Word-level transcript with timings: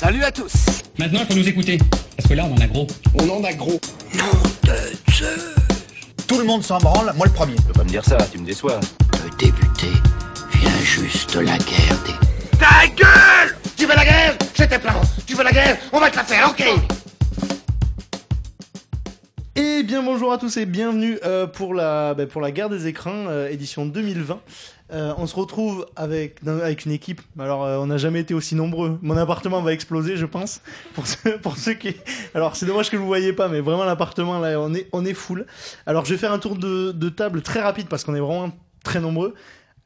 Salut 0.00 0.22
à 0.22 0.30
tous 0.30 0.52
Maintenant, 0.96 1.18
il 1.22 1.26
faut 1.26 1.40
nous 1.40 1.48
écouter. 1.48 1.76
Parce 2.16 2.28
que 2.28 2.34
là, 2.34 2.44
on 2.44 2.54
en 2.54 2.60
a 2.60 2.68
gros. 2.68 2.86
On 3.14 3.28
en 3.30 3.42
a 3.42 3.52
gros. 3.52 3.80
Nom 4.14 4.42
de 4.62 5.12
Zeus 5.12 5.56
Tout 6.28 6.38
le 6.38 6.44
monde 6.44 6.62
s'en 6.62 6.78
branle, 6.78 7.12
moi 7.16 7.26
le 7.26 7.32
premier. 7.32 7.56
Tu 7.56 7.62
peux 7.62 7.72
pas 7.72 7.82
me 7.82 7.88
dire 7.88 8.04
ça, 8.04 8.16
tu 8.30 8.38
me 8.38 8.46
déçois. 8.46 8.78
Peut 9.10 9.28
débuter, 9.40 9.90
vient 10.52 10.78
juste 10.84 11.34
la 11.34 11.58
guerre 11.58 11.98
des... 12.06 12.58
Ta 12.58 12.86
gueule 12.94 13.56
Tu 13.76 13.86
veux 13.86 13.96
la 13.96 14.04
guerre? 14.04 14.36
C'était 14.54 14.78
plan. 14.78 15.00
Tu 15.26 15.34
veux 15.34 15.42
la 15.42 15.50
guerre? 15.50 15.76
On 15.92 15.98
va 15.98 16.10
te 16.10 16.16
la 16.16 16.22
faire, 16.22 16.48
ok? 16.48 16.64
Et 19.56 19.82
bien 19.82 20.04
bonjour 20.04 20.32
à 20.32 20.38
tous 20.38 20.58
et 20.58 20.66
bienvenue 20.66 21.18
euh, 21.24 21.48
pour, 21.48 21.74
la, 21.74 22.14
bah, 22.14 22.26
pour 22.26 22.40
la 22.40 22.52
guerre 22.52 22.68
des 22.68 22.86
écrans, 22.86 23.26
euh, 23.26 23.48
édition 23.48 23.84
2020. 23.84 24.38
Euh, 24.90 25.12
on 25.18 25.26
se 25.26 25.36
retrouve 25.36 25.86
avec, 25.96 26.42
dans- 26.42 26.60
avec 26.60 26.86
une 26.86 26.92
équipe. 26.92 27.20
Alors, 27.38 27.64
euh, 27.64 27.76
on 27.76 27.86
n'a 27.86 27.98
jamais 27.98 28.20
été 28.20 28.32
aussi 28.32 28.54
nombreux. 28.54 28.98
Mon 29.02 29.16
appartement 29.18 29.60
va 29.60 29.72
exploser, 29.74 30.16
je 30.16 30.24
pense. 30.24 30.62
Pour 30.94 31.06
ceux, 31.06 31.36
pour 31.38 31.58
ceux 31.58 31.74
qui. 31.74 31.94
Alors, 32.34 32.56
c'est 32.56 32.64
dommage 32.64 32.88
que 32.90 32.96
vous 32.96 33.02
ne 33.02 33.08
voyez 33.08 33.34
pas, 33.34 33.48
mais 33.48 33.60
vraiment, 33.60 33.84
l'appartement, 33.84 34.38
là, 34.38 34.58
on 34.58 34.72
est, 34.74 34.88
on 34.92 35.04
est 35.04 35.12
full. 35.14 35.44
Alors, 35.86 36.06
je 36.06 36.14
vais 36.14 36.18
faire 36.18 36.32
un 36.32 36.38
tour 36.38 36.56
de, 36.56 36.92
de 36.92 37.08
table 37.10 37.42
très 37.42 37.60
rapide 37.60 37.88
parce 37.88 38.02
qu'on 38.04 38.14
est 38.14 38.20
vraiment 38.20 38.50
très 38.82 39.00
nombreux. 39.00 39.34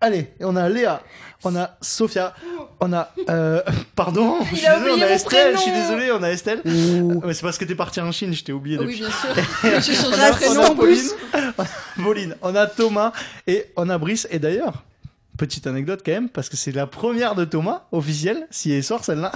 Allez, 0.00 0.32
on 0.40 0.56
a 0.56 0.68
Léa, 0.68 1.00
on 1.44 1.54
a 1.54 1.76
Sophia, 1.80 2.34
on 2.80 2.92
a. 2.92 3.12
euh, 3.28 3.62
pardon, 3.96 4.36
je 4.50 4.56
suis 4.56 4.66
a 4.66 4.78
désolé, 4.80 4.92
on 4.98 5.02
a 5.02 5.06
Estelle, 5.10 5.54
je 5.56 5.60
suis 5.60 5.70
désolé, 5.70 6.10
on 6.12 6.22
a 6.24 6.28
Estelle. 6.30 6.60
Ah, 6.64 7.24
mais 7.26 7.34
c'est 7.34 7.42
parce 7.42 7.56
que 7.56 7.64
t'es 7.64 7.76
parti 7.76 8.00
en 8.00 8.10
Chine, 8.10 8.34
je 8.34 8.42
t'ai 8.42 8.52
oublié 8.52 8.78
Oui, 8.78 8.84
depuis. 8.86 8.98
bien 9.00 9.10
sûr. 9.10 9.80
J'ai 9.80 9.94
changé 9.94 10.16
On 10.16 10.20
a, 10.20 10.30
de 10.32 10.36
prénom 10.36 10.62
en 10.62 10.74
plus. 10.74 11.14
Pauline, 11.14 11.68
Pauline, 12.04 12.36
on 12.42 12.54
a 12.56 12.66
Thomas 12.66 13.12
et 13.46 13.66
on 13.76 13.88
a 13.90 13.96
Brice. 13.98 14.26
Et 14.32 14.40
d'ailleurs, 14.40 14.82
petite 15.38 15.66
anecdote 15.66 16.02
quand 16.04 16.12
même, 16.12 16.28
parce 16.28 16.48
que 16.48 16.56
c'est 16.56 16.72
la 16.72 16.86
première 16.86 17.34
de 17.34 17.44
Thomas 17.44 17.84
officielle, 17.90 18.46
si 18.50 18.70
elle 18.72 18.84
sort 18.84 19.04
celle-là. 19.04 19.32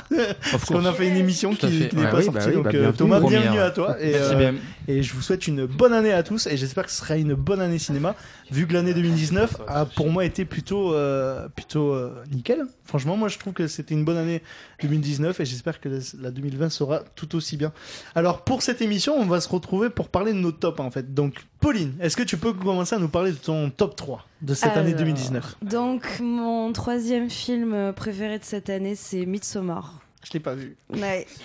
parce 0.51 0.65
qu'on 0.67 0.85
a 0.85 0.93
fait 0.93 1.09
une 1.09 1.17
émission 1.17 1.55
qui, 1.55 1.67
n'est 1.67 1.95
Ouais, 1.95 2.11
pas 2.11 2.19
oui, 2.19 2.25
sortie. 2.25 2.39
bah 2.39 2.45
oui, 2.49 2.55
donc 2.55 2.65
bah, 2.65 2.69
euh, 2.71 2.73
bienvenue. 2.73 2.97
Thomas, 2.97 3.21
Première. 3.21 3.41
bienvenue 3.41 3.61
à 3.61 3.71
toi. 3.71 3.97
Et, 4.01 4.11
Merci 4.13 4.35
euh, 4.35 4.37
bien. 4.37 4.55
et 4.89 5.03
je 5.03 5.15
vous 5.15 5.23
souhaite 5.23 5.47
une 5.47 5.67
bonne 5.67 5.93
année 5.93 6.13
à 6.13 6.23
tous. 6.23 6.47
Et 6.47 6.57
j'espère 6.57 6.85
que 6.85 6.91
ce 6.91 6.99
sera 6.99 7.17
une 7.17 7.35
bonne 7.35 7.61
année 7.61 7.79
cinéma, 7.79 8.15
vu 8.51 8.67
que 8.67 8.75
l'année 8.75 8.95
2019 8.95 9.57
a 9.67 9.87
pour 9.87 10.11
moi 10.11 10.25
été 10.25 10.45
plutôt, 10.45 10.93
euh, 10.95 11.49
plutôt 11.49 11.93
euh, 11.95 12.13
nickel. 12.31 12.65
Franchement, 12.85 13.17
moi 13.17 13.29
je 13.29 13.39
trouve 13.39 13.53
que 13.55 13.67
c'était 13.67 13.95
une 13.95 14.05
bonne 14.05 14.17
année 14.19 14.43
2019 14.83 15.41
et 15.41 15.45
j'espère 15.45 15.81
que 15.81 15.89
la 16.21 16.31
2020 16.31 16.69
sera 16.71 17.01
tout 17.17 17.35
aussi 17.35 17.57
bien. 17.57 17.73
Alors 18.15 18.45
pour 18.45 18.63
cette 18.63 18.81
émission, 18.81 19.15
on 19.19 19.25
va 19.27 19.41
se 19.41 19.49
retrouver 19.49 19.91
pour 19.91 20.09
parler 20.09 20.33
de 20.33 20.39
nos 20.39 20.53
tops 20.53 20.79
en 20.81 20.91
fait. 20.91 21.13
Donc 21.15 21.35
Pauline, 21.61 21.95
est-ce 22.01 22.17
que 22.17 22.23
tu 22.23 22.37
peux 22.37 22.53
commencer 22.53 22.95
à 22.95 22.99
nous 22.99 23.09
parler 23.09 23.33
de 23.33 23.37
ton 23.37 23.71
top 23.71 23.97
3 23.97 24.27
de 24.43 24.55
cette 24.55 24.77
année 24.77 24.89
Alors, 24.91 24.99
2019 24.99 25.57
Donc, 25.63 26.21
mon 26.21 26.73
troisième 26.73 27.31
film 27.31 27.93
préféré 27.95 28.39
de 28.39 28.45
cette 28.45 28.71
année, 28.71 28.95
c'est 28.95 29.27
Midsommar. 29.27 30.07
Je 30.27 30.33
l'ai 30.33 30.41
pas 30.41 30.55
vu. 30.55 30.77
Ouais. 30.91 31.27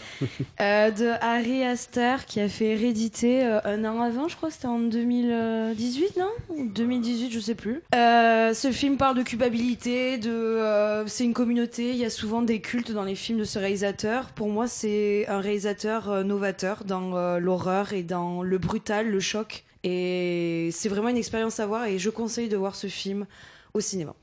Euh, 0.60 0.92
de 0.92 1.10
Harry 1.22 1.64
Astor 1.64 2.26
qui 2.26 2.40
a 2.40 2.48
fait 2.48 2.66
Hérédité 2.66 3.44
euh, 3.44 3.60
un 3.64 3.84
an 3.86 4.02
avant, 4.02 4.28
je 4.28 4.36
crois, 4.36 4.52
c'était 4.52 4.68
en 4.68 4.80
2018, 4.80 6.18
non? 6.18 6.30
Ou 6.50 6.68
2018, 6.68 7.32
je 7.32 7.40
sais 7.40 7.56
plus. 7.56 7.82
Euh, 7.96 8.54
ce 8.54 8.72
film 8.72 8.98
parle 8.98 9.18
de 9.18 9.24
culpabilité, 9.24 10.18
de, 10.18 11.04
c'est 11.08 11.24
une 11.24 11.34
communauté, 11.34 11.90
il 11.90 11.98
y 11.98 12.06
a 12.06 12.12
souvent 12.12 12.44
des 12.44 12.62
cultes 12.62 12.92
dans 12.92 13.04
les 13.04 13.16
films 13.16 13.40
de 13.40 13.44
ce 13.44 13.58
réalisateur. 13.58 14.28
Pour 14.36 14.50
moi, 14.50 14.68
c'est 14.68 15.28
un 15.28 15.40
réalisateur 15.40 16.24
novateur 16.24 16.84
dans 16.86 17.38
l'horreur 17.40 17.94
et 17.94 18.04
dans 18.04 18.44
le 18.44 18.58
brutal, 18.58 19.10
le 19.10 19.20
choc. 19.20 19.64
Et 19.84 20.70
c'est 20.72 20.90
vraiment 20.90 21.10
une 21.10 21.18
expérience 21.18 21.60
à 21.60 21.66
voir 21.66 21.86
et 21.86 21.98
je 22.00 22.10
conseille 22.10 22.50
de 22.50 22.58
voir 22.58 22.76
ce 22.76 22.88
film 22.88 23.26
au 23.74 23.80
cinéma. 23.80 24.14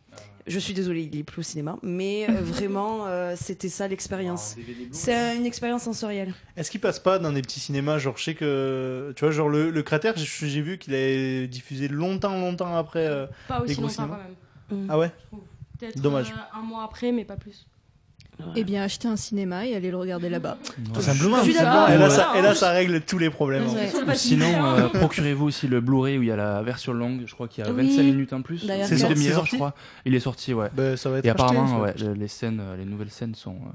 Je 0.47 0.59
suis 0.59 0.73
désolée, 0.73 1.03
il 1.13 1.19
est 1.19 1.25
plus 1.25 1.41
au 1.41 1.43
cinéma, 1.43 1.77
mais 1.83 2.27
euh, 2.31 2.33
vraiment, 2.41 3.07
euh, 3.07 3.35
c'était 3.37 3.69
ça 3.69 3.87
l'expérience. 3.87 4.57
C'est 4.93 5.37
une 5.37 5.45
expérience 5.45 5.83
sensorielle. 5.83 6.33
Est-ce 6.57 6.71
qu'il 6.71 6.81
passe 6.81 6.99
pas 6.99 7.19
dans 7.19 7.33
des 7.33 7.43
petits 7.43 7.61
cinémas 7.61 7.99
Genre, 7.99 8.17
je 8.17 8.25
sais 8.25 8.35
que. 8.35 9.13
Tu 9.15 9.25
vois, 9.27 9.31
genre 9.31 9.51
le, 9.51 9.71
le 9.71 9.83
cratère, 9.83 10.15
j'ai 10.17 10.63
vu 10.63 10.79
qu'il 10.79 10.95
est 10.95 11.47
diffusé 11.49 11.89
longtemps, 11.89 12.39
longtemps 12.41 12.75
après. 12.77 13.07
euh, 13.07 13.27
Pas 13.47 13.59
Les 13.59 13.65
aussi 13.65 13.75
gros 13.75 13.83
longtemps 13.83 13.95
cinémas. 13.95 14.19
quand 14.71 14.75
même. 14.77 14.87
Ah 14.89 14.99
ouais 14.99 15.11
Peut-être 15.79 16.01
Dommage. 16.01 16.31
euh, 16.31 16.59
un 16.59 16.63
mois 16.63 16.83
après, 16.85 17.13
mais 17.13 17.25
pas 17.27 17.37
plus. 17.37 17.67
Eh 18.57 18.65
bien, 18.65 18.83
acheter 18.83 19.09
un 19.09 19.17
cinéma 19.17 19.67
et 19.67 19.75
aller 19.75 19.91
le 19.91 19.97
regarder 19.97 20.29
là-bas. 20.29 20.59
Tout 20.95 21.01
simplement. 21.01 21.43
suis 21.43 21.55
d'accord. 21.55 21.91
Et 21.91 21.99
là, 21.99 22.09
ça, 22.11 22.33
et 22.37 22.43
là, 22.43 22.55
ça 22.55 22.71
règle 22.71 23.01
tous 23.01 23.19
les 23.19 23.31
problèmes. 23.31 23.67
en 23.67 23.71
fait. 23.75 24.15
Sinon, 24.17 24.47
euh, 24.65 24.89
procurez-vous 24.89 25.47
aussi 25.47 25.67
le 25.69 25.81
Blu-ray 25.81 26.19
où 26.19 26.23
il 26.23 26.29
y 26.29 26.33
a 26.33 26.37
la 26.37 26.63
version 26.63 26.93
longue. 26.93 27.23
Je 27.27 27.35
crois 27.35 27.49
qu'il 27.49 27.65
y 27.65 27.69
a 27.69 27.71
Oui. 27.73 27.87
25 27.89 28.03
minutes 28.03 28.33
en 28.33 28.43
plus. 28.43 28.59
C'est 28.59 28.91
Une 28.93 28.99
sorti- 28.99 29.15
demi-heure, 29.15 29.45
je 29.47 29.57
crois. 29.57 29.75
Il 30.05 30.15
est 30.15 30.21
sorti, 30.21 30.55
ouais. 30.55 30.69
Bah, 30.75 30.97
ça 30.97 31.11
va 31.11 31.19
être 31.19 31.25
Et 31.27 31.31
acheté, 31.31 31.43
apparemment, 31.43 31.81
ouais, 31.81 31.95
les 32.17 32.29
scènes, 32.29 32.61
euh, 32.61 32.77
les 32.77 32.85
nouvelles 32.85 33.11
scènes 33.11 33.35
sont, 33.35 33.57
euh, 33.57 33.71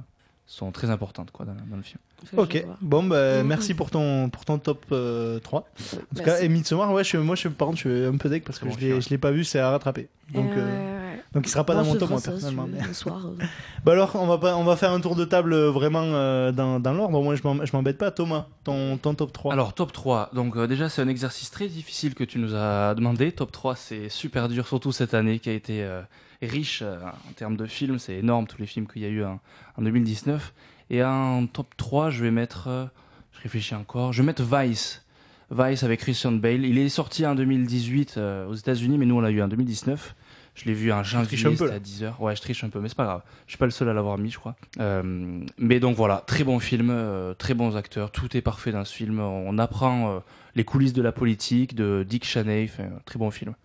sont 0.47 0.71
très 0.71 0.89
importantes 0.89 1.31
quoi, 1.31 1.45
dans, 1.45 1.53
dans 1.69 1.77
le 1.77 1.83
film. 1.83 1.99
Ok, 2.37 2.65
bon, 2.81 3.03
bah, 3.03 3.41
Mhm. 3.41 3.47
merci 3.47 3.73
pour 3.73 3.89
ton, 3.91 4.29
pour 4.29 4.45
ton 4.45 4.57
top 4.57 4.85
euh, 4.91 5.39
3. 5.39 5.59
En 5.59 5.63
tout 5.63 6.05
Merci. 6.15 6.23
cas, 6.23 6.39
et 6.41 6.49
Midsommar, 6.49 6.91
ouais, 6.93 7.03
je, 7.03 7.17
moi, 7.17 7.35
je, 7.35 7.47
par 7.49 7.67
contre, 7.67 7.79
je 7.81 7.89
suis 7.89 8.05
un 8.05 8.17
peu 8.17 8.29
deck 8.29 8.43
parce 8.43 8.59
que 8.59 8.65
je 8.69 8.99
je 9.01 9.09
l'ai 9.09 9.17
pas 9.17 9.31
vu, 9.31 9.43
c'est 9.43 9.59
à 9.59 9.69
rattraper. 9.71 10.07
Donc, 10.33 10.51
Euh, 10.51 10.57
euh, 10.57 11.11
ouais. 11.15 11.23
donc 11.33 11.45
il 11.45 11.49
sera 11.49 11.63
pas 11.65 11.75
dans 11.75 11.83
mon 11.83 11.95
top, 11.95 12.09
moi, 12.09 12.19
personnellement. 12.23 12.67
mais- 12.71 12.93
soir. 12.93 13.25
euh. 13.27 13.43
Bah 13.85 13.91
alors, 13.91 14.11
on 14.15 14.25
va, 14.25 14.37
pas, 14.37 14.55
on 14.55 14.63
va 14.63 14.75
faire 14.77 14.91
un 14.91 15.01
tour 15.01 15.15
de 15.15 15.25
table 15.25 15.53
euh, 15.53 15.69
vraiment 15.69 16.01
euh, 16.03 16.51
dans, 16.51 16.79
dans 16.79 16.93
l'ordre. 16.93 17.21
Moi, 17.21 17.35
je 17.35 17.71
m'embête 17.73 17.97
pas. 17.97 18.09
Thomas, 18.11 18.47
ton, 18.63 18.97
ton 18.97 19.13
top 19.15 19.33
3. 19.33 19.51
Alors, 19.53 19.73
top 19.73 19.91
3. 19.91 20.29
Donc, 20.33 20.55
euh, 20.55 20.65
déjà, 20.65 20.87
c'est 20.89 21.01
un 21.01 21.07
exercice 21.09 21.51
très 21.51 21.67
difficile 21.67 22.15
que 22.15 22.23
tu 22.23 22.39
nous 22.39 22.55
as 22.55 22.95
demandé. 22.95 23.31
Top 23.33 23.51
3, 23.51 23.75
c'est 23.75 24.07
super 24.09 24.47
dur, 24.47 24.65
surtout 24.67 24.91
cette 24.93 25.13
année 25.13 25.39
qui 25.39 25.49
a 25.49 25.53
été 25.53 25.83
euh, 25.83 26.01
riche 26.41 26.81
euh, 26.83 26.95
en 27.29 27.33
termes 27.33 27.57
de 27.57 27.65
films. 27.65 27.99
C'est 27.99 28.15
énorme, 28.15 28.47
tous 28.47 28.57
les 28.59 28.65
films 28.67 28.87
qu'il 28.87 29.01
y 29.01 29.05
a 29.05 29.09
eu 29.09 29.23
en, 29.25 29.39
en 29.77 29.81
2019. 29.81 30.53
Et 30.93 31.03
en 31.03 31.47
top 31.47 31.75
3, 31.75 32.11
je 32.11 32.23
vais 32.23 32.29
mettre. 32.29 32.67
euh, 32.67 32.85
je 33.31 33.41
réfléchis 33.41 33.73
encore. 33.73 34.13
Je 34.13 34.21
vais 34.21 34.25
mettre 34.27 34.43
Vice. 34.43 35.03
Vice 35.49 35.81
avec 35.81 36.01
Christian 36.01 36.33
Bale. 36.33 36.65
Il 36.65 36.77
est 36.77 36.87
sorti 36.87 37.25
en 37.25 37.33
2018 37.33 38.15
euh, 38.17 38.45
aux 38.45 38.53
États-Unis, 38.53 38.99
mais 38.99 39.07
nous, 39.07 39.15
on 39.15 39.21
l'a 39.21 39.31
eu 39.31 39.41
en 39.41 39.47
2019. 39.47 40.13
Je 40.53 40.65
l'ai 40.65 40.73
vu 40.75 40.91
en 40.91 41.01
janvier, 41.01 41.35
à 41.47 41.79
10h. 41.79 42.19
Ouais, 42.19 42.35
je 42.35 42.41
triche 42.41 42.63
un 42.63 42.69
peu, 42.69 42.79
mais 42.79 42.89
c'est 42.89 42.95
pas 42.95 43.05
grave. 43.05 43.23
Je 43.47 43.53
suis 43.53 43.57
pas 43.57 43.65
le 43.65 43.71
seul 43.71 43.89
à 43.89 43.93
l'avoir 43.93 44.19
mis, 44.19 44.29
je 44.29 44.37
crois. 44.37 44.55
Euh, 44.79 45.41
mais 45.57 45.79
donc 45.79 45.95
voilà, 45.95 46.23
très 46.27 46.43
bon 46.43 46.59
film, 46.59 46.91
euh, 46.91 47.33
très 47.33 47.55
bons 47.55 47.75
acteurs, 47.75 48.11
tout 48.11 48.37
est 48.37 48.41
parfait 48.41 48.71
dans 48.71 48.85
ce 48.85 48.93
film. 48.93 49.19
On 49.19 49.57
apprend 49.57 50.21
les 50.53 50.63
coulisses 50.63 50.93
de 50.93 51.01
la 51.01 51.11
politique, 51.11 51.73
de 51.73 52.05
Dick 52.07 52.23
Cheney, 52.23 52.69
très 53.05 53.17
bon 53.17 53.31
film. 53.31 53.55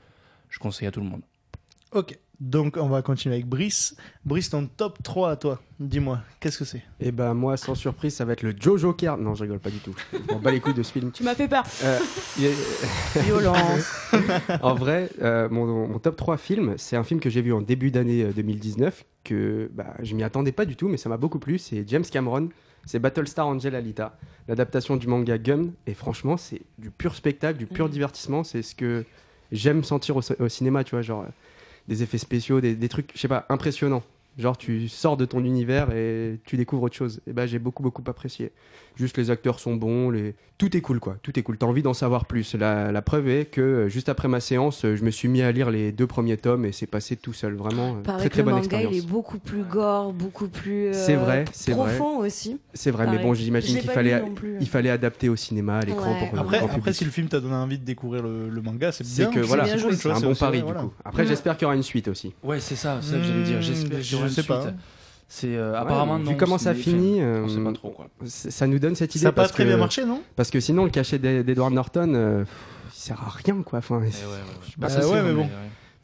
Je 0.49 0.59
conseille 0.59 0.89
à 0.89 0.91
tout 0.91 1.01
le 1.01 1.07
monde. 1.07 1.21
Ok, 1.93 2.19
donc 2.41 2.77
on 2.77 2.89
va 2.89 3.03
continuer 3.03 3.35
avec 3.37 3.47
Brice. 3.47 3.97
Brice, 4.25 4.51
ton 4.51 4.67
top 4.67 5.03
3 5.03 5.31
à 5.33 5.37
toi. 5.37 5.61
Dis-moi, 5.81 6.21
qu'est-ce 6.41 6.59
que 6.59 6.65
c'est? 6.65 6.83
Et 7.01 7.13
ben 7.13 7.35
moi, 7.35 7.57
sans 7.57 7.75
surprise, 7.75 8.15
ça 8.15 8.25
va 8.25 8.33
être 8.35 8.43
le 8.43 8.55
Jojo. 8.59 8.97
Non, 9.19 9.35
je 9.35 9.43
rigole 9.43 9.59
pas 9.61 9.71
du 9.71 9.79
tout. 9.79 9.95
Je 10.13 10.33
m'en 10.33 10.41
bats 10.41 10.51
les 10.51 10.61
couilles 10.61 10.75
de 10.75 10.83
ce 10.83 10.93
film. 10.93 11.11
Tu 11.13 11.23
m'as 11.23 11.35
fait 11.35 11.49
peur. 11.49 11.65
Euh, 11.85 11.99
il 12.39 12.45
est- 12.47 12.55
Violence. 13.23 13.91
en 14.63 14.75
vrai, 14.75 15.11
euh, 15.23 15.49
mon, 15.49 15.89
mon 15.89 15.99
top 15.99 16.17
3 16.17 16.37
film, 16.37 16.75
c'est 16.79 16.97
un 16.97 17.05
film 17.05 17.21
que 17.21 17.31
j'ai 17.31 17.43
vu 17.43 17.53
en 17.53 17.61
début 17.61 17.91
d'année 17.91 18.23
euh, 18.25 18.33
2019, 18.33 19.05
que 19.25 19.71
bah, 19.73 19.95
je 20.01 20.15
m'y 20.15 20.23
attendais 20.23 20.53
pas 20.53 20.65
du 20.65 20.77
tout, 20.77 20.89
mais 20.89 20.97
ça 20.97 21.09
m'a 21.09 21.17
beaucoup 21.17 21.39
plu. 21.39 21.59
C'est 21.59 21.89
James 21.89 22.05
Cameron, 22.05 22.49
c'est 22.87 22.99
Battlestar 22.99 23.47
Angel 23.47 23.75
Alita, 23.75 24.17
l'adaptation 24.49 24.97
du 24.97 25.07
manga 25.07 25.39
Gun. 25.39 25.67
Et 25.87 25.95
franchement, 25.95 26.37
c'est 26.37 26.63
du 26.79 26.91
pur 26.91 27.15
spectacle, 27.15 27.59
du 27.59 27.67
pur 27.67 27.87
Mhm. 27.87 27.91
divertissement. 27.93 28.45
C'est 28.45 28.63
ce 28.63 28.75
que 28.75 29.05
j'aime 29.53 29.85
sentir 29.85 30.17
au, 30.17 30.23
au 30.41 30.49
cinéma, 30.49 30.83
tu 30.85 30.93
vois, 30.97 31.03
genre 31.03 31.23
euh, 31.23 31.29
des 31.89 32.03
effets 32.03 32.19
spéciaux, 32.19 32.61
des, 32.61 32.89
trucs, 32.89 33.11
je 33.15 33.21
sais 33.21 33.29
pas, 33.29 33.47
impressionnants. 33.49 34.03
Genre, 34.39 34.57
tu 34.57 34.89
sors 34.89 35.17
de 35.17 35.25
ton 35.25 35.43
univers 35.43 35.91
et 35.91 36.39
tu 36.45 36.57
découvres 36.57 36.85
autre 36.85 36.95
chose. 36.95 37.21
Et 37.27 37.33
ben, 37.33 37.47
j'ai 37.47 37.59
beaucoup, 37.59 37.83
beaucoup 37.83 38.05
apprécié. 38.07 38.53
Juste, 38.99 39.17
les 39.17 39.31
acteurs 39.31 39.61
sont 39.61 39.77
bons, 39.77 40.11
les... 40.11 40.35
tout 40.59 40.77
est 40.77 40.81
cool, 40.81 40.99
quoi. 40.99 41.17
Tout 41.23 41.39
est 41.39 41.43
cool. 41.45 41.57
T'as 41.57 41.67
envie 41.67 41.83
d'en 41.83 41.95
savoir 41.95 42.27
plus. 42.27 42.55
La, 42.57 42.91
la 42.91 43.01
preuve 43.01 43.29
est 43.29 43.45
que, 43.45 43.61
euh, 43.61 43.89
juste 43.89 44.09
après 44.09 44.27
ma 44.27 44.41
séance, 44.41 44.85
euh, 44.85 44.97
je 44.97 45.05
me 45.05 45.11
suis 45.13 45.29
mis 45.29 45.41
à 45.43 45.53
lire 45.53 45.71
les 45.71 45.93
deux 45.93 46.09
premiers 46.09 46.37
tomes 46.37 46.65
et 46.65 46.73
c'est 46.73 46.87
passé 46.89 47.15
tout 47.15 47.33
seul. 47.33 47.55
Vraiment, 47.55 47.97
euh, 47.99 48.03
Pareil 48.03 48.21
très, 48.23 48.29
que 48.29 48.33
très 48.35 48.39
le 48.43 48.45
bonne 48.47 48.55
manga, 48.55 48.65
expérience. 48.65 48.93
il 48.93 48.99
est 48.99 49.07
beaucoup 49.07 49.39
plus 49.39 49.63
gore, 49.63 50.13
beaucoup 50.13 50.49
plus 50.49 50.89
euh, 50.89 50.93
C'est 50.93 51.15
vrai, 51.15 51.45
c'est 51.53 51.71
vrai. 51.73 51.95
profond 51.97 52.19
aussi. 52.19 52.59
C'est 52.75 52.91
vrai, 52.91 53.07
mais 53.09 53.19
bon, 53.19 53.35
j'imagine 53.35 53.79
qu'il 53.79 53.89
fallait, 53.91 54.21
il 54.61 54.69
fallait 54.69 54.91
adapter 54.91 55.29
au 55.29 55.37
cinéma, 55.37 55.79
à 55.79 55.83
l'écran 55.83 56.13
Ouais. 56.13 56.27
pour 56.27 56.35
le 56.35 56.41
Après, 56.41 56.59
après, 56.59 56.93
si 56.93 57.05
le 57.05 57.11
film 57.13 57.29
t'a 57.29 57.39
donné 57.39 57.55
envie 57.55 57.79
de 57.79 57.85
découvrir 57.85 58.23
le, 58.25 58.49
le 58.49 58.63
manga, 58.63 58.91
c'est 58.91 59.05
C'est 59.05 59.23
bien. 59.23 59.31
que 59.33 59.41
voilà, 59.41 59.63
bien 59.65 59.77
c'est 59.79 60.11
un 60.11 60.21
bon 60.21 60.35
pari 60.35 60.63
du 60.63 60.73
coup. 60.73 60.93
Après, 61.05 61.25
j'espère 61.25 61.57
qu'il 61.57 61.63
y 61.63 61.67
aura 61.67 61.77
une 61.77 61.83
suite 61.85 62.09
aussi. 62.09 62.35
Ouais, 62.43 62.59
c'est 62.59 62.75
ça, 62.77 62.99
c'est 63.01 63.13
ça 63.13 63.19
que 63.19 63.23
j'allais 63.25 63.45
dire. 63.45 63.63
J'espère 63.63 64.01
qu'il 64.01 64.13
y 64.13 64.15
aura 64.17 64.25
Hmm, 64.25 64.29
une 64.29 64.33
suite. 64.35 64.75
C'est 65.31 65.57
euh, 65.57 65.79
apparemment 65.79 66.17
vu 66.19 66.25
non, 66.25 66.35
comment 66.39 66.57
ça 66.57 66.75
finit, 66.75 67.23
on 67.23 67.49
sait 67.49 67.59
euh, 67.59 67.65
pas 67.65 67.73
trop 67.73 67.91
quoi. 67.91 68.09
ça 68.25 68.67
nous 68.67 68.79
donne 68.79 68.95
cette 68.95 69.15
idée. 69.15 69.25
Ça 69.25 69.29
n'a 69.29 69.33
pas 69.33 69.43
parce 69.43 69.53
très 69.53 69.65
que- 69.65 69.69
bien 69.69 69.77
marché, 69.77 70.05
non? 70.07 70.23
Parce 70.37 70.51
que 70.51 70.59
sinon, 70.59 70.85
le 70.85 70.91
cachet 70.91 71.19
d'E- 71.19 71.43
d'Edward 71.43 71.73
Norton, 71.75 72.13
euh, 72.15 72.45
il 72.87 72.99
sert 72.99 73.21
à 73.23 73.29
rien, 73.45 73.63
quoi. 73.63 73.81
Enfin, 73.81 73.97
Eh 74.01 74.07
ouais, 74.07 74.07
ouais, 74.07 74.33
ouais. 74.33 74.39
Bah, 74.79 74.87
Euh, 74.87 74.91
ça, 74.91 75.03
c'est 75.03 75.07
ouais, 75.09 75.23
mais 75.23 75.33
vrai. 75.33 75.35
bon. 75.45 75.51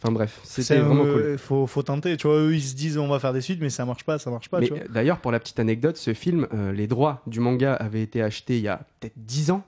enfin 0.03 0.13
bref, 0.13 0.41
C'est 0.45 0.63
c'était 0.63 0.81
vraiment 0.81 1.05
cool. 1.05 1.09
euh, 1.23 1.39
Faut, 1.39 1.67
faut 1.67 1.83
tenter. 1.83 2.19
Tu 2.19 2.27
vois, 2.27 2.37
eux, 2.37 2.55
ils 2.55 2.61
se 2.63 2.75
disent 2.75 2.99
on 2.99 3.09
va 3.09 3.19
faire 3.19 3.33
des 3.33 3.41
suites, 3.41 3.63
mais 3.63 3.71
ça 3.71 3.87
marche 3.87 4.05
pas, 4.05 4.19
ça 4.19 4.31
marche 4.31 4.51
pas. 4.51 4.61
Mais 4.61 4.67
tu 4.67 4.75
vois. 4.75 4.83
euh, 4.83 4.87
d'ailleurs, 4.91 5.19
pour 5.21 5.33
la 5.33 5.41
petite 5.41 5.59
anecdote, 5.59 5.97
ce 5.97 6.13
film, 6.13 6.47
euh, 6.53 6.73
les 6.73 6.87
droits 6.87 7.23
du 7.27 7.41
manga 7.41 7.73
avaient 7.73 8.03
été 8.03 8.21
achetés 8.23 8.59
il 8.59 8.63
y 8.65 8.69
a 8.69 8.83
peut-être 9.01 9.15
10 9.17 9.51
ans. 9.53 9.63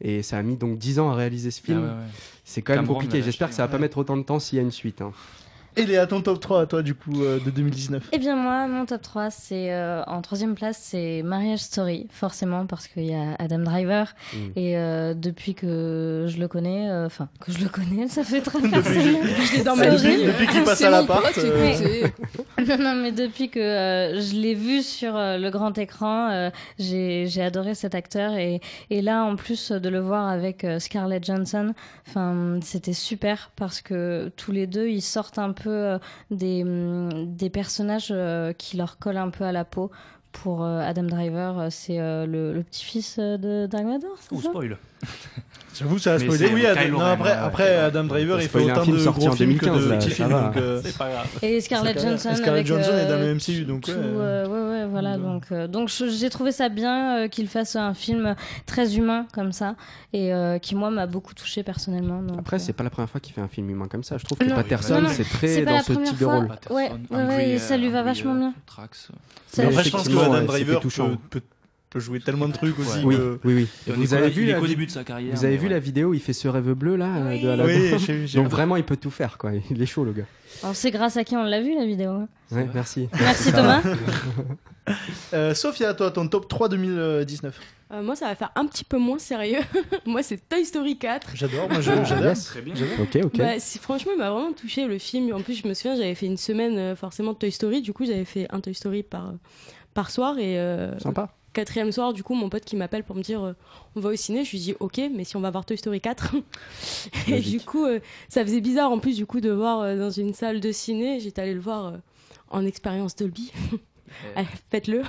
Et 0.00 0.22
ça 0.22 0.38
a 0.38 0.42
mis 0.42 0.56
donc 0.56 0.78
10 0.78 0.98
ans 1.00 1.10
à 1.10 1.14
réaliser 1.14 1.50
ce 1.50 1.60
film. 1.60 1.80
Ah 1.84 1.94
ouais, 1.96 2.00
ouais. 2.00 2.06
C'est 2.44 2.62
quand 2.62 2.72
même 2.72 2.80
Cameron 2.84 2.94
compliqué. 2.94 3.22
J'espère 3.22 3.50
que 3.50 3.54
ça 3.54 3.62
va 3.62 3.68
pas 3.68 3.74
ouais. 3.74 3.82
mettre 3.82 3.98
autant 3.98 4.16
de 4.16 4.22
temps 4.22 4.40
s'il 4.40 4.56
y 4.56 4.58
a 4.58 4.64
une 4.64 4.72
suite. 4.72 5.00
hein. 5.02 5.12
Et 5.76 5.86
Léa, 5.86 6.06
ton 6.06 6.20
top 6.20 6.38
3 6.38 6.66
toi 6.66 6.82
du 6.82 6.94
coup 6.94 7.22
euh, 7.22 7.38
de 7.44 7.50
2019 7.50 8.08
Eh 8.12 8.18
bien 8.18 8.36
moi, 8.36 8.66
mon 8.68 8.84
top 8.84 9.00
3, 9.00 9.30
c'est 9.30 9.72
euh, 9.72 10.02
en 10.06 10.20
troisième 10.20 10.54
place, 10.54 10.78
c'est 10.78 11.22
Marriage 11.22 11.60
Story, 11.60 12.08
forcément 12.10 12.66
parce 12.66 12.86
qu'il 12.88 13.06
y 13.06 13.14
a 13.14 13.34
Adam 13.38 13.60
Driver 13.60 14.12
Mm. 14.34 14.36
et 14.56 14.76
euh, 14.76 15.14
depuis 15.14 15.54
que 15.54 16.26
je 16.28 16.38
le 16.38 16.46
connais, 16.48 16.88
euh, 16.90 17.06
enfin 17.06 17.28
que 17.40 17.52
je 17.52 17.58
le 17.58 17.68
connais, 17.68 18.08
ça 18.08 18.22
fait 18.24 18.40
très 18.40 18.58
Depuis- 18.60 18.70
personnel. 18.70 19.16
Je 19.50 19.56
l'ai 19.56 19.64
dans 19.64 19.76
ma 19.76 19.90
depuis- 19.90 20.16
vie. 20.16 20.24
depuis 20.26 20.46
qu'il 20.46 20.62
passe 20.64 20.82
à 20.82 20.90
l'appart, 20.90 21.36
euh. 21.38 22.08
Non, 22.68 22.78
non, 22.78 22.94
mais 22.94 23.12
depuis 23.12 23.48
que 23.48 23.58
euh, 23.58 24.20
je 24.20 24.34
l'ai 24.34 24.54
vu 24.54 24.82
sur 24.82 25.16
euh, 25.16 25.38
le 25.38 25.50
grand 25.50 25.76
écran, 25.78 26.30
euh, 26.30 26.50
j'ai 26.78 27.26
j'ai 27.26 27.42
adoré 27.42 27.74
cet 27.74 27.94
acteur 27.94 28.34
et, 28.34 28.60
et 28.90 29.02
là 29.02 29.24
en 29.24 29.36
plus 29.36 29.72
de 29.72 29.88
le 29.88 29.98
voir 30.00 30.28
avec 30.28 30.64
euh, 30.64 30.78
Scarlett 30.78 31.24
Johansson, 31.24 31.74
enfin 32.08 32.58
c'était 32.62 32.92
super 32.92 33.50
parce 33.56 33.80
que 33.80 34.30
tous 34.36 34.52
les 34.52 34.66
deux 34.66 34.88
ils 34.88 35.02
sortent 35.02 35.38
un 35.38 35.52
peu 35.52 35.61
euh, 35.70 35.98
des 36.30 36.62
hum, 36.62 37.34
des 37.34 37.50
personnages 37.50 38.08
euh, 38.10 38.52
qui 38.52 38.76
leur 38.76 38.98
collent 38.98 39.16
un 39.16 39.30
peu 39.30 39.44
à 39.44 39.52
la 39.52 39.64
peau. 39.64 39.90
Pour 40.32 40.64
euh, 40.64 40.80
Adam 40.80 41.02
Driver, 41.02 41.70
c'est 41.70 41.98
le, 41.98 42.54
le 42.54 42.62
petit-fils 42.62 43.18
de 43.18 43.66
Dark 43.66 43.84
Vador, 43.84 44.16
spoil. 44.18 44.78
J'avoue, 45.78 45.98
ça 45.98 46.14
a 46.14 46.18
spoilé. 46.18 46.46
c'est 46.48 46.52
Oui, 46.54 46.66
Adam- 46.66 46.98
non, 46.98 47.00
après, 47.00 47.62
ouais. 47.62 47.76
Adam 47.76 48.04
Driver, 48.04 48.40
il 48.42 48.48
fait 48.48 48.58
autant 48.60 48.82
film 48.84 48.96
de 48.98 49.02
gros 49.04 49.28
en 49.28 49.32
films 49.32 49.58
que 49.58 49.64
2015, 49.66 49.88
de 49.88 49.96
petits 49.96 50.10
films. 50.10 50.32
euh, 50.56 50.80
C'est 50.84 50.96
pas 50.98 51.08
grave. 51.10 51.26
Et 51.42 51.60
Scarlett 51.60 52.00
Johansson. 52.00 52.30
Scarlett 52.34 52.48
avec, 52.48 52.66
Johansson 52.66 52.92
est 52.92 53.06
dans 53.06 53.12
euh, 53.12 53.26
le 53.26 53.34
MCU, 53.34 53.64
donc, 53.64 53.82
tout, 53.82 53.90
ouais. 53.90 53.96
euh, 53.98 54.46
ouais, 54.46 54.70
ouais, 54.82 54.86
voilà. 54.90 55.16
Donc, 55.16 55.44
euh, 55.50 55.66
j'ai 56.10 56.30
trouvé 56.30 56.52
ça 56.52 56.68
bien 56.68 57.16
euh, 57.24 57.28
qu'il 57.28 57.48
fasse 57.48 57.76
un 57.76 57.94
film 57.94 58.34
très 58.66 58.96
humain 58.96 59.26
comme 59.32 59.52
ça 59.52 59.74
et 60.12 60.32
euh, 60.34 60.58
qui 60.58 60.74
moi 60.74 60.90
m'a 60.90 61.06
beaucoup 61.06 61.34
touché 61.34 61.62
personnellement. 61.62 62.20
donc, 62.22 62.38
Après, 62.38 62.56
euh, 62.56 62.60
c'est 62.60 62.72
pas 62.74 62.84
la 62.84 62.90
première 62.90 63.08
fois 63.08 63.20
qu'il 63.20 63.32
fait 63.34 63.40
un 63.40 63.48
film 63.48 63.70
humain 63.70 63.88
comme 63.88 64.04
ça. 64.04 64.18
Je 64.18 64.24
trouve 64.24 64.38
que 64.38 64.44
Non, 64.44 64.56
Patterson, 64.56 65.04
c'est 65.08 65.24
très 65.24 65.62
dans 65.62 65.80
ce 65.80 65.92
type 65.94 66.18
de 66.18 66.24
rôle. 66.26 66.48
Ouais, 66.70 67.58
ça 67.58 67.76
lui 67.76 67.88
va 67.88 68.02
vachement 68.02 68.34
bien. 68.34 68.54
Après, 68.68 69.84
je 69.84 69.90
pense 69.90 70.08
que 70.08 70.16
Adam 70.18 70.42
Driver 70.44 70.76
peut, 70.76 70.82
touchant. 70.82 71.10
Peut, 71.92 71.98
peut 71.98 72.04
jouer 72.04 72.20
tellement 72.20 72.48
de 72.48 72.52
trucs 72.52 72.78
aussi. 72.78 73.00
Oui, 73.04 73.16
que- 73.16 73.38
oui, 73.44 73.54
oui. 73.54 73.68
Et 73.86 73.92
Vous 73.92 74.14
avez 74.14 74.30
vu 74.30 74.44
vi- 74.52 74.68
début 74.68 74.86
de 74.86 74.90
sa 74.90 75.04
carrière. 75.04 75.34
Vous 75.34 75.44
avez 75.44 75.56
vu 75.56 75.66
ouais. 75.66 75.72
la 75.74 75.78
vidéo, 75.78 76.14
il 76.14 76.20
fait 76.20 76.32
ce 76.32 76.48
rêve 76.48 76.72
bleu 76.72 76.96
là 76.96 77.16
euh, 77.16 77.38
de 77.42 77.48
Aladdin 77.48 77.64
Oui, 77.72 77.98
j'ai- 77.98 78.26
j'ai- 78.26 78.38
Donc 78.38 78.48
vraiment, 78.48 78.76
il 78.76 78.84
peut 78.84 78.96
tout 78.96 79.10
faire 79.10 79.38
quoi. 79.38 79.52
Il 79.70 79.80
est 79.82 79.86
chaud 79.86 80.04
le 80.04 80.12
gars. 80.12 80.26
Alors 80.62 80.74
c'est 80.76 80.90
grâce 80.90 81.16
à 81.16 81.24
qui 81.24 81.36
on 81.36 81.42
l'a 81.44 81.60
vu 81.60 81.74
la 81.74 81.84
vidéo. 81.86 82.10
hein. 82.10 82.28
Ouais, 82.50 82.68
merci. 82.74 83.08
Merci 83.20 83.52
Thomas. 83.52 83.82
Euh, 85.32 85.54
Sophia, 85.54 85.94
toi, 85.94 86.10
ton 86.10 86.26
top 86.26 86.48
3 86.48 86.68
2019 86.68 87.58
Euh, 87.92 88.02
moi, 88.02 88.16
ça 88.16 88.26
va 88.26 88.34
faire 88.34 88.50
un 88.56 88.66
petit 88.66 88.82
peu 88.84 88.98
moins 88.98 89.18
sérieux. 89.18 89.60
moi, 90.06 90.22
c'est 90.24 90.48
Toy 90.48 90.64
Story 90.64 90.98
4. 90.98 91.30
J'adore, 91.34 91.68
moi 91.70 91.80
je- 91.80 91.92
j'adore. 92.04 92.24
Yes. 92.30 92.46
Très 92.46 92.62
bien. 92.62 92.74
Ok, 93.00 93.16
ok. 93.24 93.36
Bah, 93.38 93.60
c'est- 93.60 93.80
franchement, 93.80 94.10
il 94.14 94.18
m'a 94.18 94.30
vraiment 94.30 94.52
touché 94.52 94.86
le 94.88 94.98
film. 94.98 95.32
En 95.34 95.40
plus, 95.40 95.54
je 95.62 95.68
me 95.68 95.74
souviens, 95.74 95.94
j'avais 95.94 96.14
fait 96.16 96.26
une 96.26 96.36
semaine 96.36 96.76
euh, 96.78 96.96
forcément 96.96 97.32
de 97.32 97.38
Toy 97.38 97.52
Story. 97.52 97.80
Du 97.80 97.92
coup, 97.92 98.04
j'avais 98.04 98.24
fait 98.24 98.46
un 98.50 98.58
Toy 98.60 98.74
Story 98.74 99.04
par, 99.04 99.34
par 99.94 100.10
soir. 100.10 100.36
Et 100.38 100.58
euh, 100.58 100.98
Sympa. 100.98 101.32
Quatrième 101.52 101.92
soir, 101.92 102.12
du 102.12 102.22
coup, 102.22 102.34
mon 102.34 102.48
pote 102.48 102.64
qui 102.64 102.76
m'appelle 102.76 103.04
pour 103.04 103.16
me 103.16 103.22
dire 103.22 103.42
euh, 103.42 103.52
on 103.96 104.00
va 104.00 104.10
au 104.10 104.16
ciné. 104.16 104.44
Je 104.44 104.50
lui 104.52 104.58
dis 104.58 104.74
ok, 104.80 105.00
mais 105.14 105.24
si 105.24 105.36
on 105.36 105.40
va 105.40 105.50
voir 105.50 105.64
Toy 105.64 105.76
Story 105.76 106.00
4. 106.00 106.34
et 107.28 107.40
du 107.40 107.60
coup, 107.60 107.84
euh, 107.84 108.00
ça 108.28 108.44
faisait 108.44 108.60
bizarre 108.60 108.90
en 108.90 108.98
plus 108.98 109.16
du 109.16 109.26
coup 109.26 109.40
de 109.40 109.50
voir 109.50 109.80
euh, 109.80 109.96
dans 109.98 110.10
une 110.10 110.34
salle 110.34 110.60
de 110.60 110.72
ciné. 110.72 111.20
J'étais 111.20 111.42
allée 111.42 111.54
le 111.54 111.60
voir 111.60 111.86
euh, 111.86 111.96
en 112.50 112.64
expérience 112.66 113.16
Dolby. 113.16 113.52
Allez, 114.36 114.46
Faites-le. 114.70 115.00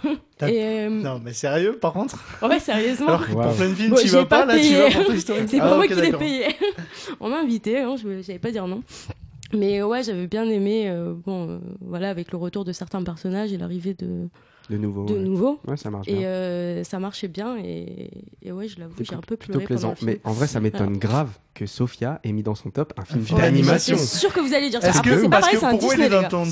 Et, 0.47 0.63
euh, 0.85 0.89
Non, 0.89 1.19
mais 1.21 1.33
sérieux, 1.33 1.77
par 1.77 1.91
contre? 1.91 2.17
Ouais, 2.41 2.59
sérieusement. 2.61 3.07
Alors 3.09 3.21
Wow. 3.29 3.41
pour 3.43 3.55
plein 3.55 3.69
de 3.69 3.75
films, 3.75 3.89
Bon, 3.89 3.97
tu 4.01 4.07
vas 4.07 4.25
pas, 4.25 4.45
là, 4.45 4.57
tu 4.57 4.73
vas 4.75 4.89
pour 4.91 5.05
Toy 5.07 5.19
Story 5.19 5.41
C'est 5.47 5.59
Ah, 5.59 5.67
pas 5.67 5.75
moi 5.75 5.85
ok, 5.85 5.93
qui 5.93 6.01
l'ai 6.01 6.13
payé. 6.13 6.45
On 7.19 7.27
m'a 7.29 7.39
invité, 7.41 7.79
hein, 7.79 7.95
je 7.97 8.21
j'allais 8.21 8.39
pas 8.39 8.51
dire 8.51 8.65
non. 8.65 8.81
Mais 9.51 9.83
ouais, 9.83 10.03
j'avais 10.03 10.25
bien 10.27 10.47
aimé, 10.49 10.89
euh, 10.89 11.13
bon, 11.13 11.49
euh, 11.49 11.57
voilà, 11.81 12.09
avec 12.09 12.31
le 12.31 12.37
retour 12.37 12.63
de 12.63 12.71
certains 12.71 13.03
personnages 13.03 13.51
et 13.51 13.57
l'arrivée 13.57 13.93
de, 13.93 14.29
De 14.69 14.77
nouveau. 14.77 15.05
de 15.05 15.13
ouais. 15.13 15.19
nouveaux. 15.19 15.59
Ouais, 15.67 15.75
ça 15.77 15.89
marche 15.89 16.07
Et 16.07 16.13
bien. 16.15 16.27
euh, 16.27 16.83
ça 16.83 16.97
marchait 16.99 17.27
bien 17.27 17.57
et, 17.57 18.09
et 18.41 18.51
ouais, 18.51 18.67
je 18.67 18.79
l'avoue, 18.79 18.93
j'ai 19.01 19.13
un 19.13 19.19
peu 19.19 19.35
Plutôt 19.35 19.59
pleuré 19.59 19.65
pendant 19.65 19.65
plaisant. 19.65 19.89
le 19.89 19.95
film. 19.95 20.11
Mais 20.11 20.21
en 20.23 20.31
vrai, 20.33 20.47
ça 20.47 20.59
m'étonne 20.61 20.97
grave 20.97 21.29
que 21.53 21.65
Sophia 21.65 22.19
ait 22.23 22.31
mis 22.31 22.43
dans 22.43 22.55
son 22.55 22.69
top 22.69 22.93
un 22.97 23.03
film 23.05 23.25
film 23.25 23.39
d'animation. 23.39 23.97
C'est 23.97 24.17
sûr 24.19 24.31
que 24.33 24.39
vous 24.39 24.53
allez 24.53 24.69
dire 24.69 24.81
ça. 24.81 24.89
Après, 24.97 25.17
c'est 25.17 25.23
pas 25.23 25.29
parce 25.29 25.41
pareil, 25.41 25.53
que 25.55 25.59
c'est 25.59 25.65
un 25.65 25.71
pourquoi 25.71 25.95
Disney, 25.95 26.29
ton 26.29 26.45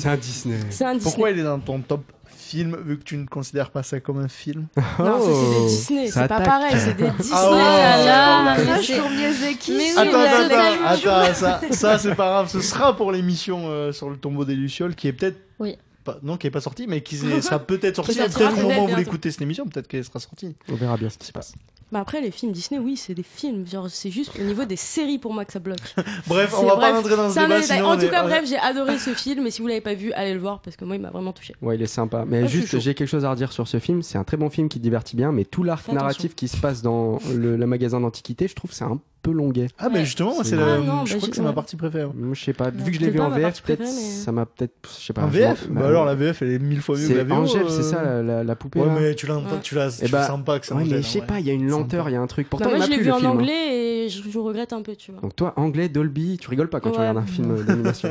C'est 0.70 0.84
un 0.84 0.98
pourquoi 0.98 1.30
il 1.30 1.38
est 1.38 1.42
dans 1.42 1.58
ton 1.58 1.80
top 1.80 2.02
film 2.26 2.76
vu 2.84 2.98
que 2.98 3.04
tu 3.04 3.16
ne 3.16 3.24
considères 3.24 3.70
pas 3.70 3.82
ça 3.82 3.98
comme 4.00 4.18
un 4.18 4.28
film 4.28 4.66
Non, 4.98 5.18
c'est 5.20 5.28
des 5.28 5.56
Oh, 5.62 5.66
Disney, 5.68 6.10
c'est 6.10 6.28
pas 6.28 6.40
pareil, 6.40 6.74
c'est 6.76 6.96
des 6.96 7.08
Disney. 7.18 7.34
Ah 7.34 8.04
là 8.04 8.56
là, 8.64 8.82
sur 8.82 9.08
Miyazaki. 9.08 9.78
Attends, 9.96 10.20
attends, 10.20 10.84
attends, 11.20 11.34
ça, 11.34 11.60
ça 11.70 11.98
c'est 11.98 12.14
pas 12.14 12.28
grave, 12.28 12.48
ce 12.50 12.60
sera 12.60 12.94
pour 12.94 13.10
l'émission 13.10 13.62
euh, 13.68 13.90
sur 13.92 14.10
le 14.10 14.16
tombeau 14.18 14.44
des 14.44 14.54
Lucioles 14.54 14.94
qui 14.94 15.08
est 15.08 15.12
peut-être. 15.14 15.38
Oui. 15.58 15.78
Pas, 16.04 16.18
non, 16.22 16.36
qui 16.36 16.46
est 16.46 16.50
pas 16.50 16.60
sortie, 16.60 16.86
mais 16.86 17.00
qui 17.02 17.16
sera 17.42 17.58
peut-être 17.60 17.96
sortie. 17.96 18.20
Au 18.20 18.24
peut-être 18.24 18.56
moment 18.62 18.84
où 18.84 18.88
vous 18.88 18.96
l'écoutez 18.96 19.30
cette 19.30 19.42
émission, 19.42 19.66
peut-être 19.66 19.86
qu'elle 19.88 20.04
sera 20.04 20.18
sortie. 20.20 20.54
On 20.70 20.74
verra 20.74 20.96
bien 20.96 21.08
ce 21.10 21.18
qui 21.18 21.26
se 21.26 21.32
passe. 21.32 21.54
Bah 21.92 22.00
après, 22.00 22.22
les 22.22 22.30
films 22.30 22.52
Disney, 22.52 22.80
oui, 22.80 22.96
c'est 22.96 23.12
des 23.12 23.22
films. 23.22 23.66
Genre, 23.66 23.90
c'est 23.90 24.10
juste 24.10 24.32
au 24.40 24.42
niveau 24.42 24.64
des 24.64 24.76
séries 24.76 25.18
pour 25.18 25.34
moi 25.34 25.44
que 25.44 25.52
ça 25.52 25.58
bloque. 25.58 25.94
Bref, 26.26 26.54
on 26.58 26.64
va 26.64 26.76
bref, 26.76 26.90
pas 26.90 26.96
rentrer 26.96 27.16
dans 27.16 27.28
ce 27.30 27.38
débat. 27.38 27.60
Sinon 27.62 27.84
En 27.88 27.96
tout 27.98 28.04
est- 28.04 28.10
cas, 28.10 28.22
bref, 28.22 28.48
j'ai 28.48 28.56
adoré 28.56 28.98
ce 28.98 29.10
film. 29.12 29.46
Et 29.46 29.50
si 29.50 29.60
vous 29.60 29.68
l'avez 29.68 29.82
pas 29.82 29.92
vu, 29.92 30.10
allez 30.14 30.32
le 30.32 30.40
voir 30.40 30.60
parce 30.62 30.74
que 30.76 30.86
moi, 30.86 30.96
il 30.96 31.02
m'a 31.02 31.10
vraiment 31.10 31.34
touché. 31.34 31.54
Ouais, 31.60 31.76
il 31.76 31.82
est 31.82 31.86
sympa. 31.86 32.24
Mais 32.26 32.44
Ah, 32.44 32.46
juste, 32.46 32.78
j'ai 32.80 32.94
quelque 32.94 33.08
chose 33.10 33.26
à 33.26 33.30
redire 33.30 33.52
sur 33.52 33.68
ce 33.68 33.78
film. 33.78 34.00
C'est 34.02 34.16
un 34.16 34.24
très 34.24 34.38
bon 34.38 34.48
film 34.48 34.70
qui 34.70 34.80
divertit 34.80 35.16
bien, 35.16 35.32
mais 35.32 35.44
tout 35.44 35.64
l'arc 35.64 35.86
narratif 35.88 36.34
qui 36.34 36.48
se 36.48 36.56
passe 36.56 36.80
dans 36.80 37.18
le, 37.30 37.56
le 37.58 37.66
magasin 37.66 38.00
d'antiquité, 38.00 38.48
je 38.48 38.54
trouve 38.54 38.72
c'est 38.72 38.84
un 38.84 38.98
peu 39.22 39.30
longuet. 39.30 39.68
Ah, 39.78 39.88
mais 39.88 40.04
justement, 40.04 40.34
moi, 40.34 40.44
c'est 40.44 40.56
la- 40.56 40.74
Ah, 40.74 40.78
non, 40.78 41.06
je 41.06 41.12
bah, 41.12 41.18
crois 41.18 41.28
que 41.30 41.36
c'est 41.36 41.42
ma 41.42 41.52
partie 41.52 41.76
préférée. 41.76 42.06
Moi, 42.14 42.34
Je 42.34 42.44
sais 42.44 42.52
pas, 42.52 42.70
vu 42.70 42.90
que 42.90 42.96
je 42.96 43.00
l'ai 43.00 43.10
vu 43.10 43.20
en 43.20 43.30
VF, 43.30 43.62
peut-être 43.62 43.80
mais- 43.80 43.86
ça 43.86 44.32
m'a 44.32 44.46
peut-être. 44.46 44.72
Je 44.98 45.06
sais 45.06 45.12
pas. 45.12 45.22
En 45.22 45.28
VF 45.28 45.68
Bah 45.68 45.80
bah, 45.82 45.86
alors, 45.88 46.04
la 46.04 46.14
VF, 46.14 46.42
elle 46.42 46.50
est 46.50 46.58
mille 46.58 46.80
fois 46.82 46.98
mieux 46.98 47.08
que 47.08 47.12
la 47.14 47.24
VO. 47.24 47.34
Angèle, 47.34 47.62
euh. 47.62 47.68
c'est 47.68 47.82
ça, 47.84 48.02
la, 48.02 48.22
la- 48.22 48.44
la 48.44 48.56
poupée 48.56 48.80
Ouais, 48.80 48.86
là 48.86 48.92
mais 49.00 49.14
tu 49.14 49.26
l'entends, 49.26 49.54
Ouais. 49.54 49.60
tu 49.62 49.74
la, 49.76 49.88
Eh 50.00 50.06
tu 50.06 50.10
bah, 50.10 50.26
sens 50.26 50.44
pas 50.44 50.58
que 50.58 50.66
c'est 50.66 50.74
Ouais, 50.74 50.82
Angèle, 50.82 50.96
mais 50.96 51.02
je 51.02 51.08
sais 51.08 51.22
pas, 51.22 51.38
il 51.40 51.46
y 51.46 51.50
a 51.50 51.52
une 51.52 51.68
lenteur, 51.68 52.08
il 52.08 52.12
y 52.12 52.16
a 52.16 52.20
un 52.20 52.26
truc. 52.26 52.48
Pourtant, 52.50 52.70
Bah, 52.70 52.76
moi, 52.76 52.86
je 52.86 52.90
l'ai 52.90 52.98
vu 52.98 53.10
en 53.12 53.18
hein. 53.22 53.24
anglais 53.26 54.06
et 54.06 54.08
je, 54.08 54.38
regrette 54.38 54.72
un 54.72 54.82
peu, 54.82 54.96
tu 54.96 55.12
vois. 55.12 55.20
Donc 55.20 55.36
toi, 55.36 55.52
anglais, 55.56 55.88
Dolby, 55.88 56.38
tu 56.40 56.48
rigoles 56.50 56.68
pas 56.68 56.80
quand 56.80 56.90
tu 56.90 56.98
regardes 56.98 57.18
un 57.18 57.22
film 57.26 57.54
d'animation. 57.64 58.10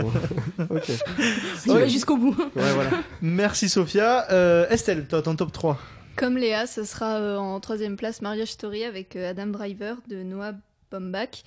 hein. 0.59 0.65
ok. 0.69 1.87
Jusqu'au 1.89 2.17
bout. 2.17 2.35
Ouais, 2.55 2.71
voilà. 2.73 2.91
Merci 3.21 3.67
Sophia. 3.69 4.31
Euh, 4.31 4.65
Estelle, 4.69 5.05
toi, 5.07 5.21
ton 5.21 5.35
top 5.35 5.51
3. 5.51 5.77
Comme 6.15 6.37
Léa, 6.37 6.67
ce 6.67 6.83
sera 6.83 7.15
euh, 7.17 7.37
en 7.37 7.59
troisième 7.59 7.95
place 7.95 8.21
Marriage 8.21 8.49
Story 8.51 8.83
avec 8.83 9.15
euh, 9.15 9.31
Adam 9.31 9.47
Driver 9.47 9.97
de 10.09 10.23
Noah 10.23 10.53
Baumbach. 10.91 11.43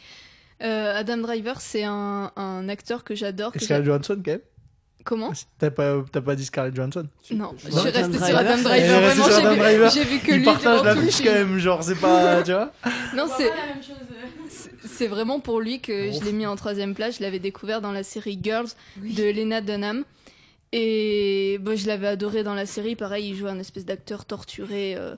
Euh, 0.63 0.95
Adam 0.97 1.19
Driver, 1.19 1.61
c'est 1.61 1.85
un, 1.85 2.31
un 2.37 2.69
acteur 2.69 3.05
que 3.05 3.15
j'adore. 3.15 3.53
que 3.53 3.59
Scarlett 3.59 3.85
j'a- 3.87 3.93
Johansson, 3.93 4.17
quand 4.25 4.31
même 4.33 4.41
Comment 5.05 5.33
T'as 5.59 5.71
pas, 5.71 6.03
t'as 6.11 6.23
pas 6.23 6.35
dit 6.35 6.47
Scarlett 6.47 6.75
Johansson 6.75 7.07
Non, 7.31 7.55
je 7.63 7.69
Non, 7.71 7.79
suis 7.81 7.89
Adam 7.89 7.99
restée 7.99 8.13
sur 8.13 8.21
Driver, 8.21 8.39
Adam 8.39 8.57
c'est- 8.57 8.63
Driver. 8.63 9.01
Vraiment, 9.01 9.25
j'ai 9.27 9.35
Adam 9.35 9.51
vu- 9.53 9.59
Driver. 9.59 9.91
j'ai 9.91 10.05
vu 10.05 10.19
que 10.21 10.31
Il 10.31 10.37
lui 10.39 10.45
partage 10.45 11.23
quand 11.23 11.33
même, 11.33 11.59
genre, 11.59 11.83
c'est 11.85 11.95
pas. 12.01 12.43
tu 12.45 12.53
vois 12.53 12.73
Non, 13.15 13.27
c'est 13.37 13.49
la 13.51 13.67
même 13.67 13.83
chose. 13.83 13.97
c'est- 14.49 14.71
c'est 14.87 15.07
vraiment 15.09 15.41
pour 15.41 15.61
lui 15.61 15.81
que 15.81 16.11
je 16.11 16.25
l'ai 16.25 16.33
mis 16.33 16.47
en 16.47 16.57
troisième 16.57 16.95
place. 16.95 17.19
Je 17.19 17.23
l'avais 17.23 17.39
découvert 17.41 17.83
dans 17.83 17.93
la 17.93 18.03
série 18.03 18.39
Girls 18.43 18.69
de 18.97 19.25
Lena 19.25 19.61
Dunham. 19.61 20.05
Et 20.73 21.59
bon, 21.61 21.77
je 21.77 21.87
l'avais 21.87 22.09
adoré 22.09 22.43
dans 22.43 22.55
la 22.55 22.67
série. 22.67 22.97
Pareil, 22.97 23.29
il 23.31 23.37
joue 23.37 23.47
un 23.47 23.59
espèce 23.59 23.85
d'acteur 23.85 24.25
torturé 24.25 24.95
euh, 24.97 25.15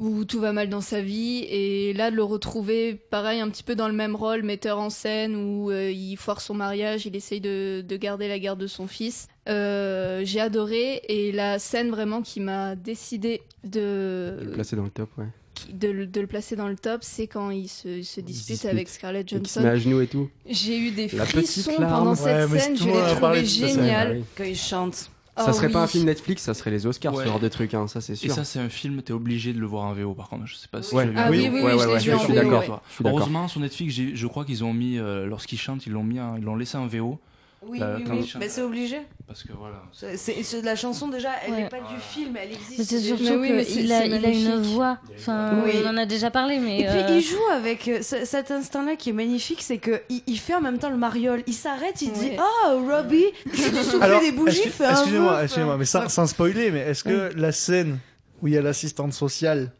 où 0.00 0.24
tout 0.24 0.40
va 0.40 0.52
mal 0.52 0.68
dans 0.70 0.80
sa 0.80 1.00
vie. 1.02 1.44
Et 1.48 1.92
là, 1.92 2.10
de 2.10 2.16
le 2.16 2.24
retrouver, 2.24 2.94
pareil, 2.94 3.38
un 3.40 3.48
petit 3.50 3.62
peu 3.62 3.74
dans 3.76 3.86
le 3.86 3.94
même 3.94 4.16
rôle, 4.16 4.42
metteur 4.42 4.78
en 4.80 4.90
scène, 4.90 5.36
où 5.36 5.70
euh, 5.70 5.90
il 5.92 6.16
foire 6.16 6.40
son 6.40 6.54
mariage, 6.54 7.06
il 7.06 7.14
essaye 7.14 7.40
de, 7.40 7.84
de 7.86 7.96
garder 7.96 8.26
la 8.26 8.38
garde 8.38 8.58
de 8.58 8.66
son 8.66 8.86
fils. 8.86 9.28
Euh, 9.48 10.22
J'ai 10.24 10.40
adoré. 10.40 11.02
Et 11.08 11.32
la 11.32 11.58
scène 11.58 11.90
vraiment 11.90 12.22
qui 12.22 12.40
m'a 12.40 12.74
décidé 12.76 13.42
de, 13.64 14.38
le 14.42 14.50
placer 14.52 14.74
dans 14.74 14.84
le 14.84 14.90
top, 14.90 15.10
ouais. 15.18 15.26
de, 15.72 15.88
le- 15.88 16.06
de 16.06 16.20
le 16.22 16.26
placer 16.26 16.56
dans 16.56 16.68
le 16.68 16.76
top, 16.76 17.00
c'est 17.04 17.26
quand 17.26 17.50
il 17.50 17.68
se, 17.68 17.88
il 17.88 18.04
se 18.04 18.20
dispute 18.22 18.52
dispute. 18.54 18.70
avec 18.70 18.88
Scarlett 18.88 19.28
se 19.28 19.34
met 19.34 19.40
Johansson. 19.42 19.64
à 19.66 19.76
genoux 19.76 20.00
et 20.00 20.06
tout. 20.06 20.30
J'ai 20.48 20.78
eu 20.78 20.90
des 20.92 21.08
La 21.08 21.26
frissons 21.26 21.72
pendant 21.76 22.12
Ouais, 22.14 22.16
cette 22.16 22.48
scène, 22.58 22.76
je 22.76 22.84
l'ai 22.86 23.16
trouvé 23.16 23.44
génial. 23.44 24.22
Quand 24.36 24.44
il 24.44 24.56
chante. 24.56 25.10
Ça 25.36 25.46
Oh 25.48 25.52
serait 25.52 25.70
pas 25.70 25.82
un 25.82 25.86
film 25.86 26.04
Netflix, 26.04 26.42
ça 26.42 26.52
serait 26.54 26.70
les 26.70 26.86
Oscars, 26.86 27.14
Ouais. 27.14 27.24
ce 27.24 27.28
genre 27.28 27.40
de 27.40 27.48
truc, 27.48 27.72
hein, 27.72 27.86
ça 27.86 28.00
c'est 28.00 28.12
Et 28.12 28.16
sûr. 28.16 28.34
ça, 28.34 28.44
c'est 28.44 28.58
un 28.58 28.68
film, 28.68 29.00
t'es 29.00 29.12
obligé 29.12 29.52
de 29.52 29.58
le 29.60 29.66
voir 29.66 29.84
en 29.84 29.92
VO 29.94 30.12
par 30.12 30.28
contre. 30.28 30.46
Je 30.46 30.54
sais 30.56 30.68
pas 30.68 30.82
si 30.82 30.94
Ouais. 30.94 31.06
tu 31.08 31.12
l'as 31.12 31.22
vu 31.22 31.24
Ah 31.24 31.28
en 31.28 31.30
oui, 31.30 31.48
VO. 31.48 31.54
oui, 31.54 31.60
oui, 31.64 31.72
ouais, 31.72 32.00
je 32.00 32.10
je 32.10 32.16
suis 32.18 32.32
d'accord. 32.34 32.60
ouais. 32.60 32.66
Toi. 32.66 32.82
Je 32.88 32.94
suis 32.94 33.04
d'accord. 33.04 33.18
Heureusement, 33.20 33.48
sur 33.48 33.60
Netflix, 33.60 33.94
je 34.14 34.26
crois 34.26 34.44
qu'ils 34.44 34.64
ont 34.64 34.74
mis, 34.74 34.98
euh, 34.98 35.26
lorsqu'ils 35.26 35.58
chantent, 35.58 35.86
ils 35.86 35.92
l'ont 35.92 36.04
mis, 36.04 36.18
un- 36.18 36.36
ils 36.36 36.44
l'ont 36.44 36.56
laissé 36.56 36.76
en 36.76 36.86
VO. 36.86 37.18
Oui, 37.62 37.78
oui, 37.82 38.04
oui. 38.10 38.32
Mais 38.38 38.48
c'est 38.48 38.62
obligé. 38.62 39.00
Parce 39.26 39.42
que 39.42 39.52
voilà. 39.52 39.82
C'est, 39.92 40.16
c'est- 40.42 40.62
la 40.62 40.76
chanson 40.76 41.08
déjà, 41.08 41.28
elle 41.44 41.52
Ouais. 41.52 41.62
n'est 41.64 41.68
pas 41.68 41.80
du 41.80 42.00
film, 42.00 42.36
elle 42.36 42.52
existe. 42.52 42.78
Mais 42.78 42.84
c'est 42.84 43.00
surtout 43.00 43.22
oui, 43.38 43.48
qu'il 43.66 43.92
a, 43.92 44.06
il 44.06 44.24
a 44.24 44.28
une 44.30 44.62
voix. 44.62 44.98
Enfin, 45.16 45.62
Oui. 45.64 45.72
on 45.84 45.88
en 45.88 45.96
a 45.98 46.06
déjà 46.06 46.30
parlé, 46.30 46.58
mais. 46.58 46.80
Et 46.80 46.84
puis 46.86 46.98
euh, 46.98 47.16
il 47.18 47.20
joue 47.20 47.36
avec 47.52 47.86
euh, 47.88 48.00
ce- 48.02 48.24
cet 48.24 48.50
instinct-là 48.50 48.96
qui 48.96 49.10
est 49.10 49.12
magnifique, 49.12 49.60
c'est 49.62 49.78
que 49.78 50.00
il, 50.08 50.22
il 50.26 50.38
fait 50.38 50.54
en 50.54 50.60
même 50.62 50.78
temps 50.78 50.90
le 50.90 50.96
mariole. 50.96 51.42
Il 51.46 51.52
s'arrête, 51.54 52.00
il 52.02 52.12
dit. 52.12 52.30
Oh 52.38 52.82
Robbie, 52.88 53.26
tu 53.52 53.60
souffles 53.60 54.02
Alors, 54.02 54.20
des 54.22 54.32
bougies, 54.32 54.58
excuse- 54.62 54.72
fais 54.72 54.84
un 54.86 54.90
excusez-moi, 54.92 55.44
excusez-moi, 55.44 55.76
mais 55.76 55.84
sans, 55.84 56.08
sans 56.08 56.26
spoiler, 56.26 56.70
mais 56.70 56.80
est-ce 56.80 57.04
que 57.04 57.30
la 57.36 57.52
scène 57.52 57.98
où 58.42 58.48
il 58.48 58.54
y 58.54 58.58
a 58.58 58.62
l'assistante 58.62 59.12
sociale 59.12 59.70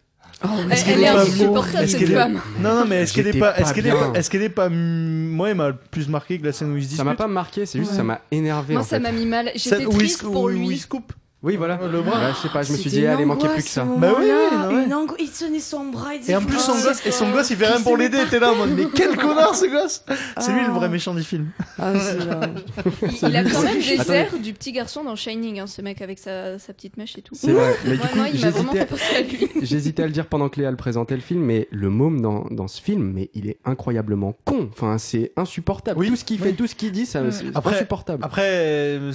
Elle- 0.43 0.79
elle 0.89 1.01
est 1.03 1.09
insupportable, 1.09 1.85
Est-ce 1.85 1.93
cette 1.93 2.01
qu'elle 2.01 2.11
est- 2.13 2.15
femme. 2.15 2.41
Non, 2.61 2.75
non, 2.75 2.85
mais 2.89 3.03
est-ce 3.03 3.13
qu'elle 3.13 3.27
est 3.27 3.39
pas, 3.39 3.57
est-ce 3.59 3.75
qu'elle 3.75 3.87
est 3.87 3.91
pas, 3.93 4.13
est-ce 4.15 4.31
qu'elle 4.31 4.43
est 4.43 4.49
pas, 4.49 4.69
moi, 4.71 5.51
elle 5.51 5.57
m'a 5.57 5.73
plus 5.73 6.09
marqué 6.09 6.39
que 6.39 6.47
la 6.47 6.53
scène 6.53 6.73
où 6.73 6.77
ils 6.79 6.85
se 6.89 6.97
Ça 6.97 7.05
m'a 7.05 7.15
pas 7.15 7.27
marqué, 7.27 7.67
c'est 7.67 7.79
juste 7.79 7.91
Ouais. 7.91 7.97
ça 7.99 8.03
m'a 8.05 8.21
énervé. 8.31 8.73
Moi, 8.75 8.83
en 8.83 8.87
ça 8.87 8.99
m'a 8.99 9.13
mis 9.13 9.27
mal. 9.27 9.51
J'étais 9.55 9.85
où 9.85 9.91
triste 9.91 10.23
pour 10.23 10.45
où 10.45 10.49
lui. 10.49 10.69
il 10.71 10.79
se 10.79 10.87
coupe. 10.87 11.13
Oui, 11.43 11.57
voilà. 11.57 11.81
Le 11.91 12.03
bras. 12.03 12.19
Ouais, 12.21 12.33
je 12.35 12.43
sais 12.43 12.53
pas, 12.53 12.63
je 12.63 12.73
me 12.73 12.77
suis 12.77 12.91
dit, 12.91 13.07
allez, 13.07 13.25
manquait 13.25 13.49
plus 13.49 13.63
que 13.63 13.69
ça. 13.71 13.85
Bah 13.85 14.13
oui, 14.19 14.27
ouais. 14.27 14.85
Une 14.85 14.95
Il 15.19 15.31
tenait 15.31 15.59
son 15.59 15.87
bras. 15.87 16.15
il 16.15 16.31
Et 16.31 16.37
en 16.37 16.43
plus, 16.43 16.59
son 16.59 16.73
Oh, 16.77 16.83
gosse, 16.85 17.07
et 17.07 17.11
son 17.11 17.31
gosse, 17.31 17.49
il 17.51 17.57
fait 17.57 17.67
rien 17.67 17.81
pour 17.81 17.97
l'aider. 17.97 18.19
T'es 18.29 18.39
là 18.39 18.53
en 18.53 18.57
mode, 18.57 18.71
mais 18.77 18.87
quel 18.95 19.17
connard 19.17 19.55
ce 19.55 19.65
gosse 19.67 20.05
C'est 20.39 20.53
lui 20.53 20.61
le 20.61 20.67
Ah. 20.69 20.73
vrai 20.73 20.89
méchant 20.91 21.15
du 21.15 21.23
film. 21.23 21.47
Ah, 21.79 21.93
c'est. 21.99 22.19
Il, 23.23 23.29
il 23.31 23.37
a 23.37 23.45
quand 23.45 23.63
même 23.63 23.79
des 23.81 24.13
airs 24.13 24.39
du 24.39 24.53
petit 24.53 24.73
garçon 24.73 25.03
dans 25.05 25.17
Shining, 25.17 25.61
hein, 25.61 25.67
ce 25.67 25.81
mec 25.83 26.03
avec 26.03 26.19
sa, 26.19 26.59
sa 26.59 26.73
petite 26.75 26.97
mèche 26.97 27.17
et 27.19 27.23
tout. 27.23 27.35
C'est 27.35 27.53
vrai. 27.53 27.75
Mais 27.87 27.93
du 27.97 27.99
coup, 28.01 28.17
moi, 28.17 28.29
il 28.33 28.41
m'a 28.41 28.51
vraiment 28.51 28.73
j'hésitais 28.73 28.79
fait 28.79 28.87
penser 28.87 29.17
à 29.17 29.21
lui. 29.23 29.49
J'hésitais 29.67 30.03
à 30.03 30.07
le 30.07 30.13
dire 30.13 30.27
pendant 30.27 30.49
que 30.49 30.61
Léa 30.61 30.71
le 30.71 30.77
présentait 30.77 31.15
le 31.15 31.21
film, 31.23 31.41
mais 31.43 31.69
le 31.71 31.89
môme 31.91 32.21
dans, 32.21 32.45
dans 32.51 32.69
ce 32.69 32.81
film, 32.83 33.13
mais 33.15 33.31
il 33.35 33.49
est 33.49 33.59
incroyablement 33.65 34.37
con. 34.45 34.69
Enfin, 34.73 34.99
c'est 34.99 35.33
insupportable. 35.37 35.99
Oui, 35.99 36.09
tout 36.09 36.17
ce 36.17 36.25
qu'il 36.25 36.39
fait, 36.39 36.53
tout 36.53 36.67
ce 36.67 36.75
qu'il 36.75 36.93
dit, 36.93 37.07
c'est 37.07 37.19
insupportable. 37.19 38.23
Après, 38.25 38.43
euh, 38.45 39.13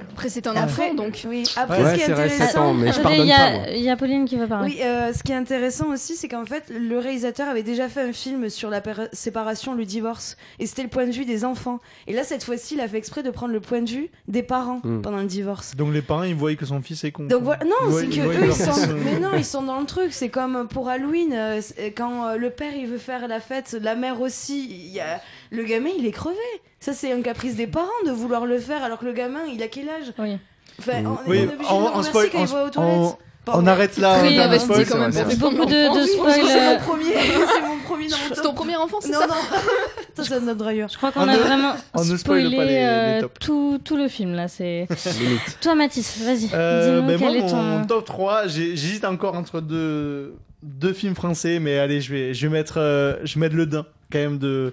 Après, 0.00 0.28
c'est 0.28 0.46
un 0.46 0.52
Après- 0.56 0.62
enfant, 0.90 0.94
donc. 0.94 1.22
Oui, 1.28 1.44
après, 1.56 1.82
Ouais, 1.82 1.90
ce 1.90 1.94
qui 1.96 2.00
est 2.02 2.12
intéressant. 2.12 2.66
ans, 2.68 2.74
mais 2.74 2.86
je 2.92 3.00
Attendez, 3.00 3.02
pardonne 3.26 3.66
il 3.74 3.82
y, 3.82 3.88
a- 3.88 3.92
y 3.92 3.96
Pauline 3.96 4.24
qui 4.24 4.36
va 4.36 4.46
parler. 4.46 4.70
Oui, 4.76 4.82
euh, 4.82 5.12
ce 5.12 5.22
qui 5.22 5.32
est 5.32 5.36
intéressant 5.36 5.88
aussi, 5.92 6.16
c'est 6.16 6.28
qu'en 6.28 6.44
fait, 6.44 6.64
le 6.70 6.98
réalisateur 6.98 7.48
avait 7.48 7.62
déjà 7.62 7.88
fait 7.88 8.02
un 8.02 8.12
film 8.12 8.48
sur 8.50 8.70
la 8.70 8.82
séparation, 9.12 9.74
le 9.74 9.84
divorce, 9.84 10.36
et 10.58 10.66
c'était 10.66 10.82
le 10.82 10.88
point 10.88 11.06
de 11.06 11.12
vue 11.12 11.24
des 11.24 11.44
enfants. 11.44 11.80
Et 12.06 12.12
là, 12.12 12.24
cette 12.24 12.44
fois-ci, 12.44 12.74
il 12.74 12.80
a 12.80 12.88
fait 12.88 12.98
exprès 12.98 13.22
de 13.22 13.30
prendre 13.30 13.52
le 13.52 13.60
point 13.60 13.82
de 13.82 13.90
vue 13.90 14.10
des 14.28 14.42
parents 14.42 14.80
Mm. 14.82 15.00
pendant 15.02 15.18
le 15.18 15.26
divorce. 15.26 15.74
donc 15.76 15.92
les 15.92 16.02
parents, 16.02 16.22
ils 16.24 16.34
voient 16.34 16.54
que 16.54 16.66
son 16.66 16.82
fils 16.82 17.04
est 17.04 17.12
con. 17.12 17.24
Donc 17.24 17.42
voilà, 17.42 17.64
non, 17.64 17.90
c'est 17.98 18.06
que 18.08 18.20
eux, 18.20 18.46
ils 18.46 18.52
sont, 18.52 18.94
mais 19.04 19.18
non, 19.20 19.30
ils 19.36 19.44
sont 19.44 19.62
dans 19.62 19.80
le 19.80 19.86
truc. 19.86 20.12
C'est 20.12 20.28
comme 20.28 20.66
pour 20.68 20.88
Halloween, 20.88 21.32
euh, 21.32 21.60
quand 21.96 22.26
euh, 22.28 22.36
le 22.36 22.50
père 22.50 22.74
il 22.74 22.86
veut 22.86 22.98
faire 22.98 23.28
la 23.28 23.40
fête, 23.40 23.76
la 23.80 23.94
mère 23.94 24.20
aussi. 24.20 24.66
Il 24.70 24.92
y 24.92 25.00
a 25.00 25.20
le 25.50 25.62
gamin, 25.64 25.90
il 25.98 26.06
est 26.06 26.10
crevé. 26.12 26.36
Ça, 26.80 26.92
c'est 26.92 27.12
un 27.12 27.22
caprice 27.22 27.56
des 27.56 27.66
parents 27.66 27.88
de 28.06 28.10
vouloir 28.10 28.44
le 28.46 28.58
faire, 28.58 28.82
alors 28.84 28.98
que 28.98 29.04
le 29.06 29.12
gamin, 29.12 29.40
il 29.52 29.62
a 29.62 29.68
quel 29.68 29.88
âge 29.88 30.12
Oui. 30.18 30.36
Enfin, 30.78 31.04
on, 31.04 31.30
Oui, 31.30 31.38
on 31.40 31.50
est 31.50 31.54
obligé 31.54 31.70
en- 31.70 31.80
de 31.80 31.84
le 31.84 31.90
remercier 31.90 32.30
quand 32.30 32.40
il 32.40 32.46
va 32.46 32.64
aux 32.64 32.66
en- 32.66 32.70
toilettes. 32.70 33.18
On 33.46 33.66
arrête 33.66 33.98
là. 33.98 34.20
Oui, 34.22 34.36
on 34.38 34.40
a 34.40 34.44
investi 34.46 34.64
spoil, 34.68 34.86
quand 34.86 34.98
même 34.98 35.10
Beaucoup 35.36 35.66
de, 35.66 36.00
de 36.00 36.06
c'est 36.06 36.18
euh, 36.18 36.72
mon 36.72 36.78
premier, 36.80 37.12
c'est 37.12 37.60
mon 37.60 37.78
premier 37.84 38.08
dans 38.08 38.16
mon 38.16 38.22
C'est 38.30 38.34
top. 38.36 38.44
ton 38.44 38.54
premier 38.54 38.76
enfant, 38.76 38.96
c'est 39.02 39.10
Non, 39.12 39.20
ça 39.20 39.26
non, 39.26 39.34
ça, 40.14 40.24
c'est 40.24 40.40
notre 40.40 40.58
drailleur. 40.58 40.88
Je 40.88 40.96
crois 40.96 41.12
qu'on 41.12 41.20
On 41.20 41.28
a 41.28 41.36
vraiment 41.36 41.74
on 41.92 42.04
ne 42.06 42.16
spoilé 42.16 42.56
pas 42.56 42.64
les- 42.64 42.70
les 42.72 42.84
euh, 42.84 43.20
tops. 43.20 43.34
tout, 43.40 43.80
tout 43.84 43.96
le 43.98 44.08
film 44.08 44.32
là. 44.34 44.48
C'est 44.48 44.86
Limite. 45.20 45.58
toi, 45.60 45.74
Mathis. 45.74 46.22
Vas-y. 46.24 46.48
Euh, 46.54 46.96
Dis-nous 47.02 47.06
ben 47.06 47.20
moi, 47.20 47.30
est 47.36 47.40
mon, 47.42 47.48
ton. 47.50 47.56
mon 47.56 47.84
top 47.84 48.06
3, 48.06 48.46
j'ai- 48.46 48.76
j'hésite 48.76 49.04
encore 49.04 49.34
entre 49.34 49.60
deux, 49.60 50.36
deux 50.62 50.94
films 50.94 51.14
français, 51.14 51.58
mais 51.58 51.78
allez, 51.78 52.00
je 52.00 52.14
vais, 52.14 52.32
je 52.32 52.46
vais 52.46 52.52
mettre, 52.52 52.76
euh, 52.78 53.16
je 53.24 53.34
vais 53.34 53.40
mettre 53.40 53.56
Le 53.56 53.66
Dain, 53.66 53.84
quand 54.14 54.20
même, 54.20 54.38
de, 54.38 54.72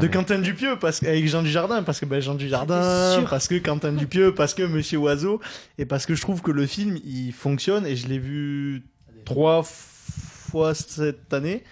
de. 0.00 0.06
Quentin 0.06 0.38
Dupieux, 0.38 0.76
parce, 0.78 1.02
avec 1.02 1.26
Jean 1.26 1.42
Dujardin, 1.42 1.82
parce 1.82 1.98
que 1.98 2.04
ben, 2.04 2.20
Jean 2.20 2.34
Dujardin, 2.34 3.24
parce 3.30 3.48
que 3.48 3.56
Quentin 3.58 3.92
Dupieux, 3.92 4.34
parce 4.34 4.52
que 4.54 4.62
Monsieur 4.62 4.98
Oiseau, 4.98 5.40
et 5.78 5.86
parce 5.86 6.04
que 6.04 6.14
je 6.14 6.20
trouve 6.20 6.42
que 6.42 6.50
le 6.50 6.66
film, 6.66 6.98
il 7.04 7.32
fonctionne, 7.32 7.86
et 7.86 7.96
je 7.96 8.06
l'ai 8.08 8.18
vu 8.18 8.84
trois 9.24 9.62
fois 9.64 10.74
cette 10.74 11.32
année. 11.32 11.64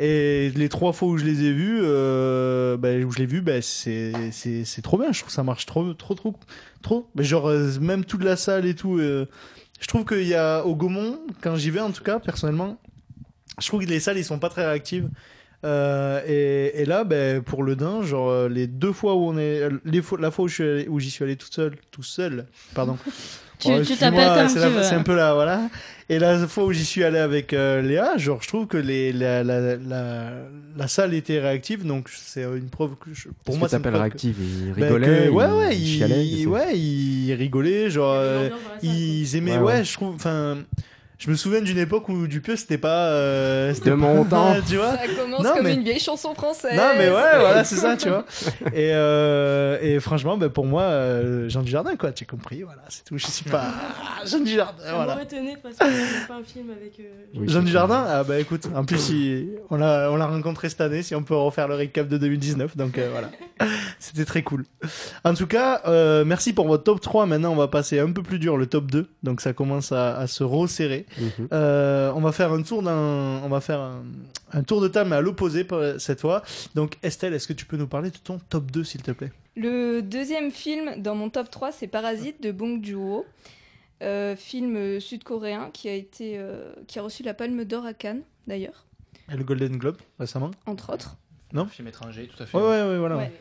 Et 0.00 0.50
les 0.54 0.68
trois 0.68 0.92
fois 0.92 1.08
où 1.08 1.18
je 1.18 1.24
les 1.24 1.42
ai 1.42 1.52
vus, 1.52 1.80
euh, 1.82 2.76
ben, 2.76 3.04
où 3.04 3.10
je 3.10 3.18
l'ai 3.18 3.26
vu, 3.26 3.40
ben, 3.40 3.60
c'est, 3.60 4.12
c'est, 4.30 4.64
c'est 4.64 4.80
trop 4.80 4.96
bien. 4.96 5.12
Je 5.12 5.18
trouve 5.18 5.28
que 5.28 5.34
ça 5.34 5.42
marche 5.42 5.66
trop, 5.66 5.92
trop, 5.92 6.14
trop, 6.14 6.34
trop. 6.82 7.10
Mais 7.16 7.24
genre, 7.24 7.48
euh, 7.48 7.78
même 7.80 8.04
toute 8.04 8.22
la 8.22 8.36
salle 8.36 8.64
et 8.64 8.74
tout. 8.76 8.98
euh, 8.98 9.26
je 9.80 9.86
trouve 9.86 10.04
qu'il 10.04 10.26
y 10.26 10.34
a 10.34 10.64
au 10.64 10.74
Gaumont, 10.76 11.20
quand 11.40 11.56
j'y 11.56 11.70
vais 11.70 11.80
en 11.80 11.90
tout 11.90 12.02
cas, 12.04 12.18
personnellement, 12.20 12.80
je 13.60 13.66
trouve 13.66 13.84
que 13.84 13.88
les 13.90 14.00
salles, 14.00 14.18
ils 14.18 14.24
sont 14.24 14.38
pas 14.38 14.48
très 14.48 14.64
réactives. 14.64 15.08
Euh, 15.64 16.20
et, 16.26 16.82
et 16.82 16.84
là, 16.84 17.02
ben, 17.04 17.42
pour 17.42 17.62
le 17.64 17.74
Dain, 17.74 18.02
genre, 18.02 18.30
euh, 18.30 18.48
les 18.48 18.66
deux 18.68 18.92
fois 18.92 19.14
où 19.16 19.28
on 19.28 19.36
est. 19.38 19.60
euh, 19.62 19.70
Les 19.84 20.02
fois, 20.02 20.18
la 20.20 20.30
fois 20.30 20.44
où 20.44 20.48
je 20.48 20.54
suis 20.54 20.62
allé- 20.64 20.86
où 20.88 21.00
j'y 21.00 21.10
suis 21.10 21.24
allé 21.24 21.34
tout 21.36 21.48
seul, 21.50 21.72
tout 21.90 22.02
seul, 22.04 22.46
pardon. 22.74 22.96
Tu- 23.60 23.66
tu 23.66 23.74
excuse-moi, 23.74 24.10
t'appelles 24.12 24.38
comme 24.38 24.48
c'est 24.50 24.54
tu 24.54 24.60
la- 24.60 24.68
veux. 24.68 24.82
C'est 24.84 24.94
un 24.94 25.02
peu 25.02 25.16
là, 25.16 25.34
voilà. 25.34 25.68
Et 26.08 26.20
la 26.20 26.46
fois 26.46 26.66
où 26.66 26.72
j'y 26.72 26.84
suis 26.84 27.02
allé 27.02 27.18
avec 27.18 27.52
euh, 27.52 27.82
Léa, 27.82 28.16
genre, 28.16 28.40
je 28.40 28.46
trouve 28.46 28.68
que 28.68 28.76
les, 28.76 29.12
la, 29.12 29.42
la, 29.42 29.74
la, 29.74 30.30
la 30.76 30.86
salle 30.86 31.12
était 31.12 31.40
réactive, 31.40 31.84
donc 31.84 32.08
c'est 32.08 32.44
une 32.44 32.68
preuve 32.70 32.92
que 33.00 33.12
je, 33.12 33.26
pour 33.44 33.56
moi, 33.58 33.66
ce 33.66 33.72
c'est 33.72 33.78
que 33.78 33.82
t'appelles 33.82 33.98
preuve 33.98 34.02
réactive, 34.02 34.36
il 34.38 34.74
que- 34.74 34.78
ben, 34.80 34.86
rigolait, 34.86 35.06
que- 35.26 35.30
ouais, 35.30 35.46
ouais, 35.46 35.76
il 35.76 35.82
il, 35.82 35.98
chialait. 35.98 36.24
il- 36.24 36.38
c'est- 36.42 36.46
ouais, 36.46 36.78
il 36.78 37.34
rigolait, 37.34 37.90
genre, 37.90 38.14
euh, 38.14 38.48
ils 38.84 39.34
aimaient, 39.34 39.56
Ouais, 39.56 39.58
ouais, 39.58 39.72
ouais. 39.78 39.84
je 39.84 39.92
trouve, 39.92 40.14
enfin, 40.14 40.58
je 41.18 41.30
me 41.30 41.34
souviens 41.34 41.60
d'une 41.60 41.78
époque 41.78 42.08
où 42.08 42.26
Dupieux, 42.28 42.54
c'était 42.56 42.78
pas, 42.78 43.08
euh, 43.08 43.74
c'était 43.74 43.90
De 43.90 43.94
mon 43.96 44.24
temps. 44.24 44.54
tu 44.68 44.76
vois. 44.76 44.92
Ça 44.96 45.06
commence 45.20 45.42
Non, 45.42 45.50
comme 45.54 45.64
mais- 45.64 45.74
une 45.74 45.82
vieille 45.82 45.98
chanson 45.98 46.32
française. 46.34 46.76
Non 46.76 46.90
mais 46.96 47.08
ouais 47.10 47.14
voilà 47.40 47.64
c'est 47.64 47.74
ça 47.76 47.96
tu 47.96 48.08
vois 48.08 48.24
et, 48.72 48.90
euh, 48.92 49.78
et 49.80 49.98
franchement 50.00 50.36
ben, 50.36 50.48
pour 50.48 50.64
moi 50.66 50.82
euh, 50.82 51.48
Jean 51.48 51.62
Dujardin 51.62 51.96
quoi 51.96 52.12
tu 52.12 52.24
as 52.24 52.26
compris 52.26 52.62
voilà 52.62 52.82
c'est 52.88 53.04
tout 53.04 53.18
je 53.18 53.26
suis 53.26 53.48
pas 53.50 53.64
Jean 54.26 54.40
Dujardin 54.40 54.82
Ça 54.84 54.94
voilà 54.94 55.12
m'aurait 55.14 55.24
étonné 55.24 55.56
parce 55.62 55.76
que 55.76 55.84
c'est 55.84 56.28
pas 56.28 56.34
un 56.34 56.42
film 56.44 56.70
avec. 56.70 56.92
euh, 57.00 57.02
Oui, 57.34 57.48
Jean 57.48 57.62
Dujardin 57.62 58.04
ah 58.08 58.24
bah 58.24 58.38
écoute 58.38 58.68
en 58.74 58.84
plus 58.84 59.08
il- 59.10 59.48
on 59.70 59.76
l'a 59.76 60.10
on 60.10 60.16
l'a 60.16 60.26
rencontré 60.26 60.68
cette 60.68 60.80
année 60.80 61.02
si 61.02 61.14
on 61.14 61.22
peut 61.22 61.34
refaire 61.36 61.68
le 61.68 61.74
recap 61.76 62.06
de 62.08 62.16
2019 62.18 62.76
donc 62.76 62.98
euh, 62.98 63.08
voilà 63.10 63.30
c'était 63.98 64.24
très 64.24 64.42
cool 64.42 64.64
en 65.24 65.34
tout 65.34 65.46
cas 65.46 65.82
euh, 65.86 66.24
merci 66.24 66.52
pour 66.52 66.66
votre 66.68 66.84
top 66.84 67.00
3 67.00 67.26
maintenant 67.26 67.52
on 67.52 67.56
va 67.56 67.68
passer 67.68 67.98
un 67.98 68.12
peu 68.12 68.22
plus 68.22 68.38
dur 68.38 68.56
le 68.56 68.66
top 68.66 68.90
2 68.90 69.08
donc 69.22 69.40
ça 69.40 69.52
commence 69.52 69.90
à, 69.92 70.16
à 70.16 70.26
se 70.26 70.44
resserrer 70.44 71.06
Mhm. 71.18 71.48
euh, 71.52 72.12
on 72.14 72.20
va 72.20 72.32
faire 72.32 72.52
un 72.52 72.62
tour 72.62 72.82
d'un, 72.82 73.40
on 73.44 73.48
va 73.48 73.60
faire 73.60 73.80
un, 73.80 74.02
un 74.52 74.62
tour 74.62 74.80
de 74.80 74.88
table 74.88 75.10
mais 75.10 75.16
à 75.16 75.20
l'opposé 75.20 75.66
cette 75.98 76.20
fois. 76.20 76.42
Donc 76.74 76.96
Estelle, 77.02 77.34
est-ce 77.34 77.46
que 77.48 77.52
tu 77.52 77.64
peux 77.66 77.76
nous 77.76 77.86
parler 77.88 78.10
de 78.10 78.16
ton 78.18 78.38
top 78.48 78.70
2 78.70 78.84
s'il 78.84 79.02
te 79.02 79.10
plaît? 79.12 79.32
Le 79.56 80.00
deuxième 80.02 80.50
film 80.50 81.02
dans 81.02 81.14
mon 81.14 81.30
top 81.30 81.50
3, 81.50 81.72
c'est 81.72 81.86
Parasite 81.88 82.42
de 82.42 82.52
Bong 82.52 82.84
Joon-ho. 82.84 83.26
Euh, 84.00 84.36
film 84.36 84.76
euh, 84.76 85.00
sud-coréen 85.00 85.70
qui 85.72 85.88
a 85.88 85.92
été 85.94 86.34
euh, 86.38 86.72
qui 86.86 87.00
a 87.00 87.02
reçu 87.02 87.24
la 87.24 87.34
Palme 87.34 87.64
d'Or 87.64 87.84
à 87.84 87.94
Cannes 87.94 88.22
d'ailleurs, 88.46 88.84
Et 89.32 89.36
le 89.36 89.42
Golden 89.42 89.76
Globe 89.76 89.96
récemment? 90.20 90.52
Entre 90.66 90.92
autres. 90.92 91.16
Film 91.70 91.88
étranger, 91.88 92.28
tout 92.28 92.40
à 92.40 92.46
fait. 92.46 92.56
Ouais 92.56 92.62
ouais 92.62 92.82
ouais 92.90 92.98
voilà. 92.98 93.16
Ouais. 93.16 93.32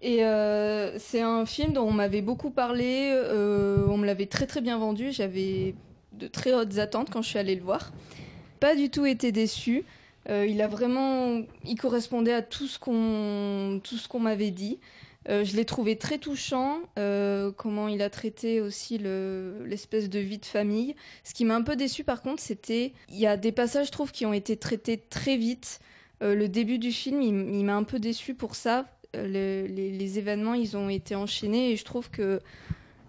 Et 0.00 0.24
euh, 0.24 0.98
c'est 0.98 1.20
un 1.20 1.44
film 1.46 1.72
dont 1.72 1.82
on 1.86 1.92
m'avait 1.92 2.22
beaucoup 2.22 2.50
parlé, 2.50 3.10
euh, 3.12 3.84
on 3.88 3.96
me 3.98 4.06
l'avait 4.06 4.26
très 4.26 4.46
très 4.46 4.60
bien 4.60 4.78
vendu, 4.78 5.12
j'avais 5.12 5.74
de 6.18 6.26
très 6.28 6.52
hautes 6.54 6.78
attentes 6.78 7.10
quand 7.10 7.22
je 7.22 7.28
suis 7.28 7.38
allée 7.38 7.54
le 7.54 7.62
voir. 7.62 7.92
Pas 8.60 8.74
du 8.76 8.90
tout 8.90 9.06
été 9.06 9.32
déçue. 9.32 9.84
Euh, 10.30 10.46
il 10.46 10.62
a 10.62 10.68
vraiment, 10.68 11.42
il 11.64 11.74
correspondait 11.76 12.32
à 12.32 12.42
tout 12.42 12.66
ce 12.66 12.78
qu'on, 12.78 13.80
tout 13.84 13.96
ce 13.96 14.08
qu'on 14.08 14.20
m'avait 14.20 14.50
dit. 14.50 14.78
Euh, 15.28 15.42
je 15.44 15.56
l'ai 15.56 15.64
trouvé 15.64 15.96
très 15.96 16.18
touchant, 16.18 16.80
euh, 16.98 17.50
comment 17.56 17.88
il 17.88 18.02
a 18.02 18.10
traité 18.10 18.60
aussi 18.60 18.98
le- 18.98 19.64
l'espèce 19.66 20.10
de 20.10 20.18
vie 20.18 20.38
de 20.38 20.44
famille. 20.44 20.94
Ce 21.24 21.32
qui 21.32 21.44
m'a 21.46 21.56
un 21.56 21.62
peu 21.62 21.76
déçu 21.76 22.04
par 22.04 22.20
contre, 22.22 22.42
c'était, 22.42 22.92
il 23.08 23.18
y 23.18 23.26
a 23.26 23.36
des 23.38 23.52
passages, 23.52 23.86
je 23.86 23.92
trouve, 23.92 24.12
qui 24.12 24.26
ont 24.26 24.34
été 24.34 24.56
traités 24.56 24.98
très 24.98 25.36
vite. 25.38 25.80
Euh, 26.22 26.34
le 26.34 26.48
début 26.48 26.78
du 26.78 26.92
film, 26.92 27.22
il, 27.22 27.32
m'a 27.64 27.74
un 27.74 27.84
peu 27.84 27.98
déçu 27.98 28.34
pour 28.34 28.54
ça. 28.54 28.86
Le- 29.14 29.66
les, 29.66 29.90
les 29.90 30.18
événements, 30.18 30.54
ils 30.54 30.76
ont 30.76 30.88
été 30.90 31.14
enchaînés 31.14 31.70
et 31.70 31.76
je 31.76 31.84
trouve 31.84 32.10
que 32.10 32.40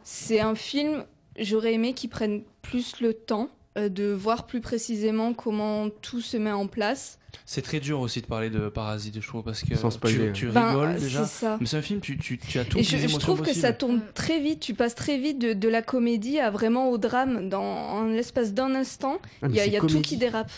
c'est 0.03 0.39
un 0.39 0.55
film, 0.55 1.03
j'aurais 1.39 1.73
aimé 1.73 1.93
qu'il 1.93 2.09
prenne 2.09 2.41
plus 2.61 2.99
le 3.01 3.13
temps 3.13 3.49
euh, 3.77 3.89
de 3.89 4.05
voir 4.11 4.45
plus 4.45 4.61
précisément 4.61 5.33
comment 5.33 5.89
tout 6.01 6.21
se 6.21 6.37
met 6.37 6.51
en 6.51 6.67
place. 6.67 7.19
C'est 7.45 7.61
très 7.61 7.81
dur 7.81 7.99
aussi 7.99 8.21
de 8.21 8.27
parler 8.27 8.49
de 8.49 8.69
Parasite, 8.69 9.19
je 9.19 9.27
trouve, 9.27 9.43
parce 9.43 9.61
que 9.61 9.67
tu, 9.67 10.31
tu 10.33 10.47
Ben, 10.47 10.67
rigoles 10.69 10.87
euh, 10.95 10.99
déjà. 10.99 11.25
c'est 11.25 11.39
ça. 11.45 11.57
Mais 11.59 11.65
c'est 11.67 11.75
un 11.77 11.81
film, 11.81 11.99
tu, 11.99 12.17
tu, 12.17 12.37
tu 12.37 12.57
as 12.59 12.63
toutes 12.63 12.79
Et 12.79 12.83
je, 12.83 12.95
je 12.97 13.17
trouve 13.17 13.39
que 13.41 13.47
possibles. 13.47 13.61
ça 13.61 13.73
tourne 13.73 14.01
très 14.13 14.39
vite, 14.39 14.61
tu 14.61 14.73
passes 14.73 14.95
très 14.95 15.17
vite 15.17 15.39
de, 15.39 15.51
de 15.51 15.67
la 15.67 15.81
comédie 15.81 16.39
à 16.39 16.49
vraiment 16.49 16.89
au 16.89 16.97
drame 16.97 17.49
dans 17.49 18.05
l'espace 18.05 18.53
d'un 18.53 18.73
instant. 18.73 19.17
Ah, 19.41 19.47
Il 19.49 19.55
y 19.55 19.59
a, 19.59 19.65
y 19.67 19.77
tout 19.79 19.99
qui 20.01 20.15
dérape. 20.15 20.51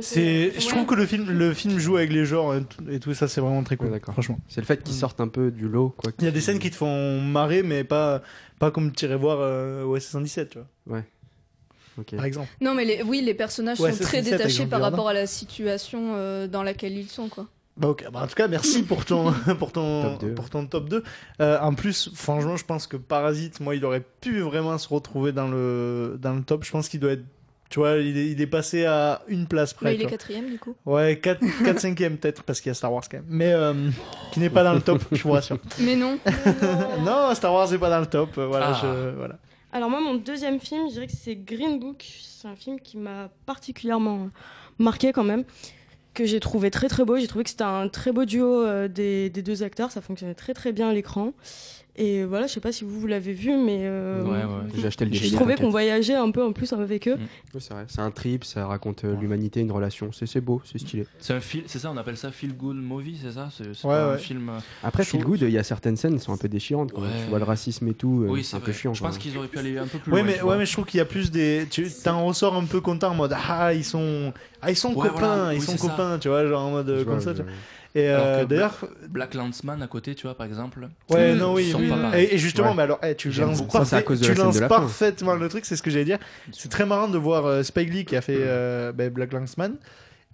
C'est, 0.00 0.52
je 0.58 0.68
trouve 0.68 0.86
que 0.86 0.94
le 0.94 1.06
film, 1.06 1.30
le 1.30 1.54
film 1.54 1.78
joue 1.78 1.96
avec 1.96 2.12
les 2.12 2.24
genres 2.24 2.54
et 2.56 2.64
tout, 2.64 2.84
et 2.90 2.98
tout 3.00 3.14
ça, 3.14 3.28
c'est 3.28 3.40
vraiment 3.40 3.62
très 3.62 3.76
cool. 3.76 3.88
Ouais, 3.90 4.00
franchement. 4.00 4.38
C'est 4.48 4.60
le 4.60 4.66
fait 4.66 4.82
qu'ils 4.82 4.94
sortent 4.94 5.20
un 5.20 5.28
peu 5.28 5.50
du 5.50 5.68
lot, 5.68 5.94
quoi. 5.96 6.12
Il 6.18 6.24
y 6.24 6.28
a 6.28 6.32
des 6.32 6.40
scènes 6.40 6.58
qui 6.58 6.70
te 6.70 6.74
font 6.76 7.20
marrer, 7.20 7.62
mais 7.62 7.84
pas, 7.84 8.22
pas 8.58 8.70
comme 8.70 8.92
tu 8.92 9.04
irais 9.04 9.16
voir 9.16 9.38
euh, 9.40 9.84
OS 9.84 10.02
77, 10.02 10.50
tu 10.50 10.58
vois, 10.86 11.02
Ok. 11.98 12.14
par 12.14 12.24
exemple. 12.26 12.48
Non, 12.60 12.74
mais 12.74 12.84
les, 12.84 13.02
oui, 13.02 13.22
les 13.22 13.32
personnages 13.34 13.80
Ouais, 13.80 13.90
sont 13.92 13.96
très 14.04 14.18
77 14.22 14.32
avec 14.34 14.46
détachés 14.46 14.66
par 14.68 14.80
rapport 14.82 15.08
à 15.08 15.14
la 15.14 15.26
situation 15.26 16.12
euh, 16.14 16.46
dans 16.46 16.62
laquelle 16.62 16.96
ils 16.96 17.08
sont, 17.08 17.28
quoi. 17.28 17.46
Bah, 17.78 17.88
ok. 17.88 18.06
Bah, 18.12 18.20
en 18.22 18.26
tout 18.26 18.34
cas, 18.34 18.48
merci 18.48 18.82
pour 18.82 19.04
ton, 19.04 19.32
pour 19.58 19.72
ton, 19.72 20.02
Top 20.02 20.20
deux. 20.20 20.34
pour 20.34 20.50
ton 20.50 20.66
top 20.66 20.88
2. 20.88 21.02
Euh, 21.40 21.58
en 21.60 21.74
plus, 21.74 22.10
franchement, 22.14 22.56
je 22.56 22.64
pense 22.64 22.86
que 22.86 22.96
Parasite, 22.96 23.60
moi, 23.60 23.74
il 23.74 23.84
aurait 23.84 24.04
pu 24.20 24.40
vraiment 24.40 24.76
se 24.78 24.88
retrouver 24.88 25.32
dans 25.32 25.48
le, 25.48 26.18
dans 26.20 26.34
le 26.34 26.42
top. 26.42 26.64
Je 26.64 26.70
pense 26.70 26.88
qu'il 26.88 27.00
doit 27.00 27.12
être, 27.12 27.24
tu 27.68 27.78
vois, 27.80 27.96
il 27.96 28.16
est, 28.16 28.30
il 28.30 28.40
est 28.40 28.46
passé 28.46 28.84
à 28.84 29.22
une 29.28 29.46
place 29.46 29.74
près. 29.74 29.94
il 29.94 29.98
tu 30.00 30.06
est 30.06 30.10
quatrième, 30.10 30.48
du 30.50 30.58
coup. 30.58 30.74
Ouais, 30.86 31.18
4, 31.18 31.40
4 31.64 31.80
5 31.80 31.96
peut-être, 31.96 32.42
parce 32.44 32.60
qu'il 32.60 32.70
y 32.70 32.72
a 32.72 32.74
Star 32.74 32.92
Wars 32.92 33.02
quand 33.10 33.16
même. 33.18 33.26
Mais 33.28 33.52
euh, 33.52 33.72
qui 34.32 34.40
n'est 34.40 34.50
pas 34.50 34.62
dans 34.64 34.74
le 34.74 34.80
top, 34.80 35.02
je 35.12 35.22
vous 35.22 35.32
rassure. 35.32 35.58
Mais 35.80 35.96
non. 35.96 36.18
non, 37.04 37.34
Star 37.34 37.52
Wars 37.52 37.70
n'est 37.70 37.78
pas 37.78 37.90
dans 37.90 38.00
le 38.00 38.06
top. 38.06 38.38
euh, 38.38 38.46
Voilà, 38.46 38.72
Ah. 38.74 38.80
je, 38.82 39.16
voilà. 39.16 39.38
Alors 39.72 39.90
moi, 39.90 40.00
mon 40.00 40.14
deuxième 40.14 40.60
film, 40.60 40.86
je 40.88 40.92
dirais 40.94 41.06
que 41.06 41.12
c'est 41.16 41.34
Green 41.36 41.78
Book. 41.78 42.04
C'est 42.06 42.36
c'est 42.36 42.48
un 42.48 42.54
film 42.56 42.78
qui 42.78 42.98
m'a 42.98 43.30
particulièrement 43.46 44.28
marqué 44.78 45.10
quand 45.12 45.24
même, 45.24 45.42
que 46.14 46.26
j'ai 46.26 46.38
trouvé 46.38 46.70
très 46.70 46.86
très 46.86 47.04
beau. 47.04 47.16
J'ai 47.16 47.26
trouvé 47.26 47.44
que 47.44 47.50
c'était 47.50 47.64
un 47.64 47.88
très 47.88 48.12
beau 48.12 48.24
duo 48.26 48.62
euh, 48.62 48.88
des, 48.88 49.30
des 49.30 49.42
deux 49.42 49.62
acteurs, 49.62 49.90
ça 49.90 50.02
fonctionnait 50.02 50.34
très 50.34 50.52
très 50.54 50.70
bien 50.70 50.90
à 50.90 50.92
l'écran. 50.92 51.32
Et 51.98 52.24
voilà, 52.24 52.46
je 52.46 52.52
sais 52.52 52.60
pas 52.60 52.72
si 52.72 52.84
vous, 52.84 53.00
vous 53.00 53.06
l'avez 53.06 53.32
vu, 53.32 53.56
mais 53.56 53.78
euh, 53.84 54.22
Ouais, 54.22 54.30
ouais, 54.44 54.70
j'ai 54.76 54.86
acheté 54.86 55.06
le 55.06 55.10
trouvais 55.12 55.30
t'inquiète. 55.54 55.60
qu'on 55.60 55.70
voyageait 55.70 56.14
un 56.14 56.30
peu 56.30 56.44
en 56.44 56.52
plus 56.52 56.72
avec 56.74 57.08
eux. 57.08 57.14
Ouais, 57.14 57.58
c'est 57.60 57.72
vrai, 57.72 57.84
c'est 57.88 58.00
un 58.02 58.10
trip, 58.10 58.44
ça 58.44 58.66
raconte 58.66 59.04
euh, 59.04 59.16
l'humanité, 59.18 59.60
une 59.60 59.72
relation. 59.72 60.12
C'est 60.12 60.26
c'est 60.26 60.42
beau, 60.42 60.60
c'est 60.64 60.76
stylé. 60.78 61.06
C'est 61.20 61.32
un 61.32 61.40
film, 61.40 61.64
c'est 61.66 61.78
ça, 61.78 61.90
on 61.90 61.96
appelle 61.96 62.18
ça 62.18 62.30
feel 62.32 62.54
good 62.54 62.76
movie, 62.76 63.16
c'est 63.22 63.32
ça? 63.32 63.48
C'est 63.50 63.86
un 63.88 64.16
film. 64.18 64.50
euh, 64.50 64.58
Après, 64.82 65.04
Feel 65.04 65.24
Good, 65.24 65.40
il 65.42 65.50
y 65.50 65.58
a 65.58 65.62
certaines 65.62 65.96
scènes 65.96 66.18
qui 66.18 66.24
sont 66.24 66.32
un 66.34 66.36
peu 66.36 66.48
déchirantes. 66.48 66.92
Quand 66.92 67.00
Ouais. 67.00 67.08
Tu 67.24 67.30
vois 67.30 67.38
le 67.38 67.44
racisme 67.44 67.88
et 67.88 67.94
tout, 67.94 68.26
Oui, 68.28 68.44
c'est 68.44 68.56
un 68.56 68.60
peu 68.60 68.72
chiant. 68.72 68.92
Je 68.92 69.00
pense 69.02 69.16
qu'ils 69.16 69.36
auraient 69.38 69.48
pu 69.48 69.58
aller 69.58 69.78
un 69.78 69.86
peu 69.86 69.98
plus 69.98 70.12
Ouais, 70.12 70.22
loin. 70.22 70.32
mais, 70.32 70.42
ouais, 70.42 70.58
mais 70.58 70.66
je 70.66 70.72
trouve 70.72 70.84
qu'il 70.84 70.98
y 70.98 71.00
a 71.00 71.06
plus 71.06 71.30
des. 71.30 71.66
Tu 71.70 71.88
t'en 72.04 72.26
ressors 72.26 72.54
un 72.56 72.64
peu 72.66 72.80
content 72.82 73.12
en 73.12 73.14
mode 73.14 73.34
Ah, 73.48 73.72
ils 73.72 73.84
sont, 73.84 74.34
ah, 74.60 74.70
ils 74.70 74.76
sont 74.76 74.92
Ouais, 74.94 75.08
copains, 75.08 75.36
voilà. 75.36 75.54
ils 75.54 75.60
Oui, 75.60 75.64
sont 75.64 75.76
ça. 75.78 75.88
copains, 75.88 76.18
tu 76.18 76.28
vois, 76.28 76.46
genre 76.46 76.62
en 76.66 76.70
mode 76.72 77.04
comme 77.06 77.20
ça. 77.20 77.32
Et 77.96 78.10
euh, 78.10 78.44
d'ailleurs. 78.44 78.78
Black, 79.08 79.32
Landsman 79.34 79.82
à 79.82 79.86
côté, 79.86 80.14
tu 80.14 80.26
vois, 80.26 80.36
par 80.36 80.46
exemple. 80.46 80.88
Ouais, 81.08 81.34
non, 81.34 81.54
oui. 81.54 81.72
Et, 82.14 82.34
et 82.34 82.38
justement, 82.38 82.68
Ouais. 82.70 82.74
mais 82.76 82.82
alors, 82.82 82.98
eh, 83.02 83.14
tu 83.14 83.30
lances. 83.30 83.62
Ça, 83.84 83.96
à 83.96 84.02
cause 84.02 84.20
de 84.20 84.26
tu 84.26 84.34
lances 84.34 84.60
de 84.60 84.66
parfaitement 84.66 85.34
le 85.34 85.48
truc, 85.48 85.64
c'est 85.64 85.76
ce 85.76 85.82
que 85.82 85.90
j'allais 85.90 86.04
dire. 86.04 86.18
C'est 86.52 86.68
très 86.68 86.84
marrant 86.84 87.08
de 87.08 87.16
voir 87.18 87.46
euh, 87.46 87.62
Spike 87.62 87.90
Lee 87.92 88.04
qui 88.04 88.14
a 88.14 88.20
fait 88.20 88.36
euh, 88.38 88.92
ben, 88.92 89.08
Black 89.10 89.32
Landsman 89.32 89.76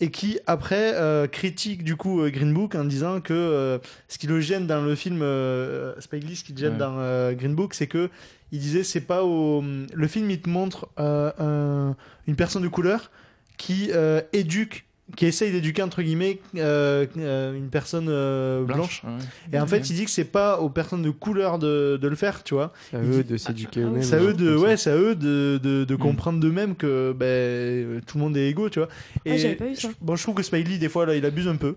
et 0.00 0.10
qui 0.10 0.40
après 0.48 0.94
euh, 0.96 1.28
critique 1.28 1.84
du 1.84 1.94
coup 1.94 2.22
euh, 2.22 2.30
Green 2.30 2.52
Book 2.52 2.74
en 2.74 2.84
disant 2.84 3.20
que 3.20 3.32
euh, 3.32 3.78
ce 4.08 4.18
qui 4.18 4.26
le 4.26 4.40
gêne 4.40 4.66
dans 4.66 4.80
le 4.80 4.96
film 4.96 5.20
euh, 5.22 5.92
Spike 6.00 6.24
Lee, 6.24 6.34
ce 6.36 6.42
qui 6.44 6.52
le 6.54 6.58
gêne 6.58 6.72
Ouais. 6.72 6.78
dans 6.78 6.96
euh, 6.98 7.32
Green 7.34 7.54
Book, 7.54 7.74
c'est 7.74 7.86
que 7.86 8.10
il 8.50 8.58
disait 8.58 8.82
c'est 8.82 9.02
pas 9.02 9.22
au 9.22 9.62
le 9.62 10.06
film 10.08 10.28
il 10.30 10.40
te 10.40 10.48
montre 10.48 10.88
euh, 10.98 11.30
un- 11.38 11.94
une 12.26 12.34
personne 12.34 12.62
de 12.62 12.68
couleur 12.68 13.12
qui 13.56 13.90
euh, 13.92 14.20
éduque 14.32 14.84
qui 15.16 15.26
essaye 15.26 15.52
d'éduquer 15.52 15.82
entre 15.82 16.02
guillemets 16.02 16.40
euh, 16.56 17.06
euh, 17.18 17.54
une 17.54 17.68
personne 17.68 18.06
euh, 18.08 18.64
blanche. 18.64 19.02
ouais. 19.04 19.10
Et 19.52 19.60
en 19.60 19.66
fait, 19.66 19.90
il 19.90 19.96
dit 19.96 20.04
que 20.06 20.10
c'est 20.10 20.24
pas 20.24 20.58
aux 20.60 20.70
personnes 20.70 21.02
de 21.02 21.10
couleur 21.10 21.58
de, 21.58 21.98
de 22.00 22.08
le 22.08 22.16
faire, 22.16 22.42
tu 22.42 22.54
vois. 22.54 22.72
C'est 22.90 22.96
à 22.96 23.00
Il 23.02 23.10
eux 23.10 23.22
dit- 23.22 23.32
de 23.32 23.36
s'éduquer 23.36 23.80
Ah, 23.82 23.86
eux-mêmes. 23.88 24.02
c'est 24.02 24.16
à 24.16 24.20
eux 24.20 24.32
de, 24.34 24.48
comme 24.54 24.58
ça. 24.58 24.64
ouais, 24.64 24.76
c'est 24.76 24.90
à 24.90 24.96
eux 24.96 25.14
de, 25.14 25.60
de, 25.62 25.84
de 25.84 25.94
Mm. 25.94 25.98
comprendre 25.98 26.40
d'eux-mêmes 26.40 26.74
que 26.76 27.12
ben, 27.12 28.00
tout 28.06 28.16
le 28.18 28.24
monde 28.24 28.36
est 28.36 28.48
égaux, 28.48 28.68
tu 28.70 28.78
vois. 28.78 28.88
Ah, 29.26 29.36
j'avais 29.36 29.54
pas 29.54 29.66
vu 29.66 29.76
ça. 29.76 29.88
je- 29.88 29.94
bon, 30.00 30.16
je 30.16 30.22
trouve 30.22 30.34
que 30.34 30.42
Spike 30.42 30.66
Lee, 30.68 30.78
des 30.78 30.88
fois, 30.88 31.04
là, 31.06 31.14
il 31.14 31.24
abuse 31.26 31.46
un 31.48 31.56
peu. 31.56 31.76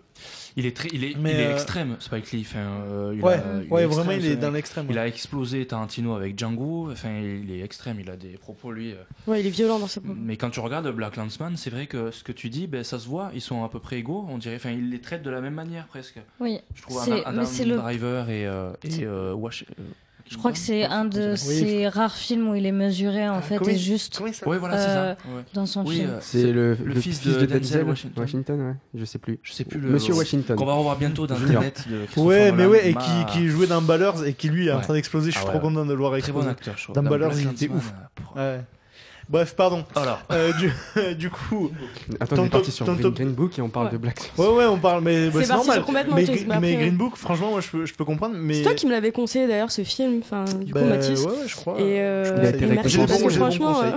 Il 0.57 0.65
est 0.65 0.75
très, 0.75 0.87
il 0.93 1.03
est, 1.03 1.17
Mais, 1.17 1.33
il 1.33 1.39
est 1.41 1.45
euh, 1.47 1.53
extrême, 1.53 1.97
Spike 1.99 2.31
Lee. 2.31 2.45
Enfin, 2.47 2.59
euh, 2.59 3.13
il 3.13 3.21
Ouais, 3.21 3.33
a- 3.33 3.43
il 3.61 3.69
ouais, 3.71 3.83
est 3.83 3.85
vraiment, 3.87 4.11
extrême, 4.11 4.19
il 4.21 4.25
est 4.25 4.35
dans 4.37 4.51
l'extrême. 4.51 4.85
Il 4.89 4.95
ouais. 4.95 5.01
a 5.01 5.07
explosé 5.07 5.67
Tarantino 5.67 6.13
avec 6.15 6.39
Django. 6.39 6.89
Enfin, 6.91 7.09
il 7.19 7.51
est 7.51 7.59
extrême. 7.59 7.99
Il 7.99 8.09
a 8.09 8.15
des 8.15 8.37
propos 8.37 8.71
lui. 8.71 8.91
euh. 8.93 8.95
Ouais, 9.27 9.41
il 9.41 9.47
est 9.47 9.49
violent 9.49 9.79
dans 9.79 9.87
ses 9.87 9.99
propos. 9.99 10.17
Mais 10.17 10.37
quand 10.37 10.49
tu 10.51 10.61
regardes 10.61 10.89
Black 10.91 11.17
Landsman, 11.17 11.57
c'est 11.57 11.69
vrai 11.69 11.87
que 11.87 12.09
ce 12.11 12.23
que 12.23 12.31
tu 12.31 12.49
dis, 12.49 12.67
ben, 12.67 12.83
ça 12.85 12.99
se 12.99 13.07
voit. 13.07 13.31
Ils 13.33 13.41
sont 13.41 13.65
à 13.65 13.69
peu 13.69 13.79
près 13.79 13.97
égaux. 13.97 14.25
On 14.29 14.37
dirait. 14.37 14.55
Enfin, 14.55 14.71
ils 14.71 14.89
les 14.89 15.01
traitent 15.01 15.23
de 15.23 15.29
la 15.29 15.41
même 15.41 15.55
manière 15.55 15.87
presque. 15.87 16.19
Oui, 16.39 16.59
Je 16.73 16.81
trouve 16.83 17.03
c'est- 17.03 17.11
Adam, 17.11 17.21
mais 17.23 17.25
Adam 17.39 17.45
c'est 17.45 17.65
le- 17.65 17.75
Driver 17.75 18.29
et, 18.29 18.47
euh, 18.47 18.71
et 18.83 19.03
euh, 19.03 19.33
Wash- 19.33 19.65
Je 20.27 20.37
crois 20.37 20.51
que 20.51 20.57
c'est 20.57 20.85
un 20.85 21.05
de 21.05 21.31
Oui. 21.33 21.37
ces 21.37 21.87
rares 21.87 22.15
films 22.15 22.47
où 22.49 22.55
il 22.55 22.65
est 22.65 22.71
mesuré 22.71 23.29
en 23.29 23.41
fait 23.41 23.57
comment 23.57 23.69
et 23.69 23.77
juste 23.77 24.19
voilà, 24.43 24.77
c'est 24.79 24.87
euh, 24.89 25.13
ça. 25.13 25.17
Ouais. 25.29 25.43
dans 25.53 25.65
son 25.67 25.85
Oui, 25.85 25.97
film. 25.97 26.09
euh, 26.09 26.17
C'est 26.19 26.51
le, 26.51 26.75
fils 26.95 27.19
fils 27.19 27.21
de 27.35 27.41
de 27.41 27.45
Denzel 27.45 27.83
Washington. 27.83 28.23
Washington, 28.23 28.61
ouais. 28.61 28.73
Je 28.95 29.05
sais 29.05 29.19
plus. 29.19 29.39
Je 29.43 29.53
sais 29.53 29.63
plus 29.65 29.79
le. 29.79 29.89
Monsieur 29.89 30.15
Washington. 30.15 30.55
Qu'on 30.57 30.65
va 30.65 30.73
revoir 30.73 30.97
bientôt 30.97 31.27
dans 31.27 31.35
Junior. 31.35 31.57
Internet 31.63 31.85
de 31.87 31.97
Christopher 32.05 32.25
Ouais, 32.25 32.51
mais 32.51 32.65
ouais, 32.65 32.89
et 32.89 32.93
qui, 32.95 33.25
qui 33.33 33.47
jouait 33.49 33.67
dans 33.67 33.81
Ballers 33.83 34.25
et 34.27 34.33
qui 34.33 34.49
lui 34.49 34.67
est 34.67 34.71
en 34.71 34.81
train 34.81 34.93
d'exploser. 34.95 35.29
Je 35.29 35.37
suis 35.37 35.45
Ah 35.47 35.51
trop 35.51 35.59
content 35.59 35.85
de 35.85 35.91
le 35.93 35.99
voir 35.99 36.11
Très 36.11 36.19
exploser. 36.19 36.45
bon 36.45 36.51
acteur, 36.51 36.73
je 36.77 36.83
trouve. 36.85 36.95
Dans 36.95 37.03
Ballers, 37.03 37.35
il 37.39 37.47
était 37.51 37.69
ouf. 37.69 37.93
euh, 38.37 38.55
Ouais. 38.57 38.63
Bref, 39.27 39.55
pardon. 39.55 39.83
Alors, 39.95 40.21
Euh, 40.31 40.51
du, 40.53 41.15
du 41.15 41.29
coup, 41.29 41.71
Attends, 42.19 42.39
on 42.39 42.45
est 42.45 42.49
parti 42.49 42.71
sur 42.71 42.85
Green, 42.85 43.31
Book 43.33 43.57
et 43.57 43.61
on 43.61 43.69
parle 43.69 43.87
Ouais. 43.87 43.91
de 43.93 43.97
Black. 43.97 44.31
ouais, 44.37 44.47
ouais, 44.47 44.65
on 44.65 44.77
parle, 44.77 45.03
mais 45.03 45.29
bah, 45.29 45.39
C'est 45.43 45.49
normal. 45.53 45.83
complètement 45.83 46.15
Mais, 46.15 46.25
mais 46.47 46.59
mais 46.59 46.75
Green 46.75 46.95
Book, 46.97 47.15
franchement, 47.15 47.49
moi, 47.51 47.61
je 47.61 47.69
peux, 47.69 47.85
je 47.85 47.93
peux 47.95 48.05
comprendre. 48.05 48.35
Mais 48.37 48.55
C'est 48.55 48.61
toi 48.63 48.73
qui 48.75 48.85
me 48.85 48.91
l'avais 48.91 49.11
conseillé 49.11 49.47
d'ailleurs 49.47 49.71
ce 49.71 49.83
film, 49.83 50.19
enfin 50.21 50.45
du 50.45 50.71
coup 50.73 50.79
Bah, 50.79 50.85
Mathis. 50.85 51.21
ouais, 51.23 51.31
ouais, 51.31 51.47
je 51.47 51.55
crois. 51.55 51.79
Et 51.79 52.01
euh, 52.01 52.35
Il 52.39 52.45
a 52.45 52.49
été 52.49 52.63
et 52.65 52.67
merci 52.67 52.97
parce 52.97 53.21
que 53.23 53.29
franchement, 53.29 53.81
euh, 53.83 53.91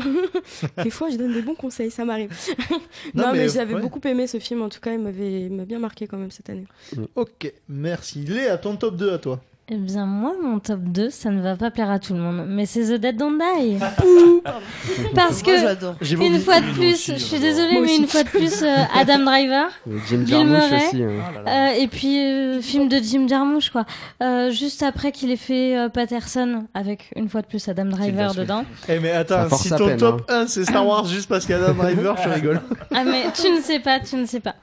des 0.82 0.90
fois 0.90 1.08
je 1.10 1.16
donne 1.16 1.32
des 1.34 1.42
bons 1.42 1.54
conseils, 1.54 1.90
ça 1.90 2.04
m'arrive. 2.04 2.30
Non, 3.14 3.24
non, 3.28 3.32
mais, 3.32 3.38
mais, 3.38 3.48
j'avais 3.48 3.74
ouais. 3.74 3.80
beaucoup 3.80 4.00
aimé 4.04 4.26
ce 4.26 4.38
film, 4.38 4.62
en 4.62 4.68
tout 4.68 4.80
cas 4.80 4.92
il 4.92 4.98
m'avait 5.00 5.48
bien 5.48 5.78
marqué 5.78 6.06
quand 6.06 6.16
même 6.18 6.30
cette 6.30 6.50
année. 6.50 6.66
Ok, 7.14 7.52
merci. 7.68 8.24
Léa, 8.24 8.58
ton 8.58 8.76
top 8.76 8.96
2 8.96 9.12
à 9.12 9.18
toi. 9.18 9.40
Eh 9.70 9.76
bien, 9.76 10.06
moi, 10.06 10.32
mon 10.42 10.60
top 10.60 10.80
2, 10.80 11.10
ça 11.10 11.28
ne 11.30 11.42
va 11.42 11.54
pas 11.54 11.70
plaire 11.70 11.90
à 11.90 11.98
tout 11.98 12.14
le 12.14 12.20
monde, 12.20 12.46
mais 12.48 12.64
c'est 12.64 12.84
The 12.84 12.98
Dead 13.00 13.18
Don't 13.18 13.36
Die. 13.38 13.76
Parce 15.14 15.42
que, 15.42 15.50
une 16.24 16.38
fois 16.40 16.60
de 16.60 16.72
plus, 16.72 16.94
aussi, 16.94 17.12
je 17.12 17.18
suis 17.18 17.38
désolée, 17.38 17.78
mais 17.80 17.96
une 17.96 18.06
fois 18.06 18.22
de 18.22 18.28
plus, 18.30 18.62
euh, 18.62 18.74
Adam 18.98 19.18
Driver. 19.24 19.68
Et 19.86 19.90
Jim 20.08 20.18
Bill 20.18 20.28
Jarmusch 20.28 20.70
Murray. 20.70 20.86
aussi. 20.86 21.02
hein. 21.02 21.10
Ah 21.22 21.32
là 21.32 21.42
là. 21.42 21.70
Euh, 21.72 21.80
et 21.82 21.86
puis, 21.88 22.18
euh, 22.18 22.60
film 22.62 22.88
de 22.88 22.96
Jim 22.96 23.26
Jarmusch, 23.28 23.68
quoi. 23.70 23.84
Euh, 24.22 24.50
juste 24.50 24.82
après 24.82 25.12
qu'il 25.12 25.30
ait 25.30 25.36
fait 25.36 25.76
euh, 25.76 25.88
Patterson, 25.90 26.64
avec 26.72 27.10
une 27.14 27.28
fois 27.28 27.42
de 27.42 27.46
plus 27.46 27.68
Adam 27.68 27.84
Driver 27.84 28.34
dedans. 28.34 28.64
Eh, 28.88 28.98
mais 29.00 29.12
attends, 29.12 29.48
si 29.54 29.68
ton 29.68 29.86
peine, 29.86 29.98
top 29.98 30.22
1 30.30 30.46
c'est 30.46 30.64
Star 30.64 30.86
Wars 30.86 31.04
juste 31.06 31.28
parce 31.28 31.44
qu'il 31.44 31.54
y 31.54 31.58
a 31.58 31.62
Adam 31.64 31.74
Driver, 31.82 32.16
je 32.24 32.28
rigole. 32.30 32.60
Ah 32.94 33.04
mais 33.04 33.24
tu 33.34 33.50
ne 33.50 33.60
sais 33.60 33.80
pas, 33.80 34.00
tu 34.00 34.16
ne 34.16 34.24
sais 34.24 34.40
pas. 34.40 34.54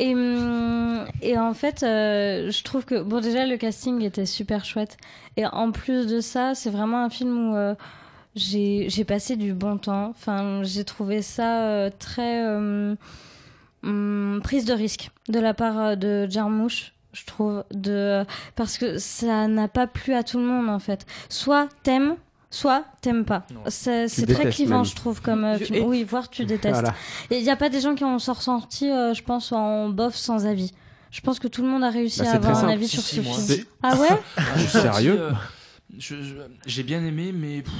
Et, 0.00 0.14
hum, 0.14 1.04
et 1.20 1.38
en 1.38 1.54
fait, 1.54 1.82
euh, 1.84 2.50
je 2.50 2.62
trouve 2.64 2.84
que 2.84 3.00
bon 3.02 3.20
déjà 3.20 3.46
le 3.46 3.56
casting 3.56 4.02
était 4.02 4.26
super 4.32 4.64
chouette. 4.64 4.96
Et 5.36 5.46
en 5.46 5.70
plus 5.70 6.06
de 6.06 6.20
ça, 6.20 6.54
c'est 6.54 6.70
vraiment 6.70 7.04
un 7.04 7.10
film 7.10 7.50
où 7.50 7.56
euh, 7.56 7.74
j'ai 8.34 8.86
j'ai 8.88 9.04
passé 9.04 9.36
du 9.36 9.52
bon 9.54 9.76
temps. 9.78 10.08
Enfin, 10.10 10.62
j'ai 10.64 10.84
trouvé 10.84 11.22
ça 11.22 11.62
euh, 11.64 11.90
très 11.98 12.44
euh, 12.46 12.94
hum, 13.82 14.40
prise 14.42 14.64
de 14.64 14.72
risque 14.72 15.10
de 15.28 15.38
la 15.40 15.54
part 15.54 15.96
de 15.96 16.26
Jarmusch. 16.28 16.92
Je 17.12 17.26
trouve 17.26 17.62
de 17.72 18.24
parce 18.56 18.78
que 18.78 18.96
ça 18.98 19.46
n'a 19.46 19.68
pas 19.68 19.86
plu 19.86 20.14
à 20.14 20.22
tout 20.22 20.38
le 20.38 20.44
monde 20.44 20.70
en 20.70 20.78
fait. 20.78 21.04
Soit 21.28 21.68
t'aimes, 21.82 22.16
soit 22.50 22.84
t'aimes 23.02 23.26
pas. 23.26 23.42
Non. 23.52 23.60
C'est 23.66 24.08
c'est 24.08 24.24
très 24.26 24.48
clivant, 24.48 24.76
même. 24.76 24.84
je 24.86 24.96
trouve 24.96 25.20
comme 25.20 25.44
euh, 25.44 25.58
Je- 25.58 25.64
film. 25.64 25.78
et- 25.78 25.84
Oui, 25.84 26.04
voire 26.04 26.30
tu 26.30 26.44
détestes. 26.46 26.72
Voilà. 26.72 26.94
Et 27.30 27.36
il 27.36 27.42
n'y 27.44 27.50
a 27.50 27.56
pas 27.56 27.68
des 27.68 27.80
gens 27.82 27.94
qui 27.94 28.04
en 28.04 28.18
sont 28.18 28.32
ressortis, 28.32 28.90
euh, 28.90 29.12
je 29.12 29.22
pense, 29.22 29.52
en 29.52 29.90
bof 29.90 30.14
sans 30.14 30.46
avis. 30.46 30.72
Je 31.12 31.20
pense 31.20 31.38
que 31.38 31.46
tout 31.46 31.62
le 31.62 31.68
monde 31.68 31.84
a 31.84 31.90
réussi 31.90 32.20
Bah, 32.20 32.30
à 32.32 32.34
avoir 32.36 32.64
un 32.64 32.68
avis 32.68 32.88
Si, 32.88 32.96
sur 32.96 33.02
si, 33.04 33.16
ce 33.16 33.20
moi. 33.20 33.36
film. 33.38 33.64
Ah 33.82 33.96
ouais 33.96 34.08
Ah, 34.36 34.42
je 34.56 34.60
suis 34.62 34.68
sorti, 34.70 34.88
Sérieux 34.88 35.20
euh, 35.20 35.32
J'ai 36.66 36.82
bien 36.82 37.04
aimé, 37.04 37.32
mais. 37.34 37.62
pff, 37.62 37.72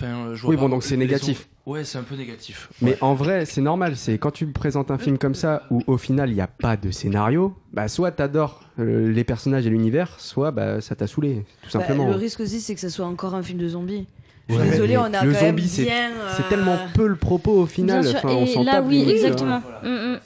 enfin, 0.00 0.12
euh, 0.28 0.34
je 0.34 0.42
vois 0.42 0.50
Oui, 0.50 0.56
bon, 0.56 0.68
donc 0.68 0.82
c'est 0.84 0.96
négatif. 0.96 1.40
autres- 1.40 1.48
Ouais, 1.66 1.84
c'est 1.84 1.98
un 1.98 2.02
peu 2.02 2.14
négatif. 2.14 2.70
Mais 2.80 2.92
Ouais. 2.92 2.98
en 3.02 3.12
vrai, 3.14 3.44
c'est 3.44 3.60
normal. 3.60 3.94
C'est 3.96 4.16
quand 4.16 4.30
tu 4.30 4.46
présentes 4.46 4.90
un 4.90 4.96
film 4.96 5.18
comme 5.18 5.34
ça 5.34 5.64
où 5.70 5.82
au 5.86 5.98
final 5.98 6.30
il 6.30 6.34
n'y 6.34 6.40
a 6.40 6.46
pas 6.46 6.78
de 6.78 6.90
scénario, 6.90 7.54
bah 7.74 7.88
soit 7.88 8.10
t'adores 8.10 8.62
euh, 8.78 9.12
les 9.12 9.22
personnages 9.24 9.66
et 9.66 9.70
l'univers, 9.70 10.14
soit 10.18 10.50
bah 10.50 10.80
ça 10.80 10.94
t'a 10.94 11.06
saoulé, 11.06 11.44
tout 11.62 11.66
Bah, 11.66 11.80
simplement. 11.80 12.06
le 12.08 12.14
risque 12.14 12.40
aussi, 12.40 12.62
c'est 12.62 12.74
que 12.74 12.80
ce 12.80 12.88
soit 12.88 13.04
encore 13.04 13.34
un 13.34 13.42
film 13.42 13.58
de 13.58 13.68
zombies. 13.68 14.06
Je 14.48 14.54
suis 14.54 14.62
désolée, 14.70 14.94
mais 14.94 14.96
on 14.96 15.12
a 15.12 15.24
le 15.26 15.32
quand 15.34 15.40
zombie, 15.40 15.68
c'est- 15.68 15.82
bien. 15.84 16.10
C'est 16.38 16.44
euh, 16.44 16.48
tellement 16.48 16.78
peu 16.94 17.06
le 17.06 17.16
propos 17.16 17.52
au 17.52 17.66
final. 17.66 18.00
Bien 18.00 18.10
sûr. 18.12 18.18
Enfin, 18.24 18.28
on 18.34 18.44
Et 18.44 18.54
s'en 18.54 18.62
là, 18.64 18.80
oui, 18.80 19.04
exactement. 19.10 19.60
Voilà. 19.60 19.80
Mm, 19.82 20.12
mm. 20.14 20.18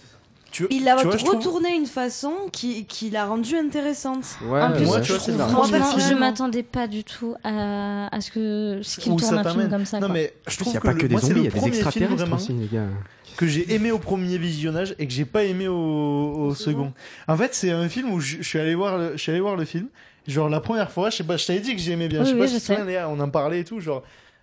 Tu, 0.52 0.66
Il 0.70 0.84
l'a 0.84 0.96
je 0.98 1.08
trouve- 1.08 1.36
retourné 1.36 1.72
d'une 1.74 1.86
façon 1.86 2.32
qui, 2.52 2.84
qui 2.84 3.08
l'a 3.10 3.24
rendue 3.24 3.56
intéressante. 3.56 4.24
Ouais, 4.44 4.60
en 4.60 4.72
plus, 4.72 4.84
moi, 4.84 4.96
ouais. 4.96 5.02
tu 5.02 5.12
vois. 5.12 5.36
Moi, 5.36 5.46
franchement, 5.66 5.98
je 5.98 6.14
m'attendais 6.14 6.62
pas 6.62 6.86
du 6.86 7.04
tout 7.04 7.34
à, 7.42 8.14
à 8.14 8.20
ce 8.20 8.30
que 8.30 8.80
ce 8.82 9.00
qu'il 9.00 9.12
Où 9.12 9.16
tourne 9.16 9.42
ça 9.42 9.48
un 9.48 9.52
film 9.52 9.70
comme 9.70 9.86
ça. 9.86 9.98
Non, 9.98 10.08
quoi. 10.08 10.14
mais 10.14 10.34
je 10.46 10.56
trouve 10.58 10.68
il 10.68 10.70
n'y 10.72 10.76
a 10.76 10.80
que, 10.80 10.86
pas 10.86 10.92
le- 10.92 10.98
que 11.00 11.06
des 11.06 11.12
moi, 11.14 11.20
c'est 11.22 11.26
zombies, 11.28 11.40
il 11.40 11.44
y 11.44 11.48
a 11.48 11.50
des 11.60 11.66
extraterrestres 11.68 12.14
vraiment 12.16 12.36
aussi, 12.36 12.52
les 12.52 12.66
gars. 12.66 12.84
que 13.38 13.46
j'ai 13.46 13.74
aimé 13.74 13.90
au 13.92 13.98
premier 13.98 14.36
visionnage 14.36 14.94
et 14.98 15.06
que 15.06 15.12
j'ai 15.12 15.24
pas 15.24 15.44
aimé 15.44 15.68
au, 15.68 15.74
au 15.74 16.54
second. 16.54 16.92
En 17.28 17.36
fait, 17.38 17.54
c'est 17.54 17.70
un 17.70 17.88
film 17.88 18.12
où 18.12 18.20
je, 18.20 18.36
je 18.38 18.42
suis 18.42 18.58
allé 18.58 18.74
voir 18.74 18.98
le, 18.98 19.12
je 19.12 19.22
suis 19.22 19.32
allé 19.32 19.40
voir 19.40 19.56
le 19.56 19.64
film. 19.64 19.86
Genre 20.28 20.48
la 20.50 20.60
première 20.60 20.92
fois, 20.92 21.08
je 21.10 21.16
sais 21.16 21.24
pas, 21.24 21.36
je 21.38 21.46
t'avais 21.46 21.60
dit 21.60 21.74
que 21.74 21.80
j'aimais 21.80 22.08
bien. 22.08 22.20
Oui, 22.20 22.26
je 22.26 22.30
sais 22.30 22.34
oui, 22.34 22.40
pas 22.40 22.46
je 22.46 22.50
si 22.52 22.60
tu 22.60 22.66
te 22.68 22.72
sais. 22.74 22.78
souviens, 22.78 23.08
on 23.08 23.18
en 23.20 23.28
parlait 23.30 23.60
et 23.60 23.64
tout. 23.64 23.80
Genre, 23.80 24.02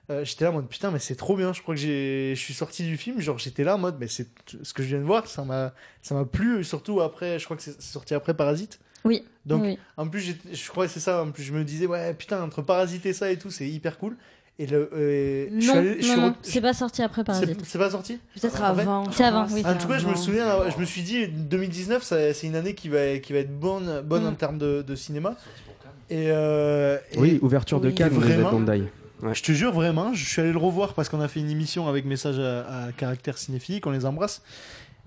euh, 0.10 0.26
j'étais 0.26 0.44
là 0.46 0.52
en 0.52 0.54
mode 0.56 0.68
putain, 0.68 0.92
mais 0.92 1.00
c'est 1.00 1.16
trop 1.16 1.36
bien. 1.38 1.54
Je 1.54 1.62
crois 1.62 1.76
que 1.76 1.82
j'ai, 1.82 2.34
je 2.36 2.40
suis 2.42 2.54
sorti 2.54 2.84
du 2.84 2.98
film. 2.98 3.20
Genre, 3.20 3.38
j'étais 3.38 3.64
là 3.64 3.76
en 3.76 3.80
mode, 3.80 3.98
mais 4.00 4.08
c'est 4.08 4.28
ce 4.64 4.74
que 4.74 4.82
je 4.84 4.88
viens 4.90 5.00
de 5.00 5.04
voir, 5.04 5.28
ça 5.28 5.44
m'a, 5.44 5.74
ça 6.02 6.16
m'a 6.16 6.26
plu. 6.26 6.64
Surtout 6.64 7.02
après, 7.02 7.38
je 7.40 7.46
crois 7.46 7.56
que 7.58 7.64
c'est 7.64 7.82
sorti 7.82 8.14
après 8.14 8.34
Parasite. 8.34 8.80
Oui. 9.06 9.24
Donc, 9.46 9.64
oui. 9.64 9.78
en 9.98 10.08
plus, 10.08 10.36
je 10.52 10.70
crois 10.70 10.88
que 10.88 10.92
c'est 10.92 11.00
ça. 11.00 11.24
En 11.24 11.32
plus, 11.32 11.44
je 11.44 11.54
me 11.54 11.64
disais, 11.64 11.86
ouais, 11.86 12.14
putain, 12.14 12.42
entre 12.44 12.62
Parasite 12.62 13.06
et 13.06 13.14
ça 13.14 13.32
et 13.32 13.38
tout, 13.38 13.50
c'est 13.52 13.68
hyper 13.68 13.98
cool. 13.98 14.16
Et 14.62 14.66
le, 14.68 14.90
euh, 14.94 15.48
je 15.56 15.62
suis 15.62 15.68
Non, 15.70 15.78
allé- 15.78 15.96
je 16.02 16.06
suis 16.06 16.20
non, 16.20 16.36
c'est 16.42 16.60
pas 16.60 16.74
sorti 16.74 17.02
après 17.02 17.24
Parasite. 17.24 17.62
c'est 17.64 17.78
pas 17.80 17.92
sorti? 17.92 18.20
Peut-être 18.34 18.62
avant. 18.62 19.10
c'est 19.10 19.24
avant, 19.24 19.48
oui. 19.54 19.64
en 19.66 19.74
tout 19.78 19.88
cas, 19.88 20.00
je 20.00 20.06
me 20.08 20.16
souviens, 20.16 20.70
je 20.70 20.78
me 20.78 20.84
suis 20.84 21.02
dit, 21.02 21.28
2019, 21.30 22.04
ça- 22.04 22.34
c'est 22.34 22.48
une 22.48 22.58
année 22.58 22.76
qui 22.76 22.90
va, 22.90 23.20
qui 23.20 23.32
va 23.32 23.40
être 23.40 23.58
bonne, 23.58 24.02
bonne 24.02 24.24
Mm. 24.24 24.28
en 24.28 24.34
termes 24.34 24.58
de, 24.58 24.82
de 24.82 24.96
cinéma. 24.96 25.38
Et, 26.10 26.26
euh, 26.32 26.98
et 27.14 27.18
Oui, 27.20 27.40
ouverture 27.42 27.80
de 27.80 27.88
Oui. 27.88 27.96
Cannes, 27.96 28.10
Vraiment. 28.10 28.52
Ouais. 29.22 29.36
je 29.36 29.44
te 29.44 29.52
jure 29.52 29.72
vraiment, 29.74 30.14
je 30.14 30.26
suis 30.26 30.42
allé 30.42 30.52
le 30.52 30.58
revoir 30.58 30.94
parce 30.94 31.10
qu'on 31.10 31.22
a 31.22 31.28
fait 31.28 31.40
une 31.40 31.50
émission 31.50 31.88
avec 31.88 32.06
message 32.06 32.40
à, 32.40 32.86
à 32.86 32.92
caractère 32.92 33.38
cinéphilique, 33.38 33.86
on 33.88 33.92
les 33.92 34.06
embrasse. 34.06 34.42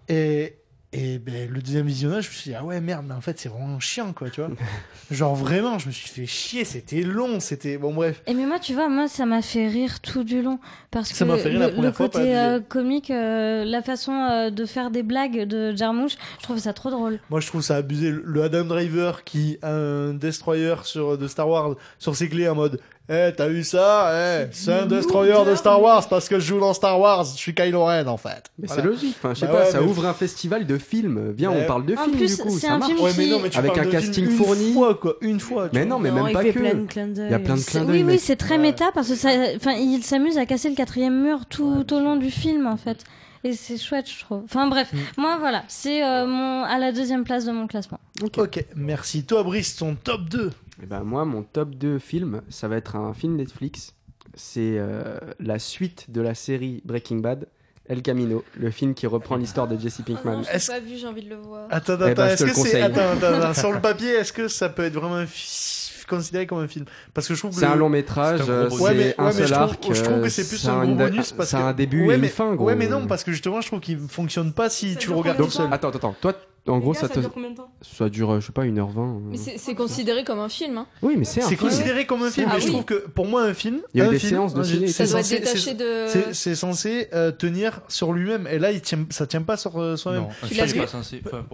Et 0.09 0.57
Et 0.95 1.19
ben, 1.19 1.49
le 1.49 1.63
deuxième 1.63 1.87
visionnage, 1.87 2.25
je 2.25 2.29
me 2.29 2.35
suis 2.35 2.51
dit, 2.51 2.55
ah 2.55 2.63
ouais, 2.65 2.79
merde, 2.83 3.07
mais 3.09 3.15
en 3.15 3.23
fait, 3.23 3.39
c'est 3.39 3.49
vraiment 3.49 3.81
chiant, 3.81 4.13
quoi, 4.13 4.29
tu 4.29 4.43
vois. 4.43 4.51
Genre, 5.11 5.35
vraiment, 5.35 5.79
je 5.79 5.87
me 5.87 5.93
suis 5.93 6.07
fait 6.11 6.27
chier, 6.27 6.67
c'était 6.67 7.01
long, 7.01 7.41
c'était. 7.41 7.79
Bon, 7.79 7.95
bref. 7.95 8.21
Et 8.27 8.35
mais 8.35 8.45
moi, 8.45 8.59
tu 8.59 8.75
vois, 8.75 8.91
moi, 8.91 9.09
ça 9.09 9.25
m'a 9.25 9.41
fait 9.41 9.69
rire 9.69 10.01
tout 10.01 10.23
du 10.23 10.43
long. 10.43 10.59
Parce 10.91 11.09
Ça 11.09 11.25
que 11.25 11.37
fait 11.39 11.49
rire 11.49 11.61
le, 11.61 11.73
première 11.73 11.91
le 11.93 11.93
fois, 11.93 12.09
côté 12.11 12.19
pas 12.19 12.47
euh, 12.49 12.61
comique, 12.61 13.11
euh, 13.11 13.65
la 13.65 13.81
façon 13.81 14.13
euh, 14.13 14.51
de 14.51 14.67
faire 14.67 14.91
des 14.91 15.03
blagues 15.03 15.45
de 15.49 15.75
Jarmouche, 15.75 16.17
je 16.39 16.43
trouve 16.43 16.59
ça 16.59 16.75
trop 16.75 16.91
drôle. 16.91 17.21
Moi, 17.31 17.41
je 17.41 17.47
trouve 17.47 17.63
ça 17.63 17.77
abusé. 17.77 18.11
Le 18.11 18.43
Adam 18.43 18.65
Driver 18.65 19.25
qui 19.25 19.57
a 19.63 19.73
un 19.73 20.13
destroyer 20.13 20.75
sur, 20.85 21.17
de 21.17 21.27
Star 21.27 21.49
Wars 21.49 21.77
sur 21.99 22.15
ses 22.17 22.29
clés 22.29 22.51
en 22.51 22.55
mode 22.55 22.83
Eh, 23.15 23.31
t'as 23.37 23.49
vu 23.49 23.63
ça? 23.63 24.11
Eh, 24.15 24.47
c'est 24.53 24.73
un 24.73 24.87
destroyer 24.87 25.35
de 25.45 25.55
Star 25.55 25.83
Wars 25.83 26.09
parce 26.09 26.29
que 26.31 26.39
je 26.41 26.47
joue 26.47 26.61
dans 26.61 26.73
Star 26.73 26.99
Wars, 26.99 27.25
je 27.25 27.37
suis 27.37 27.55
Kylo 27.55 27.85
Ren 27.85 28.07
en 28.07 28.17
fait. 28.17 28.45
Mais 28.59 28.67
Voilà. 28.69 28.83
c'est 28.83 28.89
logique, 28.89 29.17
enfin, 29.19 29.35
je 29.35 29.41
sais 29.41 29.47
Bah 29.47 29.53
pas, 29.53 29.59
ouais, 29.65 29.71
ça 29.71 29.81
mais- 29.81 29.87
ouvre 29.87 30.07
un 30.07 30.15
festival 30.15 30.67
de 30.67 30.79
films. 30.79 31.33
Viens, 31.37 31.51
Mais- 31.51 31.65
on 31.65 31.67
parle 31.67 31.85
de 31.85 31.95
En 31.95 32.05
films 32.05 32.17
plus, 32.17 32.37
du 32.37 32.43
coup, 32.43 32.51
c'est 32.51 32.67
ça 32.67 32.73
un 32.73 32.79
marche. 32.79 32.91
film 32.93 33.05
Ouais, 33.05 33.11
mais 33.19 33.25
qui- 33.25 33.31
non, 33.31 33.39
mais 33.41 33.51
tu 33.51 33.59
Avec 33.59 33.77
un 33.77 33.85
casting 33.85 34.25
une 34.25 34.31
fourni. 34.31 34.73
fois, 34.73 34.95
quoi, 34.95 35.17
une 35.21 35.41
fois. 35.41 35.69
Mais 35.75 35.85
non, 35.85 35.99
mais 35.99 36.11
Non, 36.11 36.25
même 36.25 36.33
pas 36.33 36.43
que. 36.43 36.49
Il 36.59 36.65
y 36.65 37.35
a 37.35 37.39
plein 37.39 37.55
de 37.55 37.59
C'est- 37.61 37.71
clins 37.73 37.81
Oui, 37.83 37.87
d'œil. 37.87 37.97
oui, 37.99 38.05
mais- 38.05 38.19
c'est 38.19 38.37
très 38.37 38.57
méta 38.57 38.87
parce 38.95 39.09
que 39.09 39.15
ça, 39.15 39.29
enfin, 39.57 39.73
il 39.73 40.03
s'amuse 40.03 40.39
à 40.39 40.47
casser 40.47 40.71
le 40.71 40.75
quatrième 40.75 41.23
mur 41.23 41.41
tout 41.51 41.85
au 41.93 42.01
long 42.01 42.17
du 42.17 42.31
film, 42.31 42.67
en 42.67 42.77
fait. 42.79 43.05
Et 43.45 43.55
c'est 43.55 43.77
chouette, 43.79 44.09
je 44.11 44.21
trouve. 44.21 44.43
Enfin 44.45 44.69
bref, 44.69 44.93
moi 45.17 45.37
voilà, 45.39 45.65
c'est 45.69 46.05
euh, 46.05 46.27
mon 46.27 46.63
à 46.65 46.79
la 46.79 46.93
deuxième 46.93 47.25
place 47.25 47.45
de 47.45 47.51
mon 47.53 47.67
classement. 47.67 47.99
Ok, 48.37 48.65
merci. 48.77 49.25
Toi, 49.25 49.43
Brice, 49.43 49.77
ton 49.77 49.97
top 49.97 50.29
2. 50.29 50.51
Eh 50.83 50.87
ben, 50.87 51.01
moi, 51.03 51.25
mon 51.25 51.43
top 51.43 51.71
2 51.75 51.99
film, 51.99 52.43
ça 52.49 52.69
va 52.69 52.77
être 52.77 52.95
un 52.97 53.13
film 53.15 53.37
Netflix. 53.37 53.95
C'est 54.35 54.77
euh, 54.79 55.19
la 55.41 55.59
suite 55.59 56.11
de 56.11 56.21
la 56.21 56.35
série 56.35 56.83
Breaking 56.85 57.17
Bad, 57.19 57.49
El 57.89 58.01
Camino, 58.03 58.45
le 58.57 58.71
film 58.71 58.95
qui 58.95 59.07
reprend 59.09 59.37
l'histoire 59.37 59.67
de 59.69 59.77
Jesse 59.79 60.01
Pinkman. 60.07 60.43
je 60.45 60.53
l'ai 60.53 60.67
pas 60.67 60.81
vu, 60.81 60.97
j'ai 60.97 61.07
envie 61.07 61.25
de 61.25 61.29
le 61.31 61.37
voir. 61.37 61.67
Attends, 61.71 61.95
Eh 61.95 62.15
ben, 62.15 62.19
attends, 62.25 62.29
je 62.31 62.45
te 62.45 62.45
est-ce 62.51 62.63
que 62.63 62.69
c'est. 62.69 62.81
Attends, 62.81 63.01
attends, 63.17 63.35
attends, 63.41 63.55
sur 63.55 63.73
le 63.73 63.81
papier, 63.81 64.11
est-ce 64.11 64.33
que 64.33 64.47
ça 64.49 64.69
peut 64.69 64.85
être 64.85 64.95
vraiment 64.95 65.17
un 65.17 65.27
fi- 65.27 65.82
considéré 66.17 66.47
comme 66.47 66.59
un 66.59 66.69
film 66.69 66.85
Parce 67.15 67.29
que 67.29 67.35
je 67.35 67.39
trouve 67.41 67.53
que. 67.53 67.61
C'est 67.61 67.67
un 67.67 67.77
long 67.77 67.89
métrage, 67.89 68.41
C'est 68.45 68.51
un 68.51 68.55
euh, 68.55 68.67
gros 68.69 68.77
c'est 68.79 68.83
Ouais, 68.85 68.95
mais, 68.95 69.15
un 69.19 69.25
ouais, 69.27 69.33
mais 69.33 69.33
seul 69.33 69.47
je, 69.49 69.53
trouve, 69.53 69.63
arc. 69.63 69.79
je 69.95 70.03
trouve 70.03 70.21
que 70.21 70.27
euh, 70.27 70.29
c'est 70.29 70.49
plus 70.49 70.59
c'est 70.59 70.69
un 70.69 70.85
gros 70.85 70.95
bonus 70.95 71.33
parce 71.33 71.51
c'est 71.51 71.57
que. 71.57 71.63
un 71.63 71.73
début 71.73 72.07
ouais, 72.07 72.15
et 72.15 72.19
mais, 72.19 72.27
une 72.29 72.33
fin, 72.33 72.55
gros. 72.55 72.67
Ouais, 72.67 72.75
mais 72.75 72.87
non, 72.89 73.07
parce 73.07 73.25
que 73.25 73.33
justement, 73.33 73.61
je 73.61 73.67
trouve 73.67 73.81
qu'il 73.81 73.99
fonctionne 73.99 74.53
pas 74.53 74.71
si 74.71 74.97
tu 74.97 75.09
le 75.11 75.17
regardes 75.17 75.39
tout 75.39 75.51
seul. 75.51 75.69
Attends, 75.73 75.91
attends, 75.91 76.15
toi, 76.21 76.35
en 76.69 76.79
gros, 76.79 76.95
ça 76.95 77.03
ça 77.03 77.09
te. 77.09 77.21
dure 77.21 77.33
combien 77.33 77.51
de 77.51 77.57
temps 77.57 77.71
Ça 77.83 78.09
dure, 78.09 78.31
euh, 78.33 78.41
je 78.41 78.47
sais 78.47 78.53
pas, 78.53 78.65
1h20. 78.65 79.21
Mais 79.31 79.37
c'est 79.37 79.59
c'est 79.59 79.75
considéré 79.75 80.23
comme 80.25 80.39
un 80.39 80.49
film. 80.49 80.79
Hein. 80.79 80.87
Oui, 81.03 81.15
mais 81.17 81.25
c'est 81.25 81.43
un 81.43 81.49
C'est 81.49 81.57
considéré 81.57 82.07
comme 82.07 82.23
un 82.23 82.31
film, 82.31 82.47
Ah 82.51 82.55
mais 82.55 82.61
je 82.61 82.67
oui. 82.67 82.73
trouve 82.73 82.85
que 82.85 83.07
pour 83.09 83.27
moi, 83.27 83.43
un 83.43 83.55
film. 83.55 83.81
Il 83.95 83.99
y 83.99 84.03
a 84.03 84.09
des 84.09 84.19
film, 84.19 84.31
séances 84.31 84.55
de 84.55 84.63
ciné 84.63 84.87
Ça 84.89 85.07
doit 85.07 85.23
détaché 85.23 85.75
de. 85.75 86.07
c'est- 86.33 86.55
censé 86.55 87.09
euh, 87.15 87.33
tenir 87.33 87.81
sur 87.89 88.13
lui-même. 88.13 88.47
Et 88.51 88.59
là, 88.59 88.71
il 88.73 88.81
tient, 88.81 89.05
ça 89.11 89.27
tient 89.27 89.43
pas 89.43 89.57
sur 89.57 89.81
euh, 89.81 89.97
soi-même. 89.97 90.27
Tu 90.47 90.55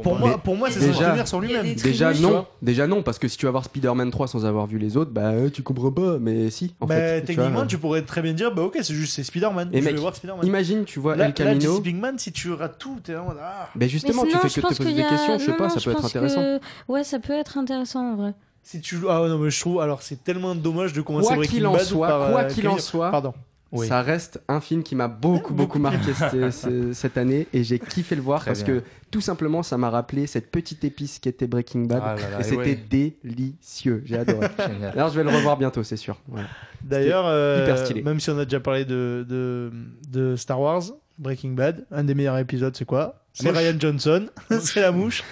pour 0.03 0.19
moi, 0.19 0.39
pour 0.39 0.57
moi, 0.57 0.71
c'est 0.71 0.81
Déjà- 0.81 0.93
censé 0.93 1.05
tenir 1.11 1.29
sur 1.29 1.41
lui-même. 1.41 1.75
Déjà 1.75 2.13
non, 2.15 2.43
tu 2.59 2.65
déjà 2.65 2.87
non, 2.87 3.03
parce 3.03 3.19
que 3.19 3.29
si 3.29 3.37
tu 3.37 3.47
vas 3.47 3.53
voir 3.53 3.65
Spider-Man 3.65 4.11
3 4.11 4.29
sans 4.29 4.45
avoir 4.45 4.67
vu 4.67 4.79
les 4.79 4.97
autres, 4.97 5.11
bah 5.11 5.31
euh, 5.31 5.51
tu 5.51 5.63
comprends 5.63 5.93
pas, 5.93 6.19
mais 6.19 6.51
si, 6.51 6.75
Bah, 6.81 7.21
tu 7.21 7.27
techniquement, 7.27 7.67
tu 7.67 7.79
pourrais 7.79 8.03
très 8.03 8.23
bien 8.23 8.33
dire, 8.33 8.55
bah 8.55 8.63
ok, 8.63 8.79
c'est 8.83 8.95
juste 8.95 9.23
Spider-Man. 9.23 9.71
Et 9.73 9.79
je 9.81 9.85
mec, 9.85 9.95
vais 9.95 10.01
voir 10.01 10.15
Spider-Man. 10.17 10.47
Imagine, 10.47 10.85
tu 10.85 11.01
vois 11.01 11.17
Là, 11.17 11.25
El 11.25 11.31
là, 11.31 11.33
Camino. 11.35 11.61
Jesse 11.77 11.83
Pinkman, 11.83 12.19
si 12.19 12.33
tu 12.33 12.53
rates 12.53 12.79
tout, 12.79 12.99
t'es 13.03 13.17
en 13.17 13.25
mode 13.25 13.37
ah. 13.41 13.69
Ben 13.75 13.89
justement, 13.89 14.23
Mais 14.25 14.29
tu 14.31 14.37
sinon, 14.39 14.43
fais 14.49 14.61
que 14.61 14.67
te 14.69 14.75
des 15.03 15.09
questions, 15.09 15.39
je 15.39 15.45
sais 15.45 15.51
non, 15.53 15.57
pas, 15.57 15.65
non, 15.69 15.71
ça 15.71 15.81
peut 15.81 15.91
être 15.93 16.05
intéressant. 16.05 16.41
que- 16.43 16.61
Ouais, 16.93 17.05
ça 17.05 17.19
peut 17.19 17.33
être 17.33 17.59
intéressant 17.59 18.13
en 18.13 18.17
vrai. 18.17 18.35
Si 18.63 18.81
tu 18.83 18.97
ah 19.09 19.25
non 19.29 19.39
mais 19.39 19.51
je 19.51 19.61
trouve 19.61 19.81
alors 19.81 20.03
c'est 20.03 20.23
tellement 20.23 20.55
dommage 20.55 20.93
de 20.93 21.01
commencer 21.01 21.29
Quoi 21.29 21.37
Breaking 21.37 21.57
qu'il 21.57 21.67
en 21.67 21.73
Bad 21.73 21.81
soit, 21.83 22.09
par, 22.09 22.31
quoi 22.33 22.41
euh, 22.43 22.49
qu'il 22.51 22.69
en 22.69 22.79
soit, 22.79 23.11
Pardon. 23.11 23.33
Oui. 23.71 23.87
Ça 23.87 24.01
reste 24.01 24.41
un 24.49 24.61
film 24.63 24.83
qui 24.83 24.95
m'a 24.95 25.09
beaucoup, 25.09 25.53
beaucoup 25.53 25.79
marqué 25.79 26.13
cette, 26.15 26.51
ce- 26.53 26.93
cette 26.95 27.19
année 27.19 27.47
et 27.53 27.65
j'ai 27.65 27.79
kiffé 27.79 28.15
le 28.17 28.23
voir 28.23 28.41
Très 28.41 28.51
parce 28.53 28.65
bien. 28.65 28.79
que 28.79 28.83
tout 29.11 29.21
simplement 29.21 29.63
ça 29.63 29.77
m'a 29.79 29.91
rappelé 29.91 30.27
cette 30.27 30.51
petite 30.51 30.85
épice 30.85 31.19
qui 31.19 31.29
était 31.29 31.47
Breaking 31.47 31.83
Bad 31.85 32.03
Ah 32.03 32.15
là 32.15 32.21
là, 32.31 32.37
et 32.39 32.41
et 32.41 32.45
c'était 32.45 32.57
ouais. 32.57 32.85
délicieux. 33.25 34.03
J'ai 34.07 34.19
adoré. 34.19 34.49
Alors 34.95 35.11
je 35.11 35.21
vais 35.21 35.31
le 35.31 35.35
revoir 35.37 35.57
bientôt, 35.57 35.83
c'est 35.83 35.97
sûr. 35.97 36.17
Voilà. 36.29 36.49
D'ailleurs, 36.83 37.25
euh, 37.27 37.63
hyper 37.65 37.79
stylé. 37.79 38.03
même 38.03 38.21
si 38.21 38.31
on 38.31 38.39
a 38.39 38.45
déjà 38.45 38.61
parlé 38.61 38.85
de, 38.85 39.25
de, 39.29 39.71
de 40.11 40.37
Star 40.37 40.61
Wars, 40.61 40.83
Breaking 41.19 41.51
Bad, 41.53 41.85
un 41.91 42.05
des 42.05 42.15
meilleurs 42.15 42.39
épisodes, 42.39 42.75
c'est 42.77 42.85
quoi? 42.85 43.25
C'est. 43.41 43.51
Ryan 43.51 43.75
Johnson, 43.79 44.27
c'est 44.61 44.81
la 44.81 44.91
mouche. 44.93 45.23